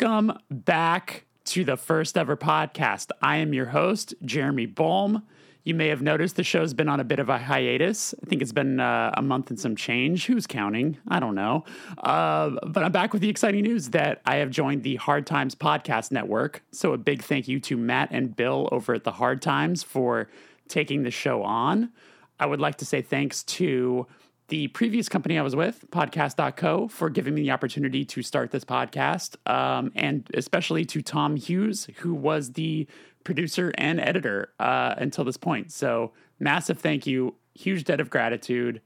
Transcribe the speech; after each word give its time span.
Welcome 0.00 0.38
back 0.48 1.24
to 1.46 1.64
the 1.64 1.76
first 1.76 2.16
ever 2.16 2.36
podcast. 2.36 3.10
I 3.20 3.38
am 3.38 3.52
your 3.52 3.66
host, 3.66 4.14
Jeremy 4.24 4.66
Bolm. 4.66 5.24
You 5.64 5.74
may 5.74 5.88
have 5.88 6.02
noticed 6.02 6.36
the 6.36 6.44
show's 6.44 6.72
been 6.72 6.88
on 6.88 7.00
a 7.00 7.04
bit 7.04 7.18
of 7.18 7.28
a 7.28 7.36
hiatus. 7.36 8.14
I 8.22 8.26
think 8.26 8.40
it's 8.40 8.52
been 8.52 8.78
uh, 8.78 9.10
a 9.16 9.22
month 9.22 9.50
and 9.50 9.58
some 9.58 9.74
change. 9.74 10.26
Who's 10.26 10.46
counting? 10.46 10.98
I 11.08 11.18
don't 11.18 11.34
know. 11.34 11.64
Uh, 11.96 12.50
but 12.64 12.84
I'm 12.84 12.92
back 12.92 13.12
with 13.12 13.22
the 13.22 13.28
exciting 13.28 13.64
news 13.64 13.88
that 13.88 14.20
I 14.24 14.36
have 14.36 14.50
joined 14.50 14.84
the 14.84 14.94
Hard 14.96 15.26
Times 15.26 15.56
Podcast 15.56 16.12
Network. 16.12 16.62
So 16.70 16.92
a 16.92 16.98
big 16.98 17.24
thank 17.24 17.48
you 17.48 17.58
to 17.58 17.76
Matt 17.76 18.10
and 18.12 18.36
Bill 18.36 18.68
over 18.70 18.94
at 18.94 19.02
the 19.02 19.10
Hard 19.10 19.42
Times 19.42 19.82
for 19.82 20.28
taking 20.68 21.02
the 21.02 21.10
show 21.10 21.42
on. 21.42 21.90
I 22.38 22.46
would 22.46 22.60
like 22.60 22.76
to 22.76 22.84
say 22.84 23.02
thanks 23.02 23.42
to 23.44 24.06
the 24.48 24.68
previous 24.68 25.08
company 25.08 25.38
I 25.38 25.42
was 25.42 25.54
with, 25.54 25.84
podcast.co, 25.90 26.88
for 26.88 27.10
giving 27.10 27.34
me 27.34 27.42
the 27.42 27.50
opportunity 27.50 28.04
to 28.06 28.22
start 28.22 28.50
this 28.50 28.64
podcast, 28.64 29.36
um, 29.50 29.92
and 29.94 30.28
especially 30.34 30.84
to 30.86 31.02
Tom 31.02 31.36
Hughes, 31.36 31.88
who 31.98 32.14
was 32.14 32.52
the 32.52 32.86
producer 33.24 33.72
and 33.76 34.00
editor 34.00 34.52
uh, 34.58 34.94
until 34.96 35.24
this 35.24 35.36
point. 35.36 35.70
So, 35.70 36.12
massive 36.40 36.78
thank 36.78 37.06
you, 37.06 37.34
huge 37.54 37.84
debt 37.84 38.00
of 38.00 38.08
gratitude. 38.08 38.80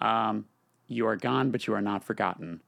Um, 0.00 0.44
you 0.86 1.06
are 1.06 1.16
gone, 1.16 1.50
but 1.50 1.66
you 1.66 1.72
are 1.72 1.82
not 1.82 2.04
forgotten. 2.04 2.60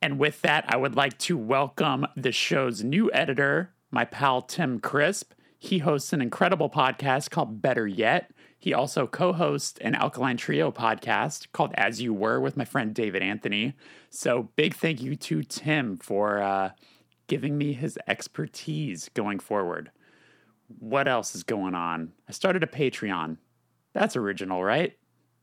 And 0.00 0.18
with 0.18 0.40
that, 0.42 0.64
I 0.68 0.76
would 0.76 0.94
like 0.94 1.18
to 1.20 1.36
welcome 1.36 2.06
the 2.16 2.30
show's 2.30 2.84
new 2.84 3.10
editor, 3.12 3.72
my 3.90 4.04
pal 4.04 4.42
Tim 4.42 4.78
Crisp. 4.78 5.32
He 5.58 5.78
hosts 5.78 6.12
an 6.12 6.22
incredible 6.22 6.70
podcast 6.70 7.30
called 7.30 7.60
Better 7.60 7.88
Yet. 7.88 8.30
He 8.66 8.74
also 8.74 9.06
co 9.06 9.32
hosts 9.32 9.78
an 9.78 9.94
Alkaline 9.94 10.36
Trio 10.36 10.72
podcast 10.72 11.46
called 11.52 11.72
As 11.76 12.02
You 12.02 12.12
Were 12.12 12.40
with 12.40 12.56
my 12.56 12.64
friend 12.64 12.92
David 12.92 13.22
Anthony. 13.22 13.74
So, 14.10 14.48
big 14.56 14.74
thank 14.74 15.00
you 15.00 15.14
to 15.14 15.44
Tim 15.44 15.96
for 15.96 16.42
uh, 16.42 16.70
giving 17.28 17.56
me 17.56 17.74
his 17.74 17.96
expertise 18.08 19.08
going 19.14 19.38
forward. 19.38 19.92
What 20.80 21.06
else 21.06 21.36
is 21.36 21.44
going 21.44 21.76
on? 21.76 22.10
I 22.28 22.32
started 22.32 22.64
a 22.64 22.66
Patreon. 22.66 23.36
That's 23.94 24.16
original, 24.16 24.64
right? 24.64 24.98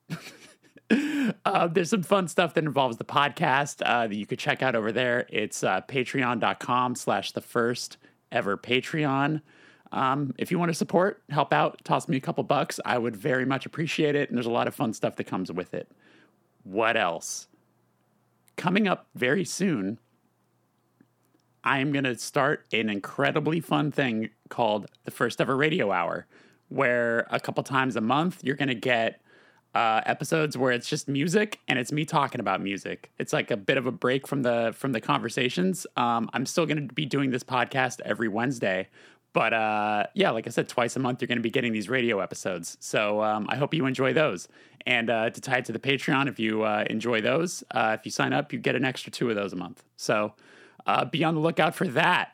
uh, 1.46 1.68
there's 1.68 1.92
some 1.92 2.04
fun 2.04 2.28
stuff 2.28 2.56
that 2.56 2.66
involves 2.66 2.98
the 2.98 3.06
podcast 3.06 3.82
uh, 3.86 4.06
that 4.06 4.16
you 4.16 4.26
could 4.26 4.40
check 4.40 4.62
out 4.62 4.76
over 4.76 4.92
there. 4.92 5.28
It's 5.30 5.64
uh, 5.64 5.80
patreon.com 5.88 6.96
slash 6.96 7.32
the 7.32 7.40
first 7.40 7.96
ever 8.34 8.58
Patreon. 8.58 9.42
Um, 9.94 10.34
if 10.40 10.52
you 10.52 10.58
want 10.58 10.70
to 10.70 10.74
support, 10.74 11.22
help 11.30 11.54
out, 11.54 11.80
toss 11.86 12.08
me 12.08 12.18
a 12.18 12.20
couple 12.20 12.44
bucks. 12.44 12.80
I 12.84 12.98
would 12.98 13.16
very 13.16 13.46
much 13.46 13.66
appreciate 13.66 14.16
it. 14.16 14.28
And 14.30 14.38
there's 14.38 14.48
a 14.48 14.52
lot 14.52 14.68
of 14.68 14.74
fun 14.74 14.92
stuff 14.92 15.16
that 15.18 15.26
comes 15.26 15.52
with 15.52 15.74
it. 15.74 15.90
What 16.64 16.98
else? 16.98 17.48
Coming 18.58 18.88
up 18.88 19.08
very 19.14 19.46
soon, 19.46 20.00
I 21.64 21.80
am 21.80 21.92
going 21.92 22.06
to 22.06 22.18
start 22.18 22.66
an 22.74 22.90
incredibly 22.90 23.60
fun 23.60 23.92
thing 23.92 24.32
called 24.50 24.88
the 25.06 25.12
First 25.12 25.40
Ever 25.40 25.56
Radio 25.56 25.92
Hour, 25.92 26.26
where 26.70 27.28
a 27.30 27.40
couple 27.40 27.64
times 27.64 27.96
a 27.96 28.02
month 28.02 28.44
you're 28.44 28.56
going 28.56 28.70
to 28.70 28.76
get 28.76 29.22
uh, 29.76 30.02
episodes 30.06 30.58
where 30.58 30.72
it's 30.72 30.88
just 30.88 31.08
music 31.08 31.60
and 31.68 31.80
it's 31.80 31.92
me 31.92 32.06
talking 32.06 32.40
about 32.40 32.62
music. 32.62 33.12
It's 33.18 33.34
like 33.34 33.50
a 33.50 33.58
bit 33.58 33.78
of 33.78 33.88
a 33.88 33.92
break 33.92 34.28
from 34.28 34.44
the 34.44 34.74
from 34.76 34.92
the 34.92 35.02
conversations. 35.02 35.88
Um, 35.98 36.30
I'm 36.34 36.46
still 36.46 36.66
going 36.66 36.88
to 36.88 36.94
be 36.94 37.06
doing 37.06 37.32
this 37.32 37.44
podcast 37.44 38.00
every 38.02 38.28
Wednesday, 38.28 38.88
but 39.34 39.54
uh, 39.54 40.06
yeah, 40.14 40.30
like 40.30 40.48
I 40.48 40.52
said, 40.52 40.70
twice 40.70 40.96
a 40.96 41.00
month 41.00 41.22
you're 41.22 41.28
going 41.28 41.40
to 41.40 41.44
be 41.44 41.50
getting 41.50 41.74
these 41.74 41.90
radio 41.90 42.20
episodes. 42.20 42.78
So 42.80 43.22
um, 43.24 43.48
I 43.50 43.56
hope 43.56 43.74
you 43.74 43.86
enjoy 43.86 44.14
those. 44.14 44.48
And 44.86 45.10
uh, 45.10 45.30
to 45.32 45.42
tie 45.42 45.58
it 45.58 45.66
to 45.66 45.72
the 45.72 45.80
Patreon, 45.80 46.28
if 46.28 46.40
you 46.40 46.64
uh, 46.64 46.86
enjoy 46.90 47.22
those, 47.22 47.64
uh, 47.72 47.96
if 47.98 48.06
you 48.06 48.12
sign 48.12 48.34
up, 48.34 48.54
you 48.54 48.60
get 48.60 48.76
an 48.76 48.86
extra 48.86 49.12
two 49.12 49.30
of 49.30 49.36
those 49.36 49.52
a 49.54 49.56
month. 49.56 49.84
So 49.98 50.34
uh, 50.86 51.06
be 51.06 51.24
on 51.24 51.36
the 51.36 51.42
lookout 51.42 51.74
for 51.74 51.88
that. 51.88 52.34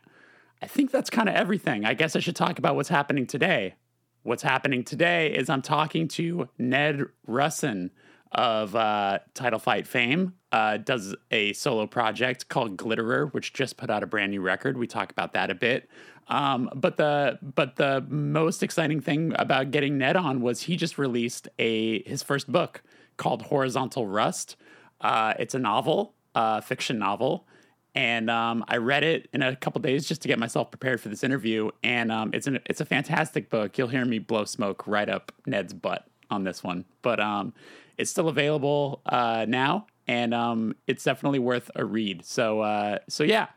I 0.62 0.68
think 0.68 0.92
that's 0.92 1.10
kind 1.10 1.30
of 1.30 1.36
everything. 1.36 1.86
I 1.86 1.94
guess 1.94 2.16
I 2.16 2.20
should 2.20 2.36
talk 2.36 2.60
about 2.60 2.76
what's 2.76 2.90
happening 2.90 3.26
today. 3.26 3.76
What's 4.24 4.44
happening 4.44 4.84
today 4.84 5.32
is 5.32 5.50
I'm 5.50 5.62
talking 5.62 6.10
to 6.10 6.50
Ned 6.58 7.06
Russin 7.28 7.92
of 8.32 8.76
uh, 8.76 9.20
Title 9.34 9.60
Fight 9.60 9.88
fame. 9.88 10.34
Uh, 10.52 10.78
does 10.78 11.16
a 11.32 11.54
solo 11.54 11.86
project 11.86 12.50
called 12.50 12.78
Glitterer, 12.78 13.32
which 13.34 13.54
just 13.54 13.78
put 13.78 13.90
out 13.90 14.02
a 14.02 14.08
brand 14.08 14.32
new 14.32 14.42
record. 14.42 14.78
We 14.78 14.88
talk 14.88 15.12
about 15.12 15.34
that 15.34 15.52
a 15.52 15.56
bit. 15.56 15.90
Um, 16.28 16.70
but 16.76 16.98
the 16.98 17.40
but 17.42 17.76
the 17.76 18.06
most 18.08 18.62
exciting 18.62 19.02
thing 19.02 19.34
about 19.36 19.72
getting 19.72 19.98
Ned 19.98 20.16
on 20.16 20.42
was 20.42 20.64
he 20.64 20.76
just 20.76 20.98
released 20.98 21.48
a 21.58 22.04
his 22.04 22.22
first 22.22 22.52
book 22.52 22.82
called 23.18 23.44
Horizontal 23.44 24.08
Rust. 24.08 24.56
Uh, 25.02 25.34
it's 25.40 25.56
a 25.56 25.60
novel, 25.60 26.14
uh, 26.36 26.62
fiction 26.62 27.00
novel, 27.00 27.48
and 27.96 28.30
um, 28.30 28.64
I 28.68 28.78
read 28.78 29.04
it 29.04 29.28
in 29.34 29.42
a 29.42 29.56
couple 29.56 29.82
days 29.82 30.08
just 30.08 30.22
to 30.22 30.28
get 30.28 30.38
myself 30.38 30.70
prepared 30.70 31.02
for 31.02 31.10
this 31.10 31.24
interview. 31.24 31.72
And 31.84 32.12
um, 32.12 32.30
it's 32.34 32.46
an 32.46 32.60
it's 32.66 32.82
a 32.82 32.86
fantastic 32.86 33.50
book. 33.50 33.78
You'll 33.78 33.88
hear 33.88 34.06
me 34.06 34.20
blow 34.20 34.46
smoke 34.46 34.86
right 34.86 35.10
up 35.10 35.32
Ned's 35.48 35.74
butt 35.74 36.08
on 36.30 36.44
this 36.44 36.64
one, 36.64 36.86
but 37.02 37.20
um, 37.20 37.54
it's 38.00 38.10
still 38.10 38.30
available 38.30 39.02
uh, 39.06 39.46
now, 39.48 39.86
and 40.08 40.34
um, 40.34 40.76
it's 40.88 41.04
definitely 41.04 41.40
worth 41.40 41.70
a 41.76 41.84
read. 41.84 42.26
So 42.26 42.62
uh, 42.62 43.00
so 43.10 43.24
yeah, 43.24 43.48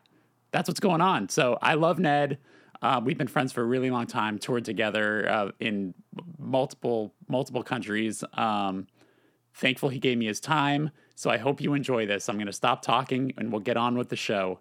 that's 0.50 0.68
what's 0.68 0.80
going 0.80 1.00
on. 1.00 1.28
So 1.28 1.58
I 1.62 1.74
love 1.74 1.98
Ned. 1.98 2.38
Uh, 2.82 3.00
we've 3.02 3.16
been 3.16 3.28
friends 3.28 3.52
for 3.52 3.62
a 3.62 3.64
really 3.64 3.90
long 3.90 4.08
time, 4.08 4.38
toured 4.38 4.64
together 4.64 5.28
uh, 5.30 5.50
in 5.60 5.94
multiple 6.38 7.14
multiple 7.28 7.62
countries. 7.62 8.24
Um, 8.34 8.88
thankful 9.54 9.88
he 9.88 10.00
gave 10.00 10.18
me 10.18 10.26
his 10.26 10.40
time. 10.40 10.90
So 11.14 11.30
I 11.30 11.36
hope 11.36 11.60
you 11.60 11.74
enjoy 11.74 12.06
this. 12.06 12.28
I'm 12.28 12.36
going 12.36 12.46
to 12.46 12.52
stop 12.52 12.82
talking 12.82 13.32
and 13.38 13.52
we'll 13.52 13.60
get 13.60 13.76
on 13.76 13.96
with 13.96 14.08
the 14.08 14.16
show. 14.16 14.58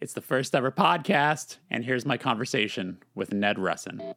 It's 0.00 0.14
the 0.14 0.20
first 0.20 0.56
ever 0.56 0.72
podcast, 0.72 1.58
and 1.70 1.84
here's 1.84 2.04
my 2.04 2.16
conversation 2.16 2.98
with 3.14 3.32
Ned 3.32 3.56
Russin. 3.58 4.14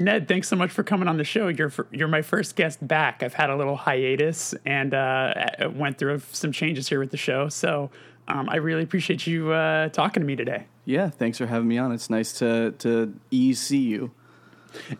Ned, 0.00 0.28
thanks 0.28 0.48
so 0.48 0.56
much 0.56 0.70
for 0.70 0.82
coming 0.82 1.08
on 1.08 1.16
the 1.16 1.24
show. 1.24 1.48
You're 1.48 1.72
you're 1.90 2.08
my 2.08 2.22
first 2.22 2.56
guest 2.56 2.86
back. 2.86 3.22
I've 3.22 3.34
had 3.34 3.50
a 3.50 3.56
little 3.56 3.76
hiatus 3.76 4.54
and 4.64 4.94
uh, 4.94 5.34
went 5.72 5.98
through 5.98 6.20
some 6.32 6.52
changes 6.52 6.88
here 6.88 7.00
with 7.00 7.10
the 7.10 7.16
show. 7.16 7.48
So 7.48 7.90
um, 8.28 8.48
I 8.48 8.56
really 8.56 8.82
appreciate 8.82 9.26
you 9.26 9.52
uh, 9.52 9.88
talking 9.88 10.22
to 10.22 10.26
me 10.26 10.36
today. 10.36 10.66
Yeah, 10.84 11.10
thanks 11.10 11.38
for 11.38 11.46
having 11.46 11.68
me 11.68 11.78
on. 11.78 11.92
It's 11.92 12.10
nice 12.10 12.32
to 12.34 12.72
to 12.78 13.14
ease 13.30 13.60
see 13.60 13.78
you. 13.78 14.12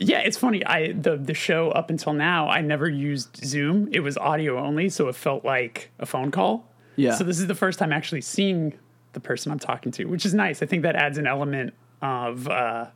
Yeah, 0.00 0.20
it's 0.20 0.36
funny. 0.36 0.64
I 0.64 0.92
the 0.92 1.16
the 1.16 1.34
show 1.34 1.70
up 1.70 1.90
until 1.90 2.12
now, 2.12 2.48
I 2.48 2.60
never 2.60 2.88
used 2.88 3.36
Zoom. 3.44 3.88
It 3.92 4.00
was 4.00 4.16
audio 4.16 4.58
only, 4.58 4.88
so 4.88 5.08
it 5.08 5.14
felt 5.14 5.44
like 5.44 5.90
a 5.98 6.06
phone 6.06 6.30
call. 6.30 6.66
Yeah. 6.96 7.14
So 7.14 7.24
this 7.24 7.38
is 7.38 7.46
the 7.46 7.54
first 7.54 7.78
time 7.78 7.92
actually 7.92 8.22
seeing 8.22 8.74
the 9.12 9.20
person 9.20 9.52
I'm 9.52 9.58
talking 9.58 9.92
to, 9.92 10.06
which 10.06 10.26
is 10.26 10.34
nice. 10.34 10.62
I 10.62 10.66
think 10.66 10.82
that 10.82 10.96
adds 10.96 11.18
an 11.18 11.26
element 11.26 11.74
of 12.02 12.48
uh, 12.48 12.86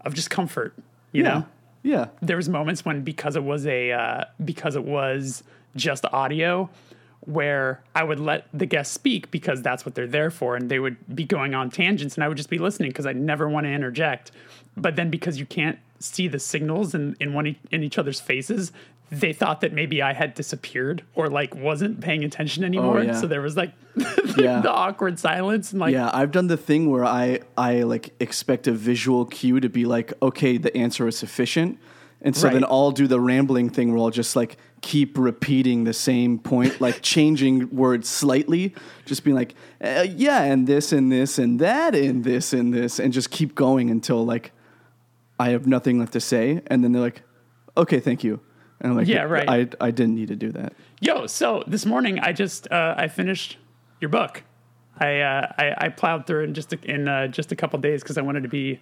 of 0.00 0.14
just 0.14 0.30
comfort. 0.30 0.74
You 1.12 1.22
yeah. 1.22 1.28
know. 1.28 1.46
Yeah. 1.82 2.06
There 2.20 2.36
was 2.36 2.48
moments 2.48 2.84
when 2.84 3.02
because 3.02 3.36
it 3.36 3.44
was 3.44 3.66
a 3.66 3.92
uh, 3.92 4.24
because 4.44 4.76
it 4.76 4.84
was 4.84 5.42
just 5.74 6.04
audio, 6.06 6.70
where 7.20 7.82
I 7.94 8.04
would 8.04 8.20
let 8.20 8.46
the 8.52 8.66
guests 8.66 8.92
speak 8.92 9.30
because 9.30 9.62
that's 9.62 9.84
what 9.84 9.94
they're 9.94 10.06
there 10.06 10.30
for, 10.30 10.56
and 10.56 10.70
they 10.70 10.78
would 10.78 10.96
be 11.14 11.24
going 11.24 11.54
on 11.54 11.70
tangents, 11.70 12.16
and 12.16 12.24
I 12.24 12.28
would 12.28 12.36
just 12.36 12.50
be 12.50 12.58
listening 12.58 12.90
because 12.90 13.06
I 13.06 13.12
never 13.12 13.48
want 13.48 13.64
to 13.64 13.70
interject. 13.70 14.32
But 14.76 14.96
then 14.96 15.10
because 15.10 15.38
you 15.38 15.46
can't 15.46 15.78
see 15.98 16.28
the 16.28 16.38
signals 16.38 16.94
in 16.94 17.16
in 17.20 17.34
one 17.34 17.56
in 17.70 17.82
each 17.82 17.98
other's 17.98 18.20
faces, 18.20 18.72
they 19.12 19.32
thought 19.34 19.60
that 19.60 19.74
maybe 19.74 20.00
I 20.00 20.14
had 20.14 20.32
disappeared 20.34 21.04
or 21.14 21.28
like 21.28 21.54
wasn't 21.54 22.00
paying 22.00 22.24
attention 22.24 22.64
anymore. 22.64 23.00
Oh, 23.00 23.02
yeah. 23.02 23.20
So 23.20 23.26
there 23.26 23.42
was 23.42 23.56
like 23.58 23.72
Yeah. 24.36 24.60
the 24.62 24.72
awkward 24.72 25.18
silence 25.18 25.70
and 25.72 25.80
like 25.80 25.92
Yeah, 25.92 26.10
I've 26.12 26.30
done 26.30 26.46
the 26.46 26.56
thing 26.56 26.90
where 26.90 27.04
I 27.04 27.40
I 27.56 27.82
like 27.82 28.14
expect 28.20 28.66
a 28.66 28.72
visual 28.72 29.26
cue 29.26 29.60
to 29.60 29.68
be 29.68 29.84
like, 29.84 30.14
okay, 30.22 30.56
the 30.56 30.74
answer 30.74 31.06
is 31.06 31.16
sufficient. 31.18 31.78
And 32.22 32.34
so 32.34 32.46
Right. 32.46 32.54
then 32.54 32.64
I'll 32.64 32.90
do 32.92 33.06
the 33.06 33.20
rambling 33.20 33.68
thing 33.68 33.92
where 33.92 33.98
I'll 33.98 34.10
just 34.10 34.34
like 34.34 34.56
keep 34.80 35.18
repeating 35.18 35.84
the 35.84 35.92
same 35.92 36.38
point, 36.38 36.80
like 36.80 37.02
changing 37.14 37.68
words 37.76 38.08
slightly, 38.08 38.74
just 39.04 39.24
being 39.24 39.36
like, 39.36 39.54
uh, 39.84 40.06
yeah, 40.08 40.42
and 40.42 40.66
this 40.66 40.90
and 40.90 41.12
this 41.12 41.38
and 41.38 41.58
that 41.60 41.94
and 41.94 42.24
this 42.24 42.54
and 42.54 42.72
this, 42.72 42.98
and 42.98 43.12
just 43.12 43.30
keep 43.30 43.54
going 43.54 43.90
until 43.90 44.24
like 44.24 44.52
I 45.38 45.50
have 45.50 45.66
nothing 45.66 45.98
left 45.98 46.14
to 46.14 46.20
say. 46.20 46.62
And 46.68 46.82
then 46.82 46.92
they're 46.92 47.02
like, 47.02 47.22
okay, 47.76 48.00
thank 48.00 48.24
you. 48.24 48.40
And 48.82 48.90
I'm 48.90 48.96
like, 48.98 49.06
Yeah, 49.06 49.22
right. 49.22 49.48
I, 49.48 49.68
I 49.86 49.90
didn't 49.92 50.16
need 50.16 50.28
to 50.28 50.36
do 50.36 50.50
that. 50.52 50.74
Yo, 51.00 51.26
so 51.26 51.62
this 51.66 51.86
morning 51.86 52.18
I 52.18 52.32
just 52.32 52.70
uh, 52.70 52.94
I 52.98 53.08
finished 53.08 53.56
your 54.00 54.08
book. 54.10 54.42
I 54.98 55.20
uh, 55.20 55.52
I, 55.56 55.74
I 55.86 55.88
plowed 55.88 56.26
through 56.26 56.42
it 56.42 56.44
in 56.48 56.54
just 56.54 56.72
a, 56.72 56.78
in 56.84 57.08
uh, 57.08 57.28
just 57.28 57.52
a 57.52 57.56
couple 57.56 57.78
days 57.78 58.02
because 58.02 58.18
I 58.18 58.22
wanted 58.22 58.42
to 58.42 58.48
be 58.48 58.80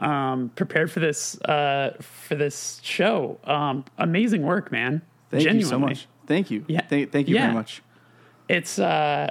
um, 0.00 0.50
prepared 0.56 0.90
for 0.90 0.98
this 1.00 1.40
uh, 1.42 1.96
for 2.00 2.34
this 2.34 2.80
show. 2.82 3.38
Um, 3.44 3.84
amazing 3.98 4.42
work, 4.42 4.72
man. 4.72 5.00
Thank 5.30 5.44
Genuinely. 5.44 5.60
you 5.60 5.66
so 5.68 5.78
much. 5.78 6.08
Thank 6.26 6.50
you. 6.50 6.64
Yeah. 6.66 6.84
Thank, 6.86 7.12
thank 7.12 7.28
you 7.28 7.36
Yeah. 7.36 7.42
very 7.42 7.54
much. 7.54 7.82
It's 8.48 8.80
uh, 8.80 9.30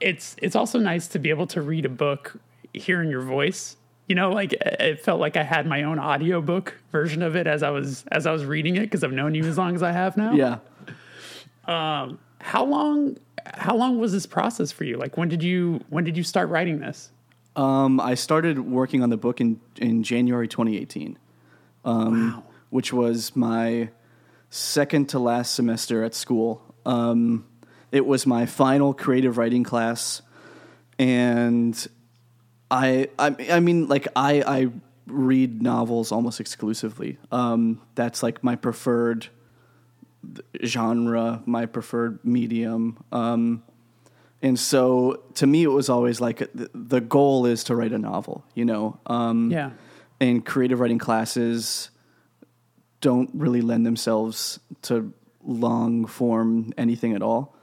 it's 0.00 0.34
it's 0.40 0.56
also 0.56 0.78
nice 0.78 1.08
to 1.08 1.18
be 1.18 1.28
able 1.28 1.46
to 1.48 1.60
read 1.60 1.84
a 1.84 1.90
book 1.90 2.36
hearing 2.72 3.10
your 3.10 3.20
voice. 3.22 3.76
You 4.08 4.14
know, 4.14 4.30
like 4.30 4.52
it 4.52 5.00
felt 5.02 5.18
like 5.20 5.36
I 5.36 5.42
had 5.42 5.66
my 5.66 5.82
own 5.82 5.98
audiobook 5.98 6.76
version 6.92 7.22
of 7.22 7.34
it 7.34 7.46
as 7.46 7.62
I 7.64 7.70
was 7.70 8.04
as 8.12 8.26
I 8.26 8.32
was 8.32 8.44
reading 8.44 8.76
it 8.76 8.82
because 8.82 9.02
I've 9.02 9.12
known 9.12 9.34
you 9.34 9.44
as 9.44 9.58
long 9.58 9.74
as 9.74 9.82
I 9.82 9.90
have 9.92 10.16
now. 10.16 10.32
Yeah. 10.32 10.58
How 11.64 12.16
how 12.40 12.64
long 12.64 13.16
how 13.44 13.76
long 13.76 13.98
was 13.98 14.12
this 14.12 14.26
process 14.26 14.70
for 14.72 14.84
you? 14.84 14.96
Like 14.96 15.16
when 15.16 15.28
did 15.28 15.42
you 15.42 15.80
when 15.88 16.04
did 16.04 16.16
you 16.16 16.22
start 16.22 16.48
writing 16.50 16.78
this? 16.78 17.10
Um, 17.56 18.00
I 18.00 18.14
started 18.14 18.60
working 18.60 19.02
on 19.02 19.10
the 19.10 19.16
book 19.16 19.40
in 19.40 19.60
in 19.76 20.02
January 20.02 20.46
2018, 20.46 21.18
um, 21.84 22.30
Wow. 22.34 22.42
which 22.70 22.92
was 22.92 23.34
my 23.34 23.88
second 24.50 25.08
to 25.10 25.18
last 25.18 25.54
semester 25.54 26.04
at 26.04 26.14
school. 26.14 26.62
Um, 26.84 27.46
it 27.90 28.06
was 28.06 28.26
my 28.26 28.46
final 28.46 28.94
creative 28.94 29.38
writing 29.38 29.64
class, 29.64 30.22
and 30.98 31.86
I, 32.70 33.08
I, 33.18 33.36
I 33.52 33.60
mean, 33.60 33.88
like 33.88 34.08
I, 34.16 34.42
I 34.42 34.68
read 35.06 35.62
novels 35.62 36.10
almost 36.12 36.40
exclusively. 36.40 37.18
Um, 37.30 37.80
that's 37.94 38.22
like 38.22 38.42
my 38.42 38.56
preferred 38.56 39.28
genre, 40.64 41.42
my 41.46 41.66
preferred 41.66 42.24
medium. 42.24 43.02
Um, 43.12 43.62
and 44.42 44.58
so 44.58 45.22
to 45.34 45.46
me, 45.46 45.62
it 45.62 45.68
was 45.68 45.88
always 45.88 46.20
like 46.20 46.38
the, 46.38 46.70
the 46.74 47.00
goal 47.00 47.46
is 47.46 47.64
to 47.64 47.76
write 47.76 47.92
a 47.92 47.98
novel, 47.98 48.44
you 48.54 48.64
know? 48.64 48.98
Um, 49.06 49.50
Yeah. 49.50 49.70
And 50.18 50.44
creative 50.44 50.80
writing 50.80 50.98
classes 50.98 51.90
don't 53.02 53.30
really 53.34 53.60
lend 53.60 53.84
themselves 53.84 54.58
to 54.82 55.12
long 55.44 56.06
form 56.06 56.72
anything 56.78 57.14
at 57.14 57.22
all. 57.22 57.54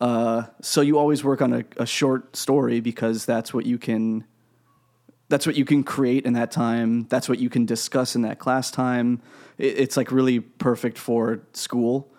Uh, 0.00 0.44
so 0.62 0.80
you 0.80 0.98
always 0.98 1.22
work 1.22 1.42
on 1.42 1.52
a, 1.52 1.64
a 1.76 1.86
short 1.86 2.34
story 2.34 2.80
because 2.80 3.26
that's 3.26 3.52
what 3.52 3.66
you 3.66 3.78
can 3.78 4.24
that's 5.28 5.46
what 5.46 5.56
you 5.56 5.64
can 5.64 5.84
create 5.84 6.24
in 6.26 6.32
that 6.34 6.50
time. 6.50 7.06
That's 7.08 7.28
what 7.28 7.38
you 7.38 7.50
can 7.50 7.66
discuss 7.66 8.16
in 8.16 8.22
that 8.22 8.38
class 8.38 8.70
time. 8.70 9.20
It, 9.58 9.78
it's 9.78 9.96
like 9.96 10.10
really 10.10 10.40
perfect 10.40 10.98
for 10.98 11.40
school. 11.52 12.10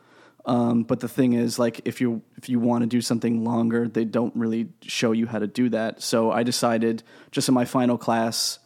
Um, 0.46 0.84
but 0.84 1.00
the 1.00 1.08
thing 1.08 1.34
is, 1.34 1.60
like, 1.60 1.82
if 1.86 2.02
you 2.02 2.22
if 2.38 2.50
you 2.50 2.60
want 2.60 2.82
to 2.84 2.88
do 2.88 3.02
something 3.02 3.44
longer, 3.44 3.88
they 3.88 4.06
don't 4.06 4.36
really 4.36 4.70
show 4.82 5.12
you 5.12 5.28
how 5.28 5.40
to 5.40 5.48
do 5.48 5.70
that. 5.70 6.02
So 6.02 6.32
I 6.32 6.44
decided, 6.44 7.04
just 7.32 7.50
in 7.50 7.54
my 7.54 7.66
final 7.66 7.98
class, 7.98 8.60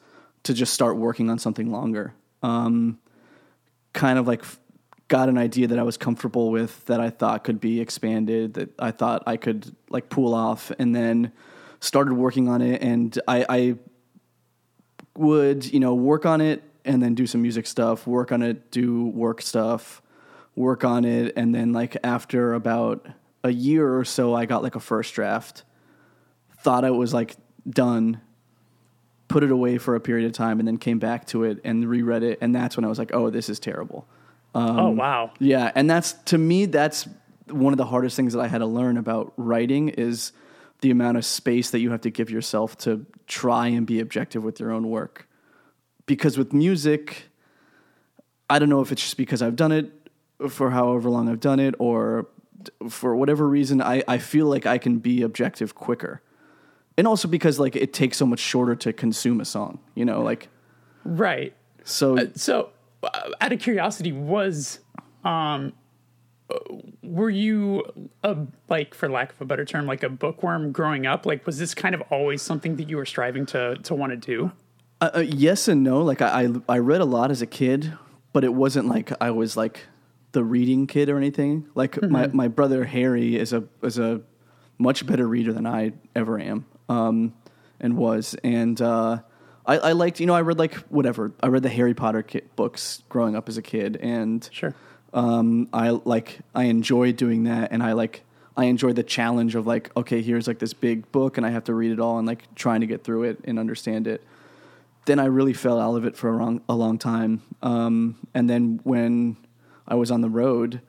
to 0.43 0.53
just 0.53 0.73
start 0.73 0.97
working 0.97 1.29
on 1.29 1.39
something 1.39 1.71
longer. 1.71 2.13
Um, 2.41 2.99
kind 3.93 4.19
of 4.19 4.27
like 4.27 4.43
got 5.07 5.29
an 5.29 5.37
idea 5.37 5.67
that 5.67 5.79
I 5.79 5.83
was 5.83 5.97
comfortable 5.97 6.51
with, 6.51 6.85
that 6.85 6.99
I 6.99 7.09
thought 7.09 7.43
could 7.43 7.59
be 7.59 7.81
expanded, 7.81 8.53
that 8.53 8.69
I 8.79 8.91
thought 8.91 9.23
I 9.25 9.37
could 9.37 9.75
like 9.89 10.09
pull 10.09 10.33
off, 10.33 10.71
and 10.79 10.95
then 10.95 11.31
started 11.79 12.13
working 12.13 12.47
on 12.49 12.61
it. 12.61 12.81
And 12.81 13.19
I, 13.27 13.45
I 13.49 13.75
would 15.15 15.71
you 15.71 15.79
know 15.79 15.93
work 15.93 16.25
on 16.25 16.41
it 16.41 16.63
and 16.85 17.01
then 17.01 17.13
do 17.13 17.25
some 17.27 17.41
music 17.41 17.67
stuff 17.67 18.07
work 18.07 18.31
on 18.31 18.41
it 18.41 18.71
do 18.71 19.05
work 19.05 19.41
stuff 19.41 20.01
work 20.55 20.83
on 20.83 21.03
it. 21.05 21.33
And 21.35 21.53
then 21.53 21.73
like 21.73 21.97
after 22.03 22.53
about 22.53 23.07
a 23.43 23.51
year 23.51 23.97
or 23.97 24.05
so 24.05 24.33
i 24.33 24.45
got 24.45 24.63
like 24.63 24.75
a 24.75 24.79
first 24.79 25.13
draft 25.13 25.63
thought 26.59 26.83
it 26.83 26.93
was 26.93 27.13
like 27.13 27.35
done 27.69 28.21
put 29.27 29.43
it 29.43 29.51
away 29.51 29.77
for 29.77 29.95
a 29.95 29.99
period 29.99 30.25
of 30.25 30.31
time 30.31 30.59
and 30.59 30.67
then 30.67 30.77
came 30.77 30.99
back 30.99 31.25
to 31.25 31.43
it 31.43 31.59
and 31.63 31.87
reread 31.87 32.23
it. 32.23 32.37
And 32.41 32.53
that's 32.53 32.77
when 32.77 32.85
i 32.85 32.87
was 32.87 32.99
like 32.99 33.13
oh 33.13 33.29
this 33.29 33.49
is 33.49 33.59
terrible. 33.59 34.07
Um, 34.55 34.79
oh 34.79 34.89
wow. 34.91 35.31
yeah, 35.39 35.71
and 35.73 35.89
that's 35.89 36.13
to 36.25 36.37
me 36.37 36.65
that's 36.65 37.07
one 37.49 37.73
of 37.73 37.77
the 37.77 37.85
hardest 37.85 38.15
things 38.15 38.33
that 38.33 38.39
I 38.39 38.47
had 38.47 38.59
to 38.59 38.67
learn 38.67 38.97
about 38.97 39.33
writing 39.35 39.89
is 39.89 40.31
the 40.83 40.91
amount 40.91 41.17
of 41.17 41.23
space 41.23 41.71
that 41.71 41.79
you 41.79 41.91
have 41.91 42.01
to 42.01 42.11
give 42.11 42.29
yourself 42.29 42.77
to 42.77 43.05
try 43.25 43.67
and 43.67 43.87
be 43.87 44.01
objective 44.01 44.43
with 44.43 44.59
your 44.59 44.69
own 44.69 44.89
work. 44.89 45.29
Because 46.05 46.37
with 46.37 46.51
music, 46.51 47.29
I 48.49 48.59
don't 48.59 48.67
know 48.67 48.81
if 48.81 48.91
it's 48.91 49.01
just 49.01 49.15
because 49.15 49.41
I've 49.41 49.55
done 49.55 49.71
it 49.71 49.89
for 50.49 50.71
however 50.71 51.09
long 51.09 51.29
I've 51.29 51.39
done 51.39 51.61
it 51.61 51.73
or 51.79 52.27
for 52.89 53.15
whatever 53.15 53.47
reason 53.47 53.81
I, 53.81 54.03
I 54.09 54.17
feel 54.17 54.47
like 54.47 54.65
I 54.65 54.77
can 54.77 54.99
be 54.99 55.21
objective 55.21 55.73
quicker. 55.73 56.21
And 56.97 57.07
also 57.07 57.29
because 57.29 57.59
like 57.59 57.77
it 57.77 57.93
takes 57.93 58.17
so 58.17 58.25
much 58.25 58.39
shorter 58.39 58.75
to 58.75 58.91
consume 58.91 59.39
a 59.39 59.45
song, 59.45 59.79
you 59.95 60.03
know, 60.03 60.21
like 60.21 60.49
Right. 61.05 61.53
so 61.85 62.27
So, 62.35 62.71
uh, 63.01 63.29
out 63.39 63.53
of 63.53 63.59
curiosity, 63.59 64.11
was 64.11 64.79
um, 65.23 65.31
uh, 65.31 65.69
were 67.01 67.29
you 67.29 68.09
a 68.23 68.37
like, 68.69 68.93
for 68.93 69.09
lack 69.09 69.33
of 69.33 69.41
a 69.41 69.45
better 69.45 69.65
term, 69.65 69.85
like 69.85 70.03
a 70.03 70.09
bookworm 70.09 70.71
growing 70.71 71.05
up? 71.05 71.25
Like, 71.25 71.45
was 71.45 71.59
this 71.59 71.73
kind 71.73 71.95
of 71.95 72.01
always 72.09 72.41
something 72.41 72.75
that 72.77 72.89
you 72.89 72.97
were 72.97 73.05
striving 73.05 73.45
to 73.47 73.75
to 73.75 73.95
want 73.95 74.11
to 74.11 74.17
do? 74.17 74.51
Uh, 75.01 75.09
uh, 75.15 75.19
yes 75.19 75.67
and 75.67 75.83
no. 75.83 76.01
Like 76.01 76.21
I, 76.21 76.43
I, 76.43 76.75
I 76.75 76.77
read 76.77 77.01
a 77.01 77.05
lot 77.05 77.31
as 77.31 77.41
a 77.41 77.45
kid, 77.45 77.93
but 78.31 78.43
it 78.43 78.53
wasn't 78.53 78.87
like 78.87 79.11
I 79.21 79.31
was 79.31 79.57
like 79.57 79.87
the 80.31 80.43
reading 80.43 80.87
kid 80.87 81.09
or 81.09 81.17
anything. 81.17 81.67
Like 81.75 82.01
my, 82.01 82.27
my 82.27 82.47
brother 82.47 82.85
Harry 82.85 83.37
is 83.37 83.53
a 83.53 83.63
is 83.81 83.99
a 83.99 84.21
much 84.77 85.05
better 85.05 85.27
reader 85.27 85.53
than 85.53 85.65
I 85.65 85.93
ever 86.15 86.39
am, 86.39 86.65
um, 86.89 87.33
and 87.79 87.97
was. 87.97 88.35
And 88.43 88.81
uh, 88.81 89.19
I, 89.65 89.77
I 89.77 89.91
liked, 89.91 90.19
you 90.19 90.25
know, 90.25 90.33
I 90.33 90.41
read 90.41 90.59
like 90.59 90.75
whatever. 90.89 91.31
I 91.41 91.47
read 91.47 91.63
the 91.63 91.69
Harry 91.69 91.93
Potter 91.93 92.25
books 92.55 93.03
growing 93.09 93.35
up 93.35 93.49
as 93.49 93.57
a 93.57 93.61
kid, 93.61 93.97
and 93.97 94.47
Sure. 94.51 94.73
Um, 95.13 95.69
I 95.71 95.89
like 95.91 96.39
I 96.55 96.65
enjoy 96.65 97.11
doing 97.11 97.43
that, 97.43 97.71
and 97.71 97.83
I 97.83 97.93
like 97.93 98.23
I 98.57 98.65
enjoy 98.65 98.93
the 98.93 99.03
challenge 99.03 99.55
of 99.55 99.67
like, 99.67 99.95
okay, 99.95 100.21
here's 100.21 100.47
like 100.47 100.59
this 100.59 100.73
big 100.73 101.11
book, 101.11 101.37
and 101.37 101.45
I 101.45 101.49
have 101.49 101.65
to 101.65 101.73
read 101.73 101.91
it 101.91 101.99
all, 101.99 102.17
and 102.17 102.27
like 102.27 102.53
trying 102.55 102.81
to 102.81 102.87
get 102.87 103.03
through 103.03 103.23
it 103.23 103.39
and 103.45 103.59
understand 103.59 104.07
it. 104.07 104.23
Then 105.05 105.19
I 105.19 105.25
really 105.25 105.53
fell 105.53 105.79
out 105.79 105.95
of 105.95 106.05
it 106.05 106.15
for 106.15 106.29
a 106.29 106.37
long, 106.37 106.61
a 106.69 106.75
long 106.75 106.97
time, 106.97 107.41
um, 107.61 108.17
and 108.33 108.49
then 108.49 108.79
when 108.83 109.37
I 109.87 109.95
was 109.95 110.11
on 110.11 110.21
the 110.21 110.29
road, 110.29 110.81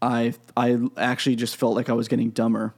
I 0.00 0.34
I 0.56 0.78
actually 0.96 1.36
just 1.36 1.56
felt 1.56 1.74
like 1.74 1.88
I 1.88 1.94
was 1.94 2.08
getting 2.08 2.30
dumber. 2.30 2.74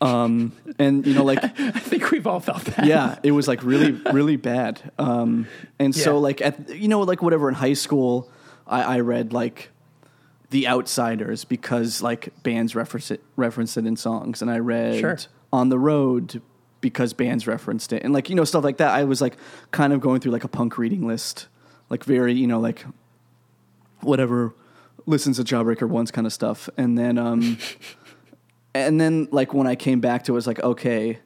Um, 0.00 0.52
and 0.78 1.06
you 1.06 1.14
know, 1.14 1.24
like 1.24 1.42
I 1.58 1.70
think 1.70 2.10
we've 2.10 2.26
all 2.26 2.40
felt 2.40 2.64
that. 2.64 2.86
yeah, 2.86 3.18
it 3.22 3.30
was 3.32 3.48
like 3.48 3.62
really, 3.62 3.92
really 4.12 4.36
bad. 4.36 4.92
Um, 4.98 5.46
and 5.78 5.94
so 5.94 6.18
like 6.18 6.40
at 6.42 6.68
you 6.68 6.88
know 6.88 7.00
like 7.00 7.22
whatever 7.22 7.48
in 7.48 7.54
high 7.54 7.72
school, 7.72 8.30
I, 8.66 8.82
I 8.96 9.00
read 9.00 9.32
like 9.32 9.70
The 10.50 10.68
Outsiders 10.68 11.44
because 11.44 12.02
like 12.02 12.30
bands 12.42 12.74
reference 12.74 13.10
it 13.10 13.22
reference 13.36 13.76
it 13.76 13.86
in 13.86 13.96
songs, 13.96 14.42
and 14.42 14.50
I 14.50 14.58
read 14.58 15.00
Sure. 15.00 15.18
On 15.52 15.68
the 15.68 15.78
Road 15.78 16.42
because 16.80 17.14
bands 17.14 17.46
referenced 17.46 17.92
it, 17.92 18.02
and 18.02 18.12
like 18.12 18.28
you 18.28 18.34
know 18.34 18.44
stuff 18.44 18.64
like 18.64 18.76
that. 18.76 18.90
I 18.90 19.04
was 19.04 19.20
like 19.20 19.36
kind 19.70 19.92
of 19.92 20.00
going 20.00 20.20
through 20.20 20.32
like 20.32 20.44
a 20.44 20.48
punk 20.48 20.76
reading 20.76 21.06
list, 21.06 21.48
like 21.88 22.04
very 22.04 22.34
you 22.34 22.46
know 22.46 22.60
like 22.60 22.84
whatever 24.00 24.54
listens 25.06 25.36
to 25.36 25.44
Jawbreaker 25.44 25.88
once 25.88 26.10
kind 26.10 26.26
of 26.26 26.32
stuff, 26.32 26.68
and 26.76 26.98
then 26.98 27.16
um, 27.18 27.58
and 28.74 29.00
then 29.00 29.28
like 29.30 29.54
when 29.54 29.66
I 29.66 29.76
came 29.76 30.00
back 30.00 30.24
to 30.24 30.32
it, 30.32 30.34
it 30.34 30.36
was 30.36 30.46
like 30.46 30.62
okay. 30.62 31.20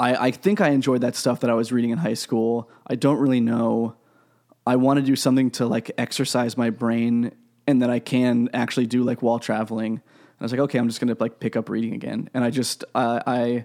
I, 0.00 0.28
I 0.28 0.30
think 0.30 0.60
I 0.60 0.68
enjoyed 0.68 1.00
that 1.00 1.16
stuff 1.16 1.40
that 1.40 1.50
I 1.50 1.54
was 1.54 1.72
reading 1.72 1.90
in 1.90 1.98
high 1.98 2.14
school. 2.14 2.70
I 2.86 2.94
don't 2.94 3.18
really 3.18 3.40
know. 3.40 3.96
I 4.68 4.76
want 4.76 4.98
to 4.98 5.04
do 5.04 5.16
something 5.16 5.50
to 5.52 5.66
like 5.66 5.90
exercise 5.98 6.56
my 6.56 6.70
brain 6.70 7.32
and 7.66 7.82
that 7.82 7.90
I 7.90 7.98
can 7.98 8.48
actually 8.52 8.86
do 8.86 9.02
like 9.02 9.22
while 9.22 9.38
traveling. 9.38 9.92
And 9.92 10.40
I 10.40 10.44
was 10.44 10.52
like, 10.52 10.60
okay, 10.60 10.78
I'm 10.78 10.88
just 10.88 11.00
gonna 11.00 11.16
like 11.18 11.40
pick 11.40 11.56
up 11.56 11.68
reading 11.68 11.94
again. 11.94 12.28
And 12.34 12.44
I 12.44 12.50
just 12.50 12.84
I 12.94 13.22
I 13.26 13.64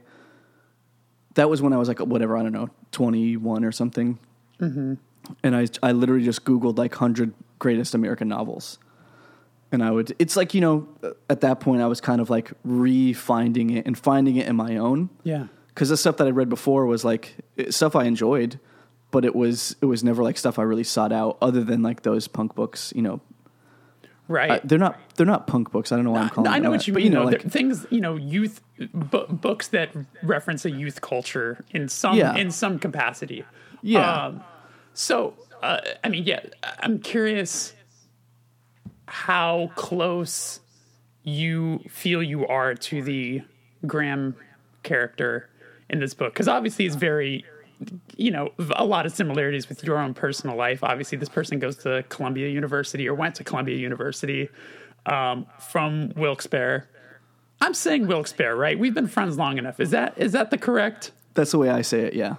that 1.35 1.49
was 1.49 1.61
when 1.61 1.73
I 1.73 1.77
was 1.77 1.87
like 1.87 1.99
whatever 1.99 2.37
I 2.37 2.43
don't 2.43 2.53
know 2.53 2.69
21 2.91 3.63
or 3.65 3.71
something. 3.71 4.17
Mm-hmm. 4.59 4.93
And 5.43 5.55
I 5.55 5.67
I 5.81 5.91
literally 5.91 6.23
just 6.23 6.45
googled 6.45 6.77
like 6.77 6.95
hundred 6.95 7.33
greatest 7.59 7.93
American 7.95 8.27
novels. 8.27 8.77
And 9.71 9.83
I 9.83 9.91
would 9.91 10.15
it's 10.19 10.35
like 10.35 10.53
you 10.53 10.61
know 10.61 10.87
at 11.29 11.41
that 11.41 11.59
point 11.59 11.81
I 11.81 11.87
was 11.87 11.99
kind 12.01 12.21
of 12.21 12.29
like 12.29 12.51
refinding 12.65 13.75
it 13.75 13.85
and 13.87 13.97
finding 13.97 14.35
it 14.37 14.47
in 14.47 14.55
my 14.55 14.77
own 14.77 15.09
Yeah. 15.23 15.47
because 15.69 15.89
the 15.89 15.97
stuff 15.97 16.17
that 16.17 16.27
I 16.27 16.31
read 16.31 16.49
before 16.49 16.85
was 16.85 17.03
like 17.03 17.35
stuff 17.69 17.95
I 17.95 18.03
enjoyed, 18.05 18.59
but 19.13 19.23
it 19.23 19.35
was 19.35 19.75
it 19.79 19.85
was 19.85 20.03
never 20.03 20.23
like 20.23 20.37
stuff 20.37 20.59
I 20.59 20.63
really 20.63 20.83
sought 20.83 21.13
out, 21.13 21.37
other 21.41 21.63
than 21.63 21.83
like 21.83 22.01
those 22.01 22.27
punk 22.27 22.55
books. 22.55 22.91
You 22.95 23.03
know, 23.03 23.21
Right. 24.27 24.51
Uh, 24.51 24.59
they're 24.63 24.79
not 24.79 24.99
they're 25.15 25.25
not 25.25 25.47
punk 25.47 25.71
books. 25.71 25.91
I 25.91 25.95
don't 25.95 26.05
know 26.05 26.11
why 26.11 26.21
I'm 26.21 26.29
calling. 26.29 26.49
I 26.49 26.55
them 26.55 26.63
know 26.63 26.69
that. 26.71 26.77
what 26.77 26.87
you 26.87 26.93
but, 26.93 26.97
mean. 27.03 27.11
You 27.11 27.17
know, 27.19 27.23
like 27.25 27.43
things 27.43 27.85
you 27.89 28.01
know, 28.01 28.15
youth 28.15 28.61
bu- 28.93 29.27
books 29.27 29.67
that 29.69 29.91
reference 30.23 30.65
a 30.65 30.71
youth 30.71 31.01
culture 31.01 31.63
in 31.71 31.87
some 31.87 32.17
Yeah. 32.17 32.35
in 32.35 32.49
some 32.49 32.79
capacity. 32.79 33.45
Yeah. 33.81 34.25
Um, 34.25 34.43
so 34.93 35.35
uh, 35.61 35.79
I 36.03 36.09
mean, 36.09 36.23
yeah, 36.23 36.39
I'm 36.79 36.99
curious 36.99 37.73
how 39.07 39.71
close 39.75 40.59
you 41.23 41.79
feel 41.89 42.23
you 42.23 42.47
are 42.47 42.73
to 42.73 43.03
the 43.03 43.41
Graham 43.85 44.35
character 44.81 45.49
in 45.89 45.99
this 45.99 46.13
book 46.13 46.33
because 46.33 46.47
obviously 46.47 46.85
it's 46.85 46.95
very 46.95 47.45
you 48.15 48.31
know 48.31 48.51
a 48.75 48.85
lot 48.85 49.05
of 49.05 49.11
similarities 49.11 49.67
with 49.69 49.83
your 49.83 49.97
own 49.97 50.13
personal 50.13 50.55
life 50.55 50.83
obviously 50.83 51.17
this 51.17 51.29
person 51.29 51.59
goes 51.59 51.75
to 51.77 52.03
columbia 52.09 52.47
university 52.47 53.07
or 53.07 53.13
went 53.13 53.35
to 53.35 53.43
columbia 53.43 53.75
university 53.75 54.49
um, 55.05 55.45
from 55.59 56.11
wilkes-barre 56.15 56.87
i'm 57.61 57.73
saying 57.73 58.07
wilkes-barre 58.07 58.55
right 58.55 58.79
we've 58.79 58.93
been 58.93 59.07
friends 59.07 59.37
long 59.37 59.57
enough 59.57 59.79
is 59.79 59.89
that 59.91 60.13
is 60.17 60.31
that 60.31 60.49
the 60.51 60.57
correct 60.57 61.11
that's 61.35 61.49
the 61.51 61.57
way 61.57 61.71
I 61.71 61.81
say 61.81 62.01
it. 62.01 62.13
Yeah, 62.13 62.35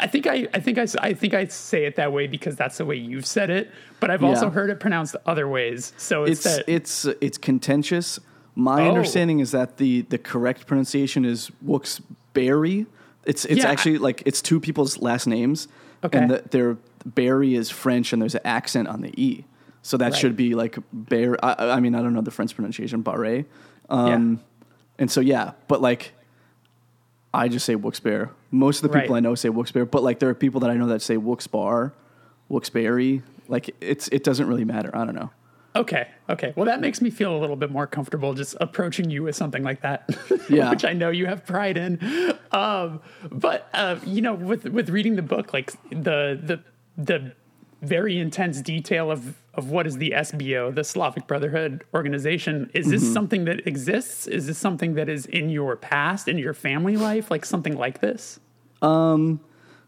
I 0.00 0.06
think 0.06 0.26
I, 0.26 0.48
I 0.54 0.60
think 0.60 0.78
I, 0.78 0.86
I 1.00 1.12
think 1.12 1.34
I 1.34 1.44
say 1.44 1.84
it 1.84 1.96
that 1.96 2.14
way 2.14 2.26
because 2.26 2.56
that's 2.56 2.78
the 2.78 2.86
way 2.86 2.96
you've 2.96 3.26
said 3.26 3.50
it, 3.50 3.70
but 4.00 4.10
I've 4.10 4.24
also 4.24 4.46
Yeah. 4.46 4.52
heard 4.52 4.70
it 4.70 4.80
pronounced 4.80 5.16
other 5.26 5.46
ways. 5.48 5.92
So 5.98 6.24
it's, 6.24 6.46
it's 6.46 6.56
that 6.56 6.64
it's 6.66 7.04
it's 7.20 7.36
contentious, 7.36 8.18
My 8.54 8.80
Oh. 8.80 8.88
understanding 8.88 9.40
is 9.40 9.50
that 9.50 9.76
the 9.76 10.00
the 10.08 10.16
correct 10.16 10.66
pronunciation 10.66 11.26
is 11.26 11.50
Wooksbury. 11.62 12.86
It's 13.24 13.44
it's 13.44 13.58
Yeah, 13.62 13.68
I- 13.68 13.72
actually 13.72 13.98
like 13.98 14.22
it's 14.26 14.42
two 14.42 14.58
people's 14.60 14.98
last 15.00 15.26
names, 15.26 15.68
Okay. 16.04 16.18
and 16.18 16.30
the, 16.30 16.42
their 16.50 16.76
Barry 17.06 17.54
is 17.54 17.70
French, 17.70 18.12
and 18.12 18.20
there's 18.22 18.34
an 18.34 18.40
accent 18.44 18.88
on 18.88 19.00
the 19.02 19.12
e, 19.20 19.44
so 19.82 19.96
that 19.96 20.12
Right. 20.12 20.16
should 20.20 20.36
be 20.36 20.54
like 20.54 20.76
Bear. 20.92 21.36
I, 21.44 21.70
I 21.76 21.80
mean, 21.80 21.94
I 21.94 22.02
don't 22.02 22.12
know 22.14 22.20
the 22.22 22.30
French 22.30 22.54
pronunciation, 22.54 23.02
Barre. 23.02 23.44
Um, 23.90 24.40
And 24.98 25.10
so 25.10 25.20
yeah, 25.20 25.52
but 25.68 25.80
like. 25.80 26.12
I 27.34 27.48
just 27.48 27.64
say 27.64 27.76
Wooksbear. 27.76 28.28
Most 28.50 28.76
of 28.78 28.82
the 28.82 28.88
people 28.98 29.14
Right. 29.14 29.16
I 29.16 29.20
know 29.20 29.34
say 29.34 29.48
Wooksbear, 29.48 29.90
but 29.90 30.02
like 30.02 30.18
there 30.18 30.28
are 30.28 30.34
people 30.34 30.60
that 30.60 30.70
I 30.70 30.74
know 30.74 30.88
that 30.88 31.00
say 31.00 31.16
Wooksbar, 31.16 31.92
Wooksberry. 32.50 33.22
Like 33.48 33.74
it's 33.80 34.08
it 34.08 34.22
doesn't 34.22 34.46
really 34.46 34.66
matter. 34.66 34.90
I 34.94 35.06
don't 35.06 35.14
know. 35.14 35.30
Okay. 35.74 36.08
Okay. 36.28 36.52
Well, 36.54 36.66
that 36.66 36.80
makes 36.80 37.00
me 37.00 37.08
feel 37.10 37.34
a 37.34 37.38
little 37.38 37.56
bit 37.56 37.70
more 37.70 37.86
comfortable 37.86 38.34
just 38.34 38.54
approaching 38.60 39.08
you 39.10 39.22
with 39.22 39.34
something 39.36 39.62
like 39.62 39.80
that, 39.82 40.08
Yeah. 40.50 40.68
which 40.70 40.84
I 40.84 40.92
know 40.92 41.08
you 41.10 41.26
have 41.26 41.46
pride 41.46 41.76
in. 41.78 41.98
Um, 42.52 43.00
but 43.30 43.68
uh, 43.72 43.96
you 44.04 44.20
know, 44.20 44.34
with 44.34 44.64
with 44.66 44.90
reading 44.90 45.16
the 45.16 45.22
book, 45.22 45.52
like 45.54 45.72
the 45.90 46.38
the 46.42 46.60
the 46.98 47.32
very 47.80 48.18
intense 48.18 48.60
detail 48.60 49.10
of 49.10 49.34
of 49.54 49.70
what 49.70 49.86
is 49.86 49.96
the 49.96 50.10
SBO, 50.10 50.74
the 50.74 50.84
Slavic 50.84 51.26
Brotherhood 51.26 51.84
organization. 51.94 52.70
Is 52.74 52.88
this 52.90 53.02
Mm-hmm. 53.02 53.12
something 53.14 53.44
that 53.46 53.66
exists? 53.66 54.26
Is 54.26 54.46
this 54.46 54.58
something 54.58 54.94
that 54.94 55.08
is 55.08 55.24
in 55.26 55.48
your 55.48 55.76
past, 55.76 56.28
in 56.28 56.36
your 56.38 56.54
family 56.54 56.96
life, 56.96 57.30
like 57.30 57.44
something 57.46 57.76
like 57.76 58.00
this? 58.00 58.38
Um. 58.82 59.40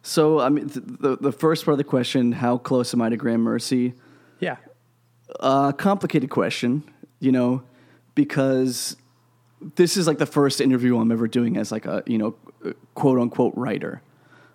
So 0.02 0.40
I 0.40 0.48
mean, 0.48 0.68
th- 0.70 0.84
the 1.00 1.16
the 1.18 1.32
first 1.32 1.64
part 1.66 1.74
of 1.74 1.78
the 1.78 1.84
question: 1.84 2.32
How 2.32 2.56
close 2.56 2.94
am 2.94 3.02
I 3.02 3.10
to 3.10 3.16
Graham 3.18 3.42
Mercy? 3.42 3.92
Yeah. 4.40 4.56
Uh, 5.40 5.72
complicated 5.72 6.30
question, 6.30 6.82
you 7.20 7.32
know, 7.32 7.62
because 8.14 8.96
this 9.76 9.96
is 9.96 10.06
like 10.06 10.18
the 10.18 10.26
first 10.26 10.60
interview 10.60 10.98
I'm 10.98 11.10
ever 11.10 11.26
doing 11.26 11.56
as 11.56 11.72
like 11.72 11.86
a 11.86 12.02
you 12.06 12.18
know 12.18 12.36
quote 12.94 13.18
unquote 13.18 13.54
writer. 13.56 14.02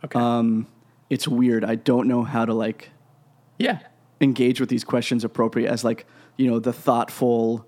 Okay. 0.06 0.20
Um, 0.20 0.68
it's 1.10 1.28
weird. 1.28 1.66
I 1.66 1.76
don't 1.76 2.08
know 2.08 2.24
how 2.24 2.46
to 2.46 2.54
like 2.54 2.90
yeah. 3.58 3.80
engage 4.22 4.60
with 4.60 4.70
these 4.70 4.84
questions 4.84 5.24
appropriate 5.24 5.70
as 5.70 5.84
like 5.84 6.06
you 6.38 6.50
know 6.50 6.60
the 6.60 6.72
thoughtful 6.74 7.66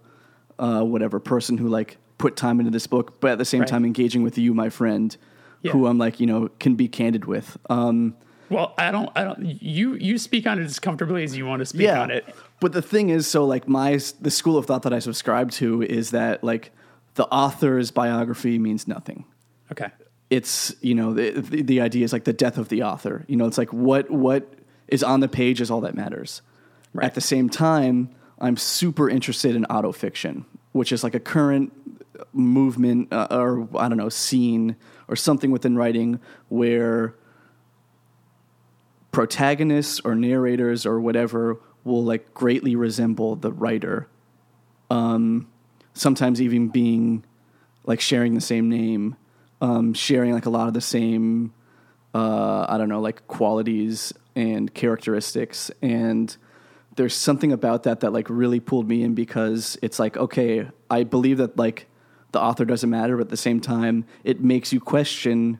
uh, 0.60 0.82
whatever 0.84 1.20
person 1.20 1.58
who 1.58 1.68
like 1.68 1.98
put 2.20 2.36
time 2.36 2.60
into 2.60 2.72
this 2.72 2.86
book, 2.86 3.20
but 3.20 3.32
at 3.32 3.38
the 3.40 3.46
same 3.46 3.62
Right. 3.62 3.70
time 3.70 3.84
engaging 3.84 4.22
with 4.22 4.38
you, 4.38 4.54
my 4.54 4.70
friend, 4.70 5.18
Yeah. 5.64 5.72
who 5.72 5.88
I'm 5.88 5.98
like 5.98 6.20
you 6.20 6.28
know 6.28 6.50
can 6.60 6.76
be 6.76 6.88
candid 6.88 7.26
with. 7.26 7.58
Um, 7.70 8.16
Well, 8.50 8.74
I 8.78 8.92
don't. 8.92 9.10
I 9.16 9.24
don't. 9.24 9.44
You 9.44 9.96
you 9.96 10.18
speak 10.20 10.46
on 10.46 10.60
it 10.60 10.66
as 10.66 10.78
comfortably 10.80 11.24
as 11.24 11.36
you 11.36 11.48
want 11.48 11.62
to 11.62 11.66
speak 11.66 11.90
on 11.90 12.12
it. 12.12 12.26
But 12.62 12.74
the 12.74 12.82
thing 12.82 13.10
is, 13.10 13.26
so 13.26 13.44
like 13.44 13.68
my 13.68 14.00
the 14.22 14.32
school 14.32 14.56
of 14.56 14.68
thought 14.68 14.84
that 14.84 14.94
I 14.94 15.00
subscribe 15.00 15.50
to 15.54 15.82
is 15.82 16.12
that 16.12 16.44
like 16.44 16.72
the 17.16 17.26
author's 17.26 17.90
biography 17.90 18.60
means 18.60 18.88
nothing. 18.88 19.26
Okay. 19.72 19.88
It's 20.30 20.74
you 20.80 20.94
know 20.94 21.14
the, 21.14 21.32
the 21.32 21.64
the 21.64 21.82
idea 21.82 22.06
is 22.06 22.14
like 22.14 22.24
the 22.24 22.34
death 22.34 22.60
of 22.60 22.70
the 22.70 22.84
author. 22.84 23.26
You 23.28 23.36
know, 23.36 23.48
it's 23.48 23.58
like 23.58 23.74
what 23.74 24.12
what 24.12 24.48
is 24.88 25.04
on 25.04 25.22
the 25.22 25.28
page 25.28 25.60
is 25.60 25.72
all 25.72 25.82
that 25.82 25.96
matters. 25.96 26.44
Right. 26.94 27.04
At 27.06 27.16
the 27.16 27.22
same 27.22 27.50
time, 27.50 28.12
I'm 28.40 28.58
super 28.58 29.10
interested 29.10 29.56
in 29.56 29.64
autofiction, 29.66 30.46
which 30.72 30.92
is 30.92 31.04
like 31.04 31.16
a 31.16 31.20
current 31.20 31.74
movement 32.32 33.12
uh, 33.12 33.28
or 33.32 33.68
I 33.76 33.90
don't 33.90 33.98
know 33.98 34.10
scene 34.10 34.76
or 35.08 35.16
something 35.16 35.50
within 35.50 35.76
writing 35.76 36.20
where 36.50 37.16
protagonists 39.12 40.00
or 40.02 40.14
narrators 40.14 40.86
or 40.86 41.02
whatever 41.02 41.60
will 41.84 42.04
like 42.04 42.34
greatly 42.34 42.76
resemble 42.76 43.36
the 43.36 43.52
writer. 43.52 44.08
Um, 44.90 45.48
sometimes 45.94 46.42
even 46.42 46.70
being 46.70 47.24
like 47.86 48.02
sharing 48.02 48.36
the 48.36 48.42
same 48.42 48.70
name, 48.70 49.16
um, 49.62 49.94
sharing 49.94 50.34
like 50.34 50.46
a 50.46 50.50
lot 50.50 50.68
of 50.68 50.74
the 50.74 50.82
same, 50.82 51.54
uh, 52.14 52.66
I 52.68 52.78
don't 52.78 52.90
know, 52.90 53.02
like 53.02 53.28
qualities 53.28 54.14
and 54.36 54.74
characteristics. 54.74 55.72
And 55.82 56.36
there's 56.96 57.16
something 57.16 57.52
about 57.52 57.84
that 57.84 58.02
that 58.02 58.12
like 58.14 58.30
really 58.30 58.60
pulled 58.60 58.88
me 58.88 59.04
in 59.04 59.16
because 59.16 59.78
it's 59.82 60.00
like, 60.00 60.18
okay, 60.18 60.68
I 60.90 61.04
believe 61.04 61.38
that 61.38 61.58
like 61.58 61.88
the 62.32 62.40
author 62.40 62.66
doesn't 62.66 62.90
matter, 62.90 63.18
but 63.18 63.24
at 63.24 63.30
the 63.30 63.38
same 63.38 63.60
time, 63.60 64.06
it 64.24 64.42
makes 64.42 64.72
you 64.72 64.80
question 64.80 65.60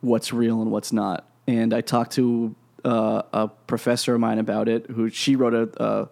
what's 0.00 0.32
real 0.32 0.62
and 0.62 0.70
what's 0.70 0.92
not. 0.92 1.28
And 1.46 1.72
I 1.72 1.80
talked 1.80 2.12
to 2.12 2.54
uh, 2.88 3.22
a 3.32 3.48
professor 3.48 4.14
of 4.14 4.20
mine 4.20 4.38
about 4.38 4.68
it, 4.68 4.86
who 4.90 5.10
she 5.10 5.36
wrote 5.36 5.54
a 5.54 5.82
uh, 5.82 6.06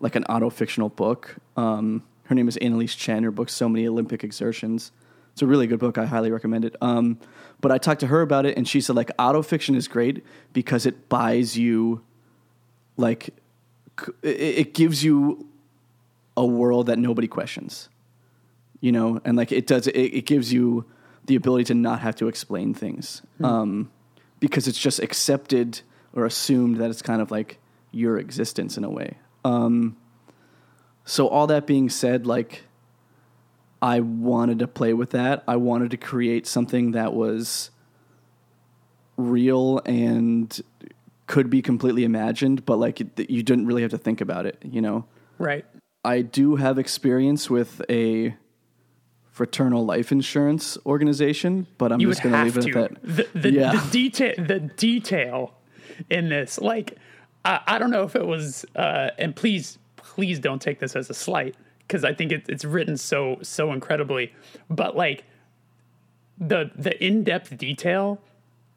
like 0.00 0.16
an 0.16 0.24
auto 0.24 0.50
fictional 0.50 0.88
book. 0.88 1.36
Um, 1.56 2.02
her 2.24 2.34
name 2.34 2.48
is 2.48 2.56
Anelise 2.56 2.96
Chen. 2.96 3.22
Her 3.22 3.30
book's 3.30 3.52
So 3.52 3.68
Many 3.68 3.86
Olympic 3.86 4.24
Exertions. 4.24 4.92
It's 5.32 5.42
a 5.42 5.46
really 5.46 5.66
good 5.66 5.78
book. 5.78 5.98
I 5.98 6.06
highly 6.06 6.30
recommend 6.30 6.64
it. 6.64 6.74
Um, 6.80 7.18
but 7.60 7.70
I 7.70 7.78
talked 7.78 8.00
to 8.00 8.06
her 8.06 8.22
about 8.22 8.46
it, 8.46 8.56
and 8.56 8.66
she 8.66 8.80
said 8.80 8.96
like 8.96 9.10
auto 9.18 9.42
fiction 9.42 9.74
is 9.74 9.88
great 9.88 10.24
because 10.52 10.86
it 10.86 11.08
buys 11.08 11.56
you, 11.56 12.02
like, 12.96 13.34
c- 14.00 14.12
it, 14.22 14.40
it 14.58 14.74
gives 14.74 15.04
you 15.04 15.46
a 16.36 16.44
world 16.46 16.86
that 16.86 16.98
nobody 16.98 17.28
questions 17.28 17.88
you 18.80 18.92
know 18.92 19.20
and 19.24 19.38
like 19.38 19.52
it 19.52 19.66
does 19.66 19.86
it, 19.86 19.96
it 19.96 20.26
gives 20.26 20.52
you 20.52 20.84
the 21.24 21.34
ability 21.34 21.64
to 21.64 21.74
not 21.74 22.00
have 22.00 22.14
to 22.14 22.28
explain 22.28 22.74
things 22.74 23.22
um, 23.42 23.90
because 24.38 24.68
it's 24.68 24.78
just 24.78 25.00
accepted 25.00 25.80
or 26.16 26.24
assumed 26.24 26.78
that 26.78 26.90
it's 26.90 27.02
kind 27.02 27.22
of 27.22 27.30
like 27.30 27.58
your 27.92 28.18
existence 28.18 28.76
in 28.76 28.82
a 28.84 28.90
way 28.90 29.16
um, 29.44 29.96
so 31.04 31.28
all 31.28 31.46
that 31.46 31.66
being 31.66 31.88
said 31.88 32.26
like 32.26 32.64
i 33.80 34.00
wanted 34.00 34.58
to 34.58 34.66
play 34.66 34.92
with 34.92 35.10
that 35.10 35.44
i 35.46 35.54
wanted 35.54 35.90
to 35.92 35.96
create 35.96 36.46
something 36.46 36.92
that 36.92 37.12
was 37.14 37.70
real 39.16 39.80
and 39.86 40.60
could 41.26 41.48
be 41.50 41.62
completely 41.62 42.04
imagined 42.04 42.64
but 42.66 42.76
like 42.78 43.00
it, 43.00 43.30
you 43.30 43.42
didn't 43.42 43.66
really 43.66 43.82
have 43.82 43.90
to 43.90 43.98
think 43.98 44.20
about 44.20 44.46
it 44.46 44.58
you 44.64 44.80
know 44.80 45.04
Right. 45.38 45.66
I 46.02 46.22
do 46.22 46.56
have 46.56 46.78
experience 46.78 47.50
with 47.50 47.82
a 47.90 48.34
fraternal 49.32 49.84
life 49.84 50.10
insurance 50.10 50.78
organization, 50.86 51.66
but 51.76 51.92
I'm 51.92 52.00
You 52.00 52.08
just 52.08 52.22
going 52.22 52.34
to 52.34 52.42
leave 52.44 52.56
it 52.56 52.74
at 52.74 52.92
that. 53.02 53.02
The, 53.34 53.38
the, 53.38 53.52
Yeah. 53.52 53.72
the 53.72 53.90
detail. 53.90 54.34
The 54.38 54.60
detail 54.60 55.52
in 56.10 56.28
this, 56.28 56.58
like, 56.60 56.98
I, 57.44 57.60
I 57.66 57.78
don't 57.78 57.90
know 57.90 58.02
if 58.02 58.16
it 58.16 58.26
was. 58.26 58.64
Uh, 58.74 59.10
and 59.18 59.34
please, 59.34 59.78
please 59.96 60.38
don't 60.38 60.60
take 60.60 60.80
this 60.80 60.96
as 60.96 61.08
a 61.10 61.14
slight 61.14 61.54
because 61.80 62.04
I 62.04 62.12
think 62.12 62.32
it, 62.32 62.44
it's 62.48 62.64
written 62.64 62.96
so 62.96 63.38
so 63.42 63.72
incredibly. 63.72 64.32
But 64.68 64.96
like, 64.96 65.24
the 66.38 66.70
the 66.74 67.02
in 67.04 67.24
depth 67.24 67.56
detail 67.56 68.20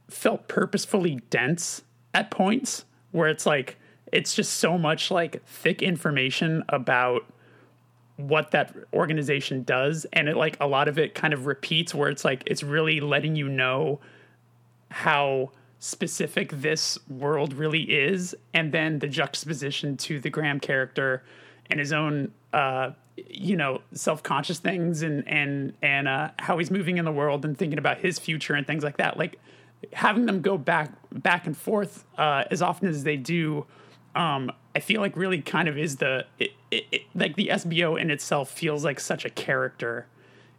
felt 0.08 0.48
purposefully 0.48 1.22
dense 1.30 1.82
at 2.14 2.32
points 2.32 2.86
where 3.12 3.28
it's 3.28 3.46
like 3.46 3.78
it's 4.12 4.34
just 4.34 4.54
so 4.54 4.78
much 4.78 5.12
like 5.12 5.46
thick 5.46 5.82
information 5.82 6.64
about 6.70 7.26
what 8.18 8.52
that 8.52 8.76
organization 8.94 9.64
does 9.64 10.06
and 10.14 10.28
it 10.28 10.36
like 10.36 10.58
a 10.60 10.68
lot 10.68 10.88
of 10.88 10.98
it 10.98 11.16
kind 11.16 11.34
of 11.34 11.46
repeats 11.46 11.94
where 11.94 12.10
it's 12.10 12.26
like 12.26 12.44
it's 12.46 12.64
really 12.64 13.00
letting 13.00 13.36
you 13.36 13.48
know 13.48 14.00
how 14.90 15.52
specific 15.80 16.52
this 16.52 16.98
world 17.08 17.54
really 17.54 17.84
is 17.84 18.36
and 18.54 18.72
then 18.74 19.00
the 19.00 19.08
juxtaposition 19.08 19.96
to 19.96 20.20
the 20.20 20.30
graham 20.30 20.60
character 20.60 21.24
and 21.70 21.80
his 21.80 21.94
own 21.94 22.32
uh 22.54 22.92
you 23.28 23.56
know 23.56 23.82
self-conscious 23.94 24.60
things 24.60 25.02
and 25.02 25.28
and 25.28 25.74
and 25.82 26.08
uh 26.08 26.30
how 26.40 26.58
he's 26.58 26.72
moving 26.72 26.98
in 26.98 27.06
the 27.06 27.12
world 27.12 27.44
and 27.46 27.58
thinking 27.58 27.78
about 27.78 27.98
his 28.00 28.20
future 28.20 28.54
and 28.54 28.68
things 28.68 28.84
like 28.84 28.98
that. 28.98 29.18
Like 29.18 29.40
having 29.94 30.26
them 30.26 30.42
go 30.42 30.58
back 30.58 30.92
back 31.12 31.48
and 31.48 31.56
forth 31.58 32.06
uh 32.18 32.44
as 32.52 32.62
often 32.62 32.90
as 32.90 33.04
they 33.04 33.16
do 33.16 33.66
um 34.14 34.52
i 34.76 34.80
feel 34.80 35.00
like 35.00 35.16
really 35.16 35.42
kind 35.42 35.70
of 35.70 35.78
is 35.78 35.98
the 35.98 36.26
it, 36.38 36.52
it, 36.70 36.86
it, 36.92 37.02
like 37.16 37.36
the 37.38 37.48
sbo 37.54 38.00
in 38.00 38.12
itself 38.12 38.50
feels 38.50 38.84
like 38.84 39.00
such 39.00 39.24
a 39.24 39.30
character 39.30 40.06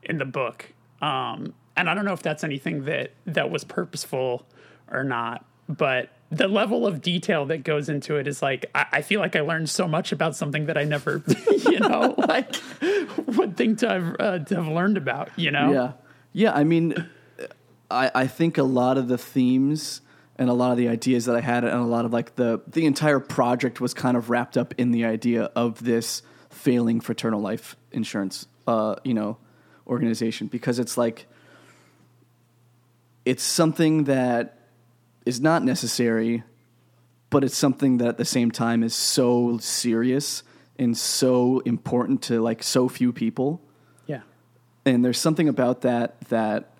in 0.02 0.16
the 0.16 0.24
book. 0.24 0.72
Um 1.02 1.52
and 1.76 1.90
i 1.90 1.94
don't 1.94 2.06
know 2.06 2.14
if 2.14 2.22
that's 2.22 2.42
anything 2.42 2.84
that 2.84 3.12
that 3.26 3.50
was 3.50 3.62
purposeful 3.62 4.46
or 4.90 5.04
not 5.04 5.44
but 5.68 6.10
the 6.30 6.48
level 6.48 6.86
of 6.86 7.00
detail 7.00 7.46
that 7.46 7.64
goes 7.64 7.88
into 7.88 8.16
it 8.16 8.26
is 8.26 8.42
like 8.42 8.70
I, 8.74 8.86
I 8.92 9.02
feel 9.02 9.20
like 9.20 9.34
I 9.36 9.40
learned 9.40 9.68
so 9.68 9.88
much 9.88 10.12
about 10.12 10.36
something 10.36 10.66
that 10.66 10.78
I 10.78 10.84
never, 10.84 11.22
you 11.50 11.80
know, 11.80 12.14
like 12.18 12.56
would 13.26 13.56
think 13.56 13.78
to 13.78 13.88
have, 13.88 14.16
uh, 14.18 14.38
to 14.38 14.56
have 14.56 14.68
learned 14.68 14.96
about, 14.96 15.30
you 15.36 15.50
know. 15.50 15.72
Yeah. 15.72 15.92
Yeah. 16.32 16.52
I 16.54 16.64
mean, 16.64 17.08
I, 17.90 18.10
I 18.14 18.26
think 18.26 18.58
a 18.58 18.62
lot 18.62 18.96
of 18.96 19.08
the 19.08 19.18
themes 19.18 20.00
and 20.36 20.48
a 20.48 20.52
lot 20.52 20.70
of 20.70 20.78
the 20.78 20.88
ideas 20.88 21.26
that 21.26 21.34
I 21.34 21.40
had 21.40 21.64
and 21.64 21.74
a 21.74 21.82
lot 21.82 22.04
of 22.04 22.12
like 22.12 22.36
the, 22.36 22.60
the 22.66 22.86
entire 22.86 23.20
project 23.20 23.80
was 23.80 23.92
kind 23.92 24.16
of 24.16 24.30
wrapped 24.30 24.56
up 24.56 24.72
in 24.78 24.92
the 24.92 25.04
idea 25.04 25.44
of 25.56 25.82
this 25.82 26.22
failing 26.48 27.00
fraternal 27.00 27.40
life 27.40 27.76
insurance, 27.90 28.46
uh, 28.68 28.96
you 29.04 29.14
know, 29.14 29.36
organization 29.86 30.46
because 30.46 30.78
it's 30.78 30.96
like, 30.96 31.26
it's 33.24 33.42
something 33.42 34.04
that 34.04 34.59
is 35.26 35.40
not 35.40 35.62
necessary, 35.64 36.42
but 37.30 37.44
it's 37.44 37.56
something 37.56 37.98
that 37.98 38.08
at 38.08 38.18
the 38.18 38.24
same 38.24 38.50
time 38.50 38.82
is 38.82 38.94
so 38.94 39.58
serious 39.58 40.42
and 40.78 40.96
so 40.96 41.60
important 41.60 42.22
to 42.22 42.40
like 42.40 42.62
so 42.62 42.88
few 42.88 43.12
people 43.12 43.60
Yeah. 44.06 44.22
and 44.86 45.04
there's 45.04 45.18
something 45.18 45.48
about 45.48 45.82
that 45.82 46.18
that 46.30 46.72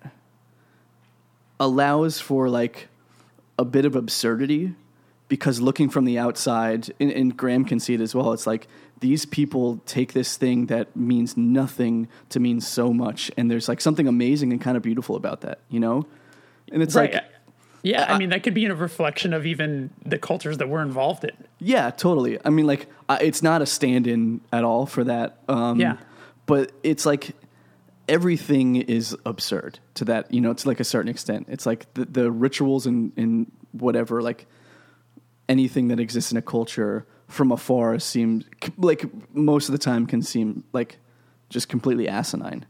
allows 1.59 2.19
for 2.19 2.49
like 2.49 2.87
a 3.59 3.65
bit 3.65 3.85
of 3.85 3.95
absurdity 3.95 4.73
because 5.27 5.61
looking 5.61 5.89
from 5.89 6.05
the 6.05 6.17
outside 6.17 6.91
and, 6.99 7.11
and 7.11 7.37
graham 7.37 7.63
can 7.63 7.79
see 7.79 7.93
it 7.93 8.01
as 8.01 8.15
well 8.15 8.33
it's 8.33 8.47
like 8.47 8.67
these 8.99 9.25
people 9.25 9.79
take 9.85 10.13
this 10.13 10.35
thing 10.37 10.65
that 10.67 10.95
means 10.95 11.37
nothing 11.37 12.07
to 12.29 12.39
mean 12.39 12.59
so 12.59 12.91
much 12.93 13.29
and 13.37 13.49
there's 13.51 13.67
like 13.69 13.79
something 13.81 14.07
amazing 14.07 14.51
and 14.51 14.61
kind 14.61 14.75
of 14.75 14.81
beautiful 14.83 15.15
about 15.15 15.41
that 15.41 15.59
you 15.69 15.79
know 15.79 16.05
and 16.71 16.81
it's 16.81 16.95
Right. 16.95 17.13
like 17.13 17.23
yeah, 17.83 18.05
I 18.13 18.17
mean 18.17 18.29
that 18.29 18.43
could 18.43 18.53
be 18.53 18.65
a 18.65 18.75
reflection 18.75 19.33
of 19.33 19.45
even 19.45 19.89
the 20.05 20.17
cultures 20.17 20.57
that 20.59 20.69
we're 20.69 20.81
involved 20.81 21.23
in. 21.23 21.31
Yeah, 21.59 21.89
totally. 21.91 22.37
I 22.45 22.49
mean, 22.49 22.65
like, 22.67 22.87
I, 23.09 23.19
it's 23.19 23.41
not 23.43 23.61
a 23.61 23.65
stand-in 23.65 24.41
at 24.51 24.63
all 24.63 24.85
for 24.85 25.03
that. 25.03 25.39
Um, 25.47 25.79
Yeah. 25.79 25.97
but 26.45 26.71
it's 26.83 27.05
like 27.05 27.35
everything 28.07 28.75
is 28.77 29.15
absurd 29.25 29.79
to 29.95 30.05
that. 30.05 30.33
You 30.33 30.41
know, 30.41 30.53
to 30.53 30.67
like 30.67 30.79
a 30.79 30.83
certain 30.83 31.09
extent. 31.09 31.47
It's 31.49 31.65
like 31.65 31.91
the, 31.93 32.05
the 32.05 32.31
rituals 32.31 32.85
and 32.85 33.11
and 33.17 33.51
whatever, 33.71 34.21
like 34.21 34.47
anything 35.49 35.87
that 35.89 35.99
exists 35.99 36.31
in 36.31 36.37
a 36.37 36.41
culture 36.41 37.05
from 37.27 37.51
afar 37.51 37.97
seems 37.99 38.45
like 38.77 39.05
most 39.33 39.69
of 39.69 39.73
the 39.73 39.79
time 39.79 40.05
can 40.05 40.21
seem 40.21 40.63
like 40.73 40.97
just 41.49 41.69
completely 41.69 42.07
asinine. 42.07 42.65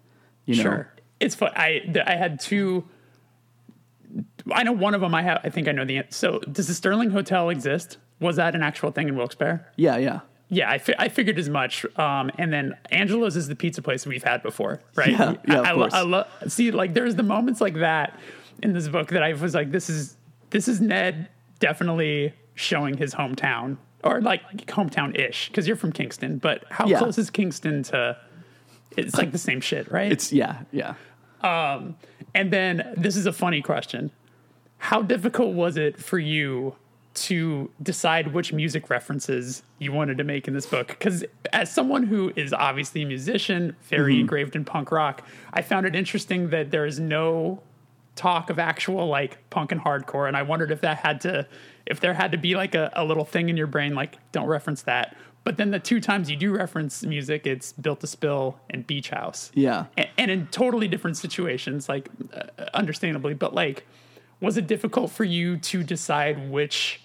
You 0.45 0.55
know? 0.55 0.63
Sure, 0.63 0.93
it's 1.19 1.35
fun. 1.35 1.51
I 1.55 1.81
I 2.05 2.15
had 2.15 2.39
two. 2.39 2.85
I 4.53 4.63
know 4.63 4.71
one 4.71 4.93
of 4.93 5.01
them. 5.01 5.13
I 5.15 5.21
have. 5.23 5.39
I 5.43 5.49
think 5.49 5.67
I 5.67 5.71
know 5.71 5.85
the 5.85 5.97
answer. 5.97 6.11
So, 6.11 6.39
does 6.39 6.67
the 6.67 6.73
Sterling 6.73 7.09
Hotel 7.11 7.49
exist? 7.49 7.97
Was 8.19 8.35
that 8.35 8.53
an 8.55 8.61
actual 8.63 8.91
thing 8.91 9.07
in 9.07 9.15
Wilkes-Barre? 9.15 9.65
Yeah, 9.77 9.97
yeah. 9.97 10.19
Yeah, 10.49 10.69
I, 10.69 10.77
fi- 10.79 10.95
I 10.99 11.07
figured 11.07 11.39
as 11.39 11.47
much. 11.49 11.85
Um, 11.97 12.29
and 12.37 12.51
then 12.51 12.77
Angelo's 12.91 13.35
is 13.37 13.47
the 13.47 13.55
pizza 13.55 13.81
place 13.81 14.05
we've 14.05 14.23
had 14.23 14.43
before, 14.43 14.81
right? 14.95 15.09
Yeah, 15.11 15.35
yeah, 15.47 15.59
of 15.59 15.65
I, 15.65 15.69
I, 15.69 15.71
lo- 15.71 15.77
course. 15.79 15.93
I 15.93 16.01
lo- 16.01 16.25
see, 16.47 16.71
like, 16.71 16.93
there's 16.93 17.15
the 17.15 17.23
moments 17.23 17.61
like 17.61 17.75
that 17.75 18.19
in 18.61 18.73
this 18.73 18.87
book 18.89 19.07
that 19.09 19.23
I 19.23 19.33
was 19.33 19.55
like, 19.55 19.71
this 19.71 19.89
is 19.89 20.17
this 20.49 20.67
is 20.67 20.81
Ned 20.81 21.29
definitely 21.59 22.33
showing 22.55 22.97
his 22.97 23.13
hometown 23.15 23.77
or 24.03 24.19
like 24.21 24.65
hometown 24.67 25.17
ish 25.17 25.47
because 25.47 25.67
you're 25.67 25.77
from 25.77 25.93
Kingston, 25.93 26.37
but 26.37 26.65
how 26.69 26.85
Yeah. 26.85 26.97
close 26.99 27.17
is 27.17 27.29
Kingston 27.29 27.83
to? 27.83 28.17
It's 28.97 29.15
like 29.15 29.31
the 29.31 29.37
same 29.37 29.61
shit, 29.61 29.89
right? 29.89 30.11
It's 30.11 30.33
yeah, 30.33 30.63
yeah. 30.71 30.95
Um, 31.41 31.95
And 32.35 32.51
then 32.51 32.93
this 32.97 33.15
is 33.15 33.25
a 33.25 33.33
funny 33.33 33.61
question. 33.61 34.11
How 34.81 35.03
difficult 35.03 35.53
was 35.53 35.77
it 35.77 35.99
for 35.99 36.17
you 36.17 36.75
to 37.13 37.69
decide 37.83 38.33
which 38.33 38.51
music 38.51 38.89
references 38.89 39.61
you 39.77 39.91
wanted 39.91 40.17
to 40.17 40.23
make 40.23 40.47
in 40.47 40.55
this 40.55 40.65
book? 40.65 40.87
Because 40.87 41.23
as 41.53 41.71
someone 41.71 42.01
who 42.03 42.33
is 42.35 42.51
obviously 42.51 43.03
a 43.03 43.05
musician, 43.05 43.75
very 43.83 44.19
engraved 44.19 44.55
in 44.55 44.65
punk 44.65 44.91
rock, 44.91 45.23
I 45.53 45.61
found 45.61 45.85
it 45.85 45.95
interesting 45.95 46.49
that 46.49 46.71
there 46.71 46.87
is 46.87 46.99
no 46.99 47.61
talk 48.15 48.49
of 48.49 48.57
actual 48.57 49.07
like 49.07 49.37
punk 49.51 49.71
and 49.71 49.79
hardcore. 49.79 50.27
And 50.27 50.35
I 50.35 50.41
wondered 50.41 50.71
if 50.71 50.81
that 50.81 50.97
had 50.97 51.21
to, 51.21 51.47
if 51.85 51.99
there 51.99 52.15
had 52.15 52.31
to 52.31 52.37
be 52.39 52.55
like 52.55 52.73
a, 52.73 52.91
a 52.95 53.05
little 53.05 53.23
thing 53.25 53.49
in 53.49 53.57
your 53.57 53.67
brain, 53.67 53.93
like 53.93 54.17
don't 54.31 54.47
reference 54.47 54.81
that. 54.83 55.15
But 55.43 55.57
then 55.57 55.69
the 55.69 55.79
two 55.79 55.99
times 56.01 56.27
you 56.29 56.35
do 56.35 56.55
reference 56.55 57.03
music, 57.03 57.45
it's 57.45 57.71
Built 57.73 57.99
to 58.01 58.07
Spill 58.07 58.57
and 58.71 58.85
Beach 58.87 59.11
House 59.11 59.51
Yeah. 59.53 59.85
a- 59.95 60.09
and 60.19 60.31
in 60.31 60.47
totally 60.47 60.87
different 60.87 61.17
situations 61.17 61.87
like 61.87 62.09
uh, 62.33 62.65
understandably 62.73 63.35
but 63.35 63.53
like 63.53 63.85
was 64.41 64.57
it 64.57 64.67
difficult 64.67 65.11
for 65.11 65.23
you 65.23 65.57
to 65.57 65.83
decide 65.83 66.49
which 66.51 67.01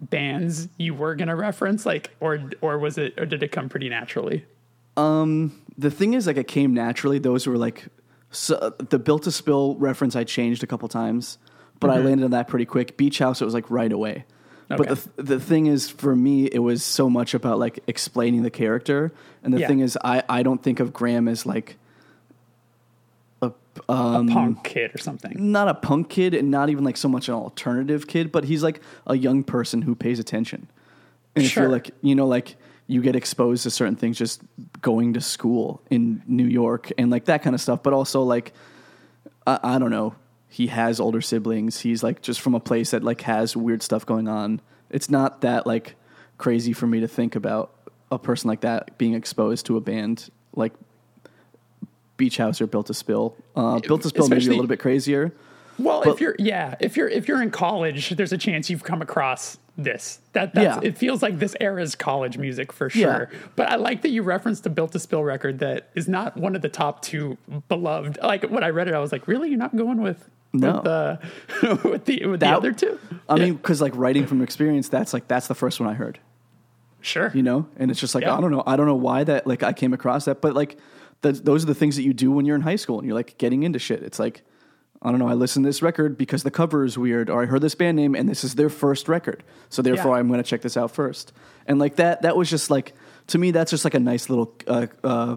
bands 0.00 0.68
you 0.76 0.94
were 0.94 1.14
going 1.14 1.28
to 1.28 1.34
reference? 1.36 1.84
Like 1.86 2.10
or 2.20 2.50
or 2.60 2.78
was 2.78 2.98
it 2.98 3.14
or 3.18 3.26
did 3.26 3.42
it 3.42 3.52
come 3.52 3.68
pretty 3.68 3.88
naturally? 3.88 4.44
Um 4.96 5.60
the 5.76 5.90
thing 5.90 6.14
is 6.14 6.26
like 6.26 6.36
it 6.36 6.48
came 6.48 6.72
naturally. 6.74 7.18
Those 7.18 7.46
were 7.46 7.58
like 7.58 7.86
so, 8.30 8.74
the 8.78 8.98
built 8.98 9.22
to 9.24 9.30
spill 9.30 9.76
reference 9.76 10.16
i 10.16 10.24
changed 10.24 10.64
a 10.64 10.66
couple 10.66 10.88
times 10.88 11.38
but 11.78 11.88
i 11.90 11.98
landed 11.98 12.24
on 12.24 12.30
that 12.32 12.48
pretty 12.48 12.64
quick. 12.64 12.96
Beach 12.96 13.18
house 13.18 13.40
it 13.40 13.44
was 13.44 13.54
like 13.54 13.70
right 13.70 13.92
away. 13.92 14.24
But 14.68 14.80
Okay. 14.90 14.94
the, 15.16 15.22
the 15.22 15.40
thing 15.40 15.66
is 15.66 15.90
for 15.90 16.16
me 16.16 16.46
it 16.46 16.60
was 16.60 16.82
so 16.82 17.10
much 17.10 17.34
about 17.34 17.58
like 17.58 17.80
explaining 17.86 18.42
the 18.42 18.50
character. 18.50 19.12
And 19.42 19.52
the 19.52 19.60
Yeah. 19.60 19.68
thing 19.68 19.80
is 19.80 19.98
i 20.04 20.22
i 20.28 20.42
don't 20.42 20.62
think 20.62 20.80
of 20.80 20.92
graham 20.92 21.28
as 21.28 21.44
like 21.46 21.76
a 23.44 23.54
a 23.88 23.92
um, 23.92 24.28
punk 24.28 24.62
kid 24.62 24.94
or 24.94 24.98
something 24.98 25.50
not 25.52 25.68
a 25.68 25.74
punk 25.74 26.08
kid 26.08 26.32
and 26.32 26.50
not 26.50 26.70
even 26.70 26.84
like 26.84 26.96
so 26.96 27.08
much 27.08 27.28
an 27.28 27.34
alternative 27.34 28.06
kid, 28.06 28.30
but 28.30 28.44
he's 28.44 28.62
like 28.62 28.80
a 29.06 29.16
young 29.16 29.42
person 29.42 29.82
who 29.82 29.94
pays 29.94 30.18
attention. 30.18 30.68
And 31.34 31.44
if 31.44 31.56
you're 31.56 31.68
like, 31.68 31.90
you 32.00 32.14
know, 32.14 32.26
like 32.26 32.56
you 32.86 33.02
get 33.02 33.16
exposed 33.16 33.64
to 33.64 33.70
certain 33.70 33.96
things 33.96 34.18
just 34.18 34.42
going 34.80 35.14
to 35.14 35.20
school 35.20 35.82
in 35.90 36.22
New 36.26 36.46
York 36.46 36.92
and 36.98 37.10
like 37.10 37.24
that 37.24 37.42
kind 37.42 37.54
of 37.54 37.60
stuff, 37.60 37.82
but 37.82 37.92
also 37.92 38.22
like, 38.22 38.52
I, 39.46 39.58
I 39.62 39.78
don't 39.78 39.90
know, 39.90 40.14
he 40.48 40.68
has 40.68 41.00
older 41.00 41.20
siblings. 41.20 41.80
He's 41.80 42.02
like 42.02 42.22
just 42.22 42.40
from 42.40 42.54
a 42.54 42.60
place 42.60 42.92
that 42.92 43.02
like 43.02 43.22
has 43.22 43.56
weird 43.56 43.82
stuff 43.82 44.06
going 44.06 44.28
on. 44.28 44.60
It's 44.90 45.10
not 45.10 45.40
that 45.40 45.66
like 45.66 45.96
crazy 46.38 46.72
for 46.72 46.86
me 46.86 47.00
to 47.00 47.08
think 47.08 47.34
about 47.34 47.74
a 48.12 48.18
person 48.18 48.48
like 48.48 48.60
that 48.60 48.96
being 48.98 49.14
exposed 49.14 49.66
to 49.66 49.76
a 49.76 49.80
band 49.80 50.30
like 50.54 50.72
Beach 52.16 52.36
House 52.36 52.60
or 52.60 52.66
Built 52.66 52.86
to 52.86 52.94
Spill. 52.94 53.36
Uh, 53.56 53.78
Built 53.80 54.02
to 54.02 54.08
Spill 54.08 54.28
maybe 54.28 54.46
a 54.46 54.50
little 54.50 54.66
bit 54.66 54.78
crazier. 54.80 55.32
well 55.78 56.02
but- 56.04 56.14
if 56.14 56.20
you're 56.20 56.36
yeah 56.38 56.76
if 56.80 56.96
you're 56.96 57.08
if 57.08 57.26
you're 57.26 57.42
in 57.42 57.50
college 57.50 58.10
there's 58.10 58.32
a 58.32 58.38
chance 58.38 58.70
you've 58.70 58.84
come 58.84 59.02
across 59.02 59.58
this 59.76 60.20
that 60.32 60.54
that's, 60.54 60.76
Yeah. 60.84 60.88
it 60.88 60.96
feels 60.96 61.20
like 61.20 61.40
this 61.40 61.56
era's 61.60 61.96
college 61.96 62.38
music 62.38 62.72
for 62.72 62.88
Yeah. 62.94 63.16
sure 63.16 63.30
but 63.56 63.68
i 63.68 63.74
like 63.74 64.02
that 64.02 64.10
you 64.10 64.22
referenced 64.22 64.64
a 64.66 64.70
built 64.70 64.92
to 64.92 65.00
spill 65.00 65.24
record 65.24 65.58
that 65.58 65.88
is 65.96 66.06
not 66.06 66.36
one 66.36 66.54
of 66.54 66.62
the 66.62 66.68
top 66.68 67.02
two 67.02 67.36
beloved 67.68 68.20
like 68.22 68.44
when 68.44 68.62
i 68.62 68.68
read 68.68 68.86
it 68.86 68.94
i 68.94 69.00
was 69.00 69.10
like 69.10 69.26
really 69.26 69.48
you're 69.48 69.58
not 69.58 69.74
going 69.74 70.00
with 70.00 70.30
No. 70.52 70.74
with 70.74 70.84
the 70.84 71.18
with 71.88 72.04
the 72.04 72.26
with 72.26 72.38
the 72.38 72.48
other 72.50 72.72
two 72.72 73.00
I 73.28 73.34
Yeah. 73.36 73.44
mean, 73.46 73.54
because 73.56 73.80
like 73.82 73.96
writing 73.96 74.26
from 74.28 74.42
experience, 74.42 74.88
that's 74.88 75.12
like 75.12 75.26
that's 75.26 75.48
the 75.48 75.54
first 75.56 75.80
one 75.80 75.88
I 75.88 75.94
heard, 75.94 76.20
sure 77.00 77.32
you 77.34 77.42
know, 77.42 77.66
and 77.76 77.90
it's 77.90 77.98
just 77.98 78.14
like 78.14 78.22
Yeah. 78.22 78.36
I 78.36 78.40
don't 78.40 78.50
know, 78.52 78.62
I 78.66 78.76
don't 78.76 78.86
know 78.86 78.94
why 78.94 79.24
that 79.24 79.44
like 79.46 79.64
I 79.64 79.72
came 79.72 79.92
across 79.92 80.26
that, 80.26 80.40
but 80.40 80.54
like 80.54 80.78
th- 81.24 81.42
those 81.42 81.64
are 81.64 81.66
the 81.66 81.74
things 81.74 81.96
that 81.96 82.02
you 82.02 82.12
do 82.14 82.30
when 82.30 82.46
you're 82.46 82.56
in 82.56 82.62
high 82.62 82.76
school 82.76 82.98
and 82.98 83.06
you're 83.06 83.16
like 83.16 83.36
getting 83.38 83.64
into 83.64 83.78
shit. 83.78 84.02
It's 84.02 84.18
like 84.20 84.42
I 85.02 85.10
don't 85.10 85.18
know, 85.18 85.28
I 85.28 85.34
listened 85.34 85.64
to 85.64 85.68
this 85.68 85.82
record 85.82 86.16
because 86.16 86.44
the 86.44 86.50
cover 86.50 86.82
is 86.82 86.96
weird, 86.96 87.28
or 87.28 87.42
I 87.42 87.46
heard 87.46 87.60
this 87.60 87.74
band 87.74 87.96
name 87.96 88.14
and 88.14 88.26
this 88.26 88.42
is 88.42 88.54
their 88.54 88.70
first 88.70 89.06
record, 89.06 89.42
so 89.68 89.82
therefore 89.82 90.12
Yeah. 90.14 90.20
I'm 90.20 90.28
going 90.28 90.42
to 90.42 90.48
check 90.48 90.62
this 90.62 90.78
out 90.78 90.92
first. 90.92 91.32
And 91.66 91.78
like 91.78 91.96
that, 91.96 92.22
that 92.22 92.36
was 92.36 92.48
just 92.48 92.70
like 92.70 92.94
to 93.26 93.38
me, 93.38 93.50
that's 93.50 93.70
just 93.70 93.84
like 93.84 93.94
a 93.94 94.00
nice 94.00 94.30
little 94.30 94.54
uh, 94.66 94.86
uh, 95.02 95.36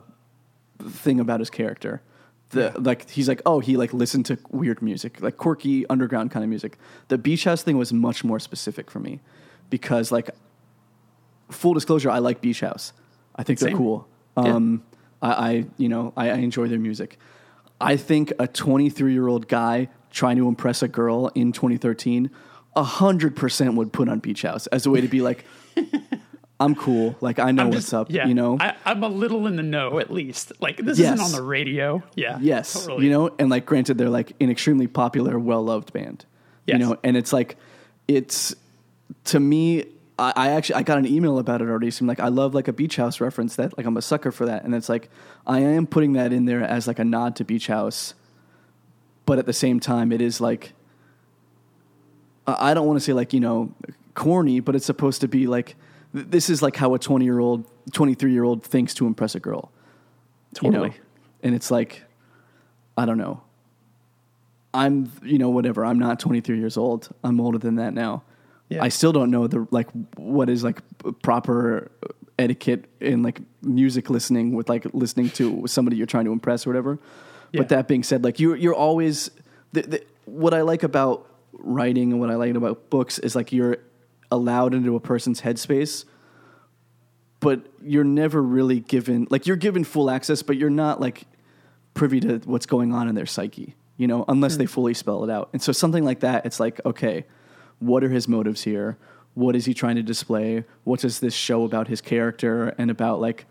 thing 0.79 1.19
about 1.19 1.39
his 1.41 1.49
character. 1.49 2.01
The 2.51 2.71
like 2.79 3.09
he's 3.09 3.27
like 3.27 3.41
oh 3.45 3.59
he 3.59 3.75
like 3.75 3.93
listened 3.93 4.25
to 4.27 4.37
weird 4.51 4.81
music 4.81 5.19
like 5.21 5.35
quirky 5.35 5.85
underground 5.89 6.31
kind 6.31 6.43
of 6.45 6.49
music. 6.49 6.77
The 7.09 7.17
beach 7.17 7.43
house 7.43 7.61
thing 7.61 7.77
was 7.77 7.91
much 7.91 8.23
more 8.23 8.39
specific 8.39 8.89
for 8.89 9.01
me 9.01 9.19
because 9.69 10.13
like 10.13 10.29
full 11.51 11.73
disclosure 11.73 12.09
I 12.09 12.19
like 12.19 12.39
beach 12.39 12.61
house. 12.61 12.93
I 13.35 13.43
think 13.43 13.59
they're 13.59 13.69
Same. 13.71 13.77
cool. 13.77 14.07
Yeah. 14.37 14.53
Um, 14.55 14.83
I, 15.21 15.31
I 15.31 15.65
you 15.77 15.89
know 15.89 16.13
I, 16.17 16.29
I 16.31 16.35
enjoy 16.35 16.67
their 16.67 16.79
music. 16.79 17.17
I 17.79 17.95
think 17.97 18.33
a 18.39 18.47
23 18.47 19.13
year 19.13 19.27
old 19.27 19.47
guy 19.47 19.89
trying 20.11 20.37
to 20.37 20.47
impress 20.47 20.81
a 20.81 20.87
girl 20.87 21.27
in 21.35 21.51
2013, 21.51 22.29
hundred 22.75 23.35
percent 23.35 23.75
would 23.75 23.91
put 23.93 24.09
on 24.09 24.19
beach 24.19 24.41
house 24.43 24.67
as 24.67 24.85
a 24.85 24.89
way 24.91 25.01
to 25.01 25.07
be 25.07 25.21
like. 25.21 25.45
I'm 26.59 26.73
cool. 26.73 27.15
Like 27.21 27.37
I 27.37 27.51
know 27.51 27.65
I'm 27.65 27.69
what's 27.69 27.81
just- 27.81 27.93
up. 27.93 28.07
yeah 28.09 28.25
You 28.25 28.33
know. 28.33 28.57
I, 28.59 28.73
i'm 28.83 29.03
a 29.03 29.07
little 29.07 29.45
in 29.45 29.57
the 29.57 29.61
know 29.63 29.99
at 29.99 30.11
least 30.11 30.51
like 30.59 30.77
this 30.77 30.97
Yes. 30.97 31.13
isn't 31.13 31.23
on 31.25 31.31
the 31.31 31.43
radio 31.47 32.01
yeah 32.15 32.39
Yes, 32.41 32.73
totally. 32.73 33.05
you 33.05 33.11
know, 33.11 33.29
and 33.37 33.47
like 33.51 33.67
granted, 33.67 33.99
they're 33.99 34.09
like 34.09 34.33
an 34.41 34.49
extremely 34.49 34.87
popular, 34.87 35.37
well 35.37 35.63
loved 35.63 35.93
band. 35.93 36.25
Yes. 36.65 36.79
You 36.79 36.85
know, 36.85 36.97
and 37.03 37.15
it's 37.15 37.31
like 37.31 37.57
it's 38.07 38.55
to 39.25 39.39
me. 39.39 39.85
I, 40.19 40.33
I 40.35 40.49
actually 40.49 40.75
I 40.75 40.83
got 40.83 40.97
an 40.97 41.05
email 41.05 41.39
about 41.39 41.61
it 41.61 41.67
already. 41.67 41.91
So 41.91 42.03
I'm 42.03 42.07
like, 42.07 42.19
I 42.19 42.27
love 42.29 42.53
like 42.53 42.67
a 42.67 42.73
beach 42.73 42.95
house 42.95 43.19
reference. 43.19 43.55
That 43.55 43.77
like 43.77 43.85
I'm 43.85 43.97
a 43.97 44.01
sucker 44.01 44.31
for 44.31 44.45
that, 44.45 44.63
and 44.63 44.73
it's 44.73 44.89
like 44.89 45.09
I 45.45 45.59
am 45.59 45.87
putting 45.87 46.13
that 46.13 46.33
in 46.33 46.45
there 46.45 46.63
as 46.63 46.87
like 46.87 46.99
a 46.99 47.05
nod 47.05 47.35
to 47.37 47.43
beach 47.43 47.67
house, 47.67 48.13
but 49.25 49.39
at 49.39 49.45
the 49.45 49.53
same 49.53 49.79
time, 49.79 50.11
it 50.11 50.21
is 50.21 50.41
like 50.41 50.73
I 52.45 52.71
I 52.71 52.73
don't 52.73 52.87
want 52.87 52.97
to 52.97 53.03
say 53.03 53.13
like 53.13 53.33
you 53.33 53.39
know 53.39 53.73
corny, 54.13 54.59
but 54.59 54.75
it's 54.75 54.85
supposed 54.85 55.21
to 55.21 55.27
be 55.27 55.47
like 55.47 55.75
th- 56.13 56.27
this 56.29 56.49
is 56.49 56.61
like 56.61 56.75
how 56.75 56.93
a 56.95 56.99
20 56.99 57.23
year 57.23 57.39
old, 57.39 57.69
23 57.93 58.31
year 58.31 58.43
old 58.43 58.63
thinks 58.63 58.93
to 58.95 59.05
impress 59.05 59.35
a 59.35 59.39
girl 59.39 59.71
you 60.61 60.71
know? 60.71 60.79
Totally. 60.79 60.99
And 61.43 61.55
it's 61.55 61.71
like, 61.71 62.03
I 62.97 63.05
don't 63.05 63.17
know. 63.17 63.41
I'm, 64.73 65.11
you 65.23 65.37
know, 65.37 65.49
whatever. 65.49 65.85
I'm 65.85 65.99
not 65.99 66.19
23 66.19 66.57
years 66.57 66.77
old. 66.77 67.09
I'm 67.23 67.39
older 67.39 67.57
than 67.57 67.75
that 67.75 67.93
now. 67.93 68.23
Yeah. 68.69 68.83
I 68.83 68.89
still 68.89 69.11
don't 69.11 69.31
know 69.31 69.47
the 69.47 69.67
like 69.71 69.89
what 70.15 70.49
is 70.49 70.63
like 70.63 70.81
proper 71.21 71.91
etiquette 72.37 72.85
in 72.99 73.23
like 73.23 73.39
music 73.61 74.09
listening 74.09 74.53
with 74.53 74.69
like 74.69 74.85
listening 74.93 75.29
to 75.31 75.65
somebody 75.67 75.97
you're 75.97 76.05
trying 76.05 76.25
to 76.25 76.31
impress 76.31 76.67
or 76.67 76.69
whatever. 76.69 76.99
Yeah. 77.51 77.61
But 77.61 77.69
that 77.69 77.87
being 77.87 78.03
said, 78.03 78.23
like 78.23 78.39
you 78.39 78.53
you're 78.55 78.75
always 78.75 79.31
the, 79.71 79.81
the, 79.81 80.03
what 80.25 80.53
I 80.53 80.61
like 80.61 80.83
about 80.83 81.27
writing 81.53 82.11
and 82.11 82.19
what 82.19 82.29
I 82.29 82.35
like 82.35 82.53
about 82.55 82.89
books 82.89 83.19
is 83.19 83.35
like 83.35 83.51
you're 83.51 83.77
allowed 84.29 84.73
into 84.73 84.95
a 84.95 84.99
person's 84.99 85.41
headspace 85.41 86.03
but 87.39 87.65
you're 87.81 88.03
never 88.03 88.43
really 88.43 88.81
given 88.81 89.25
like 89.29 89.47
you're 89.47 89.55
given 89.55 89.85
full 89.85 90.09
access 90.09 90.43
but 90.43 90.57
you're 90.57 90.69
not 90.69 90.99
like 90.99 91.23
privy 91.97 92.19
to 92.21 92.37
what's 92.45 92.65
going 92.65 92.93
on 92.93 93.09
in 93.09 93.15
their 93.15 93.25
psyche, 93.25 93.75
you 93.97 94.07
know, 94.07 94.23
unless 94.29 94.53
hmm. 94.53 94.59
they 94.59 94.65
fully 94.65 94.93
spell 94.93 95.23
it 95.25 95.29
out. 95.29 95.49
And 95.51 95.61
so 95.61 95.73
something 95.73 96.05
like 96.05 96.21
that, 96.21 96.45
it's 96.45 96.59
like, 96.59 96.79
okay, 96.85 97.25
what 97.79 98.03
are 98.03 98.09
his 98.09 98.27
motives 98.27 98.63
here? 98.63 98.97
What 99.33 99.55
is 99.55 99.65
he 99.65 99.73
trying 99.73 99.95
to 99.97 100.03
display? 100.03 100.63
What 100.83 101.01
does 101.01 101.19
this 101.19 101.33
show 101.33 101.63
about 101.63 101.87
his 101.87 102.01
character 102.01 102.69
and 102.77 102.89
about 102.89 103.21
like, 103.21 103.45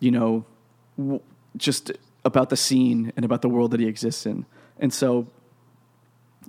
you 0.00 0.10
know, 0.10 0.44
w- 0.98 1.20
just 1.56 1.92
about 2.24 2.50
the 2.50 2.56
scene 2.56 3.12
and 3.16 3.24
about 3.24 3.40
the 3.42 3.48
world 3.48 3.70
that 3.70 3.80
he 3.80 3.86
exists 3.86 4.26
in? 4.26 4.46
And 4.80 4.92
so 4.92 5.28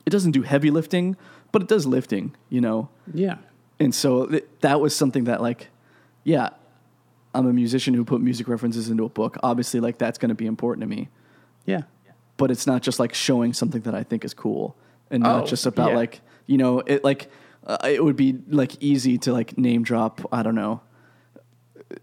it 0.06 0.10
doesn't 0.10 0.32
do 0.32 0.42
heavy 0.42 0.72
lifting, 0.72 1.16
but 1.52 1.62
it 1.62 1.68
does 1.68 1.86
lifting, 1.86 2.36
you 2.50 2.62
know. 2.62 2.90
Yeah. 3.14 3.38
And 3.80 3.94
so 3.94 4.26
th- 4.26 4.46
that 4.62 4.82
was 4.82 4.96
something 4.96 5.26
that 5.26 5.42
like, 5.42 5.68
yeah, 6.24 6.50
I'm 7.36 7.46
a 7.46 7.54
musician 7.54 7.94
who 7.94 8.04
put 8.04 8.22
music 8.22 8.48
references 8.48 8.90
into 8.90 9.06
a 9.06 9.10
book. 9.10 9.38
Obviously, 9.44 9.80
like 9.80 10.00
that's 10.00 10.18
going 10.18 10.30
to 10.30 10.36
be 10.36 10.48
important 10.48 10.82
to 10.82 10.88
me. 10.88 11.10
Yeah. 11.66 11.82
But 12.38 12.50
it's 12.50 12.66
not 12.66 12.82
just 12.82 13.00
like 13.00 13.14
showing 13.14 13.54
something 13.54 13.82
that 13.82 13.94
I 13.94 14.02
think 14.04 14.26
is 14.26 14.34
cool, 14.34 14.76
and 15.12 15.22
not 15.24 15.44
Oh, 15.44 15.46
just 15.46 15.66
about 15.68 15.92
yeah. 15.92 15.96
like 15.98 16.22
you 16.48 16.58
know 16.58 16.80
it 16.80 17.04
like 17.04 17.30
uh, 17.66 17.78
it 17.84 18.04
would 18.04 18.16
be 18.16 18.40
like 18.50 18.82
easy 18.82 19.18
to 19.20 19.34
like 19.34 19.58
name 19.58 19.84
drop. 19.84 20.22
I 20.32 20.42
don't 20.42 20.56
know. 20.56 20.82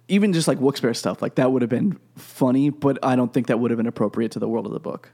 Even 0.08 0.32
just 0.32 0.46
like 0.48 0.58
Wooksbear 0.58 0.94
stuff, 0.96 1.20
like 1.20 1.34
that 1.34 1.52
would 1.52 1.62
have 1.62 1.68
been 1.68 1.98
funny, 2.16 2.70
but 2.70 2.98
I 3.02 3.16
don't 3.16 3.32
think 3.32 3.48
that 3.48 3.58
would 3.58 3.70
have 3.70 3.76
been 3.78 3.86
appropriate 3.86 4.30
to 4.32 4.38
the 4.38 4.48
world 4.48 4.66
of 4.66 4.72
the 4.72 4.80
book. 4.80 5.10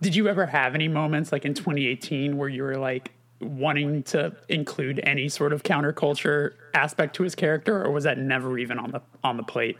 Did 0.00 0.14
you 0.14 0.28
ever 0.28 0.46
have 0.46 0.74
any 0.74 0.88
moments 0.88 1.32
like 1.32 1.44
in 1.44 1.54
2018 1.54 2.36
where 2.36 2.48
you 2.48 2.62
were 2.62 2.76
like 2.76 3.12
wanting 3.40 4.02
to 4.04 4.34
include 4.48 5.00
any 5.02 5.28
sort 5.28 5.52
of 5.52 5.62
counterculture 5.62 6.52
aspect 6.74 7.16
to 7.16 7.22
his 7.22 7.34
character, 7.34 7.82
or 7.84 7.90
was 7.90 8.04
that 8.04 8.18
never 8.18 8.58
even 8.58 8.78
on 8.78 8.90
the 8.92 9.02
on 9.24 9.36
the 9.36 9.42
plate? 9.42 9.76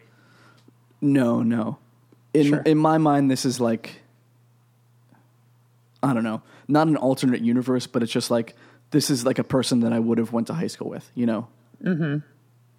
No, 1.01 1.42
no. 1.42 1.79
In 2.35 2.46
Sure. 2.48 2.62
in 2.62 2.79
my 2.79 2.98
mind, 2.98 3.31
this 3.31 3.44
is 3.44 3.61
like 3.61 4.03
I 6.03 6.14
don't 6.14 6.24
know, 6.24 6.42
not 6.68 6.87
an 6.88 6.96
alternate 6.96 7.40
universe, 7.40 7.87
but 7.87 8.03
it's 8.03 8.12
just 8.12 8.31
like 8.31 8.55
this 8.90 9.11
is 9.11 9.24
like 9.24 9.38
a 9.38 9.44
person 9.44 9.81
that 9.81 9.92
I 9.92 9.98
would 9.98 10.18
have 10.18 10.33
went 10.33 10.46
to 10.48 10.55
high 10.55 10.66
school 10.66 10.88
with, 10.88 11.11
you 11.14 11.27
know. 11.27 11.48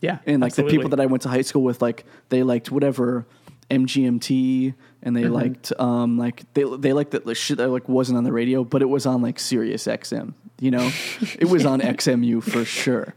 Yeah, 0.02 0.19
And 0.26 0.41
like 0.41 0.54
the 0.56 0.63
people 0.63 0.89
that 0.89 1.00
I 1.02 1.08
went 1.08 1.24
to 1.24 1.30
high 1.30 1.41
school 1.41 1.62
with, 1.63 1.82
like 1.82 2.06
they 2.30 2.43
liked 2.43 2.72
whatever 2.72 3.26
MGMT, 3.69 4.74
and 5.04 5.15
they 5.15 5.26
liked 5.26 5.74
um 5.80 6.17
like 6.17 6.43
they 6.54 6.63
they 6.63 6.93
liked 6.93 7.12
that 7.12 7.36
shit 7.36 7.58
that 7.58 7.67
like 7.67 7.89
wasn't 7.89 8.17
on 8.17 8.24
the 8.24 8.32
radio, 8.32 8.63
but 8.63 8.82
it 8.82 8.88
was 8.88 9.06
on 9.06 9.22
like 9.22 9.39
Sirius 9.39 9.86
XM, 9.88 10.34
you 10.60 10.72
know. 10.72 10.89
it 11.39 11.50
was 11.50 11.65
on 11.65 11.82
XMU 11.82 12.41
for 12.41 12.63
sure. 12.65 13.13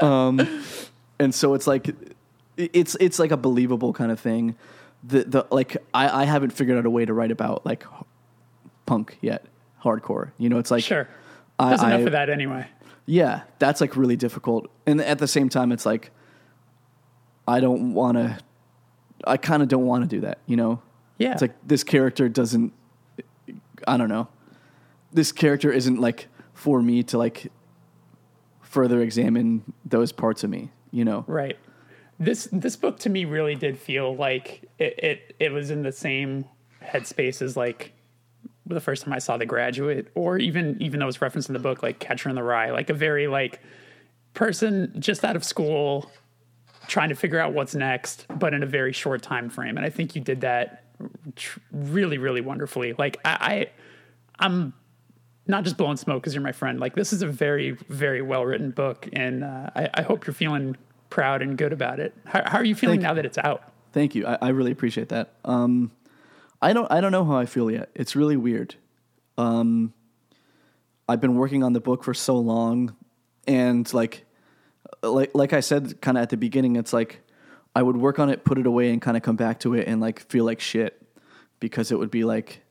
Um, 0.00 0.64
and 1.18 1.34
so 1.34 1.54
it's 1.54 1.66
like 1.66 1.94
it's 2.56 2.96
it's 3.00 3.18
like 3.18 3.30
a 3.30 3.36
believable 3.36 3.92
kind 3.92 4.10
of 4.10 4.18
thing. 4.18 4.56
The 5.04 5.24
the 5.24 5.46
like 5.50 5.76
I 5.94 6.22
I 6.22 6.24
haven't 6.24 6.50
figured 6.50 6.78
out 6.78 6.86
a 6.86 6.90
way 6.90 7.04
to 7.04 7.12
write 7.12 7.30
about 7.30 7.64
like 7.64 7.84
punk 8.86 9.18
yet, 9.20 9.44
hardcore. 9.84 10.32
You 10.38 10.48
know, 10.48 10.58
it's 10.58 10.70
like 10.70 10.84
sure. 10.84 11.08
I- 11.58 11.68
There's 11.70 11.82
enough 11.82 12.00
I- 12.00 12.04
of 12.04 12.12
that 12.12 12.30
anyway. 12.30 12.66
yeah, 13.06 13.42
that's 13.58 13.80
like 13.80 13.96
really 13.96 14.16
difficult. 14.16 14.70
And 14.86 15.00
at 15.00 15.18
the 15.18 15.28
same 15.28 15.48
time, 15.48 15.72
it's 15.72 15.84
like, 15.86 16.10
I 17.46 17.60
don't 17.60 17.94
want 17.94 18.16
to, 18.18 18.38
I 19.26 19.36
kind 19.36 19.62
of 19.62 19.68
don't 19.68 19.86
want 19.86 20.04
to 20.04 20.08
do 20.08 20.20
that, 20.20 20.38
you 20.46 20.56
know? 20.56 20.82
Yeah, 21.18 21.32
It's 21.32 21.42
like 21.42 21.54
this 21.66 21.82
character 21.82 22.28
doesn't, 22.28 22.72
I 23.88 23.96
don't 23.96 24.08
know. 24.08 24.28
This 25.12 25.32
character 25.32 25.72
isn't 25.72 26.00
like 26.00 26.28
for 26.54 26.80
me 26.82 27.02
to 27.04 27.18
like 27.18 27.50
further 28.60 29.00
examine 29.00 29.62
those 29.84 30.12
parts 30.12 30.44
of 30.44 30.50
me, 30.50 30.70
you 30.92 31.04
know? 31.04 31.24
Right. 31.26 31.56
This 32.20 32.48
this 32.52 32.76
book 32.76 32.98
to 33.00 33.10
me 33.10 33.24
really 33.24 33.54
did 33.54 33.78
feel 33.78 34.14
like 34.14 34.68
it 34.78 34.98
it, 34.98 35.36
it 35.40 35.52
was 35.52 35.70
in 35.70 35.82
the 35.82 35.92
same 35.92 36.44
headspace 36.82 37.40
as 37.40 37.56
like 37.56 37.92
the 38.74 38.80
first 38.80 39.04
time 39.04 39.12
I 39.12 39.18
saw 39.18 39.36
The 39.36 39.46
Graduate, 39.46 40.08
or 40.14 40.38
even 40.38 40.76
even 40.80 41.00
though 41.00 41.08
it's 41.08 41.20
referenced 41.20 41.48
in 41.48 41.52
the 41.52 41.58
book, 41.58 41.82
like 41.82 41.98
Catcher 41.98 42.28
in 42.28 42.34
the 42.34 42.42
Rye, 42.42 42.70
like 42.70 42.90
a 42.90 42.94
very 42.94 43.26
like 43.26 43.60
person 44.34 44.92
just 44.98 45.24
out 45.24 45.36
of 45.36 45.44
school 45.44 46.10
trying 46.86 47.10
to 47.10 47.14
figure 47.14 47.38
out 47.38 47.52
what's 47.52 47.74
next, 47.74 48.26
but 48.38 48.54
in 48.54 48.62
a 48.62 48.66
very 48.66 48.92
short 48.92 49.22
time 49.22 49.50
frame. 49.50 49.76
And 49.76 49.84
I 49.84 49.90
think 49.90 50.14
you 50.14 50.22
did 50.22 50.40
that 50.40 50.84
tr- 51.36 51.60
really, 51.70 52.18
really 52.18 52.40
wonderfully. 52.40 52.94
Like 52.98 53.18
I, 53.24 53.30
I 53.40 53.66
I'm 54.38 54.72
not 55.46 55.64
just 55.64 55.76
blowing 55.76 55.96
smoke 55.96 56.22
because 56.22 56.34
you're 56.34 56.42
my 56.42 56.52
friend. 56.52 56.80
Like 56.80 56.94
this 56.94 57.12
is 57.12 57.22
a 57.22 57.26
very, 57.26 57.72
very 57.88 58.22
well 58.22 58.44
written 58.44 58.70
book, 58.70 59.08
and 59.12 59.44
uh, 59.44 59.70
I, 59.74 59.88
I 59.94 60.02
hope 60.02 60.26
you're 60.26 60.34
feeling 60.34 60.76
proud 61.10 61.42
and 61.42 61.56
good 61.56 61.72
about 61.72 62.00
it. 62.00 62.14
How, 62.26 62.42
how 62.46 62.58
are 62.58 62.64
you 62.64 62.74
feeling 62.74 63.00
Thank 63.00 63.08
now 63.08 63.14
that 63.14 63.26
it's 63.26 63.38
out? 63.38 63.72
Thank 63.92 64.14
you. 64.14 64.26
I, 64.26 64.38
I 64.42 64.48
really 64.50 64.72
appreciate 64.72 65.08
that. 65.08 65.34
Um, 65.44 65.90
I 66.60 66.72
don't. 66.72 66.90
I 66.90 67.00
don't 67.00 67.12
know 67.12 67.24
how 67.24 67.36
I 67.36 67.46
feel 67.46 67.70
yet. 67.70 67.90
It's 67.94 68.16
really 68.16 68.36
weird. 68.36 68.74
Um, 69.36 69.92
I've 71.08 71.20
been 71.20 71.36
working 71.36 71.62
on 71.62 71.72
the 71.72 71.80
book 71.80 72.04
for 72.04 72.14
so 72.14 72.36
long, 72.38 72.96
and 73.46 73.92
like, 73.94 74.26
like, 75.02 75.30
like 75.34 75.52
I 75.52 75.60
said, 75.60 76.00
kind 76.00 76.18
of 76.18 76.22
at 76.22 76.30
the 76.30 76.36
beginning, 76.36 76.76
it's 76.76 76.92
like 76.92 77.20
I 77.74 77.82
would 77.82 77.96
work 77.96 78.18
on 78.18 78.28
it, 78.28 78.44
put 78.44 78.58
it 78.58 78.66
away, 78.66 78.90
and 78.90 79.00
kind 79.00 79.16
of 79.16 79.22
come 79.22 79.36
back 79.36 79.60
to 79.60 79.74
it, 79.74 79.86
and 79.86 80.00
like 80.00 80.20
feel 80.20 80.44
like 80.44 80.60
shit 80.60 81.00
because 81.60 81.90
it 81.92 81.98
would 81.98 82.10
be 82.10 82.24
like 82.24 82.62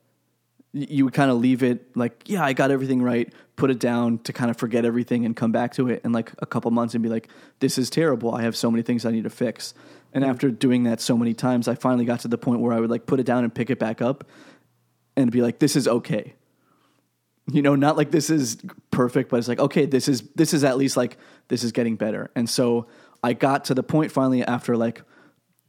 you 0.73 1.05
would 1.05 1.13
kind 1.13 1.31
of 1.31 1.37
leave 1.37 1.63
it 1.63 1.95
like, 1.95 2.23
yeah, 2.25 2.43
I 2.43 2.53
got 2.53 2.71
everything 2.71 3.01
right, 3.01 3.33
put 3.55 3.71
it 3.71 3.79
down 3.79 4.19
to 4.19 4.33
kind 4.33 4.51
of 4.51 4.57
forget 4.57 4.85
everything 4.85 5.25
and 5.25 5.35
come 5.35 5.51
back 5.51 5.73
to 5.73 5.89
it 5.89 6.01
in 6.03 6.11
like 6.11 6.31
a 6.39 6.45
couple 6.45 6.69
months 6.71 6.93
and 6.93 7.01
be 7.01 7.09
like, 7.09 7.29
this 7.59 7.77
is 7.77 7.89
terrible. 7.89 8.33
I 8.33 8.43
have 8.43 8.55
so 8.55 8.69
many 8.69 8.83
things 8.83 9.05
I 9.05 9.11
need 9.11 9.23
to 9.23 9.29
fix. 9.29 9.73
And 10.13 10.23
after 10.23 10.49
doing 10.49 10.83
that 10.83 11.01
so 11.01 11.17
many 11.17 11.33
times, 11.33 11.67
I 11.67 11.75
finally 11.75 12.05
got 12.05 12.21
to 12.21 12.27
the 12.27 12.37
point 12.37 12.61
where 12.61 12.73
I 12.73 12.79
would 12.79 12.89
like 12.89 13.05
put 13.05 13.19
it 13.19 13.25
down 13.25 13.43
and 13.43 13.53
pick 13.53 13.69
it 13.69 13.79
back 13.79 14.01
up 14.01 14.23
and 15.15 15.31
be 15.31 15.41
like, 15.41 15.59
this 15.59 15.75
is 15.75 15.87
okay. 15.87 16.33
You 17.51 17.61
know, 17.61 17.75
not 17.75 17.97
like 17.97 18.11
this 18.11 18.29
is 18.29 18.57
perfect, 18.91 19.29
but 19.29 19.37
it's 19.37 19.47
like, 19.47 19.59
okay, 19.59 19.85
this 19.85 20.07
is 20.07 20.23
this 20.35 20.53
is 20.53 20.63
at 20.63 20.77
least 20.77 20.97
like 20.97 21.17
this 21.47 21.63
is 21.63 21.71
getting 21.71 21.95
better. 21.95 22.29
And 22.35 22.49
so 22.49 22.87
I 23.23 23.33
got 23.33 23.65
to 23.65 23.73
the 23.73 23.83
point 23.83 24.11
finally 24.11 24.43
after 24.43 24.75
like 24.75 25.01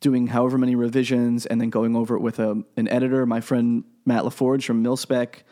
doing 0.01 0.29
however 0.29 0.59
many 0.59 0.75
revisions 0.75 1.47
and 1.47 1.61
then 1.61 1.71
going 1.71 1.97
over 1.97 2.17
it 2.17 2.21
with 2.21 2.39
a, 2.39 2.63
an 2.77 2.89
editor, 2.89 3.27
my 3.27 3.41
friend 3.41 3.85
Matt 4.05 4.25
LaForge 4.25 4.65
from 4.65 4.83
Millspec, 4.83 5.43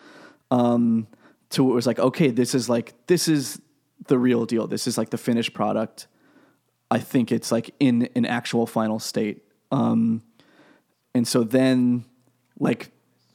um, 0.51 1.07
to 1.51 1.71
it 1.71 1.75
was 1.75 1.87
like, 1.87 1.99
okay, 1.99 2.31
this 2.31 2.55
is 2.55 2.69
like 2.69 2.95
this 3.07 3.29
is 3.29 3.61
the 4.09 4.19
real 4.19 4.47
deal. 4.47 4.67
This 4.67 4.87
is 4.87 4.99
like 4.99 5.11
the 5.11 5.19
finished 5.19 5.55
product. 5.55 6.07
I 6.91 6.99
think 6.99 7.33
it's 7.33 7.51
like 7.51 7.75
in 7.81 8.09
an 8.15 8.25
actual 8.25 8.67
final 8.67 8.99
state. 8.99 9.43
Um, 9.73 10.23
and 11.15 11.27
so 11.27 11.43
then, 11.45 12.05
like, 12.59 12.91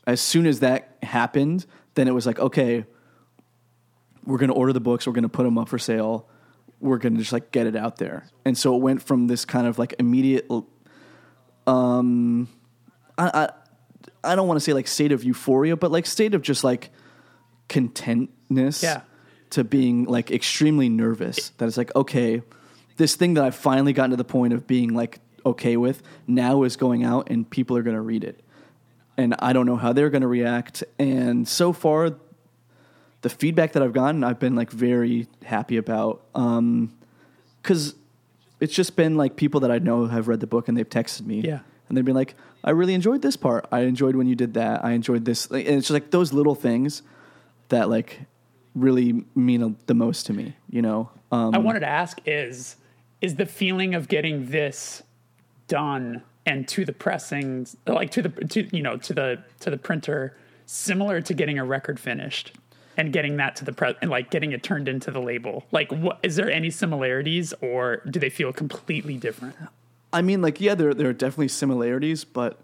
as 0.08 0.22
soon 0.22 0.46
as 0.46 0.62
that 0.62 0.98
happened, 1.04 1.66
then 1.96 2.08
it 2.08 2.12
was 2.14 2.26
like, 2.26 2.40
okay, 2.40 2.86
we're 4.26 4.38
going 4.38 4.50
to 4.50 4.56
order 4.56 4.72
the 4.72 4.80
books, 4.80 5.06
we're 5.08 5.14
going 5.14 5.24
to 5.24 5.30
put 5.30 5.44
them 5.44 5.58
up 5.58 5.68
for 5.68 5.80
sale, 5.80 6.30
we're 6.80 6.98
going 6.98 7.14
to 7.14 7.20
just 7.20 7.34
like 7.34 7.52
get 7.52 7.68
it 7.68 7.76
out 7.76 7.98
there. 7.98 8.28
And 8.46 8.58
so 8.58 8.76
it 8.76 8.82
went 8.82 9.02
from 9.02 9.28
this 9.28 9.46
kind 9.46 9.68
of 9.68 9.78
like 9.80 9.96
immediate, 10.00 10.48
um, 11.68 12.48
I, 13.18 13.28
I, 13.34 13.50
I 14.32 14.36
don't 14.36 14.48
want 14.48 14.58
to 14.58 14.62
say 14.64 14.74
like 14.74 14.88
state 14.88 15.12
of 15.12 15.24
euphoria, 15.24 15.76
but 15.76 15.92
like 15.92 16.06
state 16.06 16.34
of 16.34 16.42
just 16.42 16.64
like 16.64 16.92
contentness 17.68 18.84
Yeah. 18.84 19.02
to 19.52 19.64
being 19.64 20.06
like 20.06 20.32
extremely 20.32 20.90
nervous. 20.90 21.50
That 21.58 21.66
it's 21.68 21.78
like, 21.78 21.94
okay, 21.96 22.42
this 22.98 23.16
thing 23.16 23.36
that 23.36 23.44
I've 23.44 23.56
finally 23.56 23.94
gotten 23.94 24.12
to 24.12 24.18
the 24.18 24.24
point 24.24 24.54
of 24.54 24.68
being 24.68 24.94
like 24.94 25.20
okay 25.46 25.78
with 25.78 26.04
now 26.28 26.64
is 26.64 26.76
going 26.76 27.04
out 27.04 27.30
and 27.30 27.50
people 27.50 27.78
are 27.78 27.84
going 27.84 27.96
to 27.96 28.02
read 28.02 28.24
it. 28.24 28.44
And 29.18 29.36
I 29.40 29.54
don't 29.54 29.66
know 29.66 29.76
how 29.76 29.94
they're 29.94 30.10
going 30.10 30.22
to 30.22 30.28
react. 30.28 30.84
And 30.98 31.48
so 31.48 31.74
far, 31.74 32.16
the 33.22 33.30
feedback 33.30 33.74
that 33.74 33.84
I've 33.84 33.94
gotten, 33.94 34.24
I've 34.24 34.40
been 34.40 34.56
like 34.56 34.72
very 34.72 35.28
happy 35.44 35.78
about. 35.78 36.24
Um, 36.34 36.94
cause 37.64 37.96
it's 38.60 38.74
just 38.74 38.96
been 38.96 39.18
like 39.18 39.36
people 39.36 39.62
that 39.62 39.72
I 39.72 39.80
know 39.80 40.06
have 40.06 40.28
read 40.28 40.40
the 40.40 40.48
book 40.48 40.68
and 40.68 40.78
they've 40.78 40.90
texted 40.90 41.26
me. 41.26 41.42
Yeah. 41.42 41.60
And 41.90 41.98
they've 41.98 42.06
been 42.06 42.16
like, 42.16 42.36
I 42.64 42.72
really 42.72 42.94
enjoyed 42.94 43.22
this 43.22 43.36
part. 43.36 43.68
I 43.72 43.82
enjoyed 43.82 44.16
when 44.16 44.28
you 44.28 44.36
did 44.36 44.54
that. 44.54 44.86
I 44.86 44.92
enjoyed 44.92 45.26
this. 45.26 45.48
And 45.48 45.60
it's 45.60 45.88
just 45.88 45.92
like 45.92 46.12
those 46.12 46.32
little 46.32 46.56
things 46.56 47.02
that 47.70 47.90
like 47.90 48.22
really 48.76 49.26
mean 49.36 49.76
the 49.88 49.94
most 49.94 50.28
to 50.28 50.34
me, 50.34 50.56
you 50.70 50.82
know? 50.82 51.10
Um, 51.32 51.54
I 51.54 51.58
wanted 51.58 51.82
to 51.82 51.90
ask 51.90 52.20
is 52.26 52.76
is 53.22 53.36
the 53.36 53.46
feeling 53.46 53.96
of 53.96 54.08
getting 54.08 54.48
this 54.48 55.04
done 55.68 56.24
and 56.46 56.68
to 56.68 56.84
the 56.84 56.94
pressing 56.94 57.68
like 57.88 58.12
to 58.12 58.22
the 58.22 58.30
to 58.30 58.76
you 58.76 58.82
know 58.82 58.98
to 58.98 59.14
the 59.14 59.42
to 59.60 59.70
the 59.70 59.78
printer 59.78 60.36
similar 60.66 61.22
to 61.22 61.34
getting 61.34 61.60
a 61.60 61.64
record 61.64 62.00
finished 62.00 62.54
and 62.98 63.14
getting 63.14 63.38
that 63.38 63.56
to 63.56 63.64
the 63.64 63.72
press 63.72 63.96
and 64.02 64.10
like 64.10 64.32
getting 64.32 64.52
it 64.52 64.64
turned 64.64 64.88
into 64.88 65.12
the 65.12 65.22
label 65.22 65.64
like 65.72 65.92
what 65.92 66.20
is 66.24 66.36
there 66.36 66.52
any 66.52 66.70
similarities 66.70 67.54
or 67.62 68.02
do 68.10 68.20
they 68.20 68.30
feel 68.30 68.52
completely 68.52 69.18
different 69.18 69.56
I 70.14 70.22
mean, 70.22 70.42
like, 70.42 70.60
yeah, 70.60 70.76
there 70.76 70.94
there 70.94 71.10
are 71.10 71.14
definitely 71.14 71.48
similarities, 71.48 72.24
but 72.24 72.60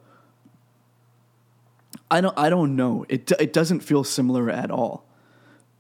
I 2.12 2.22
don't 2.22 2.38
I 2.38 2.50
don't 2.50 2.76
know. 2.76 3.06
It 3.10 3.32
it 3.40 3.54
doesn't 3.54 3.82
feel 3.82 4.04
similar 4.04 4.50
at 4.50 4.72
all. 4.72 5.06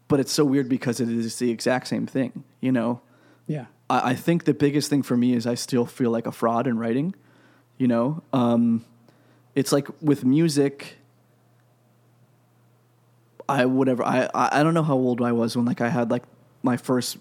But 0.07 0.21
it's 0.21 0.31
so 0.31 0.45
weird 0.45 0.69
because 0.69 1.01
it 1.01 1.09
is 1.09 1.37
the 1.39 1.51
exact 1.51 1.87
same 1.87 2.07
thing. 2.07 2.45
You 2.61 2.71
know, 2.71 3.01
yeah 3.45 3.65
I, 3.89 4.12
I 4.12 4.15
think 4.15 4.45
the 4.45 4.54
biggest 4.54 4.89
thing 4.89 5.04
for 5.04 5.15
me 5.17 5.34
is 5.34 5.45
I 5.47 5.56
still 5.56 5.86
feel 5.86 6.12
like 6.12 6.28
a 6.28 6.32
fraud 6.32 6.67
in 6.67 6.78
writing. 6.78 7.13
You 7.78 7.88
know, 7.88 8.23
um, 8.34 8.84
it's 9.56 9.71
like 9.71 9.88
with 10.02 10.26
music, 10.26 10.97
I 13.50 13.65
whatever 13.65 14.04
I, 14.04 14.30
I 14.34 14.60
I 14.60 14.63
don't 14.63 14.73
know 14.73 14.84
how 14.84 14.95
old 14.95 15.21
I 15.21 15.32
was 15.32 15.56
when 15.56 15.65
like 15.65 15.82
I 15.82 15.89
had 15.89 16.12
like 16.12 16.23
my 16.63 16.76
first 16.78 17.17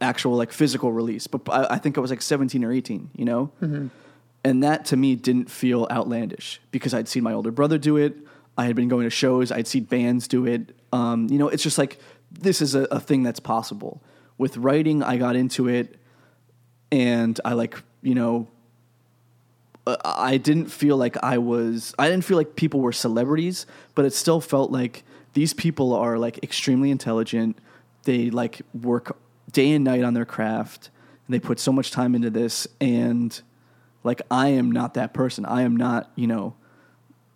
actual 0.00 0.36
like 0.36 0.52
physical 0.52 0.92
release, 0.92 1.26
but 1.26 1.42
I, 1.48 1.74
I 1.74 1.78
think 1.78 1.98
I 1.98 2.00
was 2.00 2.10
like 2.10 2.22
seventeen 2.22 2.64
or 2.64 2.72
eighteen, 2.72 3.10
you 3.14 3.24
know, 3.24 3.50
Mm-hmm. 3.62 3.88
and 4.44 4.62
that 4.64 4.86
to 4.86 4.96
me 4.96 5.14
didn't 5.14 5.50
feel 5.50 5.86
outlandish 5.90 6.60
because 6.70 6.94
I'd 6.94 7.06
seen 7.08 7.22
my 7.22 7.32
older 7.32 7.50
brother 7.50 7.78
do 7.78 7.96
it. 7.96 8.16
I 8.58 8.64
had 8.66 8.76
been 8.76 8.88
going 8.88 9.04
to 9.04 9.10
shows. 9.10 9.52
I'd 9.52 9.66
seen 9.68 9.84
bands 9.84 10.26
do 10.26 10.46
it. 10.46 10.74
Um, 10.92 11.28
you 11.30 11.38
know, 11.38 11.48
it's 11.48 11.62
just 11.62 11.78
like 11.78 11.98
this 12.30 12.60
is 12.60 12.74
a, 12.74 12.82
a 12.90 12.98
thing 13.00 13.22
that's 13.22 13.40
possible. 13.40 14.02
With 14.40 14.56
writing, 14.56 15.02
I 15.02 15.18
got 15.18 15.36
into 15.36 15.68
it, 15.68 15.96
and 16.90 17.38
I 17.44 17.52
like 17.52 17.82
you 18.00 18.14
know 18.14 18.48
uh, 19.86 19.96
I 20.02 20.38
didn't 20.38 20.68
feel 20.68 20.96
like 20.96 21.16
I 21.22 21.36
was 21.36 21.94
I 21.98 22.08
didn't 22.08 22.24
feel 22.24 22.36
like 22.36 22.56
people 22.56 22.80
were 22.80 22.92
celebrities, 22.92 23.66
but 23.94 24.06
it 24.06 24.14
still 24.14 24.40
felt 24.40 24.70
like 24.70 25.04
these 25.34 25.52
people 25.52 25.92
are 25.92 26.18
like 26.18 26.42
extremely 26.42 26.90
intelligent. 26.90 27.58
They 28.04 28.30
like 28.30 28.62
work 28.72 29.16
day 29.52 29.72
and 29.72 29.84
night 29.84 30.04
on 30.04 30.14
their 30.14 30.24
craft 30.24 30.90
and 31.26 31.34
they 31.34 31.40
put 31.40 31.60
so 31.60 31.72
much 31.72 31.90
time 31.90 32.14
into 32.14 32.30
this 32.30 32.66
and 32.80 33.40
like 34.04 34.22
I 34.30 34.48
am 34.48 34.72
not 34.72 34.94
that 34.94 35.12
person. 35.12 35.44
I 35.44 35.62
am 35.62 35.76
not, 35.76 36.10
you 36.16 36.26
know, 36.26 36.54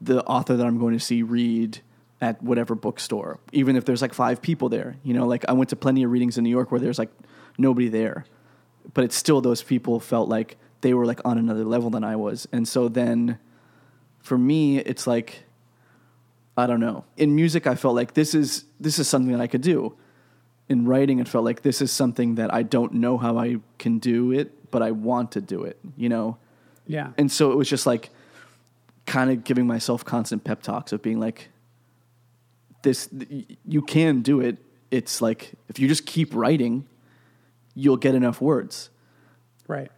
the 0.00 0.24
author 0.24 0.56
that 0.56 0.66
I'm 0.66 0.78
going 0.78 0.94
to 0.94 1.04
see 1.04 1.22
read 1.22 1.80
at 2.24 2.42
whatever 2.42 2.74
bookstore, 2.74 3.38
even 3.52 3.76
if 3.76 3.84
there's 3.84 4.00
like 4.00 4.14
five 4.14 4.40
people 4.40 4.70
there. 4.70 4.96
You 5.04 5.12
know, 5.12 5.26
like 5.26 5.44
I 5.46 5.52
went 5.52 5.68
to 5.70 5.76
plenty 5.76 6.02
of 6.04 6.10
readings 6.10 6.38
in 6.38 6.44
New 6.44 6.50
York 6.58 6.70
where 6.70 6.80
there's 6.80 6.98
like 6.98 7.10
nobody 7.58 7.88
there, 7.88 8.24
but 8.94 9.04
it's 9.04 9.14
still 9.14 9.42
those 9.42 9.62
people 9.62 10.00
felt 10.00 10.28
like 10.30 10.56
they 10.80 10.94
were 10.94 11.04
like 11.04 11.20
on 11.24 11.36
another 11.36 11.64
level 11.64 11.90
than 11.90 12.02
I 12.02 12.16
was. 12.16 12.48
And 12.50 12.66
so 12.66 12.88
then 12.88 13.38
for 14.20 14.38
me, 14.38 14.78
it's 14.78 15.06
like, 15.06 15.44
I 16.56 16.66
don't 16.66 16.80
know. 16.80 17.04
In 17.18 17.34
music, 17.34 17.66
I 17.66 17.74
felt 17.74 17.94
like 17.94 18.14
this 18.14 18.34
is 18.34 18.64
this 18.80 18.98
is 18.98 19.06
something 19.06 19.32
that 19.32 19.42
I 19.42 19.46
could 19.46 19.60
do. 19.62 19.94
In 20.70 20.86
writing, 20.86 21.18
it 21.18 21.28
felt 21.28 21.44
like 21.44 21.60
this 21.60 21.82
is 21.82 21.92
something 21.92 22.36
that 22.36 22.54
I 22.54 22.62
don't 22.62 22.94
know 22.94 23.18
how 23.18 23.36
I 23.36 23.58
can 23.78 23.98
do 23.98 24.32
it, 24.32 24.70
but 24.70 24.80
I 24.82 24.92
want 24.92 25.32
to 25.32 25.42
do 25.42 25.64
it. 25.64 25.78
You 25.96 26.08
know, 26.08 26.38
Yeah. 26.86 27.10
and 27.18 27.30
so 27.30 27.52
it 27.52 27.56
was 27.58 27.68
just 27.68 27.84
like 27.86 28.08
kind 29.04 29.30
of 29.30 29.44
giving 29.44 29.66
myself 29.66 30.06
constant 30.06 30.42
pep 30.44 30.62
talks 30.62 30.90
of 30.94 31.02
being 31.02 31.20
like 31.20 31.50
this 32.84 33.08
you 33.66 33.82
can 33.82 34.22
do 34.22 34.40
it. 34.40 34.58
It's 34.90 35.20
like 35.20 35.52
if 35.68 35.80
you 35.80 35.88
just 35.88 36.06
keep 36.06 36.34
writing 36.34 36.86
you'll 37.74 37.96
get 37.96 38.14
enough 38.14 38.40
words. 38.40 38.90
Right. 39.66 39.90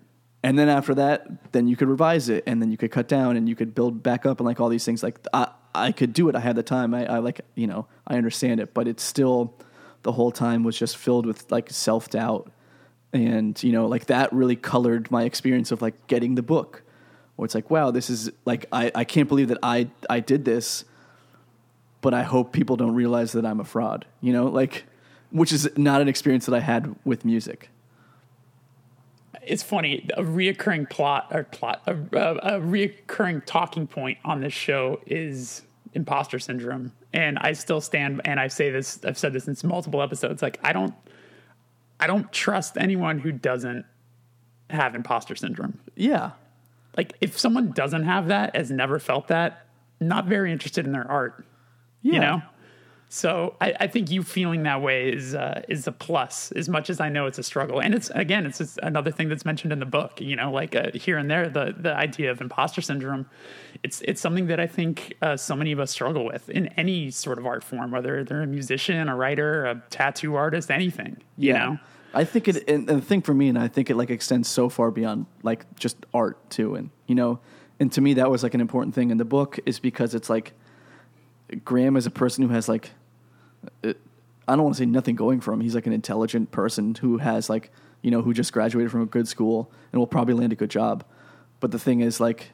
and 0.44 0.57
then 0.57 0.68
after 0.68 0.94
that 0.94 1.53
then 1.53 1.66
you 1.66 1.77
could 1.77 1.88
revise 1.88 2.29
it 2.29 2.44
and 2.46 2.62
then 2.62 2.70
you 2.70 2.77
could 2.77 2.92
cut 2.92 3.09
down 3.09 3.37
and 3.37 3.49
you 3.49 3.57
could 3.57 3.75
build 3.75 4.03
back 4.03 4.25
up 4.25 4.38
and 4.38 4.46
like 4.46 4.61
all 4.61 4.70
these 4.70 4.85
things. 4.85 5.03
Like 5.03 5.18
i, 5.35 5.49
I 5.75 5.92
could 5.92 6.12
do 6.14 6.29
it. 6.31 6.35
I 6.35 6.40
had 6.40 6.57
the 6.57 6.62
time. 6.62 6.94
I, 6.94 7.05
I 7.07 7.18
like 7.18 7.42
you 7.55 7.66
know 7.66 7.87
i 8.07 8.16
understand 8.16 8.61
it. 8.61 8.72
But 8.72 8.88
it's 8.88 9.03
still 9.03 9.55
the 10.03 10.12
whole 10.12 10.31
time 10.31 10.64
was 10.64 10.79
just 10.79 10.96
filled 10.96 11.27
with 11.27 11.51
like 11.51 11.68
self-doubt. 11.70 12.51
And 13.12 13.62
you 13.62 13.72
know 13.72 13.87
like 13.87 14.07
that 14.07 14.33
really 14.33 14.57
colored 14.57 15.11
my 15.11 15.25
experience 15.25 15.72
of 15.72 15.83
like 15.83 16.07
getting 16.07 16.37
the 16.37 16.42
book. 16.42 16.83
Where 17.35 17.44
it's 17.44 17.55
like 17.55 17.68
wow 17.68 17.90
this 17.90 18.09
is 18.09 18.31
like 18.46 18.64
i, 18.72 18.90
I 18.94 19.05
can't 19.05 19.29
believe 19.29 19.49
that 19.49 19.59
i 19.62 19.88
i 20.09 20.20
did 20.20 20.46
this 20.46 20.87
but 22.00 22.14
i 22.14 22.22
hope 22.22 22.52
people 22.52 22.76
don't 22.76 22.94
realize 22.94 23.32
that 23.32 23.44
i'm 23.44 23.61
a 23.61 23.64
fraud 23.64 24.04
you 24.20 24.32
know 24.32 24.46
like 24.46 24.85
which 25.30 25.52
is 25.52 25.68
not 25.76 26.00
an 26.00 26.09
experience 26.09 26.46
that 26.46 26.54
i 26.54 26.61
had 26.61 26.94
with 27.04 27.24
music. 27.24 27.70
It's 29.42 29.62
funny 29.62 30.09
a 30.16 30.22
reoccurring 30.22 30.90
plot 30.90 31.28
or 31.30 31.44
plot 31.44 31.82
a, 31.87 31.94
a, 31.94 32.56
a 32.56 32.61
reoccurring 32.61 33.44
talking 33.46 33.87
point 33.87 34.18
on 34.24 34.40
this 34.40 34.52
show 34.52 35.00
is 35.06 35.62
imposter 35.94 36.38
syndrome. 36.38 36.92
And 37.12 37.38
i 37.38 37.52
still 37.52 37.80
stand 37.80 38.20
and 38.24 38.40
i 38.40 38.48
say 38.48 38.70
this 38.70 39.04
i've 39.04 39.18
said 39.18 39.32
this 39.32 39.46
in 39.46 39.56
multiple 39.68 40.02
episodes 40.02 40.42
like 40.42 40.59
i 40.62 40.72
don't 40.72 40.94
i 42.00 42.06
don't 42.06 42.30
trust 42.32 42.76
anyone 42.76 43.18
who 43.18 43.32
doesn't 43.32 43.85
have 44.70 44.94
imposter 44.94 45.37
syndrome. 45.37 45.78
Yeah. 45.94 46.32
Like 46.96 47.12
if 47.20 47.38
someone 47.38 47.70
doesn't 47.70 48.04
have 48.04 48.28
that 48.28 48.56
has 48.56 48.70
never 48.70 48.98
felt 48.98 49.28
that 49.28 49.66
not 50.00 50.26
very 50.26 50.50
interested 50.50 50.87
in 50.87 50.92
their 50.92 51.09
art 51.11 51.44
yeah. 52.07 52.14
you 52.14 52.21
know? 52.21 52.42
So 53.09 53.55
I, 53.61 53.73
I 53.81 53.87
think 53.87 54.11
you 54.11 54.25
feeling 54.25 54.64
that 54.64 54.83
way 54.83 55.12
is 55.12 55.35
uh, 55.35 55.62
is 55.69 55.87
a 55.87 55.92
plus 55.92 56.51
as 56.53 56.69
much 56.69 56.90
as 56.90 56.99
I 56.99 57.09
know 57.09 57.27
it's 57.27 57.38
a 57.38 57.42
struggle. 57.42 57.81
And 57.81 57.95
it's 57.95 58.11
again 58.11 58.47
it's 58.47 58.59
just 58.59 58.79
another 58.83 59.12
thing 59.12 59.29
that's 59.29 59.45
mentioned 59.45 59.73
in 59.73 59.79
the 59.79 59.87
book 59.87 60.21
you 60.21 60.35
know 60.35 60.51
like 60.51 60.75
uh, 60.75 60.90
here 60.92 61.16
and 61.16 61.31
there 61.31 61.49
the 61.49 61.73
the 61.79 61.95
idea 61.95 62.33
of 62.33 62.40
imposter 62.40 62.81
syndrome. 62.81 63.27
It's 63.85 64.01
it's 64.03 64.21
something 64.21 64.49
that 64.49 64.59
I 64.59 64.66
think 64.66 65.14
uh, 65.23 65.37
so 65.37 65.55
many 65.55 65.71
of 65.71 65.79
us 65.79 65.92
struggle 65.92 66.25
with 66.25 66.49
in 66.51 66.66
any 66.77 67.12
sort 67.12 67.38
of 67.38 67.47
art 67.47 67.62
form 67.62 67.92
whether 67.92 68.25
they're 68.25 68.42
a 68.42 68.47
musician 68.47 69.09
a 69.09 69.14
writer 69.14 69.66
a 69.66 69.83
tattoo 69.90 70.35
artist 70.35 70.71
anything 70.71 71.19
you 71.37 71.53
know? 71.53 71.79
I 72.14 72.25
think 72.25 72.49
it, 72.49 72.69
and 72.69 72.88
and 72.88 73.03
the 73.03 73.05
thing 73.05 73.21
for 73.21 73.35
me, 73.35 73.49
and 73.49 73.59
I 73.59 73.69
think 73.69 73.90
it 73.90 73.97
like 73.97 74.11
extends 74.11 74.49
so 74.49 74.71
far 74.71 74.90
beyond 74.90 75.27
like 75.42 75.66
just 75.79 75.99
art 76.14 76.38
too, 76.49 76.75
and 76.75 76.90
you 77.07 77.14
know, 77.14 77.40
and 77.79 77.92
to 77.92 78.01
me 78.01 78.14
that 78.14 78.31
was 78.31 78.42
like 78.42 78.55
an 78.55 78.62
important 78.62 78.95
thing 78.95 79.11
in 79.11 79.19
the 79.19 79.25
book 79.25 79.59
is 79.66 79.79
because 79.79 80.14
it's 80.14 80.31
like 80.31 80.55
Graham 81.64 81.96
is 81.96 82.06
a 82.06 82.11
person 82.11 82.46
who 82.46 82.52
has 82.52 82.68
like, 82.68 82.90
uh, 83.85 83.94
I 84.48 84.54
don't 84.54 84.64
want 84.64 84.76
to 84.76 84.82
say 84.82 84.87
nothing 84.87 85.16
going 85.16 85.40
for 85.40 85.52
him. 85.52 85.61
He's 85.61 85.74
like 85.74 85.87
an 85.87 85.92
intelligent 85.92 86.50
person 86.50 86.94
who 86.94 87.18
has 87.18 87.48
like, 87.48 87.70
you 88.02 88.11
know, 88.11 88.22
who 88.22 88.32
just 88.32 88.52
graduated 88.52 88.90
from 88.90 89.02
a 89.02 89.06
good 89.06 89.28
school 89.28 89.70
and 89.92 89.98
will 89.98 90.06
probably 90.06 90.35
land 90.35 90.52
a 90.52 90.56
good 90.56 90.70
job. 90.70 91.04
But 91.61 91.70
the 91.70 91.78
thing 91.78 92.00
is 92.00 92.20
like, 92.20 92.50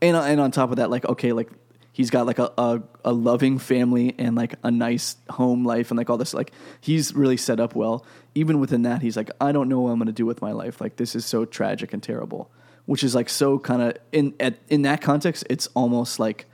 and 0.00 0.16
and 0.16 0.40
on 0.40 0.50
top 0.50 0.70
of 0.70 0.76
that, 0.76 0.90
like 0.90 1.04
okay, 1.04 1.32
like 1.32 1.50
he's 1.92 2.10
got 2.10 2.26
like 2.26 2.38
a, 2.38 2.50
a, 2.56 2.82
a 3.04 3.12
loving 3.12 3.58
family 3.58 4.14
and 4.18 4.34
like 4.34 4.54
a 4.62 4.70
nice 4.70 5.16
home 5.28 5.64
life 5.64 5.90
and 5.90 5.98
like 5.98 6.08
all 6.08 6.16
this 6.16 6.32
like 6.32 6.50
he's 6.80 7.14
really 7.14 7.36
set 7.36 7.60
up 7.60 7.74
well. 7.74 8.04
Even 8.34 8.58
within 8.58 8.82
that, 8.82 9.02
he's 9.02 9.16
like, 9.16 9.30
I 9.40 9.52
don't 9.52 9.68
know 9.68 9.80
what 9.80 9.90
I'm 9.90 9.98
gonna 9.98 10.12
do 10.12 10.26
with 10.26 10.40
my 10.40 10.52
life. 10.52 10.80
Like 10.80 10.96
this 10.96 11.14
is 11.14 11.26
so 11.26 11.44
tragic 11.44 11.92
and 11.92 12.02
terrible. 12.02 12.50
Which 12.86 13.04
is 13.04 13.14
like 13.14 13.28
so 13.28 13.58
kind 13.58 13.82
of 13.82 13.96
in 14.10 14.34
at, 14.40 14.58
in 14.68 14.82
that 14.82 15.00
context, 15.00 15.44
it's 15.48 15.68
almost 15.74 16.18
like 16.18 16.46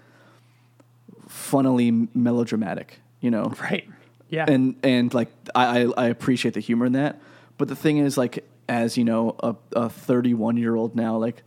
funnily 1.39 2.09
melodramatic, 2.15 3.01
you 3.21 3.31
know 3.31 3.53
right 3.61 3.89
yeah 4.29 4.45
and 4.47 4.77
and 4.83 5.15
like 5.15 5.29
I, 5.55 5.83
I 5.83 6.05
I 6.05 6.07
appreciate 6.07 6.55
the 6.55 6.61
humor 6.61 6.87
in 6.87 6.93
that. 6.93 7.21
But 7.57 7.69
the 7.69 7.77
thing 7.77 7.99
is, 7.99 8.17
like 8.17 8.45
as 8.69 8.97
you 8.97 9.05
know, 9.05 9.35
a 9.41 9.57
a 9.73 9.89
31 9.89 10.57
year 10.57 10.75
old 10.75 10.95
now, 10.95 11.17
like 11.17 11.43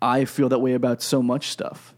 I 0.00 0.24
feel 0.24 0.48
that 0.48 0.58
way 0.58 0.74
about 0.74 1.02
so 1.02 1.22
much 1.22 1.48
stuff 1.48 1.94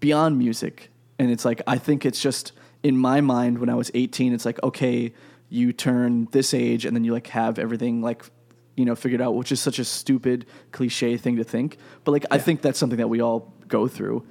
beyond 0.00 0.38
music, 0.38 0.90
and 1.18 1.30
it's 1.30 1.44
like 1.44 1.62
I 1.66 1.78
think 1.78 2.04
it's 2.04 2.20
just 2.20 2.52
in 2.82 2.96
my 2.96 3.20
mind 3.20 3.58
when 3.58 3.68
I 3.68 3.74
was 3.74 3.90
18, 3.94 4.32
it's 4.32 4.44
like 4.44 4.62
okay, 4.62 5.12
you 5.48 5.72
turn 5.72 6.28
this 6.32 6.54
age, 6.54 6.84
and 6.84 6.94
then 6.94 7.04
you 7.04 7.12
like 7.12 7.28
have 7.28 7.58
everything 7.58 8.02
like 8.02 8.24
you 8.76 8.84
know 8.84 8.94
figured 8.94 9.20
out, 9.20 9.34
which 9.34 9.52
is 9.52 9.60
such 9.60 9.78
a 9.78 9.84
stupid 9.84 10.46
cliche 10.70 11.16
thing 11.16 11.36
to 11.36 11.44
think. 11.44 11.78
But 12.04 12.12
like 12.12 12.26
I 12.30 12.38
think 12.38 12.62
that's 12.62 12.78
something 12.78 12.98
that 12.98 13.08
we 13.08 13.20
all 13.20 13.52
go 13.68 13.88
through. 13.88 14.26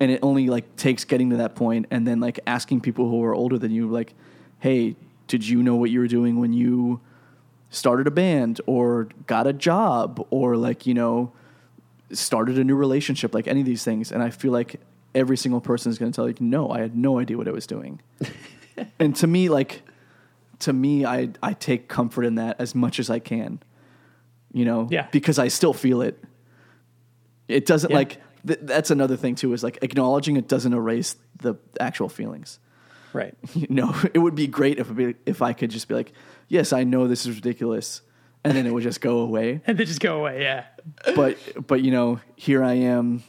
And 0.00 0.10
it 0.10 0.20
only 0.22 0.48
like 0.48 0.76
takes 0.76 1.04
getting 1.04 1.30
to 1.30 1.36
that 1.38 1.54
point 1.56 1.86
and 1.90 2.06
then 2.06 2.20
like 2.20 2.38
asking 2.46 2.80
people 2.82 3.08
who 3.10 3.22
are 3.24 3.34
older 3.34 3.58
than 3.58 3.70
you 3.72 3.88
like 3.90 4.14
hey, 4.60 4.96
did 5.28 5.46
you 5.46 5.62
know 5.62 5.76
what 5.76 5.88
you 5.90 6.00
were 6.00 6.08
doing 6.08 6.40
when 6.40 6.52
you 6.52 7.00
started 7.70 8.06
a 8.08 8.10
band 8.10 8.60
or 8.66 9.08
got 9.28 9.46
a 9.46 9.52
job 9.52 10.26
or 10.30 10.56
like, 10.56 10.84
you 10.84 10.94
know, 10.94 11.30
started 12.12 12.58
a 12.58 12.64
new 12.64 12.74
relationship, 12.74 13.32
like 13.34 13.46
any 13.46 13.60
of 13.60 13.66
these 13.66 13.84
things? 13.84 14.10
And 14.10 14.20
I 14.20 14.30
feel 14.30 14.50
like 14.50 14.80
every 15.14 15.36
single 15.36 15.60
person 15.60 15.90
is 15.92 15.98
going 15.98 16.10
to 16.10 16.16
tell 16.16 16.28
you, 16.28 16.34
no, 16.40 16.70
I 16.70 16.80
had 16.80 16.96
no 16.96 17.20
idea 17.20 17.36
what 17.36 17.46
I 17.46 17.52
was 17.52 17.68
doing. 17.68 18.00
and 18.98 19.14
to 19.16 19.26
me, 19.28 19.48
like, 19.48 19.82
to 20.60 20.72
me, 20.72 21.04
I, 21.06 21.28
I 21.40 21.52
take 21.52 21.86
comfort 21.86 22.24
in 22.24 22.34
that 22.36 22.56
as 22.60 22.74
much 22.74 22.98
as 22.98 23.10
I 23.10 23.20
can, 23.20 23.60
you 24.52 24.64
know, 24.64 24.88
Yeah. 24.90 25.06
because 25.12 25.38
I 25.38 25.46
still 25.48 25.72
feel 25.72 26.02
it. 26.02 26.18
It 27.46 27.64
doesn't 27.64 27.90
Yeah. 27.90 27.96
like, 27.96 28.20
th- 28.46 28.60
that's 28.62 28.90
another 28.90 29.16
thing 29.16 29.34
too, 29.34 29.52
is 29.52 29.62
like 29.64 29.78
acknowledging 29.82 30.36
it 30.36 30.48
doesn't 30.48 30.72
erase 30.72 31.16
the 31.40 31.54
actual 31.80 32.08
feelings 32.08 32.58
right 33.12 33.34
you 33.54 33.66
know, 33.70 33.94
it 34.14 34.18
would 34.18 34.34
be 34.34 34.46
great 34.46 34.78
if 34.78 34.94
be, 34.94 35.14
if 35.26 35.40
I 35.42 35.52
could 35.52 35.70
just 35.70 35.88
be 35.88 35.94
like, 35.94 36.12
yes, 36.48 36.72
I 36.72 36.84
know 36.84 37.08
this 37.08 37.24
is 37.26 37.36
ridiculous, 37.36 38.02
and 38.44 38.54
then 38.56 38.66
it 38.66 38.72
would 38.72 38.82
just 38.82 39.00
go 39.00 39.20
away. 39.20 39.60
and 39.66 39.78
then 39.78 39.86
just 39.86 40.00
go 40.00 40.18
away 40.20 40.42
yeah 40.42 40.64
But 41.16 41.38
but 41.66 41.82
you 41.82 41.90
know, 41.90 42.20
here 42.36 42.62
I 42.62 42.74
am, 42.74 43.22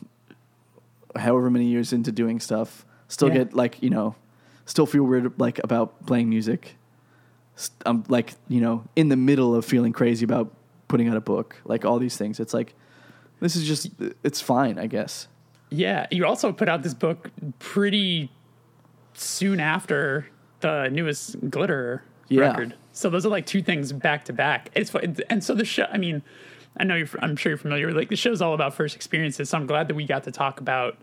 however 1.15 1.49
many 1.49 1.65
years 1.65 1.93
into 1.93 2.11
doing 2.11 2.39
stuff, 2.39 2.85
still 3.07 3.29
Yeah. 3.29 3.35
get 3.45 3.53
like 3.53 3.81
you 3.81 3.89
know, 3.89 4.15
still 4.65 4.85
feel 4.85 5.03
weird 5.03 5.33
like 5.39 5.59
about 5.63 6.05
playing 6.05 6.29
music. 6.29 6.75
I'm 7.85 8.03
like 8.07 8.35
you 8.47 8.61
know 8.61 8.83
in 8.95 9.09
the 9.09 9.17
middle 9.17 9.53
of 9.55 9.65
feeling 9.65 9.91
crazy 9.91 10.23
about 10.23 10.53
putting 10.87 11.07
out 11.09 11.17
a 11.17 11.21
book, 11.21 11.57
like 11.65 11.85
all 11.85 11.99
these 11.99 12.17
things. 12.17 12.39
It's 12.39 12.53
like 12.53 12.73
this 13.39 13.55
is 13.55 13.67
just 13.67 13.89
it's 14.23 14.41
fine, 14.41 14.77
I 14.79 14.87
guess. 14.87 15.27
Yeah, 15.69 16.07
you 16.11 16.25
also 16.25 16.51
put 16.51 16.67
out 16.67 16.83
this 16.83 16.93
book 16.93 17.29
pretty 17.59 18.31
soon 19.13 19.59
after 19.59 20.27
the 20.61 20.89
newest 20.89 21.39
Glitterer 21.49 22.01
Yeah. 22.27 22.41
record. 22.41 22.75
So 22.91 23.09
those 23.09 23.25
are 23.25 23.29
like 23.29 23.45
two 23.45 23.61
things 23.61 23.91
back 23.93 24.25
to 24.25 24.33
back. 24.33 24.69
It's 24.75 24.93
and 25.29 25.43
so 25.43 25.53
the 25.55 25.65
show. 25.65 25.85
I 25.91 25.97
mean, 25.97 26.21
I 26.77 26.83
know 26.83 26.95
you're. 26.95 27.07
I'm 27.21 27.35
sure 27.35 27.51
you're 27.51 27.57
familiar. 27.57 27.87
with 27.87 27.95
Like 27.95 28.09
the 28.09 28.15
show's 28.15 28.41
all 28.41 28.53
about 28.53 28.73
first 28.73 28.95
experiences. 28.95 29.49
So 29.49 29.57
I'm 29.57 29.67
glad 29.67 29.87
that 29.87 29.95
we 29.95 30.05
got 30.05 30.23
to 30.25 30.31
talk 30.31 30.59
about 30.59 30.97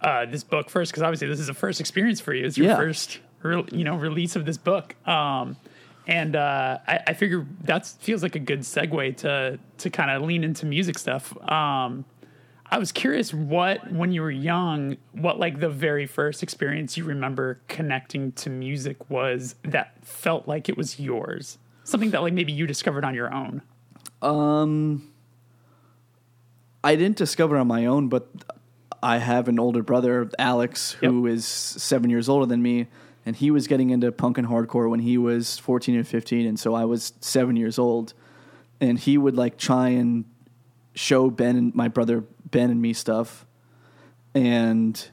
uh, 0.00 0.26
this 0.26 0.42
book 0.44 0.70
first 0.70 0.92
because 0.92 1.02
obviously 1.02 1.28
this 1.28 1.40
is 1.40 1.48
a 1.48 1.54
first 1.54 1.80
experience 1.80 2.20
for 2.20 2.32
you. 2.34 2.46
It's 2.46 2.56
your 2.56 2.68
Yeah. 2.68 2.76
first 2.76 3.18
re- 3.42 3.64
you 3.70 3.84
know 3.84 3.96
release 3.96 4.34
of 4.36 4.46
this 4.46 4.56
book. 4.56 4.94
Um, 5.06 5.56
and 6.06 6.34
uh, 6.36 6.78
I, 6.86 7.00
I 7.08 7.12
figure 7.14 7.46
that 7.64 7.86
feels 7.86 8.22
like 8.22 8.34
a 8.34 8.40
good 8.40 8.60
segue 8.60 9.16
to 9.18 9.58
to 9.78 9.90
kind 9.90 10.10
of 10.10 10.22
lean 10.22 10.44
into 10.44 10.66
music 10.66 10.98
stuff. 10.98 11.36
Um, 11.50 12.04
I 12.70 12.78
was 12.78 12.90
curious 12.90 13.34
what 13.34 13.92
when 13.92 14.12
you 14.12 14.22
were 14.22 14.30
young, 14.30 14.96
what 15.12 15.38
like 15.38 15.60
the 15.60 15.68
very 15.68 16.06
first 16.06 16.42
experience 16.42 16.96
you 16.96 17.04
remember 17.04 17.60
connecting 17.68 18.32
to 18.32 18.50
music 18.50 19.10
was 19.10 19.56
that 19.62 19.92
felt 20.04 20.48
like 20.48 20.68
it 20.68 20.76
was 20.76 20.98
yours. 20.98 21.58
Something 21.84 22.10
that 22.12 22.22
like 22.22 22.32
maybe 22.32 22.52
you 22.52 22.66
discovered 22.66 23.04
on 23.04 23.14
your 23.14 23.32
own. 23.32 23.60
Um, 24.22 25.10
I 26.84 26.96
didn't 26.96 27.16
discover 27.16 27.56
on 27.56 27.66
my 27.66 27.86
own, 27.86 28.08
but 28.08 28.28
I 29.02 29.18
have 29.18 29.48
an 29.48 29.58
older 29.58 29.82
brother, 29.82 30.30
Alex, 30.38 30.92
who 30.92 31.26
Yep. 31.26 31.34
is 31.34 31.44
seven 31.44 32.08
years 32.10 32.28
older 32.28 32.46
than 32.46 32.62
me, 32.62 32.86
and 33.24 33.36
he 33.36 33.50
was 33.50 33.66
getting 33.66 33.90
into 33.90 34.10
punk 34.12 34.38
and 34.38 34.48
hardcore 34.48 34.90
when 34.90 35.00
he 35.00 35.18
was 35.18 35.58
fourteen 35.58 35.96
and 35.96 36.06
fifteen, 36.06 36.46
and 36.46 36.58
so 36.58 36.74
I 36.74 36.84
was 36.84 37.12
seven 37.20 37.56
years 37.56 37.78
old, 37.78 38.14
and 38.80 38.98
he 38.98 39.18
would 39.18 39.36
like 39.36 39.56
try 39.56 39.88
and 39.90 40.24
show 40.94 41.30
Ben 41.30 41.56
and 41.56 41.74
my 41.74 41.88
brother 41.88 42.24
Ben 42.50 42.70
and 42.70 42.80
me 42.80 42.92
stuff, 42.92 43.46
and 44.34 45.08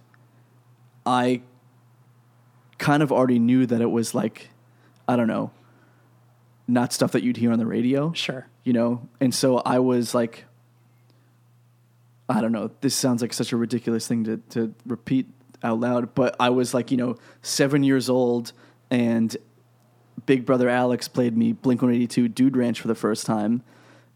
I 1.06 1.42
kind 2.78 3.04
of 3.04 3.12
already 3.12 3.40
knew 3.40 3.66
that 3.66 3.82
it 3.82 3.92
was 3.92 4.16
like, 4.16 4.50
I 5.08 5.16
don't 5.16 5.28
know, 5.28 5.52
not 6.68 6.94
stuff 6.94 7.12
that 7.12 7.24
you'd 7.24 7.38
hear 7.38 7.52
on 7.52 7.60
the 7.60 7.66
radio. 7.66 8.14
Sure. 8.14 8.48
you 8.64 8.74
know? 8.74 9.08
And 9.20 9.34
so 9.34 9.58
i 9.58 9.80
was 9.80 10.14
like 10.14 10.46
i 12.28 12.42
don't 12.42 12.52
know 12.52 12.70
this 12.82 12.94
sounds 12.94 13.22
like 13.24 13.34
such 13.34 13.52
a 13.52 13.58
ridiculous 13.58 14.08
thing 14.08 14.24
to, 14.24 14.38
to 14.52 14.74
repeat 14.86 15.28
out 15.64 15.80
loud 15.80 16.14
but 16.16 16.36
i 16.40 16.50
was 16.50 16.74
like 16.74 16.92
you 16.92 16.98
know 16.98 17.18
seven 17.42 17.84
years 17.84 18.10
old 18.10 18.52
and 18.90 19.38
big 20.26 20.46
brother 20.46 20.70
alex 20.70 21.08
played 21.08 21.36
me 21.36 21.54
blink 21.54 21.82
182 21.82 22.28
dude 22.28 22.56
ranch 22.56 22.80
for 22.80 22.88
the 22.88 22.96
first 22.96 23.26
time 23.26 23.64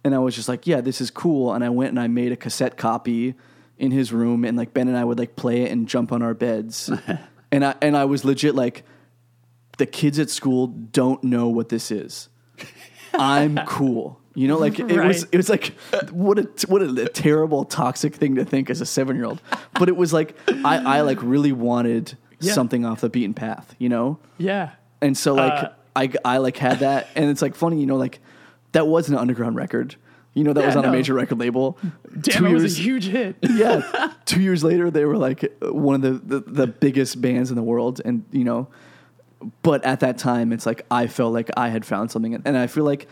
and 0.04 0.16
i 0.16 0.20
was 0.20 0.36
just 0.36 0.48
like 0.48 0.68
yeah 0.68 0.82
this 0.82 1.02
is 1.02 1.10
cool 1.10 1.54
and 1.54 1.64
i 1.64 1.70
went 1.70 1.90
and 1.90 2.00
i 2.00 2.08
made 2.08 2.32
a 2.32 2.38
cassette 2.38 2.78
copy 2.78 3.36
in 3.78 3.92
his 3.92 4.14
room 4.14 4.46
and 4.46 4.58
like 4.58 4.74
ben 4.74 4.88
and 4.88 4.98
i 4.98 5.04
would 5.04 5.20
like 5.20 5.36
play 5.36 5.64
it 5.64 5.72
and 5.72 5.88
jump 5.88 6.12
on 6.12 6.22
our 6.22 6.34
beds 6.34 6.90
and 7.52 7.66
i 7.66 7.76
and 7.82 7.98
i 7.98 8.06
was 8.06 8.24
legit 8.24 8.56
like 8.56 8.84
the 9.78 9.86
kids 9.86 10.20
at 10.20 10.30
school 10.30 10.68
don't 10.68 11.24
know 11.24 11.48
what 11.48 11.70
this 11.70 11.92
is 11.92 12.30
I'm 13.14 13.60
cool. 13.68 14.20
You 14.36 14.48
know, 14.48 14.58
like 14.58 14.80
it 14.80 15.00
was 15.06 15.24
it 15.32 15.38
was 15.38 15.50
like 15.50 15.76
what 16.12 16.40
a 16.40 16.50
what 16.68 16.82
a, 16.82 17.08
terrible 17.10 17.66
toxic 17.66 18.16
thing 18.16 18.36
to 18.36 18.46
think 18.46 18.70
as 18.70 18.82
a 18.82 18.86
seven 18.86 19.16
year 19.16 19.26
old. 19.26 19.42
But 19.80 19.90
it 19.90 19.96
was 19.96 20.12
like 20.14 20.36
I, 20.66 20.98
I 20.98 21.02
like 21.02 21.20
really 21.22 21.52
wanted 21.52 22.18
Yeah. 22.40 22.54
something 22.54 22.86
off 22.86 23.02
the 23.02 23.10
beaten 23.10 23.34
path, 23.34 23.76
you 23.80 23.90
know? 23.90 24.18
Yeah. 24.38 24.72
And 25.02 25.18
so 25.18 25.34
like 25.36 25.64
Uh, 25.64 25.70
I 25.96 26.12
I 26.26 26.38
like 26.38 26.58
had 26.58 26.80
that 26.80 27.08
and 27.16 27.30
it's 27.30 27.42
like 27.42 27.56
funny, 27.56 27.80
you 27.80 27.86
know, 27.86 27.98
like 27.98 28.20
that 28.72 28.88
was 28.88 29.10
an 29.10 29.16
underground 29.16 29.56
record. 29.56 29.96
You 30.34 30.44
know, 30.44 30.54
that 30.54 30.62
Yeah, 30.62 30.66
was 30.68 30.76
on 30.78 30.84
no. 30.84 30.90
a 30.90 30.92
major 30.92 31.14
record 31.14 31.40
label. 31.40 31.78
Damn, 32.22 32.48
it 32.48 32.54
was 32.54 32.80
a 32.80 32.82
huge 32.82 33.06
hit. 33.06 33.36
yeah. 33.44 34.14
Two 34.26 34.42
years 34.42 34.64
later, 34.64 34.90
they 34.90 35.06
were 35.06 35.18
like 35.18 35.54
one 35.62 35.94
of 35.94 36.02
the, 36.02 36.40
the, 36.40 36.52
the 36.52 36.68
biggest 36.68 37.22
bands 37.22 37.52
in 37.52 37.56
the 37.56 37.62
world. 37.62 38.02
And, 38.04 38.26
you 38.32 38.44
know, 38.44 38.68
but 39.62 39.86
at 39.86 40.00
that 40.00 40.18
time, 40.18 40.52
it's 40.52 40.66
like 40.66 40.86
I 40.90 41.06
felt 41.06 41.34
like 41.34 41.52
I 41.56 41.70
had 41.70 41.86
found 41.86 42.10
something. 42.10 42.34
And 42.46 42.58
I 42.58 42.66
feel 42.66 42.84
like 42.84 43.08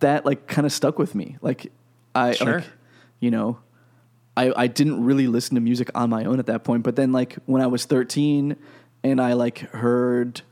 that, 0.00 0.24
like, 0.24 0.46
kind 0.46 0.66
of 0.66 0.72
stuck 0.72 0.98
with 0.98 1.14
me. 1.14 1.36
Like, 1.40 1.72
I, 2.14 2.32
Sure. 2.32 2.60
like, 2.60 2.64
you 3.20 3.30
know, 3.30 3.58
I, 4.36 4.52
I 4.56 4.66
didn't 4.66 5.04
really 5.04 5.26
listen 5.26 5.54
to 5.56 5.60
music 5.60 5.90
on 5.94 6.10
my 6.10 6.24
own 6.24 6.38
at 6.38 6.46
that 6.46 6.64
point. 6.64 6.82
But 6.82 6.96
then, 6.96 7.12
like, 7.12 7.36
when 7.46 7.62
I 7.62 7.66
was 7.66 7.84
13 7.84 8.56
and 9.02 9.20
I, 9.20 9.32
like, 9.32 9.58
heard 9.58 10.42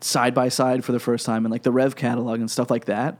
side 0.00 0.34
by 0.34 0.48
side 0.48 0.84
for 0.84 0.92
the 0.92 1.00
first 1.00 1.26
time 1.26 1.44
and, 1.44 1.52
like, 1.52 1.62
the 1.62 1.72
Rev 1.72 1.96
catalog 1.96 2.40
and 2.40 2.50
stuff 2.50 2.70
like 2.70 2.84
that, 2.86 3.18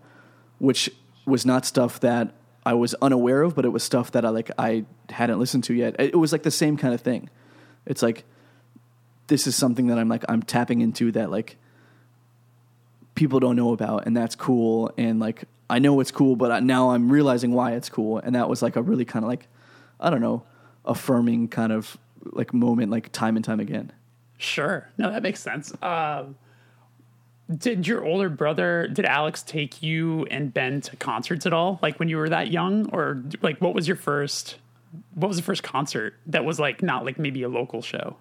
which 0.58 0.90
was 1.26 1.44
not 1.44 1.66
stuff 1.66 2.00
that 2.00 2.32
I 2.64 2.74
was 2.74 2.94
unaware 3.00 3.42
of, 3.42 3.54
but 3.54 3.64
it 3.64 3.68
was 3.68 3.84
stuff 3.84 4.10
that 4.12 4.24
I 4.24 4.30
like 4.30 4.50
I 4.58 4.84
hadn't 5.10 5.38
listened 5.38 5.62
to 5.64 5.74
yet. 5.74 5.94
It 6.00 6.16
was 6.16 6.32
like 6.32 6.42
the 6.42 6.50
same 6.50 6.76
kind 6.76 6.92
of 6.92 7.00
thing. 7.00 7.30
It's 7.86 8.02
like 8.02 8.24
this 9.28 9.46
is 9.46 9.54
something 9.54 9.86
that 9.86 9.98
I'm 9.98 10.08
like 10.08 10.24
I'm 10.28 10.42
tapping 10.42 10.80
into 10.80 11.12
that 11.12 11.30
like 11.30 11.58
people 13.16 13.40
don't 13.40 13.56
know 13.56 13.72
about, 13.72 14.06
and 14.06 14.16
that's 14.16 14.36
cool. 14.36 14.92
And 14.96 15.18
like 15.18 15.44
I 15.68 15.80
know 15.80 15.98
it's 15.98 16.12
cool, 16.12 16.36
but 16.36 16.52
I, 16.52 16.60
now 16.60 16.90
I'm 16.90 17.10
realizing 17.10 17.50
why 17.50 17.72
it's 17.72 17.88
cool. 17.88 18.18
And 18.18 18.36
that 18.36 18.48
was 18.48 18.62
like 18.62 18.76
a 18.76 18.82
really 18.82 19.04
kind 19.04 19.24
of 19.24 19.28
like 19.28 19.48
I 19.98 20.10
don't 20.10 20.20
know 20.20 20.44
affirming 20.84 21.48
kind 21.48 21.72
of 21.72 21.96
like 22.22 22.54
moment, 22.54 22.92
like 22.92 23.10
time 23.10 23.34
and 23.34 23.44
time 23.44 23.58
again. 23.58 23.90
Sure. 24.38 24.88
No, 24.98 25.10
that 25.10 25.22
makes 25.22 25.40
sense. 25.40 25.72
Um, 25.82 26.36
did 27.54 27.86
your 27.86 28.04
older 28.04 28.28
brother, 28.28 28.88
did 28.88 29.04
Alex 29.04 29.42
take 29.42 29.82
you 29.82 30.26
and 30.30 30.52
Ben 30.52 30.80
to 30.82 30.96
concerts 30.96 31.46
at 31.46 31.52
all? 31.52 31.78
Like 31.80 31.98
when 31.98 32.08
you 32.08 32.16
were 32.16 32.28
that 32.28 32.50
young, 32.50 32.90
or 32.90 33.22
like 33.42 33.58
what 33.60 33.74
was 33.74 33.88
your 33.88 33.96
first? 33.96 34.56
What 35.14 35.28
was 35.28 35.36
the 35.36 35.42
first 35.42 35.62
concert 35.62 36.14
that 36.26 36.44
was 36.44 36.58
like 36.58 36.82
not 36.82 37.04
like 37.04 37.18
maybe 37.18 37.42
a 37.42 37.48
local 37.48 37.82
show? 37.82 38.16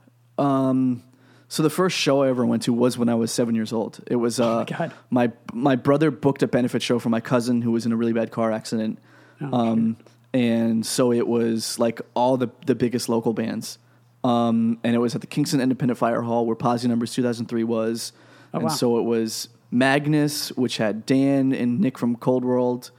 So 1.47 1.63
the 1.63 1.69
first 1.69 1.95
show 1.95 2.23
I 2.23 2.29
ever 2.29 2.45
went 2.45 2.63
to 2.63 2.73
was 2.73 2.97
when 2.97 3.10
I 3.10 3.15
was 3.15 3.31
seven 3.31 3.55
years 3.55 3.71
old. 3.71 3.99
It 4.08 4.15
was 4.15 4.39
uh, 4.41 4.63
God. 4.63 4.93
my 5.10 5.31
my 5.53 5.75
brother 5.75 6.12
booked 6.12 6.43
a 6.43 6.47
benefit 6.47 6.81
show 6.81 6.99
for 6.99 7.10
my 7.10 7.19
cousin 7.19 7.62
who 7.62 7.71
was 7.71 7.86
in 7.86 7.91
a 7.91 7.95
really 7.95 8.13
bad 8.13 8.31
car 8.31 8.51
accident, 8.51 8.99
um, 9.39 9.97
and 10.34 10.86
so 10.86 11.12
it 11.12 11.27
was 11.27 11.77
like 11.79 12.01
all 12.13 12.38
the 12.38 12.49
the 12.65 12.75
biggest 12.75 13.10
local 13.10 13.34
bands, 13.34 13.77
um, 14.23 14.79
and 14.84 14.95
it 14.95 14.99
was 14.99 15.15
at 15.15 15.21
the 15.21 15.27
Kingston 15.27 15.62
Independent 15.62 15.99
Fire 15.99 16.21
Hall 16.21 16.45
where 16.45 16.55
Posi 16.55 16.88
Numbers 16.88 17.13
2003 17.13 17.63
was, 17.63 18.12
and 18.53 18.63
wow. 18.63 18.69
so 18.69 18.97
it 18.97 19.03
was 19.03 19.49
Magnus, 19.71 20.49
which 20.53 20.77
had 20.77 21.05
Dan 21.05 21.53
and 21.53 21.79
Nick 21.79 21.97
from 21.97 22.15
Cold 22.15 22.43
World. 22.43 22.91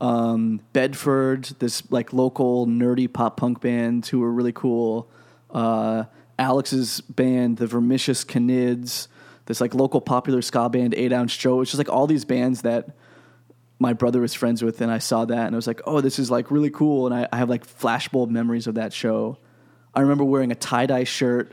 Um, 0.00 0.60
Bedford, 0.72 1.44
this 1.60 1.88
like 1.92 2.12
local 2.12 2.66
nerdy 2.66 3.12
pop 3.12 3.36
punk 3.36 3.60
band 3.60 4.06
who 4.06 4.18
were 4.18 4.32
really 4.32 4.52
cool. 4.52 5.08
Uh, 5.50 6.04
Alex's 6.42 7.00
band, 7.02 7.58
the 7.58 7.68
Vermicious 7.68 8.24
Canids, 8.24 9.06
this 9.46 9.60
like 9.60 9.74
local 9.74 10.00
popular 10.00 10.42
ska 10.42 10.68
band, 10.68 10.92
Eight 10.94 11.12
Ounce 11.12 11.36
Joe. 11.36 11.60
It's 11.60 11.70
just 11.70 11.78
like 11.78 11.88
all 11.88 12.08
these 12.08 12.24
bands 12.24 12.62
that 12.62 12.88
my 13.78 13.92
brother 13.92 14.20
was 14.20 14.34
friends 14.34 14.62
with, 14.62 14.80
and 14.80 14.90
I 14.90 14.98
saw 14.98 15.24
that, 15.24 15.46
and 15.46 15.54
I 15.54 15.56
was 15.56 15.68
like, 15.68 15.80
oh, 15.86 16.00
this 16.00 16.18
is 16.18 16.32
like 16.32 16.50
really 16.50 16.70
cool, 16.70 17.06
and 17.06 17.14
I, 17.14 17.28
I 17.32 17.36
have 17.36 17.48
like 17.48 17.64
flashbulb 17.64 18.28
memories 18.28 18.66
of 18.66 18.74
that 18.74 18.92
show. 18.92 19.38
I 19.94 20.00
remember 20.00 20.24
wearing 20.24 20.50
a 20.50 20.56
tie 20.56 20.86
dye 20.86 21.04
shirt, 21.04 21.52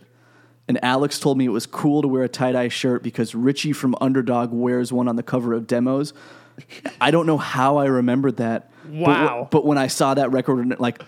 and 0.67 0.83
Alex 0.83 1.19
told 1.19 1.37
me 1.37 1.45
it 1.45 1.49
was 1.49 1.67
cool 1.67 2.01
to 2.01 2.07
wear 2.07 2.23
a 2.23 2.29
tie 2.29 2.51
dye 2.51 2.69
shirt 2.69 3.03
because 3.03 3.35
Richie 3.35 3.73
from 3.73 3.95
Underdog 4.01 4.51
wears 4.51 4.91
one 4.91 5.07
on 5.07 5.17
the 5.17 5.23
cover 5.23 5.53
of 5.53 5.67
demos. 5.67 6.13
I 7.01 7.11
don't 7.11 7.27
know 7.27 7.37
how 7.37 7.77
I 7.77 7.85
remembered 7.85 8.37
that. 8.37 8.71
but 8.85 8.99
Wow. 9.01 9.47
But, 9.51 9.65
when 9.65 9.77
I 9.77 9.85
saw 9.85 10.15
that 10.15 10.31
record, 10.31 10.79
like 10.79 11.03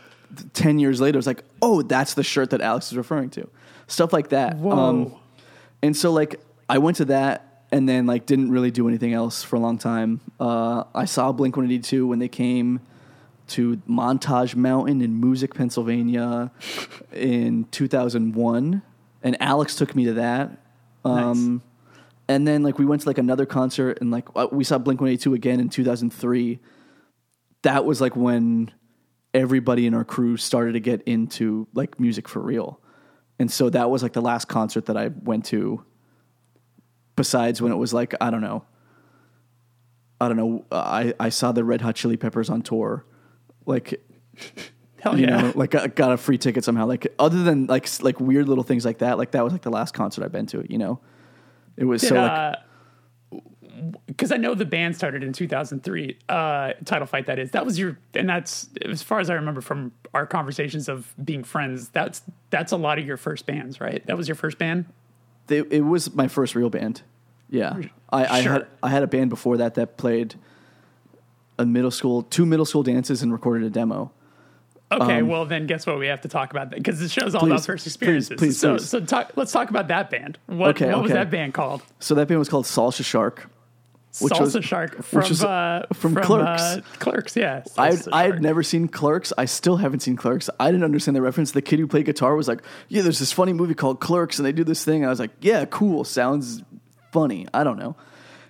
ten 0.53 0.77
years 0.77 1.01
later, 1.01 1.17
I 1.17 1.19
was 1.19 1.27
like, 1.27 1.43
oh, 1.63 1.81
that's 1.81 2.13
the 2.13 2.23
shirt 2.23 2.51
that 2.51 2.61
Alex 2.61 2.91
is 2.91 2.97
referring 2.97 3.31
to. 3.31 3.49
Stuff 3.91 4.13
like 4.13 4.29
that. 4.29 4.57
Um, 4.63 5.15
and 5.81 5.95
so 5.95 6.11
like 6.11 6.39
I 6.69 6.77
went 6.77 6.97
to 6.97 7.05
that 7.05 7.65
and 7.71 7.87
then 7.87 8.05
like 8.05 8.25
didn't 8.25 8.51
really 8.51 8.71
do 8.71 8.87
anything 8.87 9.13
else 9.13 9.43
for 9.43 9.57
a 9.57 9.59
long 9.59 9.77
time. 9.77 10.21
Uh, 10.39 10.85
I 10.95 11.05
saw 11.05 11.31
Blink 11.31 11.57
One 11.57 11.65
Eighty 11.65 11.79
Two 11.79 12.07
when 12.07 12.19
they 12.19 12.27
came 12.27 12.79
to 13.47 13.77
Montage 13.89 14.55
Mountain 14.55 15.01
in 15.01 15.21
Moosic, 15.21 15.53
Pennsylvania, 15.53 16.51
in 17.11 17.65
two 17.71 17.87
thousand 17.87 18.33
one, 18.35 18.81
and 19.21 19.35
Alex 19.41 19.75
took 19.75 19.95
me 19.95 20.05
to 20.05 20.13
that. 20.13 20.51
Um, 21.03 21.61
And 22.27 22.47
then 22.47 22.63
like 22.63 22.79
we 22.79 22.85
went 22.85 23.01
to 23.01 23.09
like 23.09 23.17
another 23.17 23.45
concert 23.45 23.99
and 23.99 24.09
like 24.09 24.25
uh, 24.35 24.47
we 24.51 24.63
saw 24.63 24.77
Blink 24.77 25.01
One 25.01 25.09
Eighty 25.09 25.21
Two 25.21 25.33
again 25.33 25.59
in 25.59 25.67
two 25.67 25.83
thousand 25.83 26.11
three. 26.13 26.59
That 27.63 27.83
was 27.83 27.99
like 27.99 28.15
when 28.15 28.71
everybody 29.33 29.85
in 29.85 29.93
our 29.93 30.05
crew 30.05 30.37
started 30.37 30.73
to 30.73 30.79
get 30.79 31.01
into 31.03 31.67
like 31.73 31.99
music 31.99 32.29
for 32.29 32.41
real. 32.41 32.79
And 33.41 33.51
so 33.51 33.71
that 33.71 33.89
was 33.89 34.03
like 34.03 34.13
the 34.13 34.21
last 34.21 34.47
concert 34.47 34.85
that 34.85 34.95
I 34.95 35.07
went 35.07 35.45
to 35.45 35.83
besides 37.15 37.59
when 37.59 37.71
it 37.71 37.75
was 37.75 37.91
like 37.91 38.13
I 38.21 38.29
don't 38.29 38.41
know. 38.41 38.63
I 40.21 40.27
don't 40.27 40.37
know. 40.37 40.63
I 40.71 41.15
I 41.19 41.29
saw 41.29 41.51
the 41.51 41.63
Red 41.63 41.81
Hot 41.81 41.95
Chili 41.95 42.17
Peppers 42.17 42.51
on 42.51 42.61
tour. 42.61 43.03
Like 43.65 43.99
Hell 44.99 45.17
you 45.17 45.25
yeah. 45.25 45.41
know, 45.41 45.53
like 45.55 45.73
I 45.73 45.87
got 45.87 46.11
a 46.11 46.17
free 46.17 46.37
ticket 46.37 46.63
somehow. 46.63 46.85
Like 46.85 47.07
other 47.17 47.41
than 47.41 47.65
like 47.65 47.89
like 48.03 48.19
weird 48.19 48.47
little 48.47 48.63
things 48.63 48.85
like 48.85 48.99
that, 48.99 49.17
like 49.17 49.31
that 49.31 49.43
was 49.43 49.53
like 49.53 49.63
the 49.63 49.71
last 49.71 49.95
concert 49.95 50.23
I've 50.23 50.31
been 50.31 50.45
to, 50.47 50.63
you 50.69 50.77
know. 50.77 50.99
It 51.75 51.85
was 51.85 52.07
so 52.07 52.13
like 52.13 52.31
uh, 52.31 52.55
because 54.07 54.31
I 54.31 54.37
know 54.37 54.53
the 54.55 54.65
band 54.65 54.95
started 54.95 55.23
in 55.23 55.33
2003. 55.33 56.17
Uh, 56.29 56.73
title 56.85 57.07
fight 57.07 57.25
that 57.27 57.39
is. 57.39 57.51
That 57.51 57.65
was 57.65 57.79
your, 57.79 57.97
and 58.13 58.29
that's 58.29 58.69
as 58.85 59.01
far 59.01 59.19
as 59.19 59.29
I 59.29 59.35
remember 59.35 59.61
from 59.61 59.91
our 60.13 60.25
conversations 60.25 60.89
of 60.89 61.13
being 61.23 61.43
friends. 61.43 61.89
That's 61.89 62.21
that's 62.49 62.71
a 62.71 62.77
lot 62.77 62.99
of 62.99 63.05
your 63.05 63.17
first 63.17 63.45
bands, 63.45 63.81
right? 63.81 64.05
That 64.07 64.17
was 64.17 64.27
your 64.27 64.35
first 64.35 64.57
band. 64.57 64.85
they, 65.47 65.59
it 65.59 65.85
was 65.85 66.13
my 66.13 66.27
first 66.27 66.55
real 66.55 66.69
band. 66.69 67.01
Yeah, 67.49 67.77
I, 68.09 68.25
I 68.25 68.41
had 68.41 68.67
I 68.81 68.89
had 68.89 69.03
a 69.03 69.07
band 69.07 69.29
before 69.29 69.57
that 69.57 69.75
that 69.75 69.97
played 69.97 70.35
a 71.59 71.65
middle 71.65 71.91
school 71.91 72.23
two 72.23 72.45
middle 72.45 72.65
school 72.65 72.83
dances 72.83 73.21
and 73.21 73.31
recorded 73.31 73.65
a 73.65 73.69
demo. 73.69 74.11
Okay, 74.91 75.21
well 75.21 75.45
then, 75.45 75.67
guess 75.67 75.87
what? 75.87 75.97
We 75.97 76.07
have 76.07 76.21
to 76.21 76.27
talk 76.27 76.51
about 76.51 76.71
that 76.71 76.77
because 76.77 76.99
the 76.99 77.07
show's 77.07 77.33
all 77.33 77.45
about 77.45 77.65
first 77.65 77.87
experiences. 77.87 78.37
please, 78.37 78.59
so, 78.59 78.75
please. 78.75 78.89
so 78.89 78.99
talk, 78.99 79.31
let's 79.37 79.53
talk 79.53 79.69
about 79.69 79.87
that 79.87 80.09
band. 80.09 80.37
What, 80.47 80.71
Okay, 80.71 80.93
what 80.93 81.03
was 81.03 81.13
that 81.13 81.31
band 81.31 81.53
called? 81.53 81.81
So 81.99 82.13
that 82.15 82.27
band 82.27 82.39
was 82.39 82.49
called 82.49 82.65
Salsa 82.65 83.05
Shark. 83.05 83.49
Which 84.19 84.33
Salsa 84.33 84.55
was- 84.55 84.65
Shark 84.65 85.03
from 85.03 85.19
was 85.21 85.43
uh, 85.43 85.85
from 85.93 86.13
from 86.15 86.23
Clerks. 86.23 86.61
Uh, 86.61 86.81
Clerks, 86.99 87.35
yeah. 87.37 87.63
I 87.77 87.93
had 88.23 88.41
never 88.41 88.61
seen 88.61 88.87
Clerks. 88.89 89.31
I 89.37 89.45
still 89.45 89.77
haven't 89.77 90.01
seen 90.01 90.17
Clerks. 90.17 90.49
I 90.59 90.69
didn't 90.71 90.83
understand 90.83 91.15
the 91.15 91.21
reference. 91.21 91.51
The 91.51 91.61
kid 91.61 91.79
who 91.79 91.87
played 91.87 92.05
guitar 92.05 92.35
was 92.35 92.47
like, 92.47 92.61
"Yeah, 92.89 93.03
there's 93.03 93.19
this 93.19 93.31
funny 93.31 93.53
movie 93.53 93.73
called 93.73 93.99
Clerks, 94.01 94.37
and 94.37 94.45
they 94.45 94.51
do 94.51 94.63
this 94.65 94.83
thing." 94.83 94.97
And 95.03 95.05
I 95.05 95.09
was 95.09 95.19
like, 95.19 95.31
"Yeah, 95.39 95.63
cool. 95.65 96.03
Sounds 96.03 96.61
funny. 97.13 97.47
I 97.53 97.63
don't 97.63 97.79
know." 97.79 97.95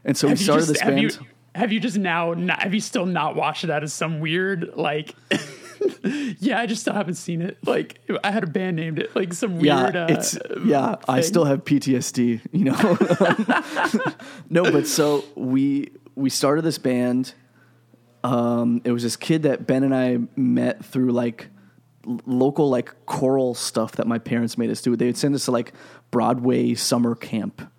And 0.03 0.17
so 0.17 0.27
Have 0.29 0.39
we 0.39 0.43
started 0.43 0.61
just- 0.61 0.73
this 0.73 0.81
have 0.81 0.95
band. 0.95 1.01
You, 1.03 1.11
have 1.53 1.71
you 1.71 1.79
just 1.79 1.97
now? 1.97 2.33
Not, 2.33 2.63
have 2.63 2.73
you 2.73 2.79
still 2.81 3.05
not 3.05 3.35
watched 3.35 3.63
it 3.63 3.69
out 3.69 3.83
as 3.83 3.93
some 3.93 4.19
weird 4.19 4.71
like? 4.75 5.13
yeah, 6.39 6.59
I 6.59 6.65
just 6.65 6.81
still 6.81 6.93
haven't 6.93 7.15
seen 7.15 7.41
it. 7.41 7.57
Like 7.65 7.99
I 8.23 8.31
had 8.31 8.43
a 8.43 8.47
band 8.47 8.75
named 8.75 8.99
it 8.99 9.15
like 9.15 9.33
some 9.33 9.59
yeah, 9.59 9.83
weird. 9.83 9.95
uh, 9.95 10.07
it's 10.09 10.37
yeah. 10.63 10.95
I 11.07 11.21
still 11.21 11.45
have 11.45 11.63
PTSD, 11.63 12.41
you 12.51 12.65
know. 12.65 14.13
no, 14.49 14.71
but 14.71 14.87
so 14.87 15.23
we 15.35 15.91
we 16.15 16.29
started 16.29 16.63
this 16.63 16.77
band. 16.77 17.33
Um, 18.23 18.81
it 18.83 18.91
was 18.91 19.03
this 19.03 19.15
kid 19.15 19.43
that 19.43 19.65
Ben 19.65 19.83
and 19.83 19.95
I 19.95 20.19
met 20.35 20.85
through 20.85 21.11
like 21.11 21.47
l- 22.07 22.19
local 22.25 22.69
like 22.69 23.05
choral 23.05 23.55
stuff 23.55 23.93
that 23.93 24.07
my 24.07 24.19
parents 24.19 24.57
made 24.57 24.69
us 24.69 24.81
do. 24.81 24.95
They 24.95 25.07
would 25.07 25.17
send 25.17 25.33
us 25.33 25.45
to 25.45 25.51
like 25.51 25.73
Broadway 26.11 26.75
summer 26.75 27.15
camp. 27.15 27.70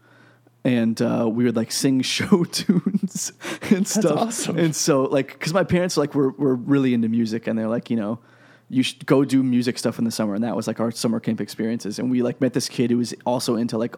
And 0.64 1.00
uh, 1.02 1.28
we 1.30 1.44
would 1.44 1.56
like 1.56 1.72
sing 1.72 2.02
show 2.02 2.44
tunes 2.44 3.32
and 3.70 3.86
stuff. 3.86 4.18
awesome. 4.18 4.58
And 4.58 4.76
so 4.76 5.04
like, 5.04 5.32
because 5.32 5.52
my 5.52 5.64
parents 5.64 5.96
like 5.96 6.14
were 6.14 6.30
were 6.30 6.54
really 6.54 6.94
into 6.94 7.08
music, 7.08 7.46
and 7.46 7.58
they're 7.58 7.68
like, 7.68 7.90
you 7.90 7.96
know, 7.96 8.20
you 8.68 8.82
should 8.82 9.04
go 9.04 9.24
do 9.24 9.42
music 9.42 9.78
stuff 9.78 9.98
in 9.98 10.04
the 10.04 10.10
summer, 10.10 10.34
and 10.34 10.44
that 10.44 10.56
was 10.56 10.66
like 10.66 10.80
our 10.80 10.90
summer 10.90 11.20
camp 11.20 11.40
experiences. 11.40 11.98
And 11.98 12.10
we 12.10 12.22
like 12.22 12.40
met 12.40 12.52
this 12.52 12.68
kid 12.68 12.90
who 12.90 12.98
was 12.98 13.14
also 13.26 13.56
into 13.56 13.76
like 13.76 13.96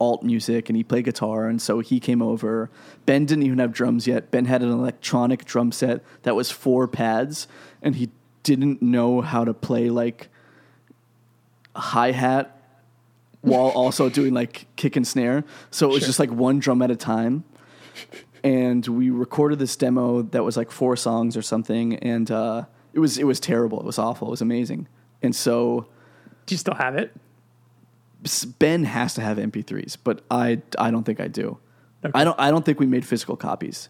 alt 0.00 0.22
music, 0.22 0.68
and 0.68 0.76
he 0.76 0.84
played 0.84 1.04
guitar, 1.04 1.48
and 1.48 1.60
so 1.60 1.80
he 1.80 2.00
came 2.00 2.22
over. 2.22 2.70
Ben 3.06 3.26
didn't 3.26 3.44
even 3.44 3.58
have 3.58 3.72
drums 3.72 4.06
yet. 4.06 4.30
Ben 4.30 4.44
had 4.44 4.62
an 4.62 4.70
electronic 4.70 5.44
drum 5.44 5.72
set 5.72 6.02
that 6.22 6.34
was 6.34 6.50
four 6.50 6.88
pads, 6.88 7.48
and 7.82 7.96
he 7.96 8.10
didn't 8.42 8.80
know 8.82 9.20
how 9.20 9.44
to 9.44 9.54
play 9.54 9.90
like 9.90 10.28
hi 11.74 12.12
hat 12.12 12.53
while 13.44 13.68
also 13.68 14.08
doing 14.08 14.32
like 14.34 14.66
kick 14.76 14.96
and 14.96 15.06
snare. 15.06 15.44
So 15.70 15.86
it 15.88 15.92
was 15.92 15.98
Sure. 16.00 16.06
just 16.08 16.18
like 16.18 16.30
one 16.30 16.58
drum 16.58 16.82
at 16.82 16.90
a 16.90 16.96
time. 16.96 17.44
And 18.42 18.86
we 18.86 19.10
recorded 19.10 19.58
this 19.58 19.76
demo 19.76 20.22
that 20.22 20.44
was 20.44 20.56
like 20.56 20.70
four 20.70 20.96
songs 20.96 21.36
or 21.36 21.42
something, 21.42 21.94
and 21.96 22.30
uh, 22.30 22.64
it 22.92 22.98
was 22.98 23.16
it 23.18 23.24
was 23.24 23.40
terrible. 23.40 23.80
It 23.80 23.86
was 23.86 23.98
awful. 23.98 24.28
It 24.28 24.32
was 24.32 24.42
amazing. 24.42 24.86
And 25.22 25.34
so 25.34 25.86
Do 26.46 26.54
you 26.54 26.58
still 26.58 26.74
have 26.74 26.96
it? 26.96 27.14
Ben 28.58 28.84
has 28.84 29.14
to 29.14 29.20
have 29.20 29.38
MP3s, 29.38 29.96
but 30.02 30.22
I 30.30 30.60
I 30.78 30.90
don't 30.90 31.04
think 31.04 31.20
I 31.20 31.28
do. 31.28 31.58
Okay. 32.04 32.12
I 32.18 32.24
don't 32.24 32.38
I 32.38 32.50
don't 32.50 32.64
think 32.64 32.80
we 32.80 32.86
made 32.86 33.04
physical 33.06 33.36
copies. 33.36 33.88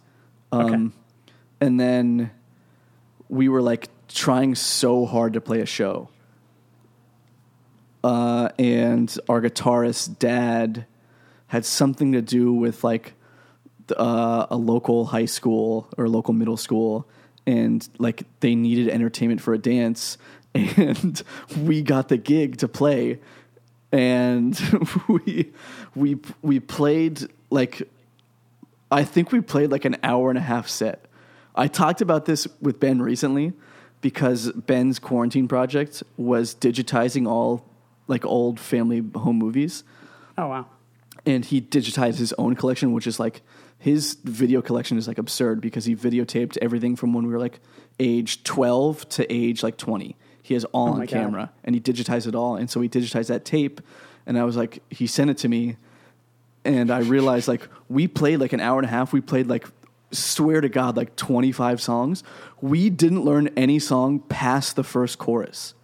Um, 0.52 0.60
Okay. 0.66 0.94
And 1.60 1.80
then 1.80 2.30
we 3.28 3.48
were 3.48 3.62
like 3.62 3.88
trying 4.08 4.54
so 4.54 5.06
hard 5.06 5.32
to 5.32 5.40
play 5.40 5.60
a 5.60 5.66
show. 5.66 6.10
Uh, 8.04 8.50
and 8.58 9.18
our 9.30 9.40
guitarist 9.40 10.18
dad 10.18 10.84
had 11.46 11.64
something 11.64 12.12
to 12.12 12.20
do 12.20 12.52
with 12.52 12.84
like 12.84 13.14
uh, 13.96 14.46
a 14.50 14.56
local 14.56 15.06
high 15.06 15.24
school 15.24 15.88
or 15.96 16.06
local 16.06 16.34
middle 16.34 16.58
school, 16.58 17.08
and 17.46 17.88
like 17.98 18.24
they 18.40 18.54
needed 18.54 18.90
entertainment 18.90 19.40
for 19.40 19.54
a 19.54 19.58
dance, 19.58 20.18
and 20.54 21.22
we 21.62 21.80
got 21.80 22.10
the 22.10 22.18
gig 22.18 22.58
to 22.58 22.68
play, 22.68 23.20
and 23.90 24.60
we 25.08 25.50
we 25.94 26.18
we 26.42 26.60
played 26.60 27.26
like 27.48 27.88
I 28.90 29.04
think 29.04 29.32
we 29.32 29.40
played 29.40 29.70
like 29.70 29.86
an 29.86 29.96
hour 30.02 30.28
and 30.28 30.36
a 30.36 30.42
half 30.42 30.68
set. 30.68 31.06
I 31.56 31.68
talked 31.68 32.02
about 32.02 32.26
this 32.26 32.46
with 32.60 32.80
Ben 32.80 33.00
recently 33.00 33.54
because 34.02 34.52
Ben's 34.52 34.98
quarantine 34.98 35.48
project 35.48 36.02
was 36.18 36.54
digitizing 36.54 37.26
all 37.26 37.64
like 38.06 38.24
old 38.26 38.58
family 38.60 39.02
home 39.14 39.36
movies. 39.38 39.84
Oh 40.36 40.48
wow. 40.48 40.66
and 41.26 41.44
he 41.44 41.60
digitized 41.60 42.16
his 42.18 42.32
own 42.34 42.54
collection 42.56 42.92
which 42.92 43.06
is 43.06 43.20
like 43.20 43.40
his 43.78 44.14
video 44.24 44.60
collection 44.62 44.98
is 44.98 45.06
like 45.06 45.18
absurd 45.18 45.60
because 45.60 45.84
he 45.84 45.94
videotaped 45.94 46.56
everything 46.60 46.96
from 46.96 47.12
when 47.14 47.26
we 47.26 47.32
were 47.32 47.38
like 47.38 47.60
age 48.00 48.42
12 48.44 49.08
to 49.10 49.32
age 49.32 49.62
like 49.62 49.76
20 49.76 50.16
he 50.42 50.54
has 50.54 50.64
all 50.66 50.88
Oh 50.88 50.92
on 50.92 50.98
my 50.98 51.06
God. 51.06 51.10
camera 51.12 51.52
and 51.62 51.74
he 51.76 51.80
digitized 51.80 52.26
it 52.26 52.34
all. 52.34 52.56
And 52.56 52.68
so 52.68 52.80
he 52.80 52.88
digitized 52.88 53.28
that 53.28 53.44
tape 53.44 53.80
and 54.26 54.36
i 54.38 54.44
was 54.44 54.56
like 54.56 54.82
he 54.90 55.06
sent 55.06 55.30
it 55.30 55.38
to 55.38 55.48
me 55.48 55.76
and 56.64 56.90
i 56.90 56.98
realized 56.98 57.46
like 57.46 57.68
we 57.88 58.08
played 58.08 58.40
like 58.40 58.52
an 58.52 58.60
hour 58.60 58.78
and 58.78 58.86
a 58.86 58.90
half. 58.90 59.12
We 59.12 59.20
played 59.20 59.46
like 59.46 59.66
swear 60.10 60.60
to 60.60 60.68
god 60.68 60.96
like 60.96 61.14
25 61.16 61.80
songs. 61.80 62.24
We 62.60 62.90
didn't 62.90 63.22
learn 63.24 63.48
any 63.56 63.78
song 63.78 64.18
past 64.18 64.74
the 64.76 64.84
first 64.84 65.18
chorus 65.18 65.74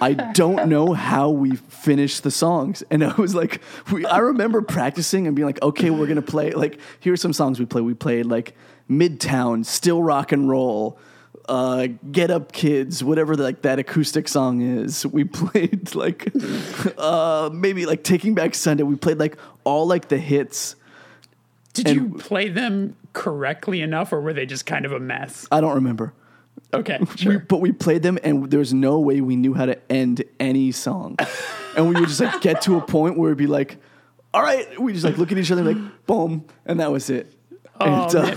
I 0.00 0.14
don't 0.34 0.68
know 0.68 0.92
how 0.92 1.30
we 1.30 1.56
finished 1.56 2.22
the 2.22 2.30
songs. 2.30 2.82
And 2.90 3.04
I 3.04 3.14
was 3.14 3.34
like, 3.34 3.60
we, 3.92 4.04
I 4.06 4.18
remember 4.18 4.62
practicing 4.62 5.26
and 5.26 5.34
being 5.36 5.46
like, 5.46 5.62
okay, 5.62 5.90
we're 5.90 6.06
going 6.06 6.16
to 6.16 6.22
play. 6.22 6.52
Like, 6.52 6.78
here's 7.00 7.20
some 7.20 7.32
songs 7.32 7.58
we 7.58 7.66
play. 7.66 7.80
We 7.80 7.94
played 7.94 8.26
like 8.26 8.54
Midtown, 8.90 9.64
Still 9.64 10.02
Rock 10.02 10.32
and 10.32 10.48
Roll, 10.48 10.98
uh, 11.48 11.88
Get 12.10 12.30
Up 12.30 12.52
Kids, 12.52 13.04
whatever 13.04 13.36
like 13.36 13.62
that 13.62 13.78
acoustic 13.78 14.28
song 14.28 14.60
is. 14.60 15.06
We 15.06 15.24
played 15.24 15.94
like, 15.94 16.32
uh, 16.98 17.50
maybe 17.52 17.86
like 17.86 18.02
Taking 18.04 18.34
Back 18.34 18.54
Sunday. 18.54 18.82
We 18.82 18.96
played 18.96 19.18
like 19.18 19.36
all 19.64 19.86
like 19.86 20.08
the 20.08 20.18
hits. 20.18 20.76
Did 21.72 21.88
And- 21.88 21.96
you 21.96 22.18
play 22.18 22.48
them 22.48 22.96
correctly 23.12 23.80
enough, 23.80 24.12
or 24.12 24.20
were 24.20 24.32
they 24.32 24.46
just 24.46 24.66
kind 24.66 24.84
of 24.84 24.92
a 24.92 25.00
mess? 25.00 25.46
I 25.52 25.60
don't 25.60 25.74
remember. 25.74 26.12
Okay, 26.80 26.98
We, 27.26 27.36
but 27.38 27.60
we 27.60 27.72
played 27.72 28.02
them, 28.02 28.18
and 28.24 28.50
there 28.50 28.58
was 28.58 28.74
no 28.74 28.98
way 29.00 29.20
we 29.20 29.36
knew 29.36 29.54
how 29.54 29.66
to 29.66 29.78
end 29.92 30.24
any 30.40 30.72
song. 30.72 31.16
and 31.76 31.88
we 31.88 31.94
would 32.00 32.08
just 32.08 32.20
like 32.20 32.40
get 32.40 32.62
to 32.62 32.76
a 32.76 32.80
point 32.80 33.16
where 33.18 33.30
it'd 33.30 33.38
be 33.38 33.46
like, 33.46 33.76
"All 34.32 34.42
right," 34.42 34.80
we 34.80 34.92
just 34.92 35.04
like 35.04 35.18
look 35.18 35.32
at 35.32 35.38
each 35.38 35.50
other, 35.50 35.62
like, 35.62 36.06
"Boom," 36.06 36.44
and 36.66 36.80
that 36.80 36.90
was 36.92 37.10
it. 37.10 37.32
Oh, 37.80 37.86
and, 37.86 38.14
uh, 38.14 38.34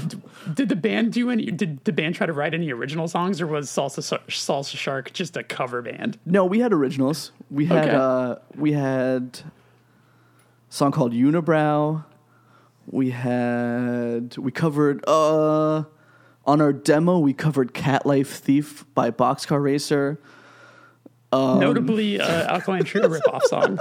Did 0.53 0.69
the 0.69 0.75
band 0.75 1.13
do 1.13 1.29
any? 1.29 1.45
Did 1.51 1.83
the 1.83 1.91
band 1.93 2.15
try 2.15 2.25
to 2.25 2.33
write 2.33 2.53
any 2.55 2.71
original 2.71 3.07
songs, 3.07 3.39
or 3.41 3.45
was 3.47 3.69
Salsa 3.69 4.01
Salsa 4.27 4.75
Shark 4.77 5.13
just 5.13 5.37
a 5.37 5.43
cover 5.43 5.81
band? 5.81 6.17
no, 6.25 6.43
we 6.45 6.59
had 6.59 6.73
originals. 6.73 7.31
We 7.51 7.65
had 7.65 7.85
Okay. 7.87 7.95
uh, 7.95 8.35
we 8.55 8.71
had 8.73 9.41
a 9.43 10.73
song 10.73 10.91
called 10.91 11.13
Unibrow. 11.13 12.03
We 12.89 13.09
had 13.11 14.37
we 14.37 14.51
covered 14.51 15.03
uh 15.07 15.83
on 16.47 16.61
our 16.61 16.73
demo 16.73 17.19
we 17.19 17.33
covered 17.33 17.73
Cat 17.73 18.05
Like 18.05 18.25
Thief 18.25 18.85
by 18.95 19.11
Boxcar 19.11 19.61
Racer. 19.61 20.19
Um, 21.31 21.59
Notably, 21.59 22.19
uh, 22.21 22.53
Alkaline 22.53 22.85
Trio 22.85 23.07
ripoff 23.09 23.43
song. 23.43 23.77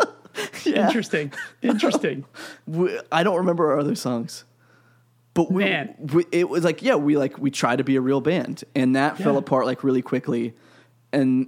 Interesting. 0.66 1.32
Interesting. 1.62 2.24
we, 2.66 2.98
I 3.12 3.22
don't 3.22 3.36
remember 3.36 3.70
our 3.70 3.78
other 3.78 3.94
songs. 3.94 4.44
But 5.32 5.52
we, 5.52 5.64
Man. 5.64 5.94
we, 6.12 6.24
it 6.32 6.48
was 6.48 6.64
like, 6.64 6.82
yeah, 6.82 6.96
we 6.96 7.16
like 7.16 7.38
we 7.38 7.50
tried 7.50 7.76
to 7.76 7.84
be 7.84 7.96
a 7.96 8.00
real 8.00 8.20
band, 8.20 8.64
and 8.74 8.96
that 8.96 9.18
fell 9.18 9.36
apart 9.36 9.66
like 9.66 9.84
really 9.84 10.00
quickly, 10.02 10.54
and 11.12 11.46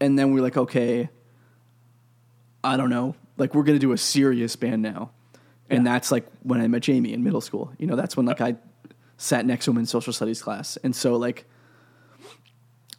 and 0.00 0.16
then 0.18 0.32
we 0.32 0.38
are 0.40 0.42
like, 0.44 0.56
okay, 0.56 1.10
I 2.62 2.76
don't 2.76 2.90
know, 2.90 3.16
like 3.38 3.54
we're 3.56 3.64
gonna 3.64 3.80
do 3.80 3.90
a 3.90 3.98
serious 3.98 4.54
band 4.54 4.82
now, 4.82 5.10
and 5.68 5.84
Yeah. 5.84 5.92
that's 5.92 6.12
like 6.12 6.26
when 6.44 6.60
I 6.60 6.68
met 6.68 6.82
Jamie 6.82 7.12
in 7.12 7.24
middle 7.24 7.40
school. 7.40 7.72
You 7.76 7.88
know, 7.88 7.96
that's 7.96 8.16
when 8.16 8.24
like 8.24 8.40
I 8.40 8.54
sat 9.22 9.46
next 9.46 9.66
to 9.66 9.70
him 9.70 9.78
in 9.78 9.86
social 9.86 10.12
studies 10.12 10.42
class, 10.42 10.76
and 10.78 10.96
so 10.96 11.14
like 11.14 11.44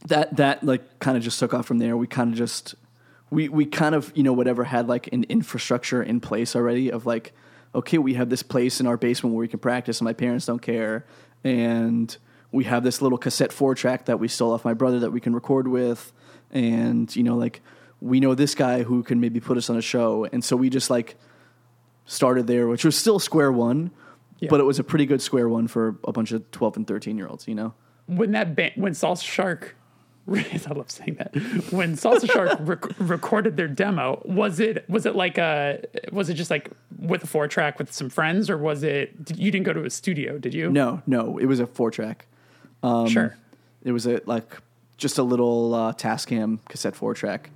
that 0.07 0.38
that 0.38 0.63
like 0.63 0.99
kind 0.99 1.17
of 1.17 1.24
just 1.24 1.38
took 1.38 1.53
off 1.53 1.65
from 1.65 1.80
there. 1.80 1.97
We 1.97 2.07
kind 2.07 2.32
of 2.32 2.38
just 2.38 2.76
we 3.30 3.49
we 3.49 3.65
kind 3.65 3.93
of 3.93 4.11
you 4.15 4.24
know 4.24 4.32
whatever 4.32 4.63
had 4.63 4.88
like 4.88 5.11
an 5.11 5.26
infrastructure 5.26 6.01
in 6.01 6.21
place 6.21 6.55
already 6.55 6.89
of 6.89 7.05
like 7.05 7.34
okay 7.76 7.97
we 7.97 8.13
have 8.13 8.30
this 8.30 8.41
place 8.41 8.80
in 8.80 8.88
our 8.88 8.95
basement 8.95 9.36
where 9.36 9.41
we 9.41 9.49
can 9.49 9.59
practice 9.59 9.99
and 9.99 10.05
my 10.05 10.13
parents 10.13 10.45
don't 10.45 10.61
care. 10.61 11.05
And 11.43 12.15
we 12.53 12.63
have 12.63 12.84
this 12.84 13.01
little 13.01 13.17
cassette 13.17 13.51
four 13.51 13.76
track 13.76 14.05
that 14.05 14.17
we 14.17 14.30
stole 14.30 14.53
off 14.53 14.63
my 14.63 14.74
brother 14.74 14.99
that 14.99 15.11
we 15.11 15.19
can 15.19 15.34
record 15.34 15.67
with. 15.67 16.13
And 16.51 17.13
you 17.13 17.24
know 17.24 17.36
like 17.36 17.61
we 17.99 18.21
know 18.21 18.34
this 18.34 18.55
guy 18.55 18.84
who 18.84 19.03
can 19.03 19.19
maybe 19.19 19.41
put 19.41 19.57
us 19.57 19.69
on 19.69 19.76
a 19.76 19.82
show. 19.82 20.26
And 20.32 20.41
so 20.41 20.55
we 20.55 20.69
just 20.69 20.89
like 20.89 21.17
started 22.05 22.47
there 22.47 22.67
which 22.69 22.86
was 22.86 22.97
still 22.97 23.19
square 23.19 23.51
one 23.51 23.91
Yeah. 24.43 24.49
but 24.49 24.59
it 24.59 24.63
was 24.63 24.79
a 24.79 24.83
pretty 24.83 25.05
good 25.05 25.21
square 25.21 25.49
one 25.49 25.67
for 25.67 25.95
a 26.05 26.11
bunch 26.11 26.31
of 26.31 26.49
12 26.51 26.77
and 26.77 26.87
13 26.87 27.17
year 27.17 27.27
olds 27.27 27.47
you 27.47 27.55
know 27.55 27.73
When 28.07 28.31
that 28.31 28.55
band, 28.55 28.73
when 28.75 28.93
Salsa 28.93 29.23
Shark, 29.23 29.75
I 30.31 30.71
love 30.73 30.89
saying 30.89 31.15
that. 31.15 31.35
When 31.71 31.95
Salsa 31.95 32.31
Shark 32.31 32.57
rec- 32.61 32.99
recorded 32.99 33.57
their 33.57 33.67
demo, 33.67 34.21
was 34.25 34.59
it 34.59 34.85
was 34.89 35.05
it 35.05 35.15
like 35.15 35.37
a 35.37 35.79
was 36.11 36.29
it 36.29 36.35
just 36.35 36.49
like 36.49 36.69
with 36.97 37.23
a 37.23 37.27
four 37.27 37.47
track 37.47 37.77
with 37.79 37.91
some 37.93 38.09
friends, 38.09 38.49
or 38.49 38.57
was 38.57 38.83
it 38.83 39.25
did, 39.25 39.37
you 39.37 39.51
didn't 39.51 39.65
go 39.65 39.73
to 39.73 39.83
a 39.83 39.89
studio? 39.89 40.37
Did 40.37 40.53
you? 40.53 40.69
no 40.71 41.01
no 41.07 41.37
it 41.37 41.45
was 41.45 41.59
a 41.59 41.67
four 41.67 41.91
track 41.91 42.27
sure. 43.07 43.37
It 43.83 43.91
was 43.91 44.05
a 44.07 44.21
like 44.25 44.57
just 44.97 45.17
a 45.17 45.23
little 45.23 45.73
uh, 45.75 45.93
Tascam 45.93 46.59
cassette 46.69 46.95
four 46.95 47.13
track. 47.13 47.49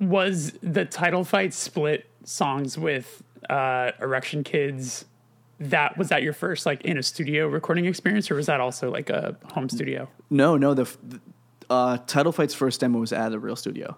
Was 0.00 0.52
the 0.62 0.84
title 0.84 1.24
fight 1.24 1.52
split 1.54 2.06
songs 2.24 2.78
with 2.78 3.22
uh, 3.50 3.92
Erection 4.00 4.42
Kids? 4.44 5.04
That 5.58 5.96
was 5.96 6.08
that 6.10 6.22
your 6.22 6.32
first 6.32 6.66
like 6.66 6.82
in 6.82 6.98
a 6.98 7.02
studio 7.02 7.48
recording 7.48 7.86
experience, 7.86 8.30
or 8.30 8.34
was 8.34 8.46
that 8.46 8.60
also 8.60 8.90
like 8.90 9.08
a 9.08 9.36
home 9.52 9.68
studio? 9.68 10.08
No, 10.28 10.56
no, 10.56 10.74
the, 10.74 10.84
the 10.84 11.20
uh, 11.70 11.98
Title 12.06 12.32
Fight's 12.32 12.54
first 12.54 12.80
demo 12.80 12.98
was 12.98 13.12
at 13.12 13.32
a 13.32 13.38
real 13.38 13.56
studio. 13.56 13.96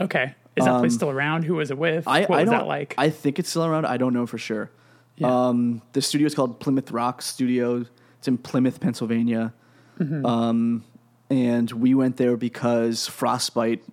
Okay, 0.00 0.34
is 0.56 0.64
that 0.64 0.78
place 0.80 0.94
still 0.94 1.10
around? 1.10 1.44
Who 1.44 1.54
was 1.54 1.70
it 1.70 1.78
with? 1.78 2.08
Um, 2.08 2.14
I, 2.14 2.20
what 2.22 2.38
I 2.38 2.42
was 2.42 2.50
that 2.50 2.66
like? 2.66 2.94
I 2.98 3.10
think 3.10 3.38
it's 3.38 3.48
still 3.48 3.64
around. 3.64 3.86
I 3.86 3.98
don't 3.98 4.12
know 4.12 4.26
for 4.26 4.38
sure. 4.38 4.70
Yeah. 5.16 5.48
Um, 5.48 5.82
the 5.92 6.02
studio 6.02 6.26
is 6.26 6.34
called 6.34 6.58
Plymouth 6.60 6.90
Rock 6.90 7.22
Studio. 7.22 7.84
It's 8.18 8.28
in 8.28 8.38
Plymouth, 8.38 8.80
Pennsylvania. 8.80 9.52
Mm-hmm. 9.98 10.24
Um, 10.24 10.84
and 11.28 11.70
we 11.70 11.94
went 11.94 12.16
there 12.16 12.36
because 12.36 13.06
Frostbite, 13.06 13.84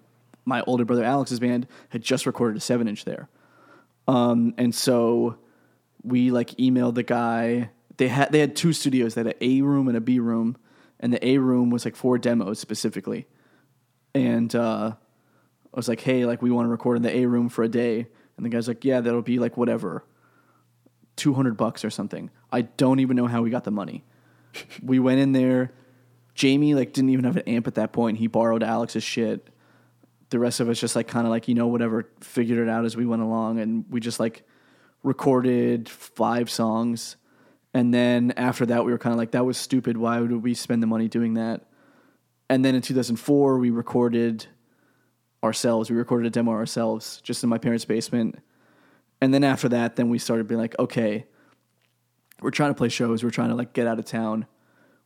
my 0.45 0.61
older 0.61 0.85
brother 0.85 1.03
Alex's 1.03 1.39
band, 1.39 1.67
had 1.89 2.01
just 2.01 2.25
recorded 2.25 2.57
a 2.57 2.61
seven 2.61 2.87
inch 2.87 3.05
there. 3.05 3.29
Um, 4.07 4.53
and 4.57 4.73
so 4.73 5.37
we 6.07 6.31
like 6.31 6.51
emailed 6.51 6.95
the 6.95 7.03
guy. 7.03 7.69
They 7.97 8.07
had 8.07 8.31
they 8.31 8.39
had 8.39 8.55
two 8.55 8.73
studios. 8.73 9.15
They 9.15 9.21
had 9.21 9.27
an 9.27 9.33
A 9.41 9.61
room 9.61 9.87
and 9.87 9.97
a 9.97 10.01
B 10.01 10.19
room, 10.19 10.57
and 10.99 11.11
the 11.11 11.25
A 11.25 11.37
room 11.37 11.69
was 11.69 11.85
like 11.85 11.95
four 11.95 12.17
demos 12.17 12.59
specifically. 12.59 13.27
And 14.15 14.53
uh, 14.55 14.93
I 14.93 15.75
was 15.75 15.87
like, 15.87 16.01
"Hey, 16.01 16.25
like 16.25 16.41
we 16.41 16.51
want 16.51 16.65
to 16.65 16.69
record 16.69 16.97
in 16.97 17.03
the 17.03 17.15
A 17.15 17.25
room 17.25 17.49
for 17.49 17.63
a 17.63 17.69
day." 17.69 18.07
And 18.37 18.45
the 18.45 18.49
guy's 18.49 18.67
like, 18.67 18.85
"Yeah, 18.85 19.01
that'll 19.01 19.21
be 19.21 19.39
like 19.39 19.57
whatever, 19.57 20.05
two 21.15 21.33
hundred 21.33 21.57
bucks 21.57 21.83
or 21.83 21.89
something." 21.89 22.29
I 22.51 22.61
don't 22.61 22.99
even 22.99 23.17
know 23.17 23.27
how 23.27 23.41
we 23.41 23.49
got 23.49 23.63
the 23.63 23.71
money. 23.71 24.05
we 24.81 24.99
went 24.99 25.19
in 25.19 25.33
there. 25.33 25.73
Jamie 26.33 26.75
like 26.75 26.93
didn't 26.93 27.09
even 27.09 27.25
have 27.25 27.37
an 27.37 27.43
amp 27.47 27.67
at 27.67 27.75
that 27.75 27.91
point. 27.91 28.17
He 28.19 28.27
borrowed 28.27 28.63
Alex's 28.63 29.03
shit. 29.03 29.49
The 30.29 30.39
rest 30.39 30.59
of 30.59 30.69
us 30.69 30.79
just 30.79 30.95
like 30.95 31.07
kind 31.07 31.25
of 31.25 31.31
like 31.31 31.47
you 31.47 31.55
know 31.55 31.67
whatever 31.67 32.09
figured 32.21 32.59
it 32.59 32.69
out 32.69 32.85
as 32.85 32.95
we 32.95 33.05
went 33.05 33.23
along, 33.23 33.59
and 33.59 33.85
we 33.89 33.99
just 33.99 34.19
like 34.19 34.43
recorded 35.07 35.89
five 35.89 36.49
songs. 36.49 37.15
And 37.73 37.93
then 37.93 38.33
after 38.37 38.65
that, 38.67 38.85
we 38.85 38.91
were 38.91 38.97
kind 38.97 39.13
of 39.13 39.17
like, 39.17 39.31
that 39.31 39.45
was 39.45 39.57
stupid. 39.57 39.97
Why 39.97 40.19
would 40.19 40.43
we 40.43 40.53
spend 40.53 40.83
the 40.83 40.87
money 40.87 41.07
doing 41.07 41.35
that? 41.35 41.65
And 42.49 42.63
then 42.63 42.75
in 42.75 42.81
2004, 42.81 43.57
we 43.57 43.69
recorded 43.69 44.45
ourselves. 45.43 45.89
We 45.89 45.97
recorded 45.97 46.27
a 46.27 46.29
demo 46.29 46.51
ourselves 46.51 47.21
just 47.21 47.43
in 47.43 47.49
my 47.49 47.57
parents' 47.57 47.85
basement. 47.85 48.39
And 49.21 49.33
then 49.33 49.43
after 49.43 49.69
that, 49.69 49.95
then 49.95 50.09
we 50.09 50.19
started 50.19 50.47
being 50.47 50.59
like, 50.59 50.77
okay, 50.79 51.25
we're 52.41 52.51
trying 52.51 52.71
to 52.71 52.77
play 52.77 52.89
shows. 52.89 53.23
We're 53.23 53.31
trying 53.31 53.49
to 53.49 53.55
like 53.55 53.73
get 53.73 53.87
out 53.87 53.99
of 53.99 54.05
town. 54.05 54.45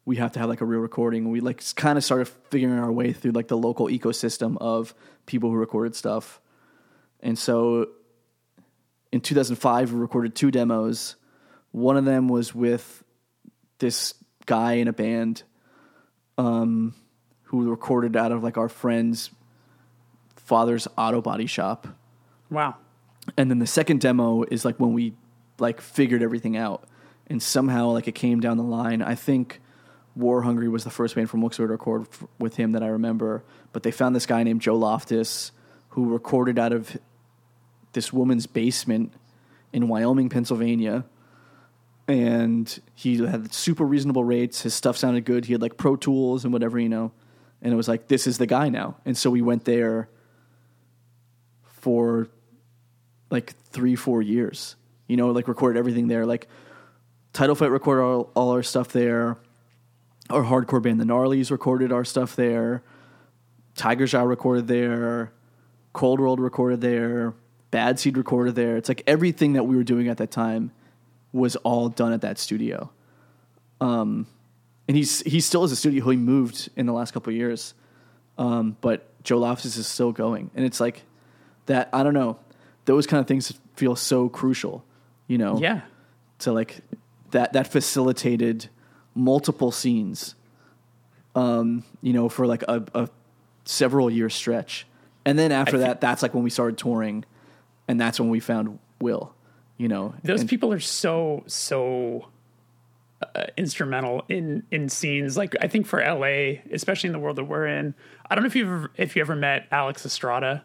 We 0.04 0.18
have 0.18 0.32
to 0.34 0.40
have 0.40 0.50
like 0.50 0.62
a 0.62 0.66
real 0.66 0.80
recording. 0.80 1.30
We 1.30 1.40
like 1.40 1.64
kind 1.76 1.98
of 1.98 2.04
started 2.04 2.28
figuring 2.50 2.78
our 2.80 2.92
way 2.92 3.14
through 3.14 3.32
like 3.32 3.48
the 3.48 3.58
local 3.58 3.88
ecosystem 3.88 4.58
of 4.60 4.94
people 5.26 5.50
who 5.50 5.56
recorded 5.56 5.96
stuff. 5.96 6.42
And 7.22 7.38
so 7.38 7.90
in 9.12 9.22
2005, 9.22 9.92
we 9.92 10.00
recorded 10.00 10.36
two 10.36 10.52
demos. 10.52 11.16
One 11.72 11.98
of 11.98 12.06
them 12.06 12.28
was 12.28 12.56
with 12.56 13.04
this 13.80 14.14
guy 14.46 14.74
in 14.74 14.88
a 14.88 14.94
band 14.94 15.44
um, 16.38 16.96
who 17.44 17.70
recorded 17.70 18.16
out 18.16 18.32
of 18.32 18.44
like 18.44 18.58
our 18.58 18.70
friend's 18.70 19.30
father's 20.36 20.88
auto 20.98 21.22
body 21.22 21.48
shop. 21.48 21.88
wow. 22.50 22.76
And 23.38 23.52
then 23.52 23.60
the 23.60 23.68
second 23.68 24.02
demo 24.02 24.44
is 24.44 24.66
like 24.66 24.80
when 24.80 24.94
we 24.94 25.14
like 25.60 25.80
figured 25.80 26.24
everything 26.24 26.58
out, 26.58 26.86
and 27.28 27.42
somehow 27.42 27.90
like 27.90 28.08
it 28.08 28.16
came 28.16 28.40
down 28.40 28.58
the 28.58 28.64
line. 28.64 29.04
I 29.04 29.14
think 29.14 29.62
War 30.16 30.42
Hungry 30.42 30.68
was 30.68 30.84
the 30.84 30.90
first 30.90 31.14
band 31.14 31.30
from 31.30 31.42
Wilkes-Barre 31.42 31.68
to 31.68 31.72
record 31.74 32.08
f- 32.12 32.26
with 32.40 32.56
him 32.56 32.72
that 32.72 32.82
I 32.82 32.88
remember. 32.88 33.44
But 33.74 33.84
they 33.84 33.92
found 33.92 34.16
this 34.16 34.26
guy 34.26 34.42
named 34.42 34.62
Joe 34.62 34.76
Loftus 34.76 35.52
who 35.90 36.12
recorded 36.12 36.58
out 36.58 36.74
of 36.74 36.98
this 37.94 38.12
woman's 38.14 38.48
basement 38.48 39.14
in 39.74 39.88
Wyoming, 39.88 40.30
Pennsylvania. 40.30 41.06
And 42.08 42.80
he 42.96 43.26
had 43.26 43.54
super 43.54 43.86
reasonable 43.86 44.24
rates. 44.24 44.64
His 44.64 44.74
stuff 44.74 44.98
sounded 44.98 45.26
good. 45.26 45.46
He 45.46 45.54
had 45.54 45.62
like 45.62 45.78
Pro 45.78 45.96
Tools 45.96 46.44
and 46.44 46.52
whatever, 46.52 46.80
you 46.80 46.90
know. 46.90 47.12
And 47.62 47.72
it 47.72 47.76
was 47.76 47.88
like, 47.88 48.08
this 48.08 48.28
is 48.28 48.38
the 48.38 48.48
guy 48.48 48.70
now. 48.70 48.98
And 49.06 49.18
so 49.18 49.30
we 49.30 49.42
went 49.42 49.66
there 49.66 50.10
for 51.64 52.28
like 53.30 53.54
three, 53.70 53.96
four 53.96 54.22
years. 54.22 54.76
You 55.08 55.18
know, 55.18 55.32
like 55.32 55.48
recorded 55.48 55.80
everything 55.80 56.08
there. 56.08 56.26
Like 56.26 56.48
Title 57.34 57.56
Fight 57.56 57.72
recorded 57.72 58.04
all, 58.04 58.32
all 58.36 58.52
our 58.52 58.64
stuff 58.64 58.90
there. 58.90 59.38
Our 60.30 60.44
hardcore 60.44 60.82
band, 60.82 61.00
the 61.00 61.06
Gnarlies, 61.06 61.52
recorded 61.52 61.92
our 61.92 62.06
stuff 62.06 62.36
there. 62.36 62.84
Tigers 63.76 64.12
Jaw 64.12 64.24
recorded 64.24 64.68
there. 64.68 65.34
Cold 65.94 66.20
World 66.20 66.40
recorded 66.40 66.82
there. 66.82 67.34
Bad 67.72 68.00
Seed 68.00 68.18
recorded 68.18 68.56
there. 68.56 68.78
It's 68.78 68.90
like 68.90 69.04
everything 69.08 69.54
that 69.54 69.64
we 69.64 69.76
were 69.76 69.84
doing 69.84 70.10
at 70.10 70.18
that 70.18 70.30
time 70.32 70.72
was 71.34 71.56
all 71.58 71.90
done 71.90 72.14
at 72.14 72.22
that 72.22 72.38
studio. 72.38 72.92
Um, 73.80 74.28
and 74.88 74.98
he's 74.98 75.22
he 75.22 75.40
still 75.40 75.62
has 75.62 75.72
a 75.72 75.76
studio. 75.76 76.10
He 76.10 76.18
moved 76.18 76.70
in 76.76 76.86
the 76.86 76.94
last 76.94 77.14
couple 77.14 77.32
of 77.32 77.38
years, 77.38 77.74
um, 78.38 78.76
but 78.82 79.08
Joe 79.24 79.38
Loftus 79.40 79.78
is 79.78 79.88
still 79.88 80.12
going, 80.12 80.52
and 80.54 80.66
it's 80.66 80.80
like 80.80 81.04
that. 81.68 81.90
I 81.94 82.04
don't 82.04 82.14
know. 82.14 82.38
Those 82.86 83.08
kind 83.08 83.22
of 83.22 83.28
things 83.28 83.54
feel 83.76 83.96
so 83.96 84.28
crucial, 84.28 84.84
you 85.28 85.38
know. 85.38 85.58
Yeah. 85.58 85.82
To 86.40 86.52
like 86.52 86.82
that 87.32 87.54
that 87.54 87.72
facilitated 87.72 88.68
multiple 89.16 89.72
scenes, 89.72 90.36
um, 91.36 91.84
you 92.02 92.14
know, 92.14 92.28
for 92.28 92.46
like 92.46 92.64
a, 92.64 92.84
a 92.94 93.10
several 93.64 94.10
year 94.10 94.30
stretch, 94.30 94.86
and 95.26 95.40
then 95.40 95.52
after 95.52 95.78
I 95.78 95.82
that, 95.82 96.02
that's 96.02 96.22
like 96.22 96.34
when 96.34 96.44
we 96.44 96.50
started 96.50 96.78
touring, 96.78 97.24
and 97.88 98.00
that's 98.00 98.20
when 98.20 98.30
we 98.30 98.40
found 98.40 98.80
Will, 99.00 99.34
you 99.78 99.88
know. 99.88 100.14
Those 100.24 100.42
and- 100.42 100.50
people 100.50 100.72
are 100.74 100.80
so 100.80 101.44
so 101.48 102.28
uh, 103.36 103.46
instrumental 103.58 104.24
in 104.30 104.64
in 104.72 104.90
scenes. 104.90 105.38
Like 105.38 105.56
I 105.62 105.68
think 105.68 105.86
for 105.86 106.00
LA, 106.00 106.62
especially 106.72 107.08
in 107.08 107.14
the 107.14 107.20
world 107.20 107.38
that 107.38 107.46
we're 107.46 107.68
in. 107.68 107.94
I 108.30 108.36
don't 108.36 108.44
know 108.44 108.48
if 108.48 108.56
you've 108.56 108.68
ever, 108.68 108.92
if 108.98 109.16
you 109.16 109.22
ever 109.22 109.36
met 109.36 109.68
Alex 109.72 110.06
Estrada, 110.06 110.64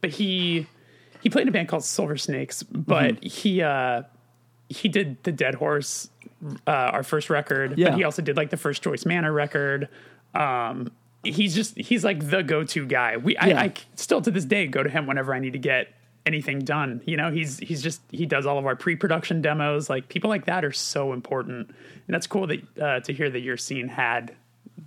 but 0.00 0.10
he 0.10 0.66
he 1.22 1.30
played 1.30 1.42
in 1.42 1.48
a 1.48 1.52
band 1.52 1.68
called 1.68 1.84
Silver 1.84 2.16
Snakes. 2.16 2.62
But 2.62 3.14
Mm-hmm. 3.16 3.26
he 3.26 3.62
uh, 3.62 4.02
he 4.68 4.88
did 4.88 5.22
the 5.22 5.32
Dead 5.32 5.54
Horse, 5.54 6.08
uh, 6.66 6.70
our 6.70 7.02
first 7.02 7.30
record. 7.30 7.78
Yeah. 7.78 7.90
But 7.90 7.98
he 7.98 8.04
also 8.04 8.20
did 8.22 8.36
like 8.36 8.50
the 8.50 8.56
First 8.56 8.82
Choice 8.82 9.06
Manor 9.06 9.32
record. 9.32 9.88
Um, 10.34 10.90
he's 11.22 11.54
just 11.54 11.78
he's 11.78 12.02
like 12.04 12.28
the 12.28 12.42
go 12.42 12.64
to 12.64 12.86
guy. 12.86 13.16
We 13.18 13.34
Yeah. 13.34 13.60
I, 13.60 13.64
I 13.64 13.72
still 13.94 14.20
to 14.22 14.30
this 14.30 14.44
day 14.44 14.66
go 14.66 14.82
to 14.82 14.90
him 14.90 15.06
whenever 15.06 15.32
I 15.34 15.38
need 15.38 15.52
to 15.54 15.58
get 15.58 15.88
anything 16.26 16.60
done. 16.60 17.02
You 17.06 17.16
know, 17.16 17.30
he's 17.30 17.58
he's 17.58 17.82
just 17.82 18.00
he 18.10 18.26
does 18.26 18.46
all 18.46 18.58
of 18.58 18.66
our 18.66 18.76
pre-production 18.76 19.42
demos. 19.42 19.90
Like 19.90 20.08
people 20.08 20.30
like 20.30 20.46
that 20.46 20.64
are 20.64 20.72
so 20.72 21.12
important, 21.12 21.68
and 21.68 22.14
that's 22.14 22.26
cool 22.26 22.46
that 22.46 22.78
uh, 22.80 23.00
to 23.00 23.12
hear 23.12 23.30
that 23.30 23.40
your 23.40 23.56
scene 23.56 23.88
had 23.88 24.34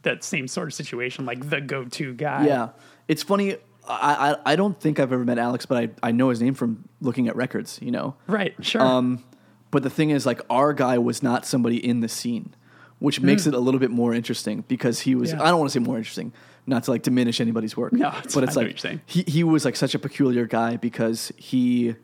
that 0.04 0.24
same 0.24 0.48
sort 0.48 0.68
of 0.68 0.74
situation, 0.74 1.26
like 1.26 1.50
the 1.50 1.62
go-to 1.62 2.14
guy. 2.14 2.48
Yeah, 2.48 2.70
it's 3.08 3.24
funny. 3.24 3.58
I, 3.88 4.32
I 4.46 4.54
I 4.54 4.56
don't 4.56 4.80
think 4.80 5.00
I've 5.00 5.14
ever 5.14 5.24
met 5.24 5.38
Alex, 5.38 5.66
but 5.66 5.78
I 5.78 6.08
I 6.08 6.12
know 6.12 6.30
his 6.30 6.42
name 6.42 6.54
from 6.54 6.88
looking 7.02 7.28
at 7.28 7.36
records. 7.36 7.80
You 7.82 7.92
know. 7.92 8.16
right. 8.28 8.54
Sure. 8.62 8.82
Um, 8.82 9.24
but 9.70 9.84
the 9.84 9.90
thing 9.90 10.12
is, 10.12 10.26
like, 10.26 10.42
our 10.50 10.74
guy 10.74 10.98
was 10.98 11.22
not 11.22 11.46
somebody 11.46 11.76
in 11.86 12.00
the 12.00 12.08
scene, 12.08 12.56
which 13.00 13.20
makes 13.20 13.46
it 13.48 13.54
a 13.54 13.60
little 13.60 13.82
bit 13.82 13.92
more 13.92 14.14
interesting 14.14 14.64
because 14.68 15.02
he 15.02 15.14
was. 15.14 15.32
Yeah. 15.32 15.44
I 15.44 15.50
don't 15.50 15.60
want 15.60 15.72
to 15.72 15.80
say 15.80 15.84
more 15.84 15.98
interesting, 15.98 16.32
not 16.68 16.84
to 16.84 16.91
like 16.91 17.01
diminish 17.01 17.39
anybody's 17.41 17.76
work. 17.76 17.93
No, 17.93 18.09
it's- 18.09 18.36
but 18.36 18.43
I 18.43 18.47
it's 18.47 18.55
know 18.55 18.61
like 18.61 18.68
what 18.68 18.72
you're 18.72 18.78
saying. 18.78 19.01
he 19.05 19.24
he 19.28 19.43
was 19.43 19.65
like 19.65 19.76
such 19.76 19.95
a 19.95 19.99
peculiar 19.99 20.45
guy 20.45 20.76
because 20.78 21.32
he 21.38 21.95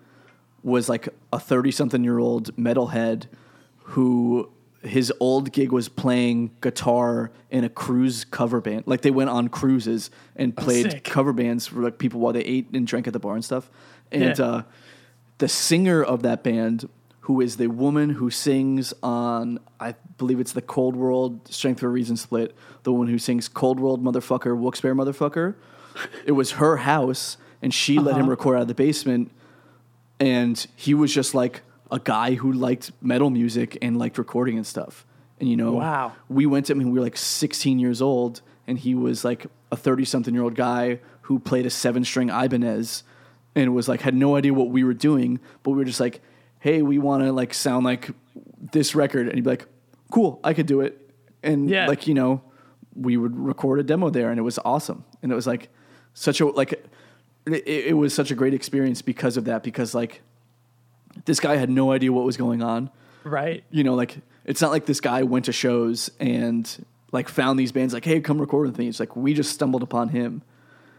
was 0.63 0.87
like 0.89 1.09
a 1.31 1.39
thirty 1.39 1.69
something 1.71 2.03
year 2.03 2.17
old 2.17 2.55
metalhead 2.55 3.25
who 3.83 4.49
his 4.81 5.13
old 5.19 5.51
gig 5.53 5.71
was 5.71 5.87
playing 5.87 6.51
guitar 6.61 7.31
in 7.49 7.63
a 7.63 7.69
cruise 7.69 8.25
cover 8.25 8.59
band. 8.59 8.83
Like 8.85 9.01
they 9.01 9.11
went 9.11 9.29
on 9.29 9.47
cruises 9.47 10.09
and 10.35 10.55
played 10.55 10.93
Oh, 10.95 10.99
cover 11.03 11.31
bands 11.33 11.67
for 11.67 11.81
like 11.81 11.97
people 11.99 12.19
while 12.19 12.33
they 12.33 12.41
ate 12.41 12.69
and 12.73 12.85
drank 12.85 13.07
at 13.07 13.13
the 13.13 13.19
bar 13.19 13.35
and 13.35 13.45
stuff. 13.45 13.69
And 14.11 14.37
Yeah. 14.37 14.45
uh, 14.45 14.63
the 15.37 15.47
singer 15.47 16.03
of 16.03 16.21
that 16.23 16.43
band, 16.43 16.89
who 17.27 17.39
is 17.41 17.55
the 17.57 17.67
woman 17.67 18.09
who 18.11 18.29
sings 18.29 18.93
on, 19.01 19.59
I 19.79 19.95
believe 20.17 20.39
it's 20.41 20.51
the 20.53 20.61
Cold 20.61 20.95
World 20.95 21.47
Strength 21.47 21.79
for 21.79 21.87
a 21.87 21.89
Reason 21.89 22.17
split, 22.17 22.53
the 22.83 22.91
one 22.91 23.07
who 23.07 23.17
sings 23.17 23.47
Cold 23.47 23.79
World 23.79 24.03
Motherfucker, 24.03 24.57
Wilkes-Barre 24.57 24.93
Motherfucker. 24.93 25.55
it 26.25 26.33
was 26.33 26.51
her 26.53 26.77
house, 26.77 27.37
and 27.61 27.73
she 27.73 27.97
let 27.97 28.15
him 28.15 28.23
Uh-huh. 28.23 28.29
record 28.31 28.55
out 28.57 28.61
of 28.63 28.67
the 28.67 28.73
basement. 28.73 29.31
And 30.19 30.65
he 30.75 30.93
was 30.93 31.13
just 31.13 31.33
like 31.33 31.61
a 31.91 31.99
guy 31.99 32.33
who 32.35 32.51
liked 32.51 32.91
metal 33.01 33.29
music 33.29 33.77
and 33.81 33.97
liked 33.97 34.17
recording 34.17 34.57
and 34.57 34.65
stuff. 34.67 35.05
And 35.39 35.49
you 35.49 35.55
know, 35.55 35.73
Wow. 35.73 36.13
we 36.29 36.45
went 36.45 36.65
to 36.67 36.73
him. 36.73 36.81
And 36.81 36.91
we 36.91 36.99
were 36.99 37.05
like 37.05 37.17
16 37.17 37.79
years 37.79 38.01
old, 38.01 38.41
and 38.67 38.77
he 38.77 38.95
was 38.95 39.23
like 39.25 39.47
a 39.71 39.75
30 39.77 40.05
something 40.05 40.33
year 40.33 40.43
old 40.43 40.55
guy 40.55 40.99
who 41.23 41.39
played 41.39 41.65
a 41.65 41.69
seven 41.69 42.03
string 42.03 42.29
Ibanez, 42.29 43.03
and 43.55 43.73
was 43.73 43.87
like 43.87 44.01
had 44.01 44.13
no 44.15 44.35
idea 44.35 44.53
what 44.53 44.69
we 44.69 44.83
were 44.83 44.93
doing. 44.93 45.39
But 45.63 45.71
we 45.71 45.77
were 45.77 45.85
just 45.85 45.99
like, 46.01 46.21
"Hey, 46.63 46.81
we 46.81 46.97
want 46.97 47.23
to 47.23 47.31
like 47.33 47.53
sound 47.53 47.83
like 47.85 48.09
this 48.71 48.95
record," 48.95 49.27
and 49.27 49.35
he'd 49.35 49.43
be 49.43 49.49
like, 49.49 49.65
"Cool, 50.11 50.39
I 50.43 50.53
could 50.53 50.65
do 50.65 50.79
it." 50.81 50.99
And 51.43 51.69
Yeah. 51.69 51.87
like 51.87 52.07
you 52.07 52.13
know, 52.13 52.41
we 52.95 53.17
would 53.17 53.35
record 53.37 53.79
a 53.79 53.83
demo 53.83 54.09
there, 54.09 54.29
and 54.29 54.39
it 54.39 54.43
was 54.43 54.57
awesome. 54.63 55.03
And 55.21 55.31
it 55.31 55.35
was 55.35 55.45
like 55.47 55.69
such 56.13 56.39
a 56.41 56.45
like 56.47 56.71
it, 57.45 57.67
it 57.67 57.97
was 57.97 58.13
such 58.13 58.31
a 58.31 58.35
great 58.35 58.53
experience 58.53 59.01
because 59.01 59.35
of 59.37 59.45
that. 59.45 59.63
Because 59.63 59.93
like 59.93 60.21
this 61.25 61.39
guy 61.39 61.57
had 61.57 61.69
no 61.69 61.91
idea 61.91 62.11
what 62.13 62.23
was 62.25 62.37
going 62.37 62.63
on. 62.63 62.89
Right. 63.25 63.63
You 63.71 63.83
know, 63.83 63.95
like 63.95 64.17
it's 64.45 64.61
not 64.61 64.71
like 64.71 64.85
this 64.85 65.01
guy 65.01 65.23
went 65.23 65.45
to 65.45 65.51
shows 65.51 66.09
and 66.19 66.85
like 67.11 67.27
found 67.29 67.59
these 67.59 67.71
bands 67.71 67.93
like, 67.93 68.05
hey, 68.05 68.19
come 68.21 68.39
record 68.39 68.67
with 68.67 68.77
me. 68.77 68.87
It's 68.87 68.99
like 68.99 69.15
we 69.15 69.33
just 69.33 69.51
stumbled 69.51 69.83
upon 69.83 70.09
him 70.09 70.41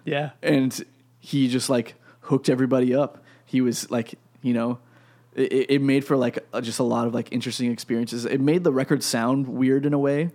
Yeah. 0.04 0.30
and 0.42 0.72
he 1.20 1.48
just 1.48 1.68
like 1.68 1.94
hooked 2.20 2.48
everybody 2.48 2.94
up. 2.94 3.22
He 3.44 3.60
was 3.60 3.90
like, 3.90 4.14
you 4.42 4.54
know, 4.54 4.78
it, 5.34 5.70
it 5.70 5.82
made 5.82 6.04
for 6.04 6.16
like 6.16 6.38
a, 6.52 6.62
just 6.62 6.78
a 6.78 6.82
lot 6.84 7.06
of 7.06 7.14
like 7.14 7.32
interesting 7.32 7.70
experiences. 7.72 8.24
It 8.24 8.40
made 8.40 8.64
the 8.64 8.72
record 8.72 9.02
sound 9.02 9.48
weird 9.48 9.84
in 9.86 9.92
a 9.92 9.98
way, 9.98 10.30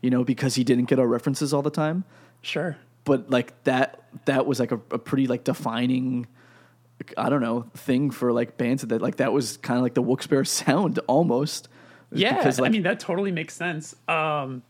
you 0.00 0.10
know, 0.10 0.24
because 0.24 0.54
he 0.54 0.64
didn't 0.64 0.86
get 0.86 0.98
our 0.98 1.06
references 1.06 1.52
all 1.54 1.62
the 1.62 1.70
time. 1.70 2.04
Sure. 2.42 2.76
But 3.04 3.30
like 3.30 3.64
that, 3.64 4.02
that 4.26 4.46
was 4.46 4.60
like 4.60 4.72
a, 4.72 4.80
a 4.90 4.98
pretty 4.98 5.26
like 5.26 5.44
defining, 5.44 6.26
I 7.16 7.28
don't 7.30 7.40
know, 7.40 7.62
thing 7.74 8.10
for 8.10 8.32
like 8.32 8.56
bands 8.56 8.82
that 8.82 9.00
like 9.02 9.16
that 9.16 9.32
was 9.32 9.56
kind 9.58 9.78
of 9.78 9.82
like 9.82 9.94
the 9.94 10.02
Wilkes-Barre 10.02 10.44
sound 10.46 10.98
almost. 11.06 11.68
Yeah, 12.14 12.36
Because, 12.36 12.60
I 12.60 12.68
mean 12.68 12.82
that 12.82 13.00
totally 13.00 13.32
makes 13.32 13.54
sense. 13.54 13.96
Um, 14.06 14.62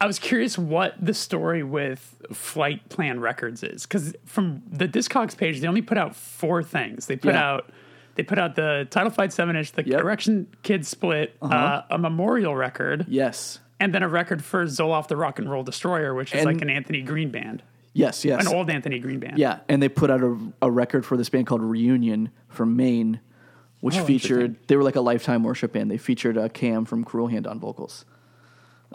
I 0.00 0.06
was 0.06 0.18
curious 0.18 0.56
what 0.58 0.94
the 1.04 1.14
story 1.14 1.62
with 1.62 2.16
Flight 2.32 2.88
Plan 2.88 3.20
Records 3.20 3.62
is 3.62 3.86
because 3.86 4.14
from 4.24 4.62
the 4.70 4.86
Discogs 4.86 5.36
page, 5.36 5.60
they 5.60 5.66
only 5.66 5.82
put 5.82 5.98
out 5.98 6.14
four 6.14 6.62
things. 6.62 7.06
They 7.06 7.16
put 7.16 7.34
Yeah. 7.34 7.50
out 7.50 7.70
they 8.14 8.22
put 8.22 8.38
out 8.38 8.54
the 8.54 8.86
Title 8.90 9.10
Fight 9.10 9.32
Seven 9.32 9.56
Inch, 9.56 9.72
the 9.72 9.82
Yep. 9.84 9.94
Uh-huh. 9.94 10.04
Erection 10.06 10.46
Kids 10.62 10.88
split, 10.88 11.36
uh, 11.42 11.82
a 11.90 11.98
memorial 11.98 12.54
record, 12.56 13.06
Yes. 13.08 13.60
and 13.80 13.94
then 13.94 14.02
a 14.02 14.08
record 14.08 14.42
for 14.44 14.64
Zolof 14.66 15.08
the 15.08 15.16
Rock 15.16 15.38
and 15.38 15.50
Roll 15.50 15.62
Destroyer, 15.62 16.14
which 16.14 16.32
is 16.34 16.38
And- 16.44 16.46
like 16.46 16.62
an 16.62 16.70
Anthony 16.70 17.02
Green 17.02 17.30
band, 17.30 17.62
Yes. 17.92 18.24
Yes. 18.24 18.46
an 18.46 18.54
old 18.54 18.70
Anthony 18.70 18.98
Green 18.98 19.18
band. 19.20 19.38
Yeah, 19.38 19.58
and 19.68 19.82
they 19.82 19.88
put 19.88 20.10
out 20.10 20.22
a, 20.22 20.36
a 20.62 20.70
record 20.70 21.04
for 21.06 21.16
this 21.16 21.28
band 21.28 21.46
called 21.46 21.62
Reunion 21.62 22.30
from 22.48 22.76
Maine, 22.76 23.20
which 23.80 23.96
Oh, 23.98 24.04
featured 24.04 24.56
they 24.68 24.76
were 24.76 24.82
like 24.82 24.96
a 24.96 25.00
lifetime 25.00 25.42
worship 25.44 25.72
band. 25.72 25.90
They 25.90 25.98
featured 25.98 26.38
uh, 26.38 26.48
Cam 26.48 26.84
from 26.84 27.04
Cruel 27.04 27.26
Hand 27.28 27.46
on 27.46 27.58
vocals. 27.60 28.04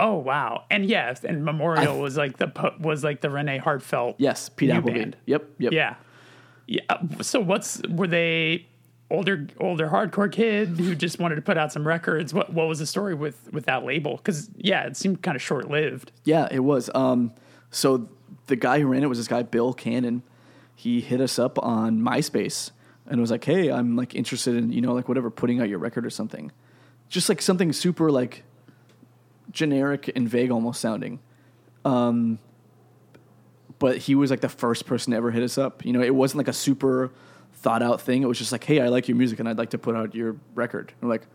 Oh 0.02 0.16
wow, 0.16 0.64
and 0.72 0.86
yes, 0.86 1.26
and 1.26 1.44
Memorial 1.44 2.00
was 2.00 2.16
like 2.16 2.38
the 2.38 2.74
was 2.80 3.04
like 3.04 3.20
the 3.20 3.30
Renee 3.30 3.58
Hartfelt. 3.60 4.16
Yes, 4.18 4.48
Pete 4.48 4.70
Applegate. 4.70 5.02
band. 5.02 5.18
Yep, 5.26 5.46
yep. 5.60 5.74
Yeah. 5.74 5.96
Yeah. 6.68 6.82
So 7.22 7.40
what's 7.42 7.82
were 7.90 8.08
they 8.08 8.66
older 9.12 9.48
older 9.60 9.88
hardcore 9.88 10.32
kid 10.32 10.68
who 10.70 10.96
just 10.96 11.20
wanted 11.20 11.36
to 11.36 11.42
put 11.42 11.58
out 11.58 11.72
some 11.72 11.88
records? 11.88 12.34
What 12.34 12.54
what 12.54 12.68
was 12.68 12.80
the 12.80 12.86
story 12.86 13.14
with 13.14 13.52
with 13.52 13.66
that 13.66 13.84
label? 13.84 14.18
Cuz 14.20 14.50
yeah, 14.58 14.84
it 14.86 14.98
seemed 14.98 15.22
kind 15.22 15.36
of 15.36 15.42
short-lived. 15.42 16.12
Yeah, 16.24 16.48
it 16.52 16.60
was. 16.60 16.90
Um, 16.94 17.34
so 17.72 18.10
the 18.48 18.56
guy 18.56 18.80
who 18.80 18.88
ran 18.88 19.04
it 19.04 19.08
was 19.08 19.18
this 19.18 19.28
guy 19.28 19.44
Bill 19.44 19.74
Cannon. 19.74 20.24
He 20.76 21.02
hit 21.02 21.20
us 21.20 21.38
up 21.38 21.60
on 21.62 22.00
MySpace 22.00 22.72
and 23.06 23.20
was 23.20 23.32
like, 23.32 23.44
"Hey, 23.44 23.70
I'm 23.70 23.96
like 23.96 24.16
interested 24.16 24.56
in 24.56 24.72
you 24.72 24.82
know 24.82 24.94
like 24.94 25.08
whatever 25.08 25.30
putting 25.30 25.60
out 25.60 25.68
your 25.70 25.80
record 25.80 26.06
or 26.06 26.10
something, 26.10 26.52
just 27.10 27.28
like 27.28 27.42
something 27.42 27.74
super 27.74 28.12
like 28.12 28.44
generic 29.52 30.12
and 30.16 30.30
vague 30.30 30.52
almost 30.52 30.80
sounding." 30.80 31.20
Um, 31.84 32.40
but 33.80 33.98
he 33.98 34.16
was 34.16 34.30
like 34.30 34.42
the 34.42 34.50
first 34.50 34.86
person 34.86 35.12
to 35.12 35.18
ever 35.18 35.32
hit 35.32 35.44
us 35.44 35.58
up. 35.58 35.86
You 35.86 35.94
know, 35.94 36.02
it 36.02 36.14
wasn't 36.14 36.38
like 36.38 36.48
a 36.48 36.54
super 36.54 37.12
thought 37.62 37.84
out 37.84 38.02
thing. 38.02 38.24
It 38.24 38.28
was 38.28 38.38
just 38.38 38.52
like, 38.52 38.64
"Hey, 38.64 38.82
I 38.82 38.88
like 38.88 39.08
your 39.08 39.18
music 39.18 39.40
and 39.40 39.48
I'd 39.48 39.58
like 39.58 39.72
to 39.72 39.78
put 39.78 39.96
out 39.96 40.16
your 40.16 40.38
record." 40.56 40.94
And 41.02 41.10
we're 41.10 41.16
like, 41.16 41.28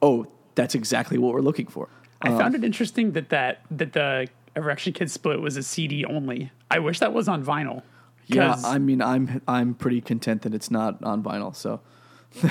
"Oh, 0.00 0.26
that's 0.54 0.74
exactly 0.74 1.18
what 1.18 1.32
we're 1.32 1.40
looking 1.40 1.66
for." 1.66 1.88
I 2.20 2.30
um, 2.30 2.38
found 2.38 2.54
it 2.54 2.64
interesting 2.64 3.12
that 3.12 3.30
that 3.30 3.62
that 3.70 3.92
the 3.92 4.28
Erection 4.56 4.92
Kids 4.92 5.12
split 5.12 5.40
was 5.40 5.56
a 5.56 5.62
CD 5.62 6.04
only. 6.04 6.50
I 6.70 6.78
wish 6.78 6.98
that 7.00 7.12
was 7.12 7.28
on 7.28 7.44
vinyl. 7.44 7.82
Yeah, 8.26 8.56
I 8.64 8.78
mean, 8.78 9.02
I'm 9.02 9.42
I'm 9.48 9.74
pretty 9.74 10.00
content 10.00 10.42
that 10.42 10.54
it's 10.54 10.70
not 10.70 11.02
on 11.02 11.22
vinyl. 11.22 11.54
So 11.54 11.80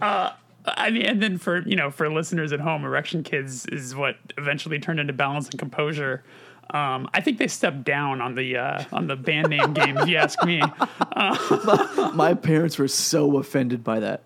uh, 0.00 0.32
I 0.64 0.90
mean, 0.90 1.02
and 1.02 1.22
then 1.22 1.38
for 1.38 1.66
you 1.66 1.76
know, 1.76 1.90
for 1.90 2.10
listeners 2.10 2.52
at 2.52 2.60
home, 2.60 2.84
Erection 2.84 3.22
Kids 3.22 3.66
is 3.66 3.94
what 3.94 4.16
eventually 4.38 4.78
turned 4.78 5.00
into 5.00 5.12
Balance 5.12 5.48
and 5.48 5.58
Composure. 5.58 6.22
Um, 6.72 7.08
I 7.12 7.20
think 7.20 7.38
they 7.38 7.48
stepped 7.48 7.84
down 7.84 8.20
on 8.20 8.34
the 8.34 8.56
uh, 8.56 8.84
on 8.92 9.06
the 9.06 9.16
band 9.16 9.48
name 9.50 9.72
game, 9.74 9.96
if 9.98 10.08
you 10.08 10.16
ask 10.16 10.42
me. 10.44 10.60
my 12.14 12.34
parents 12.34 12.78
were 12.78 12.88
so 12.88 13.38
offended 13.38 13.84
by 13.84 14.00
that. 14.00 14.22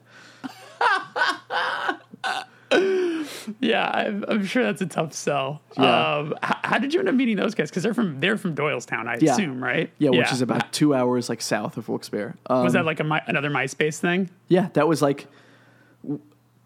Yeah, 3.61 3.89
I'm, 3.89 4.25
I'm 4.27 4.45
sure 4.45 4.65
that's 4.65 4.83
a 4.83 4.87
tough 4.87 5.13
sell. 5.13 5.63
Yeah. 5.79 6.17
Um, 6.17 6.35
how, 6.43 6.57
how 6.65 6.79
did 6.79 6.93
you 6.93 6.99
end 7.01 7.09
up 7.09 7.15
meeting 7.15 7.37
those 7.37 7.55
guys? 7.55 7.71
Because 7.71 7.85
they're 7.85 7.95
from 7.95 8.19
they're 8.19 8.37
from 8.37 8.57
Doylestown, 8.57 9.07
I 9.07 9.19
Yeah. 9.21 9.33
assume, 9.33 9.63
right? 9.63 9.89
Yeah, 9.99 10.11
which 10.11 10.33
is 10.33 10.41
about 10.41 10.73
two 10.73 10.93
hours 10.93 11.29
like 11.29 11.41
south 11.41 11.77
of 11.77 11.89
Wilkes-Barre. 11.89 12.35
Um, 12.47 12.65
was 12.65 12.73
that 12.73 12.85
like 12.85 12.99
a 12.99 13.23
another 13.29 13.51
MySpace 13.51 13.99
thing? 13.99 14.31
yeah, 14.49 14.69
that 14.73 14.89
was 14.89 15.01
like, 15.01 15.29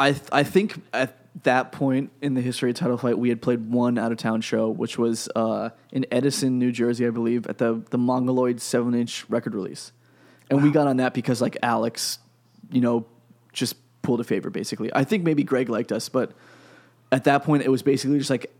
I 0.00 0.12
th- 0.12 0.24
I 0.32 0.42
think 0.42 0.80
at 0.92 1.16
that 1.44 1.70
point 1.72 2.10
in 2.20 2.34
the 2.34 2.40
history 2.40 2.70
of 2.70 2.76
Title 2.76 2.96
Fight, 2.98 3.16
we 3.18 3.28
had 3.28 3.40
played 3.40 3.70
one 3.70 3.98
out 3.98 4.10
of 4.10 4.18
town 4.18 4.40
show, 4.40 4.68
which 4.68 4.98
was 4.98 5.28
uh, 5.36 5.70
in 5.92 6.04
Edison, 6.10 6.58
New 6.58 6.72
Jersey, 6.72 7.06
I 7.06 7.10
believe, 7.10 7.46
at 7.46 7.58
the 7.58 7.82
the 7.90 7.98
Mongoloid 7.98 8.60
seven 8.60 8.94
inch 8.94 9.24
record 9.28 9.54
release, 9.54 9.92
and 10.50 10.62
we 10.62 10.70
got 10.70 10.86
on 10.88 10.96
that 10.96 11.14
because 11.14 11.40
like 11.40 11.56
Alex, 11.62 12.18
you 12.72 12.80
know, 12.80 13.06
just 13.52 13.76
pulled 14.02 14.20
a 14.20 14.24
favor 14.24 14.50
basically. 14.50 14.90
I 14.94 15.04
think 15.04 15.22
maybe 15.24 15.44
Greg 15.44 15.68
liked 15.68 15.92
us, 15.92 16.08
but 16.08 16.32
at 17.12 17.24
that 17.24 17.44
point, 17.44 17.62
it 17.62 17.68
was 17.70 17.82
basically 17.82 18.18
just 18.18 18.30
like 18.30 18.50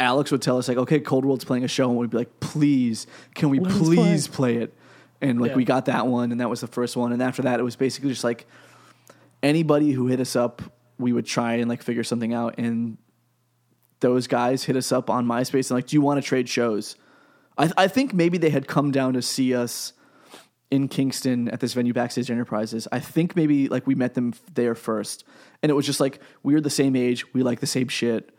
Alex 0.00 0.30
would 0.32 0.42
tell 0.42 0.58
us 0.58 0.68
like, 0.68 0.76
okay, 0.78 1.00
Cold 1.00 1.24
World's 1.24 1.44
playing 1.44 1.64
a 1.64 1.68
show, 1.68 1.88
and 1.88 1.96
we'd 1.98 2.10
be 2.10 2.18
like, 2.18 2.40
please, 2.40 3.06
can 3.34 3.48
we 3.48 3.60
Let 3.60 3.72
us 3.72 3.78
please 3.78 4.28
play. 4.28 4.56
it? 4.56 4.74
And 5.22 5.40
like 5.40 5.52
Yeah. 5.52 5.56
we 5.56 5.64
got 5.64 5.86
that 5.86 6.06
one, 6.06 6.32
and 6.32 6.40
that 6.40 6.50
was 6.50 6.60
the 6.60 6.66
first 6.66 6.96
one, 6.96 7.12
and 7.12 7.22
after 7.22 7.42
that, 7.42 7.58
it 7.60 7.62
was 7.62 7.76
basically 7.76 8.10
just 8.10 8.24
like 8.24 8.46
anybody 9.42 9.92
who 9.92 10.06
hit 10.06 10.20
us 10.20 10.36
up, 10.36 10.62
we 10.98 11.12
would 11.12 11.26
try 11.26 11.54
and 11.54 11.68
like 11.68 11.82
figure 11.82 12.04
something 12.04 12.32
out, 12.34 12.56
and 12.58 12.98
those 14.00 14.26
guys 14.26 14.64
hit 14.64 14.76
us 14.76 14.92
up 14.92 15.08
on 15.10 15.26
MySpace 15.26 15.70
and 15.70 15.76
like, 15.76 15.86
do 15.86 15.96
you 15.96 16.00
want 16.00 16.22
to 16.22 16.26
trade 16.26 16.48
shows? 16.48 16.96
I, 17.56 17.70
I 17.76 17.88
think 17.88 18.12
maybe 18.12 18.38
they 18.38 18.50
had 18.50 18.66
come 18.66 18.90
down 18.90 19.14
to 19.14 19.22
see 19.22 19.54
us 19.54 19.92
in 20.70 20.88
Kingston 20.88 21.48
at 21.48 21.60
this 21.60 21.72
venue, 21.72 21.92
Backstage 21.92 22.30
Enterprises. 22.30 22.88
I 22.90 22.98
think 22.98 23.36
maybe 23.36 23.68
like 23.68 23.86
we 23.86 23.94
met 23.94 24.14
them 24.14 24.34
there 24.54 24.74
first, 24.74 25.24
and 25.62 25.70
it 25.70 25.74
was 25.74 25.86
just 25.86 26.00
like 26.00 26.20
we 26.42 26.54
are 26.54 26.60
the 26.60 26.70
same 26.70 26.96
age, 26.96 27.32
we 27.32 27.42
like 27.42 27.60
the 27.60 27.66
same 27.66 27.88
shit. 27.88 28.32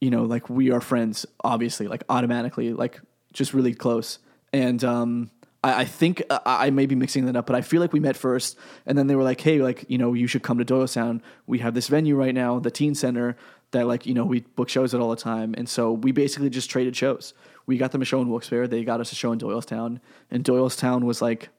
You 0.00 0.10
know, 0.10 0.22
like 0.22 0.48
we 0.48 0.70
are 0.70 0.80
friends, 0.80 1.26
obviously, 1.42 1.88
like 1.88 2.04
automatically, 2.08 2.72
like 2.72 3.00
just 3.32 3.52
really 3.52 3.74
close. 3.74 4.20
And 4.52 4.82
um, 4.84 5.30
I, 5.68 5.80
I 5.80 5.84
think 5.84 6.22
uh, 6.30 6.38
I, 6.44 6.66
I 6.66 6.70
may 6.70 6.86
be 6.86 6.94
mixing 6.94 7.26
that 7.26 7.36
up, 7.36 7.46
but 7.46 7.56
I 7.56 7.60
feel 7.60 7.80
like 7.80 7.92
we 7.92 8.00
met 8.00 8.16
first, 8.16 8.56
and 8.86 8.96
then 8.96 9.06
they 9.06 9.14
were 9.14 9.22
like, 9.22 9.40
"Hey, 9.40 9.58
like 9.58 9.84
you 9.88 9.98
know, 9.98 10.14
you 10.14 10.26
should 10.26 10.42
come 10.42 10.58
to 10.58 10.64
Doylestown. 10.64 11.20
We 11.46 11.58
have 11.58 11.74
this 11.74 11.88
venue 11.88 12.16
right 12.16 12.34
now, 12.34 12.58
the 12.58 12.70
Teen 12.70 12.94
Center, 12.94 13.36
that 13.72 13.86
like 13.86 14.06
you 14.06 14.14
know 14.14 14.24
we 14.24 14.40
book 14.40 14.68
shows 14.68 14.94
at 14.94 15.00
all 15.00 15.10
the 15.10 15.16
time." 15.16 15.54
And 15.56 15.68
so 15.68 15.92
we 15.92 16.12
basically 16.12 16.50
just 16.50 16.70
traded 16.70 16.96
shows. 16.96 17.34
We 17.66 17.76
got 17.76 17.92
them 17.92 18.00
a 18.00 18.04
show 18.06 18.22
in 18.22 18.30
Wilkes-Barre. 18.30 18.66
They 18.66 18.82
got 18.82 19.00
us 19.00 19.12
a 19.12 19.14
show 19.14 19.30
in 19.32 19.38
Doylestown, 19.38 20.00
and 20.30 20.42
Doylestown 20.42 21.04
was 21.04 21.20
like 21.20 21.50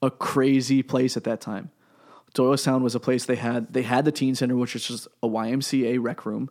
a 0.00 0.10
crazy 0.10 0.82
place 0.82 1.16
at 1.16 1.24
that 1.24 1.40
time. 1.40 1.70
Doylestown 2.34 2.82
was 2.82 2.94
a 2.94 3.00
place 3.00 3.24
they 3.24 3.36
had 3.36 3.72
they 3.72 3.82
had 3.82 4.04
the 4.04 4.12
teen 4.12 4.34
center, 4.34 4.56
which 4.56 4.74
was 4.74 4.86
just 4.86 5.08
a 5.22 5.28
YMCA 5.28 5.98
rec 6.00 6.24
room 6.24 6.50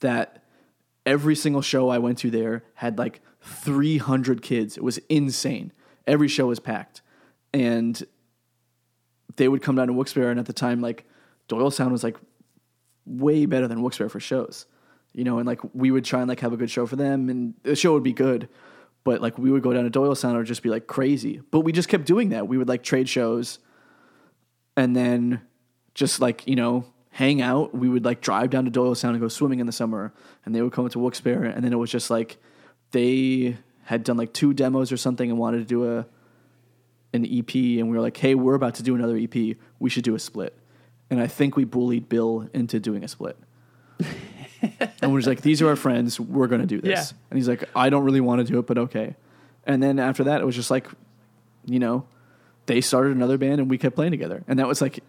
that 0.00 0.42
every 1.06 1.34
single 1.34 1.62
show 1.62 1.88
I 1.88 1.98
went 1.98 2.18
to 2.18 2.30
there 2.30 2.64
had 2.74 2.98
like 2.98 3.22
300 3.46 4.42
kids. 4.42 4.76
It 4.76 4.82
was 4.82 4.98
insane. 5.08 5.72
Every 6.06 6.28
show 6.28 6.46
was 6.46 6.60
packed. 6.60 7.02
And 7.52 8.02
they 9.36 9.48
would 9.48 9.62
come 9.62 9.76
down 9.76 9.86
to 9.86 9.92
Wilkes-Barre 9.92 10.30
and 10.30 10.40
at 10.40 10.46
the 10.46 10.52
time 10.52 10.80
like 10.80 11.06
Doylestown 11.48 11.92
was 11.92 12.02
like 12.04 12.16
way 13.04 13.46
better 13.46 13.68
than 13.68 13.80
Wilkes-Barre 13.82 14.10
for 14.10 14.20
shows. 14.20 14.66
You 15.12 15.24
know, 15.24 15.38
and 15.38 15.46
like 15.46 15.60
we 15.74 15.90
would 15.90 16.04
try 16.04 16.20
and 16.20 16.28
like 16.28 16.40
have 16.40 16.52
a 16.52 16.56
good 16.56 16.70
show 16.70 16.86
for 16.86 16.96
them 16.96 17.30
and 17.30 17.54
the 17.62 17.76
show 17.76 17.94
would 17.94 18.02
be 18.02 18.12
good. 18.12 18.48
But 19.04 19.22
like 19.22 19.38
we 19.38 19.50
would 19.50 19.62
go 19.62 19.72
down 19.72 19.84
to 19.84 19.90
Doyle 19.90 20.10
Doylestown 20.10 20.34
or 20.34 20.42
just 20.42 20.62
be 20.62 20.68
like 20.68 20.86
crazy. 20.86 21.40
But 21.50 21.60
we 21.60 21.72
just 21.72 21.88
kept 21.88 22.04
doing 22.04 22.30
that. 22.30 22.48
We 22.48 22.58
would 22.58 22.68
like 22.68 22.82
trade 22.82 23.08
shows 23.08 23.60
and 24.76 24.94
then 24.94 25.40
just 25.94 26.20
like, 26.20 26.46
you 26.46 26.56
know, 26.56 26.84
hang 27.10 27.40
out. 27.40 27.74
We 27.74 27.88
would 27.88 28.04
like 28.04 28.20
drive 28.20 28.50
down 28.50 28.64
to 28.64 28.70
Doylestown 28.70 29.10
and 29.10 29.20
go 29.20 29.28
swimming 29.28 29.60
in 29.60 29.66
the 29.66 29.72
summer 29.72 30.12
and 30.44 30.54
they 30.54 30.60
would 30.60 30.72
come 30.72 30.88
to 30.88 30.98
Wilkes-Barre 30.98 31.46
and 31.46 31.64
then 31.64 31.72
it 31.72 31.76
was 31.76 31.90
just 31.90 32.10
like 32.10 32.38
they 32.92 33.56
had 33.84 34.02
done 34.04 34.16
like 34.16 34.32
two 34.32 34.52
demos 34.54 34.90
or 34.92 34.96
something 34.96 35.30
and 35.30 35.38
wanted 35.38 35.58
to 35.58 35.64
do 35.64 35.90
a 35.98 36.06
an 37.12 37.24
EP 37.24 37.54
and 37.54 37.88
we 37.90 37.96
were 37.96 38.02
like, 38.02 38.16
"Hey, 38.16 38.34
we're 38.34 38.54
about 38.54 38.74
to 38.76 38.82
do 38.82 38.94
another 38.94 39.16
EP. 39.16 39.56
We 39.78 39.90
should 39.90 40.04
do 40.04 40.14
a 40.14 40.18
split." 40.18 40.56
And 41.08 41.20
I 41.20 41.26
think 41.28 41.56
we 41.56 41.64
bullied 41.64 42.08
Bill 42.08 42.48
into 42.52 42.80
doing 42.80 43.04
a 43.04 43.08
split. 43.08 43.36
and 45.00 45.12
we're 45.12 45.18
just 45.20 45.28
like, 45.28 45.40
"These 45.42 45.62
are 45.62 45.68
our 45.68 45.76
friends. 45.76 46.18
We're 46.18 46.48
going 46.48 46.60
to 46.60 46.66
do 46.66 46.80
this." 46.80 47.12
Yeah. 47.12 47.18
And 47.30 47.38
he's 47.38 47.48
like, 47.48 47.64
"I 47.76 47.88
don't 47.90 48.04
really 48.04 48.20
want 48.20 48.44
to 48.44 48.52
do 48.52 48.58
it, 48.58 48.66
but 48.66 48.76
okay." 48.78 49.14
And 49.64 49.82
then 49.82 49.98
after 49.98 50.24
that, 50.24 50.40
it 50.40 50.44
was 50.44 50.54
just 50.54 50.70
like, 50.70 50.88
you 51.64 51.78
know, 51.78 52.06
they 52.66 52.80
started 52.80 53.16
another 53.16 53.38
band 53.38 53.60
and 53.60 53.68
we 53.70 53.78
kept 53.78 53.96
playing 53.96 54.12
together. 54.12 54.42
And 54.48 54.58
that 54.58 54.66
was 54.68 54.80
like 54.80 55.00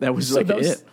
that 0.00 0.14
was 0.14 0.28
So 0.28 0.36
like 0.36 0.46
those- 0.46 0.66
it. 0.80 0.84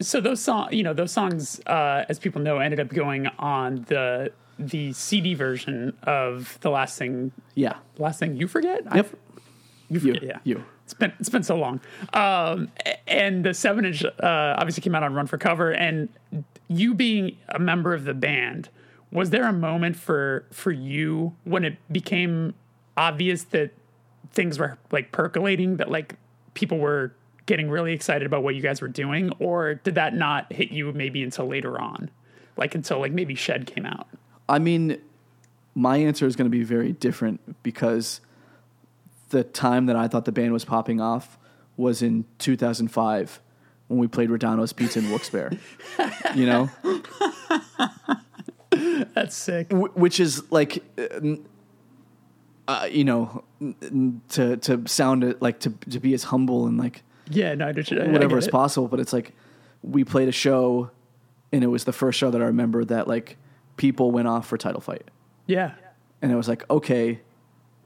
so 0.00 0.20
those 0.20 0.40
song, 0.40 0.72
you 0.72 0.82
know, 0.82 0.94
those 0.94 1.12
songs, 1.12 1.60
uh, 1.66 2.04
as 2.08 2.18
people 2.18 2.40
know, 2.40 2.58
ended 2.58 2.80
up 2.80 2.88
going 2.88 3.26
on 3.38 3.84
the 3.88 4.32
the 4.60 4.92
CD 4.92 5.34
version 5.34 5.96
of 6.02 6.58
the 6.60 6.70
last 6.70 6.98
thing. 6.98 7.32
Yeah. 7.54 7.74
The 7.96 8.02
last 8.02 8.18
thing 8.18 8.36
you 8.36 8.46
forget. 8.46 8.84
Yep. 8.94 9.06
f- 9.06 9.14
you 9.88 10.00
You. 10.00 10.18
Yeah. 10.22 10.38
You. 10.44 10.64
It's 10.84 10.94
been 10.94 11.12
it's 11.20 11.28
been 11.28 11.42
so 11.42 11.56
long. 11.56 11.80
Um, 12.12 12.70
and 13.06 13.44
the 13.44 13.54
seven 13.54 13.84
inch 13.84 14.04
uh, 14.04 14.10
obviously 14.58 14.82
came 14.82 14.94
out 14.94 15.02
on 15.02 15.14
Run 15.14 15.26
for 15.26 15.38
Cover, 15.38 15.70
and 15.70 16.08
you 16.68 16.94
being 16.94 17.36
a 17.48 17.58
member 17.58 17.94
of 17.94 18.04
the 18.04 18.14
band, 18.14 18.68
was 19.12 19.30
there 19.30 19.46
a 19.46 19.52
moment 19.52 19.96
for 19.96 20.46
for 20.50 20.72
you 20.72 21.34
when 21.44 21.64
it 21.64 21.76
became 21.92 22.54
obvious 22.96 23.44
that 23.44 23.72
things 24.32 24.58
were 24.58 24.78
like 24.90 25.12
percolating, 25.12 25.76
that 25.76 25.90
like 25.90 26.16
people 26.54 26.78
were 26.78 27.12
getting 27.46 27.70
really 27.70 27.92
excited 27.92 28.26
about 28.26 28.42
what 28.42 28.54
you 28.54 28.60
guys 28.60 28.80
were 28.80 28.88
doing, 28.88 29.30
or 29.38 29.74
did 29.74 29.94
that 29.94 30.14
not 30.14 30.52
hit 30.52 30.70
you 30.70 30.92
maybe 30.92 31.22
until 31.22 31.46
later 31.46 31.80
on, 31.80 32.10
like 32.56 32.74
until 32.74 32.98
like 32.98 33.12
maybe 33.12 33.34
Shed 33.34 33.66
came 33.66 33.86
out? 33.86 34.08
I 34.50 34.58
mean, 34.58 35.00
my 35.74 35.96
answer 35.98 36.26
is 36.26 36.36
going 36.36 36.50
to 36.50 36.56
be 36.56 36.64
very 36.64 36.92
different 36.92 37.62
because 37.62 38.20
the 39.30 39.44
time 39.44 39.86
that 39.86 39.96
I 39.96 40.08
thought 40.08 40.24
the 40.24 40.32
band 40.32 40.52
was 40.52 40.64
popping 40.64 41.00
off 41.00 41.38
was 41.76 42.02
in 42.02 42.24
2005 42.38 43.40
when 43.86 43.98
we 43.98 44.06
played 44.08 44.28
Rodano's 44.28 44.72
Pizza 44.72 44.98
in 44.98 45.08
Wilkes-Barre. 45.08 45.56
you 46.34 46.46
know, 46.46 46.68
That's 49.14 49.34
sick. 49.36 49.70
Wh- 49.72 49.96
which 49.96 50.20
is 50.20 50.50
like, 50.50 50.82
uh, 50.98 51.34
uh, 52.68 52.88
you 52.90 53.04
know, 53.04 53.42
to 54.30 54.56
to 54.58 54.86
sound 54.86 55.24
it 55.24 55.42
like 55.42 55.58
to 55.60 55.70
to 55.90 55.98
be 56.00 56.14
as 56.14 56.24
humble 56.24 56.66
and 56.66 56.78
like 56.78 57.02
Yeah, 57.28 57.54
no, 57.54 57.68
I 57.68 57.72
just, 57.72 57.92
I, 57.92 58.04
I 58.04 58.08
whatever 58.08 58.38
is 58.38 58.46
it. 58.46 58.52
possible. 58.52 58.86
But 58.88 59.00
it's 59.00 59.12
like 59.12 59.32
we 59.82 60.04
played 60.04 60.28
a 60.28 60.32
show, 60.32 60.90
and 61.52 61.64
it 61.64 61.66
was 61.66 61.84
the 61.84 61.92
first 61.92 62.18
show 62.18 62.30
that 62.30 62.40
I 62.40 62.44
remember 62.44 62.84
that 62.84 63.08
like 63.08 63.36
people 63.80 64.10
went 64.10 64.28
off 64.28 64.46
for 64.46 64.58
title 64.58 64.82
fight. 64.82 65.10
Yeah, 65.46 65.72
and 66.20 66.30
I 66.30 66.36
was 66.36 66.48
like, 66.48 66.68
okay. 66.70 67.22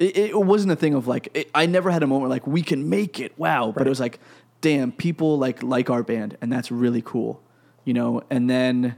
It, 0.00 0.16
it 0.16 0.36
wasn't 0.36 0.72
a 0.72 0.76
thing 0.76 0.94
of 0.94 1.06
like 1.06 1.28
it, 1.34 1.48
I 1.54 1.66
never 1.66 1.88
had 1.88 2.02
a 2.02 2.08
moment 2.08 2.28
like 2.28 2.48
we 2.48 2.62
can 2.62 2.90
make 2.90 3.20
it, 3.20 3.38
wow. 3.38 3.72
But 3.74 3.86
it 3.86 3.90
was 3.90 4.00
like, 4.00 4.18
damn, 4.60 4.90
people 4.90 5.38
like 5.38 5.62
like 5.62 5.88
our 5.90 6.02
band, 6.02 6.36
and 6.40 6.52
that's 6.52 6.72
really 6.72 7.00
cool, 7.00 7.40
you 7.84 7.94
know. 7.94 8.24
And 8.28 8.50
then 8.50 8.96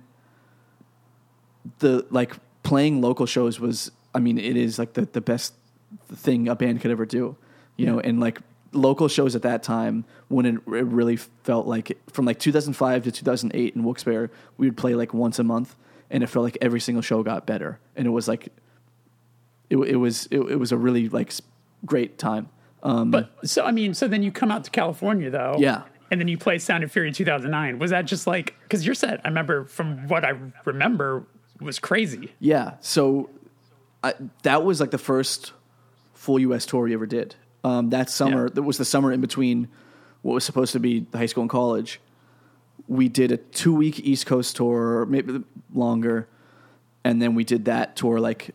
the 1.81 2.07
like 2.11 2.33
playing 2.63 3.03
local 3.03 3.27
shows 3.27 3.61
was, 3.61 3.91
I 4.15 4.21
mean, 4.21 4.39
it 4.39 4.57
is 4.57 4.79
like 4.79 4.95
the 4.95 5.05
the 5.05 5.21
best 5.21 5.53
thing 6.09 6.49
a 6.49 6.57
band 6.57 6.81
could 6.81 6.91
ever 6.91 7.05
do, 7.05 7.37
you 7.77 7.85
know. 7.85 8.01
And 8.01 8.19
like 8.19 8.41
local 8.73 9.09
shows 9.09 9.37
at 9.37 9.43
that 9.43 9.63
time, 9.63 10.07
when 10.29 10.47
it, 10.47 10.55
it 10.55 10.87
really 10.87 11.17
felt 11.17 11.67
like 11.67 11.91
it, 11.91 11.99
from 12.11 12.25
like 12.25 12.39
2005 12.39 13.05
to 13.05 13.13
2008 13.13 13.77
in 13.77 13.85
Wilkes-Barre, 13.85 14.31
we 14.57 14.67
would 14.67 14.79
play 14.79 14.95
like 14.95 15.13
once 15.13 15.39
a 15.39 15.45
month, 15.45 15.77
and 16.11 16.23
it 16.23 16.27
felt 16.29 16.45
like 16.45 16.59
every 16.61 16.81
single 16.81 17.03
show 17.03 17.23
got 17.23 17.47
better, 17.47 17.79
and 17.97 18.07
it 18.07 18.11
was 18.11 18.29
like 18.29 18.49
it, 19.71 19.77
it 19.77 19.97
was 19.97 20.27
it, 20.31 20.39
it 20.41 20.57
was 20.59 20.73
a 20.73 20.77
really 20.77 21.09
like 21.09 21.33
great 21.85 22.19
time. 22.19 22.49
Um, 22.83 23.11
But 23.11 23.31
so 23.45 23.65
I 23.65 23.73
mean, 23.73 23.95
so 23.95 24.07
then 24.09 24.23
you 24.23 24.31
come 24.31 24.51
out 24.51 24.65
to 24.65 24.71
California 24.71 25.31
though. 25.31 25.57
Yeah. 25.59 25.83
And 26.09 26.21
then 26.21 26.29
you 26.29 26.39
play 26.39 26.59
Sound 26.59 26.85
and 26.85 26.93
Fury 26.93 27.11
2009. 27.11 27.81
Was 27.81 27.91
that 27.91 28.05
just 28.05 28.29
like 28.29 28.55
because 28.63 28.87
your 28.87 28.95
set? 28.95 29.21
I 29.25 29.29
remember 29.29 29.65
from 29.65 30.07
what 30.07 30.25
I 30.25 30.35
remember 30.65 31.27
was 31.61 31.79
crazy. 31.81 32.33
yeah, 32.39 32.75
so 32.81 33.29
I, 34.05 34.15
that 34.43 34.63
was 34.63 34.79
like 34.79 34.91
the 34.93 34.99
first 34.99 35.53
full 36.15 36.39
U.S. 36.39 36.65
tour 36.67 36.83
we 36.85 36.93
ever 36.95 37.07
did. 37.07 37.35
Um, 37.65 37.91
that 37.91 38.09
summer, 38.11 38.45
Yeah. 38.45 38.51
that 38.55 38.63
was 38.63 38.79
the 38.79 38.85
summer 38.85 39.11
in 39.11 39.21
between 39.21 39.67
what 40.23 40.35
was 40.35 40.45
supposed 40.45 40.73
to 40.75 40.81
be 40.81 41.01
the 41.11 41.19
high 41.19 41.27
school 41.27 41.43
and 41.43 41.51
college. 41.51 41.99
We 42.89 43.09
did 43.09 43.33
a 43.33 43.37
two 43.37 43.75
week 43.75 44.01
East 44.01 44.27
Coast 44.27 44.57
tour, 44.57 45.07
maybe 45.07 45.43
longer, 45.75 46.29
and 47.05 47.21
then 47.21 47.35
we 47.35 47.45
did 47.45 47.65
that 47.67 47.97
tour 47.97 48.21
like 48.21 48.55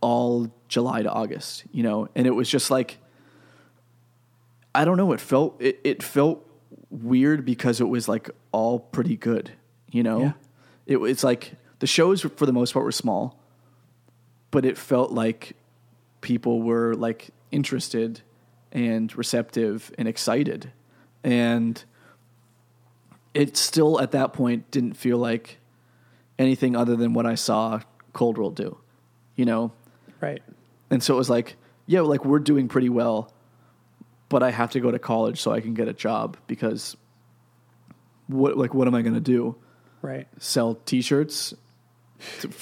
all 0.00 0.50
July 0.68 1.02
to 1.02 1.10
August, 1.10 1.64
you 1.72 1.82
know, 1.82 2.08
and 2.14 2.26
it 2.26 2.30
was 2.30 2.48
just 2.48 2.70
like 2.70 2.98
I 4.76 4.84
don't 4.84 4.98
know. 4.98 5.12
It 5.12 5.20
felt 5.20 5.56
it, 5.58 5.80
it 5.84 6.02
felt 6.02 6.46
weird 6.90 7.44
because 7.44 7.80
it 7.80 7.88
was 7.88 8.08
like 8.08 8.30
all 8.52 8.78
pretty 8.78 9.16
good, 9.16 9.52
you 9.90 10.02
know. 10.02 10.20
Yeah. 10.20 10.32
It, 10.86 10.98
it's 10.98 11.24
like 11.24 11.54
the 11.78 11.86
shows 11.86 12.20
for 12.20 12.44
the 12.44 12.52
most 12.52 12.74
part 12.74 12.84
were 12.84 12.92
small, 12.92 13.40
but 14.50 14.66
it 14.66 14.76
felt 14.76 15.12
like 15.12 15.56
people 16.20 16.60
were 16.60 16.94
like 16.94 17.30
interested 17.50 18.20
and 18.70 19.16
receptive 19.16 19.90
and 19.96 20.06
excited, 20.06 20.72
and 21.24 21.82
it 23.36 23.54
still 23.56 24.00
at 24.00 24.12
that 24.12 24.32
point 24.32 24.70
didn't 24.70 24.94
feel 24.94 25.18
like 25.18 25.58
anything 26.38 26.74
other 26.74 26.96
than 26.96 27.12
what 27.12 27.26
I 27.26 27.34
saw 27.34 27.80
Cold 28.14 28.38
World 28.38 28.56
do, 28.56 28.78
you 29.34 29.44
know. 29.44 29.72
Right. 30.22 30.42
And 30.90 31.02
so 31.02 31.14
it 31.14 31.18
was 31.18 31.28
like, 31.28 31.56
yeah, 31.86 32.00
like 32.00 32.24
we're 32.24 32.38
doing 32.38 32.66
pretty 32.66 32.88
well, 32.88 33.30
but 34.30 34.42
I 34.42 34.50
have 34.50 34.70
to 34.70 34.80
go 34.80 34.90
to 34.90 34.98
college 34.98 35.38
so 35.38 35.52
I 35.52 35.60
can 35.60 35.74
get 35.74 35.86
a 35.86 35.92
job 35.92 36.38
because 36.46 36.96
what 38.26 38.56
like 38.56 38.72
what 38.72 38.88
am 38.88 38.94
I 38.94 39.02
going 39.02 39.14
to 39.14 39.20
do? 39.20 39.56
Right. 40.00 40.26
Sell 40.38 40.76
t-shirts? 40.86 41.52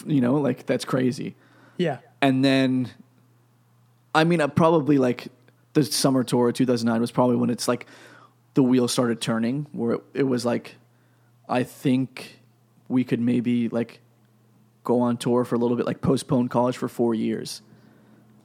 You 0.05 0.21
know, 0.21 0.35
like 0.35 0.67
that's 0.67 0.85
crazy. 0.85 1.37
Yeah. 1.77 1.99
And 2.21 2.45
then 2.45 2.91
I 4.13 4.25
mean, 4.25 4.41
I 4.41 4.49
probably 4.49 4.99
like 4.99 5.29
the 5.75 5.85
summer 5.85 6.25
tour 6.25 6.49
of 6.49 6.55
2009 6.55 7.01
was 7.01 7.13
probably 7.13 7.37
when 7.37 7.51
it's 7.51 7.69
like 7.69 7.87
the 8.55 8.63
wheel 8.63 8.89
started 8.89 9.21
turning 9.21 9.67
where 9.73 9.93
it, 9.95 10.01
it 10.15 10.23
was 10.23 10.45
like 10.45 10.77
I 11.49 11.63
think 11.65 12.39
we 12.89 13.05
could 13.05 13.21
maybe 13.21 13.69
like 13.69 14.01
go 14.85 15.01
on 15.01 15.17
tour 15.17 15.45
for 15.45 15.55
a 15.55 15.59
little 15.59 15.77
bit 15.77 15.87
like 15.87 16.01
postpone 16.01 16.49
college 16.49 16.77
for 16.77 16.89
4 16.89 17.15
years 17.15 17.63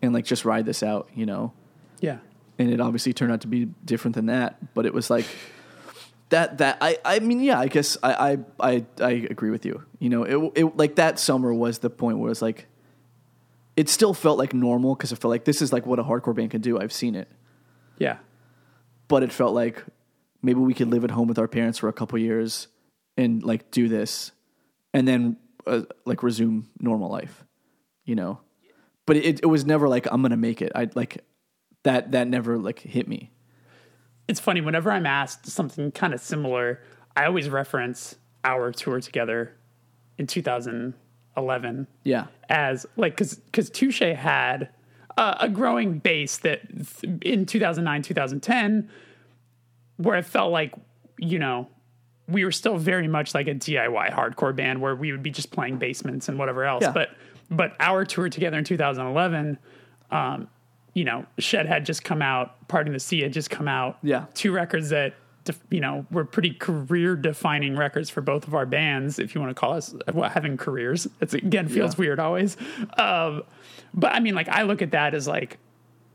and 0.02 0.14
like 0.14 0.26
just 0.26 0.46
ride 0.46 0.66
this 0.66 0.82
out, 0.84 1.10
you 1.14 1.26
know 1.26 1.54
Yeah. 2.00 2.20
and 2.58 2.70
it 2.72 2.80
obviously 2.82 3.14
turned 3.14 3.32
out 3.32 3.42
to 3.42 3.48
be 3.48 3.66
different 3.86 4.16
than 4.16 4.28
that. 4.28 4.74
But 4.74 4.86
it 4.86 4.94
was 4.94 5.10
like 5.10 5.26
that. 6.30 6.60
That 6.60 6.78
I. 6.82 6.98
I 7.04 7.20
mean, 7.20 7.40
yeah. 7.42 7.60
I 7.60 7.68
guess 7.68 7.98
I. 8.04 8.38
I. 8.60 8.72
I, 8.72 8.86
I 9.02 9.12
agree 9.30 9.50
with 9.50 9.66
you. 9.66 9.84
You 10.00 10.10
know, 10.10 10.24
it. 10.24 10.52
It 10.56 10.78
like 10.78 10.96
that 10.96 11.20
summer 11.20 11.54
was 11.54 11.80
the 11.80 11.90
point 11.90 12.18
where 12.20 12.28
it 12.28 12.32
was 12.32 12.42
like. 12.42 12.68
It 13.76 13.88
still 13.90 14.14
felt 14.14 14.38
like 14.38 14.54
normal 14.54 14.94
because 14.96 15.12
it 15.12 15.18
felt 15.20 15.30
like 15.30 15.46
this 15.46 15.62
is 15.62 15.72
like 15.74 15.86
what 15.86 16.00
a 16.00 16.04
hardcore 16.04 16.36
band 16.36 16.52
can 16.52 16.62
do. 16.62 16.78
I've 16.80 16.92
seen 16.94 17.16
it, 17.16 17.28
Yeah. 17.98 18.18
but 19.08 19.24
it 19.24 19.32
felt 19.32 19.54
like 19.54 19.84
maybe 20.42 20.60
we 20.60 20.74
could 20.74 20.90
live 20.90 21.04
at 21.04 21.12
home 21.12 21.28
with 21.28 21.40
our 21.40 21.48
parents 21.48 21.78
for 21.80 21.90
a 21.90 21.94
couple 21.94 22.18
years 22.20 22.68
and 23.18 23.44
like 23.44 23.72
do 23.72 23.88
this, 23.88 24.32
and 24.94 25.08
then 25.08 25.38
uh, 25.68 25.82
like 26.06 26.24
resume 26.24 26.66
normal 26.80 27.10
life. 27.10 27.44
You 28.06 28.16
know, 28.16 28.40
but 29.06 29.18
it. 29.18 29.40
It 29.44 29.46
was 29.48 29.66
never 29.66 29.88
like 29.90 30.08
I'm 30.12 30.22
gonna 30.22 30.38
make 30.38 30.62
it. 30.62 30.72
I 30.76 30.90
like 30.96 31.24
that. 31.84 32.12
That 32.12 32.28
never 32.28 32.58
like 32.58 32.80
hit 32.80 33.08
me. 33.08 33.32
It's 34.28 34.40
funny 34.40 34.62
whenever 34.62 34.92
I'm 34.92 35.06
asked 35.06 35.48
something 35.48 35.92
kind 35.92 36.14
of 36.14 36.20
similar, 36.20 36.82
I 37.16 37.26
always 37.26 37.50
reference 37.50 38.16
our 38.44 38.72
tour 38.72 39.02
together 39.02 39.56
in 40.20 40.28
2011 40.28 41.88
Yeah. 42.04 42.28
as 42.48 42.86
like 42.96 43.14
because 43.14 43.36
because 43.36 43.70
Touche 43.70 44.02
had 44.02 44.70
uh, 45.18 45.36
a 45.40 45.50
growing 45.50 46.00
base 46.00 46.38
that 46.40 46.62
th- 47.02 47.20
in 47.24 47.46
2009 47.46 48.02
2010 48.04 48.90
where 50.00 50.18
it 50.18 50.26
felt 50.26 50.52
like 50.52 50.74
you 51.18 51.38
know 51.40 51.68
we 52.28 52.46
were 52.46 52.52
still 52.52 52.78
very 52.78 53.08
much 53.08 53.34
like 53.34 53.48
a 53.48 53.54
DIY 53.56 54.12
hardcore 54.14 54.56
band 54.56 54.82
where 54.82 54.96
we 54.96 55.12
would 55.12 55.22
be 55.24 55.32
just 55.32 55.52
playing 55.52 55.78
basements 55.78 56.30
and 56.30 56.40
whatever 56.40 56.64
else 56.64 56.84
Yeah. 56.84 56.92
but 56.92 57.10
but 57.52 57.76
our 57.80 58.06
tour 58.06 58.30
together 58.30 58.58
in 58.58 58.64
2011 58.64 59.58
um 60.12 60.48
you 60.94 61.04
know 61.04 61.26
Shed 61.38 61.66
had 61.68 61.86
just 61.86 62.04
come 62.04 62.22
out 62.22 62.68
Parting 62.68 62.94
the 62.94 63.00
Sea 63.00 63.22
had 63.22 63.34
just 63.34 63.50
come 63.50 63.68
out 63.68 63.98
Yeah. 64.04 64.26
two 64.34 64.52
records 64.52 64.90
that 64.90 65.14
you 65.72 65.80
know 65.82 66.06
were 66.12 66.26
pretty 66.26 66.52
career 66.54 67.16
defining 67.16 67.76
records 67.76 68.10
for 68.12 68.22
both 68.22 68.46
of 68.48 68.54
our 68.54 68.68
bands 68.68 69.18
if 69.20 69.34
you 69.34 69.42
want 69.42 69.50
to 69.50 69.60
call 69.60 69.74
us 69.74 69.96
well, 70.14 70.30
having 70.30 70.56
careers 70.58 71.08
it's 71.22 71.34
again 71.34 71.68
feels 71.68 71.96
Yeah. 71.96 72.00
weird 72.00 72.20
always 72.20 72.56
um, 72.98 73.42
but 73.94 74.14
i 74.14 74.20
mean 74.20 74.36
like 74.36 74.48
i 74.50 74.62
look 74.62 74.82
at 74.84 74.92
that 74.92 75.14
as 75.16 75.28
like 75.28 75.58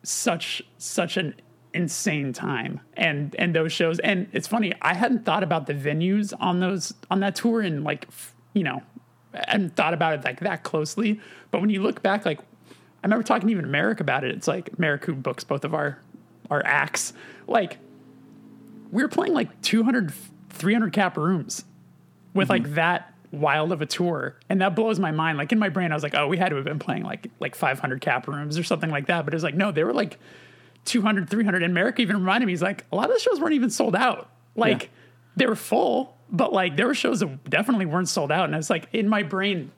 such 0.05 0.63
such 0.79 1.17
an 1.17 1.35
insane 1.75 2.33
time 2.33 2.81
and 2.97 3.35
and 3.39 3.55
those 3.55 3.73
shows. 3.73 3.99
And 3.99 4.29
it's 4.33 4.47
funny 4.47 4.73
i 4.81 4.95
hadn't 4.95 5.25
thought 5.25 5.43
about 5.43 5.67
the 5.67 5.75
venues 5.75 6.33
on 6.41 6.61
those 6.61 6.95
on 7.11 7.21
that 7.21 7.35
tour 7.35 7.61
and 7.61 7.85
like 7.85 8.09
you 8.53 8.63
know 8.63 8.83
i 9.35 9.45
hadn't 9.49 9.77
thought 9.77 9.93
about 9.93 10.15
it 10.15 10.25
like 10.25 10.41
that 10.41 10.63
closely. 10.63 11.21
But 11.51 11.61
when 11.61 11.71
you 11.71 11.83
look 11.83 12.03
back 12.03 12.25
like 12.25 12.39
i 12.39 13.07
remember 13.07 13.25
talking 13.25 13.49
to 13.49 13.53
even 13.53 13.71
merrick 13.71 14.01
about 14.01 14.25
it. 14.25 14.31
It's 14.31 14.49
like 14.49 14.79
merrick 14.79 15.05
who 15.05 15.15
books 15.15 15.45
both 15.45 15.65
of 15.65 15.75
our 15.75 15.99
our 16.51 16.63
acts. 16.65 17.13
Like 17.47 17.79
we 18.91 19.03
were 19.03 19.09
playing 19.09 19.35
like 19.35 19.61
200 19.63 20.13
300 20.51 20.93
cap 20.93 21.17
rooms 21.17 21.65
with 22.33 22.49
like 22.49 22.63
mm-hmm. 22.63 22.75
that 22.75 23.13
wild 23.33 23.73
of 23.73 23.83
a 23.83 23.87
tour. 23.87 24.37
And 24.49 24.61
that 24.61 24.77
blows 24.77 25.01
my 25.01 25.11
mind. 25.11 25.39
Like 25.39 25.51
in 25.51 25.59
my 25.59 25.69
brain 25.69 25.91
i 25.91 25.95
was 25.95 26.05
like 26.05 26.15
oh 26.15 26.29
we 26.29 26.39
had 26.39 26.51
to 26.51 26.57
have 26.57 26.65
been 26.65 26.79
playing 26.79 27.03
like 27.03 27.29
like 27.41 27.57
500 27.57 28.01
cap 28.01 28.29
rooms 28.29 28.57
or 28.57 28.63
something 28.63 28.91
like 28.91 29.07
that. 29.09 29.25
But 29.25 29.35
it 29.35 29.37
was 29.37 29.43
like 29.43 29.57
no 29.57 29.73
they 29.73 29.83
were 29.83 29.93
like 29.93 30.19
200 30.85 31.29
300 31.31 31.63
and 31.63 31.73
merrick 31.75 31.99
even 32.01 32.17
reminded 32.17 32.47
me 32.47 32.53
he's 32.53 32.63
like 32.63 32.85
a 32.93 32.97
lot 32.97 33.09
of 33.09 33.15
the 33.15 33.21
shows 33.21 33.41
weren't 33.41 33.55
even 33.55 33.71
sold 33.71 33.97
out 33.97 34.29
like 34.55 34.83
Yeah. 34.83 34.89
they 35.37 35.47
were 35.47 35.57
full 35.57 36.17
but 36.31 36.53
like 36.53 36.77
there 36.77 36.87
were 36.87 36.95
shows 36.95 37.21
that 37.21 37.49
definitely 37.49 37.87
weren't 37.87 38.09
sold 38.09 38.33
out, 38.33 38.47
and 38.47 38.55
it's 38.57 38.71
like 38.71 38.89
in 38.93 39.09
my 39.09 39.23
brain, 39.23 39.71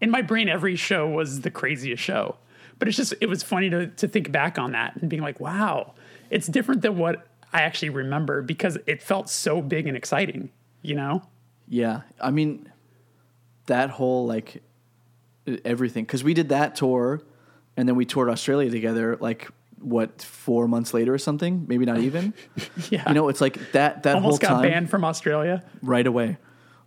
in 0.00 0.10
my 0.10 0.22
brain, 0.22 0.48
every 0.48 0.74
show 0.74 1.06
was 1.08 1.42
the 1.42 1.50
craziest 1.50 2.02
show. 2.02 2.36
But 2.78 2.88
it's 2.88 2.96
just 2.96 3.14
it 3.20 3.26
was 3.28 3.42
funny 3.44 3.70
to 3.70 3.86
to 3.88 4.08
think 4.08 4.32
back 4.32 4.58
on 4.58 4.72
that 4.72 4.96
and 4.96 5.08
being 5.10 5.22
like, 5.22 5.38
wow, 5.38 5.92
it's 6.30 6.46
different 6.48 6.80
than 6.82 6.96
what 6.98 7.28
I 7.52 7.62
actually 7.62 7.90
remember 7.90 8.42
because 8.42 8.76
it 8.86 9.02
felt 9.02 9.28
so 9.28 9.60
big 9.62 9.86
and 9.86 9.96
exciting, 9.96 10.50
you 10.82 10.96
know? 10.96 11.22
Yeah, 11.68 12.00
I 12.20 12.30
mean, 12.30 12.72
that 13.66 13.90
whole 13.90 14.26
like 14.26 14.62
everything 15.64 16.04
because 16.04 16.24
we 16.24 16.34
did 16.34 16.48
that 16.48 16.74
tour, 16.74 17.20
and 17.76 17.86
then 17.88 17.94
we 17.94 18.04
toured 18.04 18.30
Australia 18.30 18.70
together. 18.70 19.16
Like 19.20 19.48
what 19.80 20.22
four 20.22 20.68
months 20.68 20.92
later 20.94 21.12
or 21.12 21.18
something? 21.18 21.64
Maybe 21.68 21.84
not 21.84 21.98
even. 21.98 22.34
Yeah, 22.90 23.08
You 23.08 23.14
know, 23.14 23.28
it's 23.28 23.40
like 23.40 23.72
that. 23.72 24.02
That 24.04 24.16
almost 24.16 24.42
whole 24.42 24.48
got 24.56 24.62
time 24.62 24.70
banned 24.70 24.90
from 24.90 25.04
Australia. 25.04 25.62
right 25.82 26.06
away. 26.06 26.36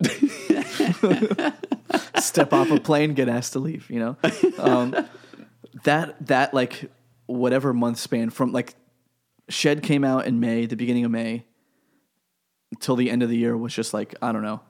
Step 2.18 2.52
off 2.52 2.70
a 2.70 2.80
plane, 2.80 3.14
get 3.14 3.28
asked 3.28 3.52
to 3.52 3.58
leave. 3.58 3.88
You 3.90 4.00
know, 4.00 4.16
um, 4.58 5.06
that 5.84 6.26
that 6.26 6.54
like 6.54 6.90
whatever 7.26 7.72
month 7.72 7.98
span 7.98 8.30
from 8.30 8.52
like 8.52 8.74
Shed 9.48 9.82
came 9.82 10.04
out 10.04 10.26
in 10.26 10.40
May, 10.40 10.66
the 10.66 10.76
beginning 10.76 11.04
of 11.04 11.10
May, 11.10 11.44
until 12.72 12.96
the 12.96 13.10
end 13.10 13.22
of 13.22 13.28
the 13.28 13.36
year 13.36 13.56
was 13.56 13.74
just 13.74 13.92
like 13.94 14.14
I 14.22 14.32
don't 14.32 14.42
know. 14.42 14.60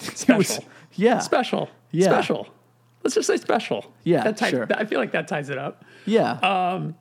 Special, 0.00 0.36
was- 0.38 0.60
yeah, 0.94 1.18
special, 1.20 1.68
Yeah. 1.90 2.06
special. 2.06 2.48
Let's 3.02 3.14
just 3.14 3.26
say 3.26 3.36
special. 3.36 3.90
Yeah, 4.04 4.24
that 4.24 4.36
ties- 4.36 4.50
sure. 4.50 4.66
I 4.70 4.84
feel 4.84 4.98
like 5.00 5.12
that 5.12 5.28
ties 5.28 5.48
it 5.50 5.58
up. 5.58 5.84
yeah. 6.04 6.32
Uh, 6.32 6.92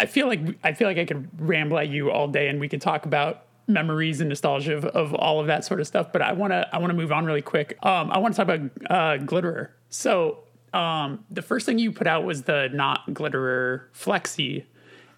I 0.00 0.06
feel 0.06 0.26
like 0.26 0.40
I 0.64 0.72
feel 0.72 0.88
like 0.88 0.98
I 0.98 1.04
could 1.04 1.28
ramble 1.38 1.78
at 1.78 1.88
you 1.88 2.10
all 2.10 2.28
day, 2.28 2.48
and 2.48 2.60
we 2.60 2.68
could 2.68 2.80
talk 2.80 3.06
about 3.06 3.44
memories 3.66 4.20
and 4.20 4.28
nostalgia 4.28 4.74
of, 4.74 4.84
of 4.86 5.14
all 5.14 5.40
of 5.40 5.46
that 5.46 5.64
sort 5.64 5.80
of 5.80 5.86
stuff. 5.86 6.12
But 6.12 6.22
I 6.22 6.32
want 6.32 6.52
to 6.52 6.68
I 6.72 6.78
want 6.78 6.90
to 6.90 6.96
move 6.96 7.12
on 7.12 7.24
really 7.24 7.42
quick. 7.42 7.78
Um, 7.82 8.10
I 8.10 8.18
want 8.18 8.34
to 8.34 8.44
talk 8.44 8.48
about 8.48 8.70
uh, 8.90 9.24
Glitterer. 9.24 9.68
So 9.90 10.40
um, 10.72 11.24
the 11.30 11.42
first 11.42 11.66
thing 11.66 11.78
you 11.78 11.92
put 11.92 12.06
out 12.06 12.24
was 12.24 12.42
the 12.42 12.68
not 12.72 13.06
Glitterer 13.08 13.84
Flexi, 13.94 14.64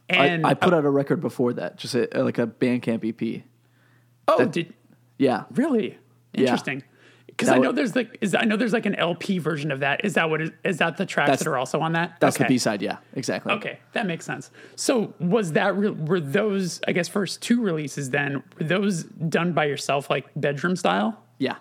and 0.08 0.46
I, 0.46 0.50
I 0.50 0.54
put 0.54 0.74
out 0.74 0.84
a 0.84 0.90
record 0.90 1.20
before 1.20 1.52
that, 1.54 1.76
just 1.76 1.94
a, 1.94 2.08
like 2.22 2.38
a 2.38 2.46
Bandcamp 2.46 3.04
EP. 3.04 3.42
oh, 4.28 4.44
did 4.46 4.74
Yeah, 5.18 5.44
really 5.52 5.98
interesting? 6.34 6.82
Because 7.40 7.54
I 7.54 7.58
know 7.58 7.72
there's 7.72 7.96
like 7.96 8.18
is 8.20 8.34
I 8.34 8.44
know 8.44 8.56
there's 8.56 8.72
like 8.72 8.86
an 8.86 8.94
LP 8.94 9.38
version 9.38 9.70
of 9.72 9.80
that. 9.80 10.04
Is 10.04 10.14
that 10.14 10.28
what 10.28 10.40
is, 10.42 10.50
is 10.64 10.78
that 10.78 10.96
the 10.96 11.06
tracks 11.06 11.38
that 11.38 11.46
are 11.48 11.56
also 11.56 11.80
on 11.80 11.92
that? 11.92 12.16
that's 12.20 12.36
Okay. 12.36 12.44
the 12.44 12.48
B 12.48 12.58
side. 12.58 12.82
Yeah, 12.82 12.98
exactly. 13.14 13.52
Okay, 13.54 13.78
that 13.92 14.06
makes 14.06 14.24
sense. 14.26 14.50
So 14.76 15.14
was 15.18 15.52
that 15.52 15.74
re- 15.76 15.90
were 15.90 16.20
those 16.20 16.80
I 16.86 16.92
guess 16.92 17.08
first 17.08 17.40
two 17.42 17.62
releases 17.62 18.10
then 18.10 18.42
were 18.58 18.66
those 18.66 19.04
done 19.04 19.52
by 19.52 19.64
yourself 19.64 20.10
like 20.10 20.26
bedroom 20.36 20.76
style? 20.76 21.22
Yeah, 21.38 21.56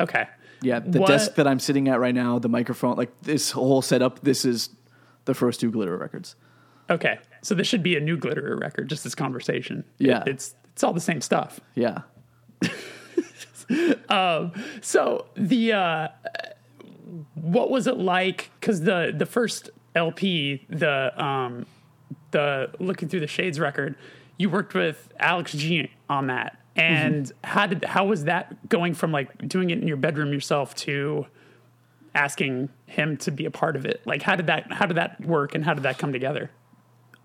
Okay. 0.00 0.26
yeah. 0.62 0.80
The 0.80 1.00
What- 1.00 1.08
desk 1.08 1.36
that 1.36 1.46
I'm 1.46 1.60
sitting 1.60 1.88
at 1.88 2.00
right 2.00 2.14
now, 2.14 2.38
the 2.38 2.48
microphone, 2.48 2.96
like 2.96 3.12
this 3.22 3.52
whole 3.52 3.80
setup. 3.82 4.20
This 4.22 4.44
is 4.44 4.70
the 5.26 5.34
first 5.34 5.60
two 5.60 5.70
Glitterer 5.70 6.00
records. 6.00 6.34
Okay. 6.90 7.18
So 7.42 7.54
this 7.54 7.66
should 7.66 7.82
be 7.82 7.96
a 7.96 8.00
new 8.00 8.16
Glitterer 8.18 8.60
record. 8.60 8.88
Just 8.88 9.04
this 9.04 9.14
conversation. 9.14 9.84
Yeah. 9.98 10.22
It- 10.22 10.28
it's 10.28 10.54
it's 10.72 10.82
all 10.82 10.92
the 10.92 11.00
same 11.00 11.20
stuff. 11.20 11.60
Yeah, 11.76 11.98
So 14.80 15.26
the 15.34 15.72
uh, 15.72 16.08
what 17.34 17.70
was 17.70 17.86
it 17.86 17.98
like? 17.98 18.50
Because 18.60 18.82
the 18.82 19.12
the 19.16 19.26
first 19.26 19.70
LP, 19.94 20.64
the 20.68 21.12
um, 21.22 21.66
the 22.30 22.70
looking 22.78 23.08
through 23.08 23.20
the 23.20 23.26
shades 23.26 23.60
record, 23.60 23.96
you 24.36 24.50
worked 24.50 24.74
with 24.74 25.12
Alex 25.18 25.52
G 25.52 25.90
on 26.08 26.28
that. 26.28 26.58
And 26.76 27.30
how 27.44 27.66
did 27.66 27.84
how 27.84 28.06
was 28.06 28.24
that 28.24 28.68
going 28.68 28.94
from 28.94 29.12
like 29.12 29.48
doing 29.48 29.70
it 29.70 29.78
in 29.78 29.86
your 29.86 29.96
bedroom 29.96 30.32
yourself 30.32 30.74
to 30.76 31.26
asking 32.14 32.68
him 32.86 33.16
to 33.18 33.30
be 33.30 33.44
a 33.44 33.50
part 33.50 33.76
of 33.76 33.86
it? 33.86 34.02
Like 34.04 34.22
how 34.22 34.34
did 34.34 34.46
that 34.46 34.72
how 34.72 34.86
did 34.86 34.96
that 34.96 35.20
work 35.24 35.54
and 35.54 35.64
how 35.64 35.74
did 35.74 35.84
that 35.84 35.98
come 35.98 36.12
together? 36.12 36.50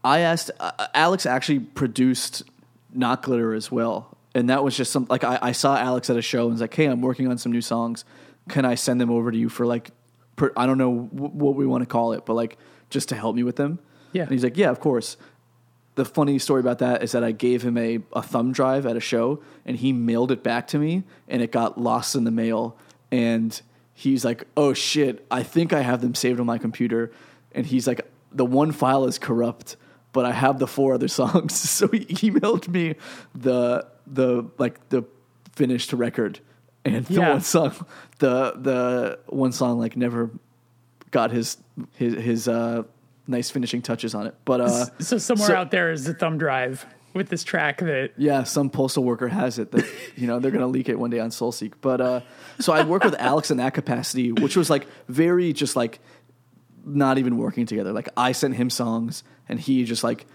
I 0.04 0.20
asked 0.20 0.52
uh, 0.60 0.88
Alex 0.94 1.26
actually 1.26 1.60
produced 1.60 2.44
Not 2.94 3.24
Glitterer 3.24 3.58
as 3.58 3.72
well, 3.72 4.16
and 4.36 4.50
that 4.50 4.64
was 4.64 4.76
just 4.76 4.92
some 4.92 5.08
like 5.10 5.24
I, 5.24 5.40
I 5.42 5.52
saw 5.52 5.78
Alex 5.78 6.10
at 6.10 6.18
a 6.18 6.22
show 6.22 6.44
and 6.44 6.52
was 6.52 6.62
like, 6.62 6.74
"Hey, 6.74 6.86
I'm 6.86 7.02
working 7.02 7.28
on 7.28 7.38
some 7.38 7.52
new 7.52 7.62
songs. 7.62 8.06
Can 8.48 8.66
I 8.66 8.76
send 8.76 9.00
them 9.02 9.10
over 9.10 9.32
to 9.32 9.38
you 9.38 9.50
for 9.50 9.66
like, 9.66 9.92
per, 10.36 10.52
I 10.56 10.66
don't 10.66 10.78
know 10.78 11.10
w- 11.14 11.32
what 11.34 11.56
we 11.56 11.66
want 11.66 11.82
to 11.82 11.86
call 11.88 12.14
it, 12.14 12.26
but 12.26 12.34
like 12.34 12.58
just 12.90 13.10
to 13.10 13.16
help 13.16 13.36
me 13.36 13.44
with 13.44 13.56
them." 13.56 13.80
Yeah. 14.12 14.24
and 14.24 14.32
he's 14.32 14.44
like, 14.44 14.58
"Yeah, 14.58 14.70
of 14.70 14.80
course." 14.80 15.18
The 15.96 16.06
funny 16.06 16.40
story 16.40 16.62
about 16.62 16.80
that 16.80 17.04
is 17.04 17.12
that 17.12 17.26
I 17.26 17.32
gave 17.32 17.62
him 17.62 17.78
a, 17.78 18.00
a 18.14 18.22
thumb 18.22 18.54
drive 18.54 18.86
at 18.86 18.96
a 18.96 19.02
show, 19.02 19.42
and 19.66 19.76
he 19.76 19.92
mailed 19.92 20.32
it 20.32 20.44
back 20.44 20.68
to 20.68 20.78
me, 20.80 21.04
and 21.28 21.42
it 21.42 21.52
got 21.52 21.78
lost 21.78 22.16
in 22.16 22.24
the 22.24 22.32
mail, 22.32 22.78
and 23.12 23.60
he's 23.94 24.24
like, 24.24 24.46
"Oh 24.56 24.74
shit, 24.74 25.26
I 25.30 25.44
think 25.44 25.74
I 25.74 25.82
have 25.82 26.02
them 26.02 26.16
saved 26.16 26.40
on 26.40 26.46
my 26.46 26.58
computer," 26.58 27.12
and 27.54 27.66
he's 27.66 27.88
like, 27.88 28.10
"The 28.32 28.46
one 28.46 28.72
file 28.72 29.06
is 29.06 29.18
corrupt." 29.18 29.76
but 30.12 30.26
I 30.26 30.32
have 30.32 30.58
the 30.58 30.66
four 30.66 30.96
other 30.96 31.08
songs. 31.22 31.54
So 31.56 31.88
he 31.88 32.00
emailed 32.06 32.68
me 32.68 32.96
the 33.36 33.86
the 34.12 34.46
like 34.58 34.90
the 34.90 35.04
finished 35.54 35.94
record 35.94 36.40
and 36.86 37.06
the 37.06 37.14
Yeah. 37.16 37.30
one 37.32 37.42
song 37.42 37.86
the 38.20 38.54
the 38.56 39.20
one 39.28 39.52
song 39.52 39.80
like 39.80 39.96
never 39.98 40.30
got 41.12 41.32
his 41.32 41.58
his 41.94 42.14
his 42.16 42.48
uh 42.48 42.84
nice 43.28 43.50
finishing 43.52 43.82
touches 43.82 44.16
on 44.16 44.28
it. 44.28 44.36
But 44.46 44.62
uh 44.62 44.86
So 45.00 45.18
somewhere 45.18 45.48
so- 45.50 45.56
out 45.56 45.72
there 45.72 45.92
is 45.92 46.08
a 46.08 46.14
thumb 46.14 46.38
drive 46.38 46.86
with 47.14 47.30
this 47.30 47.44
track 47.44 47.80
that 47.80 48.12
yeah, 48.18 48.44
some 48.44 48.70
postal 48.70 49.04
worker 49.04 49.28
has 49.28 49.58
it 49.60 49.72
that 49.72 49.86
you 50.16 50.28
know 50.28 50.40
they're 50.40 50.52
gonna 50.52 50.68
leak 50.68 50.90
it 50.90 51.00
one 51.00 51.10
day 51.10 51.20
on 51.20 51.30
SoulSeek. 51.32 51.74
But 51.82 52.02
uh, 52.02 52.22
so 52.60 52.72
I'd 52.74 52.88
work 52.88 53.04
with 53.04 53.16
Alex 53.20 53.50
in 53.50 53.58
that 53.58 53.74
capacity, 53.74 54.32
which 54.32 54.56
was 54.56 54.70
like 54.70 54.86
very 55.08 55.52
just 55.52 55.76
like 55.76 56.00
not 56.86 57.18
even 57.18 57.38
working 57.38 57.66
together. 57.66 57.92
Like 57.94 58.10
I 58.16 58.32
sent 58.32 58.56
him 58.56 58.70
songs 58.70 59.24
and 59.50 59.60
he 59.60 59.84
just 59.86 60.04
like 60.04 60.28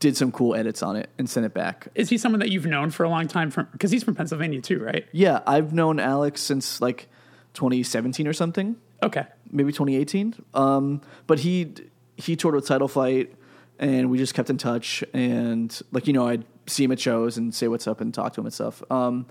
did 0.00 0.16
some 0.16 0.30
cool 0.30 0.54
edits 0.54 0.82
on 0.82 0.96
it 0.96 1.10
and 1.18 1.28
sent 1.28 1.44
it 1.44 1.54
back. 1.54 1.88
is 1.94 2.08
he 2.08 2.18
someone 2.18 2.40
that 2.40 2.50
you've 2.50 2.66
known 2.66 2.90
for 2.90 3.04
a 3.04 3.08
long 3.08 3.26
time 3.26 3.50
from 3.50 3.66
because 3.72 3.90
he's 3.90 4.04
from 4.04 4.14
Pennsylvania 4.14 4.60
too, 4.60 4.82
right? 4.82 5.06
Yeah, 5.12 5.40
I've 5.46 5.72
known 5.72 5.98
Alex 5.98 6.40
since 6.40 6.80
like 6.80 7.08
2017 7.54 8.26
or 8.26 8.32
something. 8.32 8.76
Okay. 9.02 9.24
maybe 9.50 9.72
2018. 9.72 10.34
Um, 10.54 11.00
but 11.26 11.40
he 11.40 11.74
he 12.16 12.36
toured 12.36 12.54
with 12.54 12.66
Title 12.66 12.88
Fight, 12.88 13.32
and 13.78 14.10
we 14.10 14.18
just 14.18 14.34
kept 14.34 14.50
in 14.50 14.58
touch. 14.58 15.04
And 15.12 15.76
like 15.92 16.06
you 16.06 16.12
know, 16.12 16.28
I'd 16.28 16.44
see 16.66 16.84
him 16.84 16.92
at 16.92 17.00
shows 17.00 17.36
and 17.36 17.54
say 17.54 17.68
what's 17.68 17.86
up 17.86 18.00
and 18.00 18.12
talk 18.12 18.34
to 18.34 18.40
him 18.40 18.46
and 18.46 18.54
stuff. 18.54 18.82
Um, 18.90 19.26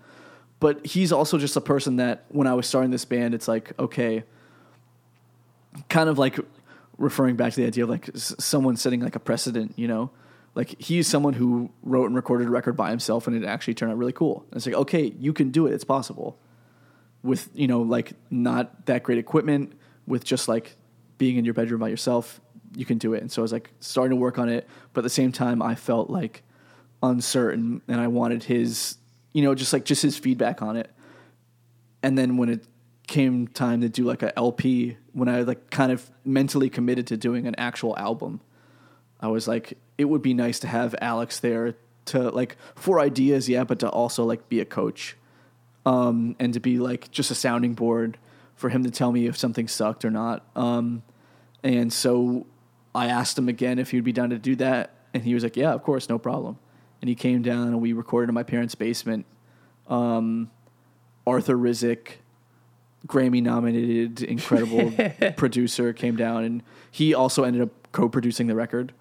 but 0.60 0.86
he's 0.86 1.12
also 1.12 1.38
just 1.38 1.56
a 1.56 1.62
person 1.62 1.98
that 1.98 2.26
when 2.30 2.48
I 2.48 2.54
was 2.54 2.68
starting 2.68 2.92
this 2.92 3.06
band, 3.06 3.34
it's 3.34 3.48
like 3.48 3.78
okay, 3.80 4.24
kind 5.90 6.10
of 6.10 6.18
like 6.18 6.40
referring 6.98 7.36
back 7.36 7.54
to 7.54 7.62
the 7.62 7.68
idea 7.68 7.84
of 7.84 7.90
like 7.90 8.10
someone 8.16 8.76
setting 8.76 9.02
like 9.02 9.16
a 9.16 9.20
precedent, 9.20 9.74
you 9.78 9.88
know. 9.88 10.10
Like 10.58 10.82
he's 10.82 11.08
someone 11.08 11.34
who 11.34 11.70
wrote 11.84 12.08
and 12.08 12.16
recorded 12.16 12.48
a 12.48 12.50
record 12.50 12.76
by 12.76 12.90
himself, 12.90 13.28
and 13.28 13.36
it 13.36 13.46
actually 13.48 13.76
turned 13.76 13.92
out 13.92 13.98
really 14.00 14.12
cool. 14.12 14.44
And 14.50 14.58
it's 14.58 14.66
like, 14.66 14.76
okay, 14.76 15.14
you 15.20 15.32
can 15.32 15.52
do 15.52 15.68
it; 15.68 15.74
it's 15.74 15.84
possible. 15.84 16.40
With 17.22 17.50
you 17.54 17.68
know 17.68 17.84
like 17.84 18.14
not 18.32 18.88
that 18.88 19.04
great 19.04 19.20
equipment 19.20 19.74
with 20.08 20.24
just 20.24 20.48
like 20.48 20.76
being 21.20 21.38
in 21.38 21.46
your 21.46 21.54
bedroom 21.54 21.80
by 21.80 21.90
yourself 21.90 22.42
you 22.76 22.86
can 22.86 22.98
do 22.98 23.14
it. 23.14 23.22
And 23.22 23.32
so 23.32 23.42
i 23.42 23.44
was 23.44 23.52
like 23.52 23.72
starting 23.80 24.18
to 24.18 24.22
work 24.22 24.38
on 24.38 24.50
it 24.50 24.68
but 24.94 25.02
at 25.02 25.04
the 25.04 25.10
same 25.10 25.32
time 25.32 25.62
i 25.62 25.76
felt 25.76 26.10
like 26.10 26.44
uncertain 27.04 27.82
and 27.88 28.02
i 28.02 28.08
wanted 28.08 28.44
his 28.44 28.98
you 29.34 29.44
know 29.44 29.54
just 29.54 29.72
like 29.74 29.86
just 29.86 30.02
his 30.02 30.18
feedback 30.18 30.62
on 30.62 30.76
it. 30.76 30.90
And 32.02 32.18
then 32.18 32.38
when 32.38 32.50
it 32.50 32.66
came 33.08 33.48
time 33.48 33.82
to 33.82 33.90
do 33.90 34.04
like 34.04 34.22
a 34.22 34.38
lp 34.38 34.98
when 35.14 35.30
i 35.30 35.42
like 35.42 35.70
kind 35.70 35.92
of 35.92 36.10
mentally 36.26 36.70
committed 36.70 37.08
to 37.08 37.16
doing 37.16 37.48
an 37.48 37.56
actual 37.58 37.98
album 37.98 38.42
i 39.22 39.28
was 39.28 39.48
like 39.48 39.78
it 39.98 40.06
would 40.06 40.22
be 40.22 40.34
nice 40.34 40.60
to 40.60 40.68
have 40.68 40.96
alex 41.02 41.40
there 41.40 41.76
to 42.06 42.30
like 42.30 42.58
for 42.76 43.00
ideas 43.00 43.50
yeah 43.50 43.64
but 43.64 43.80
to 43.80 43.90
also 43.90 44.24
like 44.24 44.48
be 44.50 44.60
a 44.60 44.66
coach 44.66 45.16
um, 45.88 46.36
and 46.38 46.54
to 46.54 46.60
be 46.60 46.80
like 46.80 47.10
just 47.12 47.32
a 47.32 47.36
sounding 47.36 47.74
board 47.74 48.18
for 48.56 48.70
him 48.70 48.84
to 48.84 48.92
tell 48.92 49.14
me 49.14 49.26
if 49.26 49.38
something 49.38 49.70
sucked 49.70 50.04
or 50.04 50.12
not. 50.12 50.46
Um, 50.54 51.02
and 51.64 51.94
so 51.94 52.46
I 52.94 53.08
asked 53.08 53.38
him 53.38 53.48
again 53.48 53.80
if 53.80 53.92
he'd 53.92 54.04
be 54.04 54.12
down 54.12 54.32
to 54.32 54.38
do 54.38 54.56
that, 54.58 54.94
and 55.14 55.24
he 55.24 55.34
was 55.34 55.44
like, 55.44 55.56
"Yeah, 55.56 55.72
of 55.72 55.84
course, 55.84 56.10
no 56.10 56.20
problem." 56.20 56.60
And 57.02 57.08
he 57.08 57.16
came 57.16 57.42
down 57.42 57.68
and 57.68 57.82
we 57.82 57.94
recorded 57.94 58.28
in 58.28 58.36
my 58.36 58.44
parents' 58.44 58.76
basement. 58.76 59.26
Um, 59.88 60.52
Arthur 61.26 61.56
Rizk, 61.56 62.16
Grammy 63.06 63.42
nominated, 63.42 64.24
incredible 64.24 64.92
producer, 65.38 65.94
came 65.94 66.18
down, 66.18 66.44
and 66.44 66.64
he 66.92 67.14
also 67.14 67.46
ended 67.46 67.62
up 67.62 67.70
co-producing 67.94 68.48
the 68.48 68.56
record. 68.56 68.92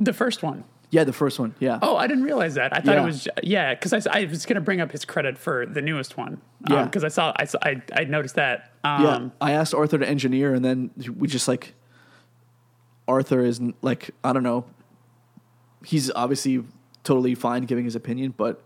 The 0.00 0.12
first 0.12 0.42
one. 0.42 0.64
Yeah, 0.92 1.04
the 1.04 1.12
first 1.12 1.38
one. 1.38 1.54
Yeah. 1.60 1.78
Oh, 1.82 1.96
I 1.96 2.08
didn't 2.08 2.24
realize 2.24 2.54
that. 2.54 2.76
I 2.76 2.80
thought 2.80 2.96
Yeah. 2.96 3.02
it 3.02 3.06
was 3.06 3.28
yeah, 3.44 3.74
because 3.74 3.92
I, 3.92 4.00
I 4.22 4.24
was 4.24 4.44
going 4.44 4.56
to 4.56 4.60
bring 4.60 4.80
up 4.80 4.90
his 4.90 5.04
credit 5.04 5.38
for 5.38 5.64
the 5.66 5.80
newest 5.80 6.16
one. 6.16 6.40
Yeah. 6.68 6.84
because 6.84 7.04
I 7.04 7.08
saw 7.08 7.32
I, 7.36 7.44
saw 7.44 7.58
I 7.62 7.80
I 7.94 8.04
noticed 8.04 8.34
that. 8.34 8.72
Um, 8.82 9.02
yeah, 9.04 9.28
I 9.40 9.52
asked 9.52 9.72
Arthur 9.72 9.98
to 9.98 10.08
engineer, 10.08 10.52
and 10.52 10.64
then 10.64 10.90
we 11.16 11.28
just 11.28 11.46
like 11.46 11.74
Arthur 13.06 13.44
is 13.44 13.60
like 13.82 14.10
I 14.24 14.32
don't 14.32 14.42
know. 14.42 14.64
He's 15.84 16.10
obviously 16.10 16.64
totally 17.04 17.34
fine 17.34 17.62
giving 17.64 17.84
his 17.84 17.94
opinion, 17.96 18.34
but 18.36 18.62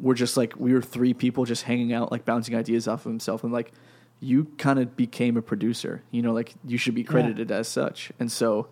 we're 0.00 0.14
just 0.14 0.36
like 0.36 0.54
we 0.56 0.72
were 0.72 0.82
three 0.82 1.12
people 1.12 1.44
just 1.44 1.64
hanging 1.64 1.92
out, 1.92 2.10
like 2.10 2.24
bouncing 2.24 2.54
ideas 2.56 2.88
off 2.88 3.04
of 3.04 3.10
himself, 3.10 3.44
and 3.44 3.52
like 3.52 3.72
you 4.20 4.46
kind 4.58 4.78
of 4.78 4.96
became 4.96 5.36
a 5.36 5.42
producer. 5.42 6.02
You 6.10 6.22
know, 6.22 6.32
like 6.32 6.54
you 6.64 6.78
should 6.78 6.94
be 6.94 7.04
credited 7.04 7.50
as 7.50 7.68
such. 7.68 8.10
And 8.18 8.30
so 8.32 8.68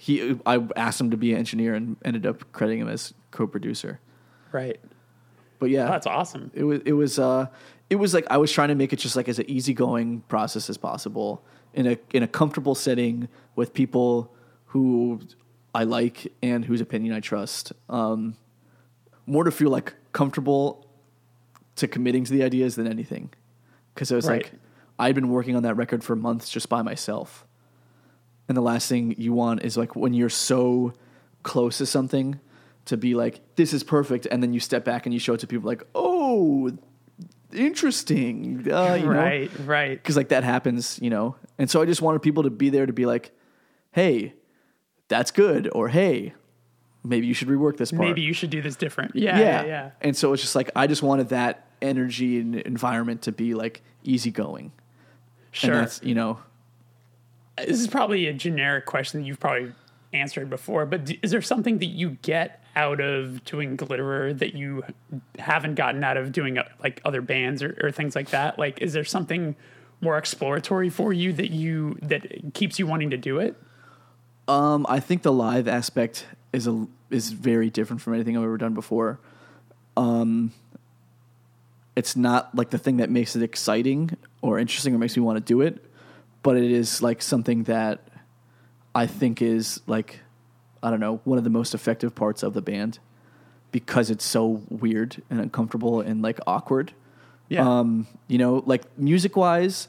he, 0.00 0.38
I 0.46 0.64
asked 0.76 1.00
him 1.00 1.10
to 1.10 1.16
be 1.16 1.32
an 1.32 1.38
engineer 1.38 1.74
and 1.74 1.96
ended 2.04 2.24
up 2.24 2.50
crediting 2.52 2.80
him 2.82 2.88
as 2.88 3.12
co-producer. 3.32 3.98
Right. 4.52 4.80
But 5.58 5.70
yeah, 5.70 5.86
Oh, 5.88 5.90
that's 5.90 6.06
awesome. 6.06 6.50
it 6.54 6.62
was 6.64 6.80
it 6.86 6.92
was 6.92 7.18
uh 7.18 7.48
it 7.90 7.96
was 7.96 8.14
like 8.14 8.24
I 8.30 8.36
was 8.36 8.52
trying 8.52 8.68
to 8.68 8.76
make 8.76 8.92
it 8.92 9.00
just 9.00 9.16
like 9.16 9.28
as 9.28 9.38
an 9.40 9.50
easygoing 9.50 10.20
process 10.28 10.70
as 10.70 10.78
possible 10.78 11.42
in 11.74 11.86
a 11.88 11.98
in 12.12 12.22
a 12.22 12.28
comfortable 12.28 12.74
setting 12.76 13.28
with 13.56 13.74
people 13.74 14.32
who 14.66 15.20
I 15.74 15.82
like 15.82 16.32
and 16.42 16.64
whose 16.64 16.80
opinion 16.80 17.12
I 17.12 17.18
trust. 17.20 17.72
Um, 17.88 18.36
more 19.26 19.42
to 19.44 19.50
feel 19.50 19.70
like 19.70 19.94
comfortable 20.12 20.86
to 21.76 21.88
committing 21.88 22.22
to 22.24 22.32
the 22.32 22.42
ideas 22.44 22.76
than 22.76 22.86
anything, 22.86 23.30
because 23.94 24.12
it 24.12 24.14
was 24.16 24.28
Right. 24.28 24.44
like 24.44 24.52
I'd 24.98 25.14
been 25.16 25.28
working 25.28 25.56
on 25.56 25.64
that 25.64 25.74
record 25.74 26.04
for 26.04 26.14
months 26.14 26.48
just 26.50 26.68
by 26.68 26.82
myself, 26.82 27.46
and 28.48 28.56
the 28.56 28.62
last 28.62 28.88
thing 28.88 29.14
you 29.18 29.32
want 29.32 29.62
is 29.62 29.76
like 29.76 29.94
when 29.94 30.14
you're 30.14 30.28
so 30.28 30.92
close 31.42 31.78
to 31.78 31.86
something 31.86 32.40
to 32.86 32.96
be 32.96 33.14
like 33.14 33.40
this 33.56 33.72
is 33.72 33.82
perfect 33.82 34.26
and 34.30 34.42
then 34.42 34.52
you 34.52 34.60
step 34.60 34.84
back 34.84 35.06
and 35.06 35.12
you 35.12 35.20
show 35.20 35.34
it 35.34 35.40
to 35.40 35.46
people 35.46 35.66
like 35.66 35.82
oh 35.94 36.70
interesting 37.52 38.66
uh, 38.70 38.94
you 38.94 39.04
know 39.06 39.10
right, 39.10 39.50
right. 39.60 39.90
because 40.02 40.16
like 40.16 40.28
that 40.28 40.44
happens 40.44 40.98
you 41.00 41.08
know 41.10 41.34
and 41.58 41.70
so 41.70 41.80
i 41.80 41.86
just 41.86 42.02
wanted 42.02 42.20
people 42.20 42.42
to 42.42 42.50
be 42.50 42.68
there 42.70 42.86
to 42.86 42.92
be 42.92 43.06
like 43.06 43.30
hey 43.92 44.34
that's 45.08 45.30
good 45.30 45.68
or 45.72 45.88
hey 45.88 46.34
maybe 47.04 47.26
you 47.26 47.34
should 47.34 47.48
rework 47.48 47.76
this 47.78 47.90
part 47.90 48.02
Maybe 48.02 48.20
you 48.20 48.34
should 48.34 48.50
do 48.50 48.60
this 48.60 48.76
different. 48.76 49.14
Yeah, 49.16 49.38
yeah. 49.38 49.44
yeah, 49.62 49.66
yeah. 49.66 49.90
and 50.00 50.16
so 50.16 50.32
it's 50.32 50.42
just 50.42 50.54
like 50.54 50.70
i 50.76 50.86
just 50.86 51.02
wanted 51.02 51.30
that 51.30 51.66
energy 51.80 52.40
and 52.40 52.56
environment 52.56 53.22
to 53.22 53.32
be 53.32 53.54
like 53.54 53.82
easygoing 54.04 54.72
Sure. 55.50 55.72
and 55.72 55.80
that's 55.82 56.02
you 56.02 56.14
know 56.14 56.38
this 57.66 57.80
is 57.80 57.88
probably 57.88 58.26
a 58.26 58.32
generic 58.32 58.86
question 58.86 59.20
that 59.20 59.26
you've 59.26 59.40
probably 59.40 59.72
answered 60.12 60.48
before, 60.48 60.86
but 60.86 61.10
is 61.22 61.30
there 61.30 61.42
something 61.42 61.78
that 61.78 61.86
you 61.86 62.18
get 62.22 62.64
out 62.76 63.00
of 63.00 63.44
doing 63.44 63.76
Glitterer 63.76 64.38
that 64.38 64.54
you 64.54 64.84
haven't 65.38 65.74
gotten 65.74 66.04
out 66.04 66.16
of 66.16 66.32
doing 66.32 66.58
uh, 66.58 66.68
like 66.82 67.00
other 67.04 67.20
bands 67.20 67.62
or, 67.62 67.76
or 67.82 67.90
things 67.90 68.14
like 68.14 68.30
that? 68.30 68.58
Like, 68.58 68.80
is 68.80 68.92
there 68.92 69.04
something 69.04 69.56
more 70.00 70.16
exploratory 70.16 70.88
for 70.88 71.12
you 71.12 71.32
that 71.32 71.50
you 71.50 71.98
that 72.02 72.54
keeps 72.54 72.78
you 72.78 72.86
wanting 72.86 73.10
to 73.10 73.16
do 73.16 73.38
it? 73.38 73.56
Um, 74.46 74.86
I 74.88 75.00
think 75.00 75.22
the 75.22 75.32
live 75.32 75.68
aspect 75.68 76.26
is 76.52 76.66
a 76.66 76.86
is 77.10 77.30
very 77.30 77.70
different 77.70 78.00
from 78.00 78.14
anything 78.14 78.36
I've 78.36 78.44
ever 78.44 78.58
done 78.58 78.74
before. 78.74 79.18
Um, 79.96 80.52
it's 81.96 82.14
not 82.14 82.54
like 82.54 82.70
the 82.70 82.78
thing 82.78 82.98
that 82.98 83.10
makes 83.10 83.34
it 83.34 83.42
exciting 83.42 84.16
or 84.40 84.58
interesting 84.58 84.94
or 84.94 84.98
makes 84.98 85.16
me 85.16 85.22
want 85.22 85.36
to 85.36 85.44
do 85.44 85.62
it, 85.62 85.84
but 86.42 86.56
it 86.56 86.70
is 86.70 87.02
like 87.02 87.22
something 87.22 87.64
that 87.64 88.00
I 88.94 89.06
think 89.06 89.42
is 89.42 89.80
like 89.86 90.20
I 90.82 90.90
don't 90.90 91.00
know 91.00 91.20
one 91.24 91.38
of 91.38 91.44
the 91.44 91.50
most 91.50 91.74
effective 91.74 92.14
parts 92.14 92.42
of 92.42 92.54
the 92.54 92.62
band 92.62 92.98
because 93.72 94.10
it's 94.10 94.24
so 94.24 94.62
weird 94.68 95.22
and 95.30 95.40
uncomfortable 95.40 96.00
and 96.00 96.22
like 96.22 96.38
awkward. 96.46 96.92
Yeah, 97.48 97.66
Um, 97.66 98.06
you 98.26 98.38
know, 98.38 98.62
like 98.66 98.84
music 98.98 99.36
wise, 99.36 99.88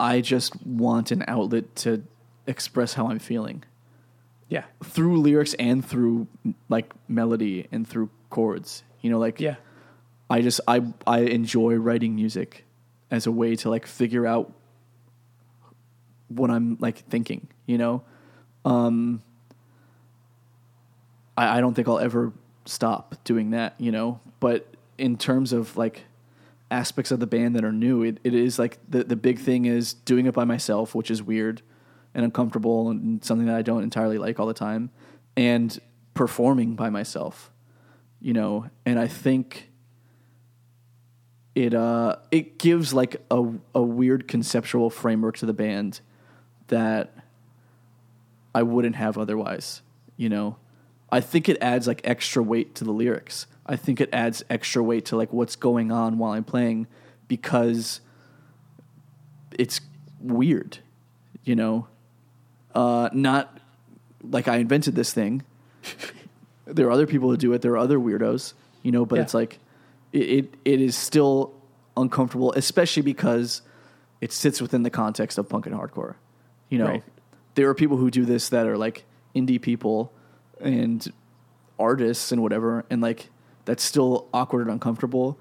I 0.00 0.20
just 0.20 0.64
want 0.66 1.10
an 1.10 1.24
outlet 1.28 1.76
to 1.76 2.02
express 2.46 2.94
how 2.94 3.08
I'm 3.08 3.18
feeling 3.18 3.64
yeah, 4.48 4.64
through 4.84 5.18
lyrics 5.22 5.54
and 5.54 5.82
through 5.82 6.26
like 6.68 6.92
melody 7.08 7.68
and 7.72 7.88
through 7.88 8.10
chords. 8.28 8.82
You 9.00 9.08
know, 9.10 9.18
like 9.18 9.40
yeah, 9.40 9.56
I 10.28 10.42
just 10.42 10.60
I 10.68 10.82
I 11.06 11.20
enjoy 11.20 11.76
writing 11.76 12.14
music 12.14 12.66
as 13.10 13.26
a 13.26 13.32
way 13.32 13.56
to 13.56 13.70
like 13.70 13.86
figure 13.86 14.26
out 14.26 14.52
what 16.36 16.50
I'm 16.50 16.76
like 16.80 16.98
thinking. 17.08 17.48
You 17.66 17.78
know, 17.78 18.02
um, 18.64 19.22
I 21.36 21.58
I 21.58 21.60
don't 21.60 21.74
think 21.74 21.88
I'll 21.88 21.98
ever 21.98 22.32
stop 22.64 23.16
doing 23.24 23.50
that. 23.50 23.74
You 23.78 23.92
know, 23.92 24.20
but 24.40 24.66
in 24.98 25.16
terms 25.16 25.52
of 25.52 25.76
like 25.76 26.04
aspects 26.70 27.10
of 27.10 27.20
the 27.20 27.26
band 27.26 27.54
that 27.56 27.64
are 27.64 27.72
new, 27.72 28.02
it, 28.02 28.18
it 28.24 28.34
is 28.34 28.58
like 28.58 28.78
the 28.88 29.04
the 29.04 29.16
big 29.16 29.38
thing 29.38 29.66
is 29.66 29.92
doing 29.92 30.26
it 30.26 30.34
by 30.34 30.44
myself, 30.44 30.94
which 30.94 31.10
is 31.10 31.22
weird 31.22 31.62
and 32.14 32.24
uncomfortable 32.24 32.90
and 32.90 33.24
something 33.24 33.46
that 33.46 33.56
I 33.56 33.62
don't 33.62 33.82
entirely 33.82 34.18
like 34.18 34.38
all 34.38 34.46
the 34.46 34.54
time, 34.54 34.90
and 35.36 35.78
performing 36.14 36.74
by 36.74 36.90
myself. 36.90 37.50
You 38.20 38.32
know, 38.32 38.70
and 38.86 38.98
I 38.98 39.08
think 39.08 39.70
it 41.54 41.74
uh 41.74 42.16
it 42.30 42.58
gives 42.58 42.94
like 42.94 43.16
a 43.30 43.44
a 43.74 43.82
weird 43.82 44.26
conceptual 44.28 44.90
framework 44.90 45.36
to 45.38 45.46
the 45.46 45.52
band 45.52 46.00
that 46.72 47.14
I 48.54 48.62
wouldn't 48.62 48.96
have 48.96 49.16
otherwise, 49.16 49.82
you 50.16 50.28
know. 50.28 50.56
I 51.10 51.20
think 51.20 51.48
it 51.48 51.58
adds 51.60 51.86
like 51.86 52.00
extra 52.04 52.42
weight 52.42 52.74
to 52.76 52.84
the 52.84 52.90
lyrics. 52.92 53.46
I 53.66 53.76
think 53.76 54.00
it 54.00 54.08
adds 54.12 54.42
extra 54.50 54.82
weight 54.82 55.04
to 55.06 55.16
like 55.16 55.32
what's 55.32 55.56
going 55.56 55.92
on 55.92 56.18
while 56.18 56.32
I'm 56.32 56.44
playing 56.44 56.86
because 57.28 58.00
it's 59.58 59.80
weird, 60.20 60.78
you 61.44 61.54
know. 61.56 61.86
Uh 62.74 63.10
not 63.12 63.58
like 64.22 64.48
I 64.48 64.56
invented 64.56 64.94
this 64.94 65.12
thing. 65.12 65.42
there 66.66 66.86
are 66.86 66.90
other 66.90 67.06
people 67.06 67.28
who 67.30 67.36
do 67.36 67.52
it. 67.52 67.60
There 67.62 67.72
are 67.72 67.78
other 67.78 67.98
weirdos, 67.98 68.54
you 68.82 68.92
know, 68.92 69.04
but 69.04 69.16
Yeah. 69.16 69.22
it's 69.22 69.34
like 69.34 69.58
it, 70.12 70.18
it 70.38 70.54
it 70.64 70.80
is 70.80 70.96
still 70.96 71.52
uncomfortable, 71.96 72.52
especially 72.54 73.02
because 73.02 73.60
it 74.22 74.32
sits 74.32 74.62
within 74.62 74.82
the 74.82 74.90
context 74.90 75.36
of 75.36 75.48
punk 75.48 75.66
and 75.66 75.74
hardcore. 75.74 76.14
You 76.72 76.78
know, 76.78 76.86
Right. 76.86 77.04
there 77.54 77.68
are 77.68 77.74
people 77.74 77.98
who 77.98 78.10
do 78.10 78.24
this 78.24 78.48
that 78.48 78.66
are 78.66 78.78
like 78.78 79.04
indie 79.36 79.60
people 79.60 80.10
and 80.60 81.06
artists 81.78 82.32
and 82.32 82.40
whatever, 82.40 82.84
and 82.88 83.02
like 83.02 83.28
that's 83.66 83.82
still 83.82 84.28
awkward 84.32 84.62
and 84.62 84.70
uncomfortable. 84.70 85.38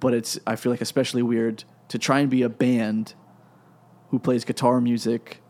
But 0.00 0.14
it's 0.14 0.38
I 0.46 0.56
feel 0.56 0.72
like 0.72 0.80
especially 0.80 1.22
weird 1.22 1.64
to 1.88 1.98
try 1.98 2.20
and 2.20 2.30
be 2.30 2.42
a 2.42 2.48
band 2.48 3.14
who 4.10 4.18
plays 4.18 4.44
guitar 4.44 4.80
music 4.80 5.42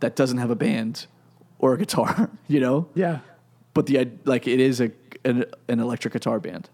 that 0.00 0.16
doesn't 0.16 0.38
have 0.38 0.50
a 0.50 0.56
band 0.56 1.06
or 1.60 1.74
a 1.74 1.78
guitar, 1.78 2.30
you 2.48 2.60
know. 2.60 2.88
yeah, 2.94 3.20
But 3.74 3.86
the 3.86 4.08
like 4.24 4.46
it 4.48 4.58
is 4.60 4.80
a 4.80 4.90
an, 5.24 5.44
an 5.68 5.78
electric 5.80 6.12
guitar 6.14 6.40
band. 6.40 6.70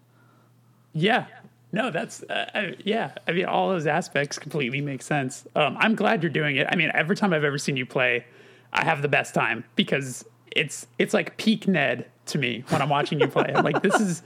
yeah. 0.95 1.27
No, 1.75 1.91
that's 1.91 2.23
uh, 2.23 2.49
I, 2.55 2.77
yeah. 2.85 3.11
I 3.27 3.33
mean, 3.33 3.47
all 3.47 3.69
those 3.69 3.89
aspects 3.89 4.39
completely 4.39 4.81
make 4.81 5.03
sense. 5.03 5.45
Um, 5.57 5.77
I'm 5.81 5.97
glad 5.97 6.23
you're 6.23 6.31
doing 6.31 6.55
it. 6.55 6.69
I 6.71 6.77
mean, 6.77 6.93
every 6.95 7.17
time 7.17 7.33
I've 7.33 7.43
ever 7.43 7.59
seen 7.59 7.77
you 7.77 7.85
play, 7.85 8.25
I 8.73 8.85
have 8.85 9.03
the 9.03 9.09
best 9.09 9.35
time 9.35 9.65
because 9.75 10.25
it's 10.55 10.87
it's 11.01 11.13
like 11.13 11.37
peak 11.37 11.67
Ned 11.67 12.07
to 12.27 12.39
me 12.39 12.63
when 12.69 12.81
I'm 12.81 12.89
watching 12.89 13.19
you 13.19 13.27
play. 13.27 13.53
Like, 13.55 13.83
this 13.83 14.01
is 14.01 14.23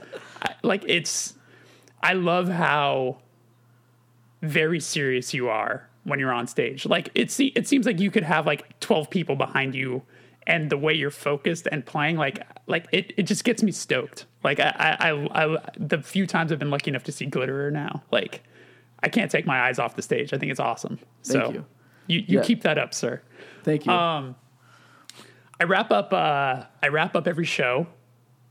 like 0.61 0.83
it's. 0.87 1.33
I 2.03 2.13
love 2.13 2.49
how 2.49 3.17
very 4.43 4.79
serious 4.79 5.33
you 5.33 5.49
are 5.49 5.89
when 6.03 6.19
you're 6.19 6.31
on 6.31 6.45
stage. 6.45 6.85
Like 6.85 7.09
it 7.15 7.37
it 7.39 7.67
seems 7.67 7.87
like 7.87 7.99
you 7.99 8.11
could 8.11 8.23
have 8.23 8.45
like 8.45 8.79
12 8.79 9.09
people 9.09 9.35
behind 9.35 9.73
you 9.73 10.03
and 10.45 10.69
the 10.69 10.77
way 10.77 10.93
you're 10.93 11.09
focused 11.09 11.67
and 11.71 11.83
playing 11.83 12.15
like 12.15 12.45
like 12.67 12.85
it, 12.91 13.11
it 13.17 13.23
just 13.23 13.43
gets 13.43 13.63
me 13.63 13.71
stoked. 13.71 14.27
Like 14.43 14.59
I, 14.59 14.73
I 15.01 15.09
I 15.11 15.45
I 15.55 15.57
the 15.77 16.01
few 16.01 16.25
times 16.25 16.51
I've 16.51 16.59
been 16.59 16.69
lucky 16.69 16.89
enough 16.89 17.03
to 17.05 17.11
see 17.11 17.25
Glitterer 17.27 17.71
now, 17.71 18.03
like 18.11 18.43
I 19.03 19.09
can't 19.09 19.29
take 19.31 19.45
my 19.45 19.61
eyes 19.61 19.79
off 19.79 19.95
the 19.95 20.01
stage. 20.01 20.33
I 20.33 20.37
think 20.37 20.51
it's 20.51 20.59
awesome. 20.59 20.97
Thank 21.23 21.45
so 21.45 21.51
you. 21.51 21.65
you, 22.07 22.19
you 22.19 22.37
Yeah. 22.39 22.43
keep 22.43 22.61
that 22.63 22.77
up, 22.77 22.93
sir. 22.93 23.21
Thank 23.63 23.85
you. 23.85 23.91
Um, 23.91 24.35
I 25.59 25.65
wrap 25.65 25.91
up. 25.91 26.13
Uh, 26.13 26.63
I 26.81 26.87
wrap 26.89 27.15
up 27.15 27.27
every 27.27 27.45
show 27.45 27.87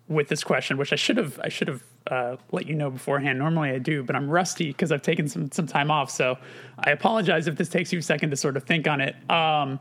with 0.09 0.29
this 0.29 0.43
question, 0.45 0.77
which 0.77 0.93
I 0.93 0.97
should 0.97 1.17
have. 1.17 1.39
I 1.43 1.49
should 1.49 1.69
have 1.69 1.83
uh, 2.07 2.37
let 2.53 2.67
you 2.67 2.75
know 2.75 2.91
beforehand. 2.91 3.39
Normally 3.39 3.71
I 3.71 3.79
do, 3.79 4.03
but 4.03 4.15
I'm 4.17 4.29
rusty 4.29 4.69
because 4.69 4.93
I've 4.93 5.03
taken 5.03 5.29
some 5.29 5.51
some 5.53 5.67
time 5.67 5.91
off. 5.91 6.11
So 6.11 6.37
I 6.79 6.91
apologize 6.91 7.47
if 7.47 7.57
this 7.57 7.69
takes 7.69 7.93
you 7.93 7.99
a 7.99 8.03
second 8.03 8.31
to 8.31 8.37
sort 8.37 8.57
of 8.57 8.65
think 8.65 8.87
on 8.87 9.01
it. 9.01 9.17
Um, 9.31 9.81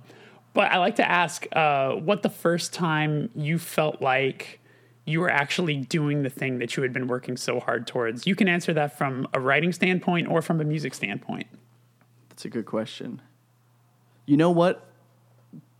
but 0.53 0.71
I 0.71 0.77
like 0.77 0.95
to 0.95 1.09
ask, 1.09 1.45
uh, 1.51 1.91
what 1.91 2.23
the 2.23 2.29
first 2.29 2.73
time 2.73 3.29
you 3.35 3.59
felt 3.59 4.01
like 4.01 4.59
you 5.07 5.21
were 5.21 5.29
actually 5.29 5.77
doing 5.77 6.23
the 6.23 6.29
thing 6.29 6.59
that 6.59 6.75
you 6.75 6.83
had 6.83 6.91
been 6.91 7.07
working 7.07 7.37
so 7.37 7.61
hard 7.61 7.87
towards. 7.87 8.27
You 8.27 8.35
can 8.35 8.49
answer 8.49 8.73
that 8.73 8.97
from 8.97 9.25
a 9.33 9.39
writing 9.39 9.71
standpoint 9.71 10.27
or 10.27 10.41
from 10.41 10.59
a 10.59 10.65
music 10.65 10.93
standpoint. 10.93 11.47
That's 12.27 12.43
a 12.43 12.49
good 12.49 12.65
question. 12.65 13.21
You 14.25 14.35
know 14.35 14.51
what? 14.51 14.85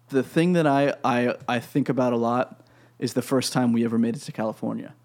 The 0.10 0.24
thing 0.24 0.54
that 0.54 0.66
I, 0.66 0.96
I 1.04 1.36
I 1.46 1.60
think 1.60 1.90
about 1.90 2.14
a 2.14 2.18
lot 2.18 2.62
is 3.00 3.14
the 3.14 3.22
first 3.22 3.52
time 3.52 3.74
we 3.74 3.84
ever 3.84 3.98
made 3.98 4.16
it 4.16 4.20
to 4.20 4.32
California. 4.32 4.96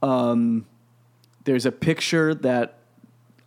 Um, 0.00 0.64
there's 1.44 1.66
a 1.66 1.72
picture 1.72 2.34
that 2.34 2.78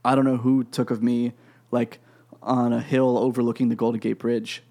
I 0.05 0.13
don't 0.13 0.25
know 0.25 0.37
who 0.37 0.65
took 0.65 0.91
of 0.91 1.01
me, 1.01 1.33
like 1.71 1.97
on 2.43 2.71
a 2.71 2.79
hill 2.79 3.17
overlooking 3.17 3.69
the 3.69 3.75
Golden 3.75 3.99
Gate 3.99 4.19
Bridge, 4.19 4.61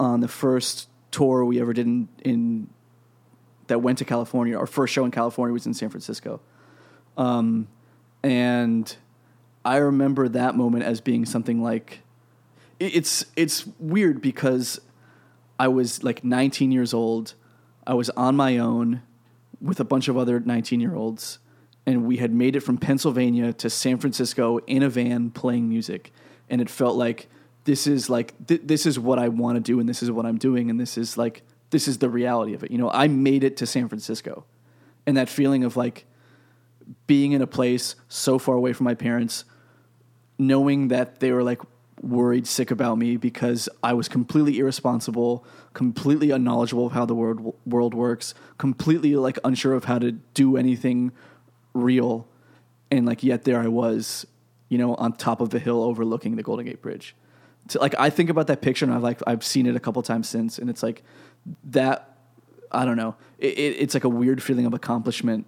on 0.00 0.18
the 0.18 0.28
first 0.28 0.88
tour 1.12 1.44
we 1.44 1.60
ever 1.60 1.72
did 1.72 1.86
in, 1.86 2.08
in 2.24 2.68
that 3.68 3.80
went 3.80 3.98
to 3.98 4.04
California. 4.04 4.58
Our 4.58 4.66
first 4.66 4.92
show 4.92 5.04
in 5.04 5.10
California 5.10 5.52
was 5.52 5.66
in 5.66 5.74
San 5.74 5.88
Francisco. 5.88 6.40
Um, 7.16 7.68
and 8.22 8.94
I 9.64 9.76
remember 9.76 10.28
that 10.28 10.56
moment 10.56 10.84
as 10.84 11.00
being 11.00 11.24
something 11.24 11.62
like 11.62 12.00
it- 12.80 12.94
it's 12.96 13.24
it's 13.36 13.66
weird 13.78 14.20
because 14.20 14.80
I 15.58 15.68
was 15.68 16.02
like 16.04 16.24
19 16.24 16.70
years 16.72 16.94
old. 16.94 17.34
I 17.86 17.94
was 17.94 18.10
on 18.10 18.36
my 18.36 18.58
own 18.58 19.02
with 19.60 19.80
a 19.80 19.84
bunch 19.84 20.08
of 20.08 20.16
other 20.16 20.38
19 20.40 20.80
year 20.80 20.94
olds, 20.94 21.38
and 21.86 22.04
we 22.04 22.18
had 22.18 22.32
made 22.32 22.54
it 22.54 22.60
from 22.60 22.78
Pennsylvania 22.78 23.52
to 23.54 23.68
San 23.68 23.98
Francisco 23.98 24.58
in 24.66 24.82
a 24.82 24.88
van 24.88 25.30
playing 25.30 25.68
music, 25.68 26.12
and 26.48 26.60
it 26.60 26.70
felt 26.70 26.96
like 26.96 27.28
this 27.64 27.86
is 27.86 28.08
like 28.08 28.34
th- 28.46 28.62
this 28.64 28.86
is 28.86 28.98
what 28.98 29.18
I 29.18 29.28
want 29.28 29.56
to 29.56 29.60
do, 29.60 29.80
and 29.80 29.88
this 29.88 30.02
is 30.02 30.10
what 30.10 30.24
I'm 30.24 30.38
doing, 30.38 30.70
and 30.70 30.78
this 30.78 30.96
is 30.96 31.18
like 31.18 31.42
this 31.70 31.88
is 31.88 31.98
the 31.98 32.08
reality 32.08 32.54
of 32.54 32.64
it. 32.64 32.70
You 32.70 32.78
know, 32.78 32.90
I 32.90 33.08
made 33.08 33.44
it 33.44 33.56
to 33.58 33.66
San 33.66 33.88
Francisco, 33.88 34.44
and 35.06 35.16
that 35.16 35.28
feeling 35.28 35.64
of 35.64 35.76
like 35.76 36.06
being 37.06 37.32
in 37.32 37.42
a 37.42 37.46
place 37.46 37.96
so 38.08 38.38
far 38.38 38.54
away 38.54 38.72
from 38.72 38.84
my 38.84 38.94
parents, 38.94 39.44
knowing 40.38 40.88
that 40.88 41.20
they 41.20 41.32
were 41.32 41.42
like 41.42 41.60
worried 42.02 42.46
sick 42.46 42.70
about 42.70 42.96
me 42.96 43.16
because 43.16 43.68
I 43.82 43.92
was 43.92 44.08
completely 44.08 44.58
irresponsible, 44.58 45.44
completely 45.72 46.30
unknowledgeable 46.30 46.86
of 46.86 46.92
how 46.92 47.04
the 47.04 47.14
world 47.14 47.54
world 47.66 47.94
works, 47.94 48.34
completely 48.56 49.16
like 49.16 49.38
unsure 49.44 49.74
of 49.74 49.84
how 49.84 49.98
to 49.98 50.12
do 50.12 50.56
anything 50.56 51.12
real, 51.74 52.26
and 52.90 53.06
like 53.06 53.22
yet 53.22 53.44
there 53.44 53.60
I 53.60 53.68
was, 53.68 54.26
you 54.68 54.78
know, 54.78 54.94
on 54.94 55.12
top 55.12 55.40
of 55.40 55.50
the 55.50 55.58
hill 55.58 55.82
overlooking 55.82 56.36
the 56.36 56.42
Golden 56.42 56.66
Gate 56.66 56.82
Bridge. 56.82 57.14
Like 57.74 57.94
I 57.98 58.08
think 58.08 58.30
about 58.30 58.46
that 58.46 58.62
picture 58.62 58.86
and 58.86 58.94
I've 58.94 59.02
like 59.02 59.20
I've 59.26 59.44
seen 59.44 59.66
it 59.66 59.76
a 59.76 59.80
couple 59.80 60.02
times 60.02 60.28
since, 60.28 60.58
and 60.58 60.70
it's 60.70 60.82
like 60.82 61.02
that. 61.64 62.16
I 62.70 62.84
don't 62.84 62.96
know. 62.96 63.16
It, 63.38 63.58
it, 63.58 63.76
it's 63.78 63.94
like 63.94 64.04
a 64.04 64.08
weird 64.08 64.42
feeling 64.42 64.66
of 64.66 64.74
accomplishment 64.74 65.46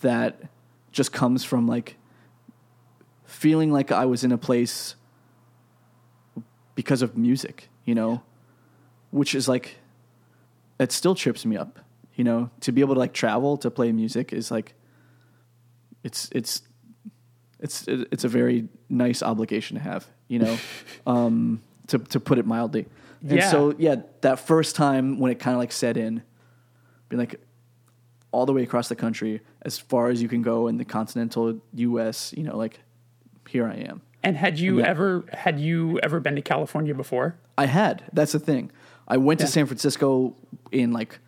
that 0.00 0.40
just 0.90 1.12
comes 1.12 1.44
from 1.44 1.66
like 1.66 1.96
feeling 3.24 3.72
like 3.72 3.90
I 3.90 4.06
was 4.06 4.24
in 4.24 4.32
a 4.32 4.38
place 4.38 4.94
because 6.74 7.02
of 7.02 7.16
music, 7.16 7.68
you 7.84 7.94
know, 7.94 8.22
which 9.10 9.34
is 9.34 9.48
like 9.48 9.76
it 10.78 10.92
still 10.92 11.14
trips 11.14 11.44
me 11.44 11.56
up, 11.56 11.80
you 12.14 12.24
know, 12.24 12.50
to 12.60 12.72
be 12.72 12.80
able 12.80 12.94
to 12.94 13.00
like 13.00 13.12
travel 13.12 13.56
to 13.58 13.70
play 13.70 13.92
music 13.92 14.32
is 14.32 14.50
like 14.50 14.74
it's 16.02 16.28
it's 16.32 16.62
it's 17.60 17.84
it's 17.86 18.24
a 18.24 18.28
very 18.28 18.68
nice 18.88 19.22
obligation 19.22 19.76
to 19.76 19.82
have, 19.82 20.06
you 20.28 20.38
know, 20.38 20.58
um, 21.06 21.62
to 21.86 21.98
to 21.98 22.20
put 22.20 22.38
it 22.38 22.46
mildly. 22.46 22.86
And 23.22 23.32
Yeah. 23.38 23.50
so 23.50 23.74
yeah, 23.78 23.96
that 24.22 24.40
first 24.40 24.74
time 24.76 25.18
when 25.18 25.30
it 25.30 25.38
kind 25.38 25.54
of 25.54 25.58
like 25.60 25.72
set 25.72 25.96
in, 25.96 26.22
being 27.08 27.20
like 27.20 27.40
all 28.32 28.46
the 28.46 28.52
way 28.52 28.62
across 28.62 28.88
the 28.88 28.96
country 28.96 29.40
as 29.62 29.78
far 29.78 30.08
as 30.08 30.20
you 30.22 30.28
can 30.28 30.42
go 30.42 30.66
in 30.68 30.76
the 30.78 30.84
continental 30.84 31.60
U.S. 31.74 32.32
You 32.36 32.42
know, 32.44 32.56
like 32.56 32.80
here 33.48 33.66
I 33.66 33.74
am. 33.74 34.02
And 34.24 34.36
had 34.36 34.58
you 34.58 34.80
ever 34.80 35.24
had 35.32 35.58
you 35.60 35.98
ever 36.02 36.20
been 36.20 36.36
to 36.36 36.42
California 36.42 36.94
before? 36.94 37.36
I 37.58 37.66
had. 37.66 38.04
That's 38.12 38.32
the 38.32 38.38
thing. 38.38 38.70
I 39.08 39.16
went 39.16 39.40
Yeah. 39.40 39.46
to 39.46 39.52
San 39.52 39.66
Francisco 39.66 40.36
in 40.70 40.92
like 40.92 41.18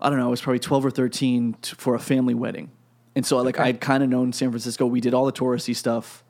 I 0.00 0.10
don't 0.10 0.18
know. 0.18 0.26
I 0.26 0.30
was 0.30 0.42
probably 0.42 0.58
twelve 0.58 0.84
or 0.84 0.90
thirteen 0.90 1.54
t- 1.62 1.74
for 1.78 1.94
a 1.94 1.98
family 1.98 2.34
wedding, 2.34 2.70
and 3.14 3.24
so 3.24 3.38
like 3.38 3.58
Okay. 3.58 3.68
I'd 3.70 3.80
kind 3.80 4.02
of 4.02 4.08
known 4.10 4.32
San 4.32 4.50
Francisco. 4.50 4.84
We 4.86 5.00
did 5.00 5.14
all 5.14 5.24
the 5.24 5.32
touristy 5.32 5.74
stuff. 5.74 6.22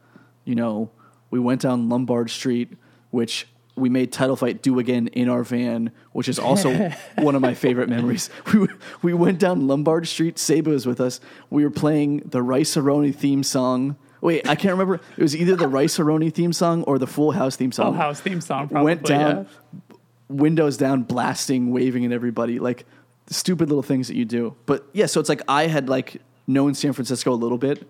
You 0.45 0.55
know, 0.55 0.91
we 1.31 1.41
went 1.41 1.63
down 1.63 1.89
Lombard 1.89 2.31
Street, 2.31 2.75
which 3.11 3.49
we 3.77 3.91
made 3.91 4.11
Title 4.11 4.37
Fight 4.37 4.63
do 4.63 4.79
again 4.79 5.09
in 5.09 5.29
our 5.29 5.45
van, 5.45 5.93
which 6.13 6.29
is 6.29 6.39
also 6.39 6.91
one 7.19 7.35
of 7.35 7.43
my 7.43 7.55
favorite 7.55 7.89
memories. 7.89 8.31
We 8.53 8.69
we 9.03 9.15
went 9.15 9.39
down 9.39 9.67
Lombard 9.67 10.09
Street. 10.09 10.39
Saba 10.39 10.71
was 10.71 10.87
with 10.87 11.01
us. 11.01 11.21
We 11.51 11.65
were 11.65 11.71
playing 11.71 12.19
the 12.25 12.43
Rice-A-Roni 12.43 13.15
theme 13.15 13.43
song. 13.43 13.97
Wait, 14.21 14.49
I 14.49 14.55
can't 14.55 14.73
remember. 14.73 15.01
It 15.17 15.23
was 15.23 15.37
either 15.37 15.57
the 15.57 15.69
Rice-A-Roni 15.69 16.33
theme 16.33 16.53
song 16.53 16.85
or 16.85 16.99
the 16.99 17.07
Full 17.07 17.33
House 17.33 17.57
theme 17.57 17.73
song 17.73 17.93
Full 17.93 18.01
house 18.01 18.21
theme 18.21 18.41
song 18.41 18.69
probably. 18.69 18.85
went 18.85 19.03
down, 19.05 19.47
yeah. 19.91 19.97
windows 20.29 20.77
down, 20.77 21.03
blasting, 21.03 21.71
waving 21.71 22.05
at 22.07 22.13
everybody, 22.13 22.59
like 22.59 22.87
stupid 23.29 23.69
little 23.69 23.83
things 23.83 24.09
that 24.09 24.17
you 24.17 24.25
do. 24.25 24.55
But 24.65 24.87
yeah, 24.93 25.07
so 25.07 25.21
it's 25.21 25.29
like 25.29 25.43
I 25.49 25.67
had 25.67 25.89
like 25.89 26.23
known 26.47 26.75
San 26.75 26.93
Francisco 26.93 27.33
a 27.33 27.35
little 27.35 27.59
bit, 27.59 27.87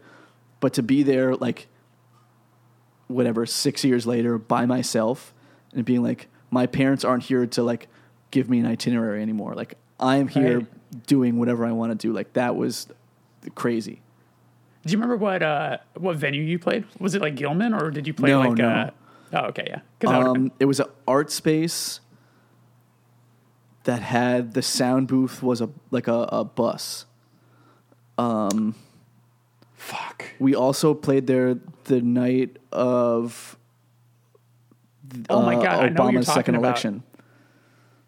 but 0.61 0.73
to 0.75 0.83
be 0.83 1.03
there 1.03 1.37
like 1.37 1.69
whatever 3.07 3.47
six 3.47 3.85
years 3.85 4.07
later 4.07 4.37
by 4.37 4.67
myself 4.67 5.33
and 5.77 5.85
being 5.85 6.03
like 6.03 6.29
my 6.51 6.67
parents 6.67 7.05
aren't 7.05 7.23
here 7.25 7.47
to 7.47 7.63
like 7.63 7.89
give 8.31 8.49
me 8.51 8.59
an 8.59 8.67
itinerary 8.67 9.23
anymore. 9.23 9.55
Like 9.55 9.75
I'm 10.01 10.29
here 10.29 10.59
Right. 10.61 11.07
doing 11.07 11.39
whatever 11.39 11.65
I 11.65 11.73
want 11.73 11.93
to 11.93 12.07
do. 12.09 12.13
Like 12.13 12.33
that 12.35 12.57
was 12.57 12.89
crazy. 13.55 14.01
Do 14.85 14.93
you 14.93 14.99
remember 14.99 15.17
what 15.17 15.43
uh 15.43 15.79
what 15.97 16.17
venue 16.17 16.43
you 16.43 16.59
played? 16.59 16.85
Was 17.01 17.15
it 17.15 17.21
like 17.23 17.35
Gilman 17.37 17.75
or 17.75 17.91
did 17.91 18.07
you 18.07 18.15
play 18.15 18.31
No, 18.31 18.41
like 18.41 18.59
no. 18.59 18.69
uh 18.69 18.91
Oh, 19.33 19.47
okay, 19.47 19.65
yeah. 19.67 19.81
Cuz 20.01 20.11
Um, 20.11 20.53
it 20.61 20.67
was 20.67 20.79
an 20.81 20.87
art 21.09 21.31
space 21.33 22.01
that 23.85 24.01
had 24.03 24.55
the 24.55 24.63
sound 24.63 25.09
booth 25.09 25.43
was 25.43 25.61
a 25.61 25.69
like 25.91 26.07
a, 26.09 26.29
a 26.33 26.45
bus. 26.45 27.07
Um, 28.19 28.75
fuck. 29.75 30.25
We 30.39 30.55
also 30.55 30.95
played 30.95 31.27
there 31.27 31.57
the 31.85 32.01
night 32.01 32.57
of 32.73 33.57
Oh 35.31 35.43
my 35.43 35.57
uh, 35.57 35.63
God, 35.63 35.67
I 35.85 35.89
know 35.89 36.05
what 36.05 36.13
you're 36.13 36.21
Obama's 36.23 36.27
talking 36.27 36.39
second 36.41 36.55
about. 36.57 36.67
election. 36.69 37.03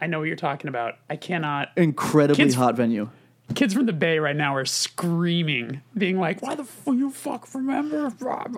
I 0.01 0.07
know 0.07 0.19
what 0.20 0.25
you're 0.27 0.37
talking 0.37 0.69
about. 0.69 0.95
I 1.11 1.16
cannot 1.16 1.70
Incredibly 1.77 2.45
Kids- 2.45 2.55
hot 2.55 2.77
venue. 2.77 3.11
kids 3.55 3.75
from 3.75 3.87
the 3.87 3.93
Bay 3.93 4.19
right 4.19 4.37
now 4.37 4.55
are 4.55 4.65
screaming, 4.65 5.81
being 5.97 6.19
like, 6.20 6.41
"Why 6.43 6.55
the 6.55 6.65
fuck 6.65 6.95
you 6.95 7.11
fuck 7.11 7.53
remember?" 7.55 8.12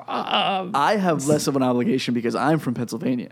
Uh, 0.08 0.68
I 0.74 0.96
have 0.96 1.26
less 1.26 1.46
of 1.46 1.56
an 1.56 1.62
obligation 1.62 2.12
because 2.14 2.34
I'm 2.34 2.58
from 2.58 2.74
Pennsylvania, 2.74 3.30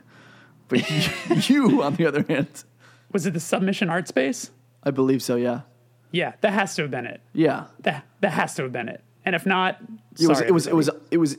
but 0.69 0.89
you, 1.51 1.83
on 1.83 1.97
the 1.97 2.07
other 2.07 2.25
hand, 2.29 2.65
was 3.13 3.27
it 3.27 3.33
the 3.35 3.41
Submission 3.41 3.91
Art 3.91 4.09
Space? 4.09 4.51
I 4.85 4.91
believe 4.93 5.21
so. 5.23 5.35
Yeah, 5.37 5.63
Yeah, 6.13 6.33
that 6.41 6.53
has 6.53 6.75
to 6.77 6.83
have 6.83 6.91
been 6.91 7.07
it. 7.07 7.21
yeah. 7.35 7.65
That 7.81 8.05
that 8.21 8.31
has 8.33 8.55
to 8.55 8.63
have 8.63 8.73
been 8.73 8.89
it. 8.89 9.03
And 9.25 9.35
if 9.35 9.45
not, 9.45 9.79
It 10.19 10.29
was. 10.29 10.39
sorry, 10.39 10.49
It 10.49 10.53
was. 10.53 10.67
It 10.67 10.75
was. 10.77 10.91
It 11.11 11.19
was 11.19 11.37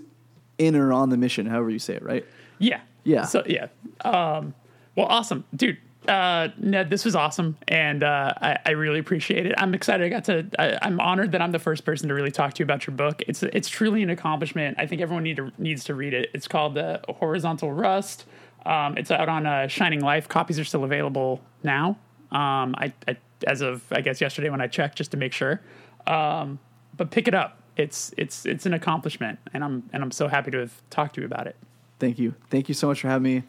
in 0.60 0.76
or 0.76 0.92
on 0.94 1.10
the 1.10 1.18
mission, 1.18 1.46
however 1.48 1.70
you 1.70 1.80
say 1.80 1.94
it, 1.96 2.04
right? 2.04 2.26
Yeah. 2.60 2.82
Yeah. 3.04 3.24
So 3.24 3.44
yeah. 3.46 3.68
Um, 4.02 4.54
well, 4.96 5.08
awesome, 5.08 5.46
dude. 5.56 5.78
Uh, 6.08 6.48
Ned, 6.58 6.90
this 6.90 7.06
was 7.06 7.14
awesome, 7.14 7.58
and 7.68 8.04
uh, 8.04 8.34
I, 8.42 8.58
I 8.66 8.72
really 8.72 9.00
appreciate 9.00 9.46
it. 9.46 9.54
I'm 9.58 9.74
excited. 9.74 10.06
I 10.06 10.10
got 10.10 10.24
to. 10.26 10.46
I, 10.58 10.80
I'm 10.82 11.00
honored 11.00 11.34
that 11.34 11.42
I'm 11.42 11.52
the 11.52 11.60
first 11.60 11.86
person 11.86 12.08
to 12.08 12.14
really 12.14 12.32
talk 12.32 12.54
to 12.56 12.60
you 12.60 12.64
about 12.64 12.88
your 12.88 12.96
book. 12.96 13.22
It's 13.28 13.44
it's 13.44 13.70
truly 13.70 14.02
an 14.02 14.10
accomplishment. 14.10 14.78
I 14.80 14.88
think 14.88 15.02
everyone 15.02 15.24
need 15.24 15.38
to, 15.38 15.52
needs 15.58 15.84
to 15.86 15.96
read 15.96 16.14
it. 16.14 16.30
It's 16.34 16.48
called 16.48 16.74
the 16.74 17.02
Horizontal 17.10 17.72
Rust. 17.72 18.26
Um, 18.66 18.98
it's 18.98 19.12
out 19.12 19.30
on 19.30 19.46
uh, 19.46 19.68
Shining 19.68 20.02
Life. 20.02 20.28
Copies 20.28 20.58
are 20.58 20.64
still 20.64 20.84
available 20.84 21.42
now. 21.64 21.98
Um, 22.32 22.76
I, 22.78 22.94
I 23.08 23.18
as 23.46 23.62
of 23.62 23.84
I 23.92 24.02
guess 24.02 24.22
yesterday 24.22 24.50
when 24.50 24.62
I 24.62 24.68
checked 24.68 24.98
just 24.98 25.12
to 25.12 25.18
make 25.18 25.34
sure. 25.34 25.62
Um, 26.08 26.60
but 26.96 27.12
pick 27.12 27.28
it 27.28 27.34
up. 27.34 27.62
It's 27.78 28.14
it's 28.18 28.46
it's 28.46 28.66
an 28.66 28.74
accomplishment, 28.74 29.40
and 29.54 29.64
I'm 29.64 29.90
and 29.94 30.02
I'm 30.02 30.12
so 30.12 30.28
happy 30.28 30.52
to 30.52 30.60
have 30.60 30.82
talked 30.90 31.16
to 31.16 31.22
you 31.22 31.28
about 31.28 31.48
it. 31.48 31.56
Thank 32.00 32.18
you. 32.18 32.34
Thank 32.50 32.70
you 32.70 32.74
so 32.74 32.88
much 32.88 33.02
for 33.02 33.10
having 33.10 33.24
me. 33.24 33.44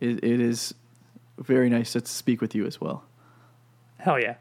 It, 0.00 0.22
it 0.24 0.40
is 0.40 0.74
very 1.38 1.68
nice 1.68 1.92
to 1.92 2.06
speak 2.06 2.40
with 2.40 2.54
you 2.54 2.66
as 2.66 2.80
well. 2.80 3.04
Hell 3.98 4.20
yeah. 4.20 4.36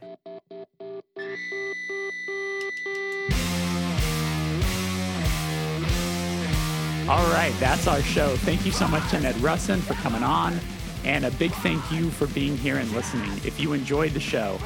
All 7.10 7.32
right, 7.34 7.54
that's 7.60 7.88
our 7.88 8.02
show. 8.02 8.36
Thank 8.38 8.66
you 8.66 8.72
so 8.72 8.88
much 8.88 9.10
to 9.12 9.20
Ned 9.20 9.36
Russin 9.36 9.80
for 9.80 9.94
coming 9.96 10.24
on, 10.24 10.60
and 11.04 11.26
a 11.26 11.32
big 11.32 11.52
thank 11.52 11.92
you 11.92 12.10
for 12.12 12.28
being 12.28 12.58
here 12.58 12.78
and 12.78 12.90
listening. 12.92 13.32
If 13.44 13.60
you 13.60 13.74
enjoyed 13.74 14.12
the 14.12 14.20
show 14.20 14.58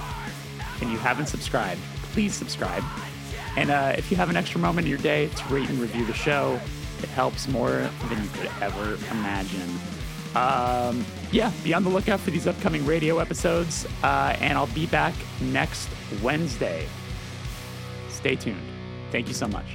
and 0.82 0.92
you 0.92 0.98
haven't 1.00 1.28
subscribed, 1.28 1.82
please 2.14 2.36
subscribe. 2.36 2.84
And 3.56 3.72
uh, 3.72 3.96
if 3.98 4.12
you 4.12 4.18
have 4.18 4.30
an 4.30 4.38
extra 4.38 4.60
moment 4.60 4.86
in 4.86 4.90
your 4.90 5.00
day 5.00 5.28
to 5.30 5.54
rate 5.54 5.68
and 5.70 5.80
review 5.80 6.06
the 6.06 6.14
show, 6.14 6.60
it 7.04 7.10
helps 7.10 7.48
more 7.48 7.90
than 8.10 8.24
you 8.24 8.30
could 8.30 8.52
ever 8.62 8.96
imagine. 9.12 9.80
Um, 10.36 11.06
yeah, 11.32 11.52
be 11.64 11.74
on 11.74 11.84
the 11.84 11.90
lookout 11.90 12.20
for 12.20 12.32
these 12.32 12.48
upcoming 12.48 12.86
radio 12.86 13.20
episodes, 13.20 13.88
uh, 14.04 14.36
and 14.40 14.58
I'll 14.58 14.68
be 14.68 14.86
back 14.86 15.14
next 15.42 15.90
Wednesday. 16.22 16.88
Stay 18.10 18.36
tuned. 18.36 18.62
Thank 19.12 19.28
you 19.28 19.34
so 19.34 19.48
much. 19.48 19.66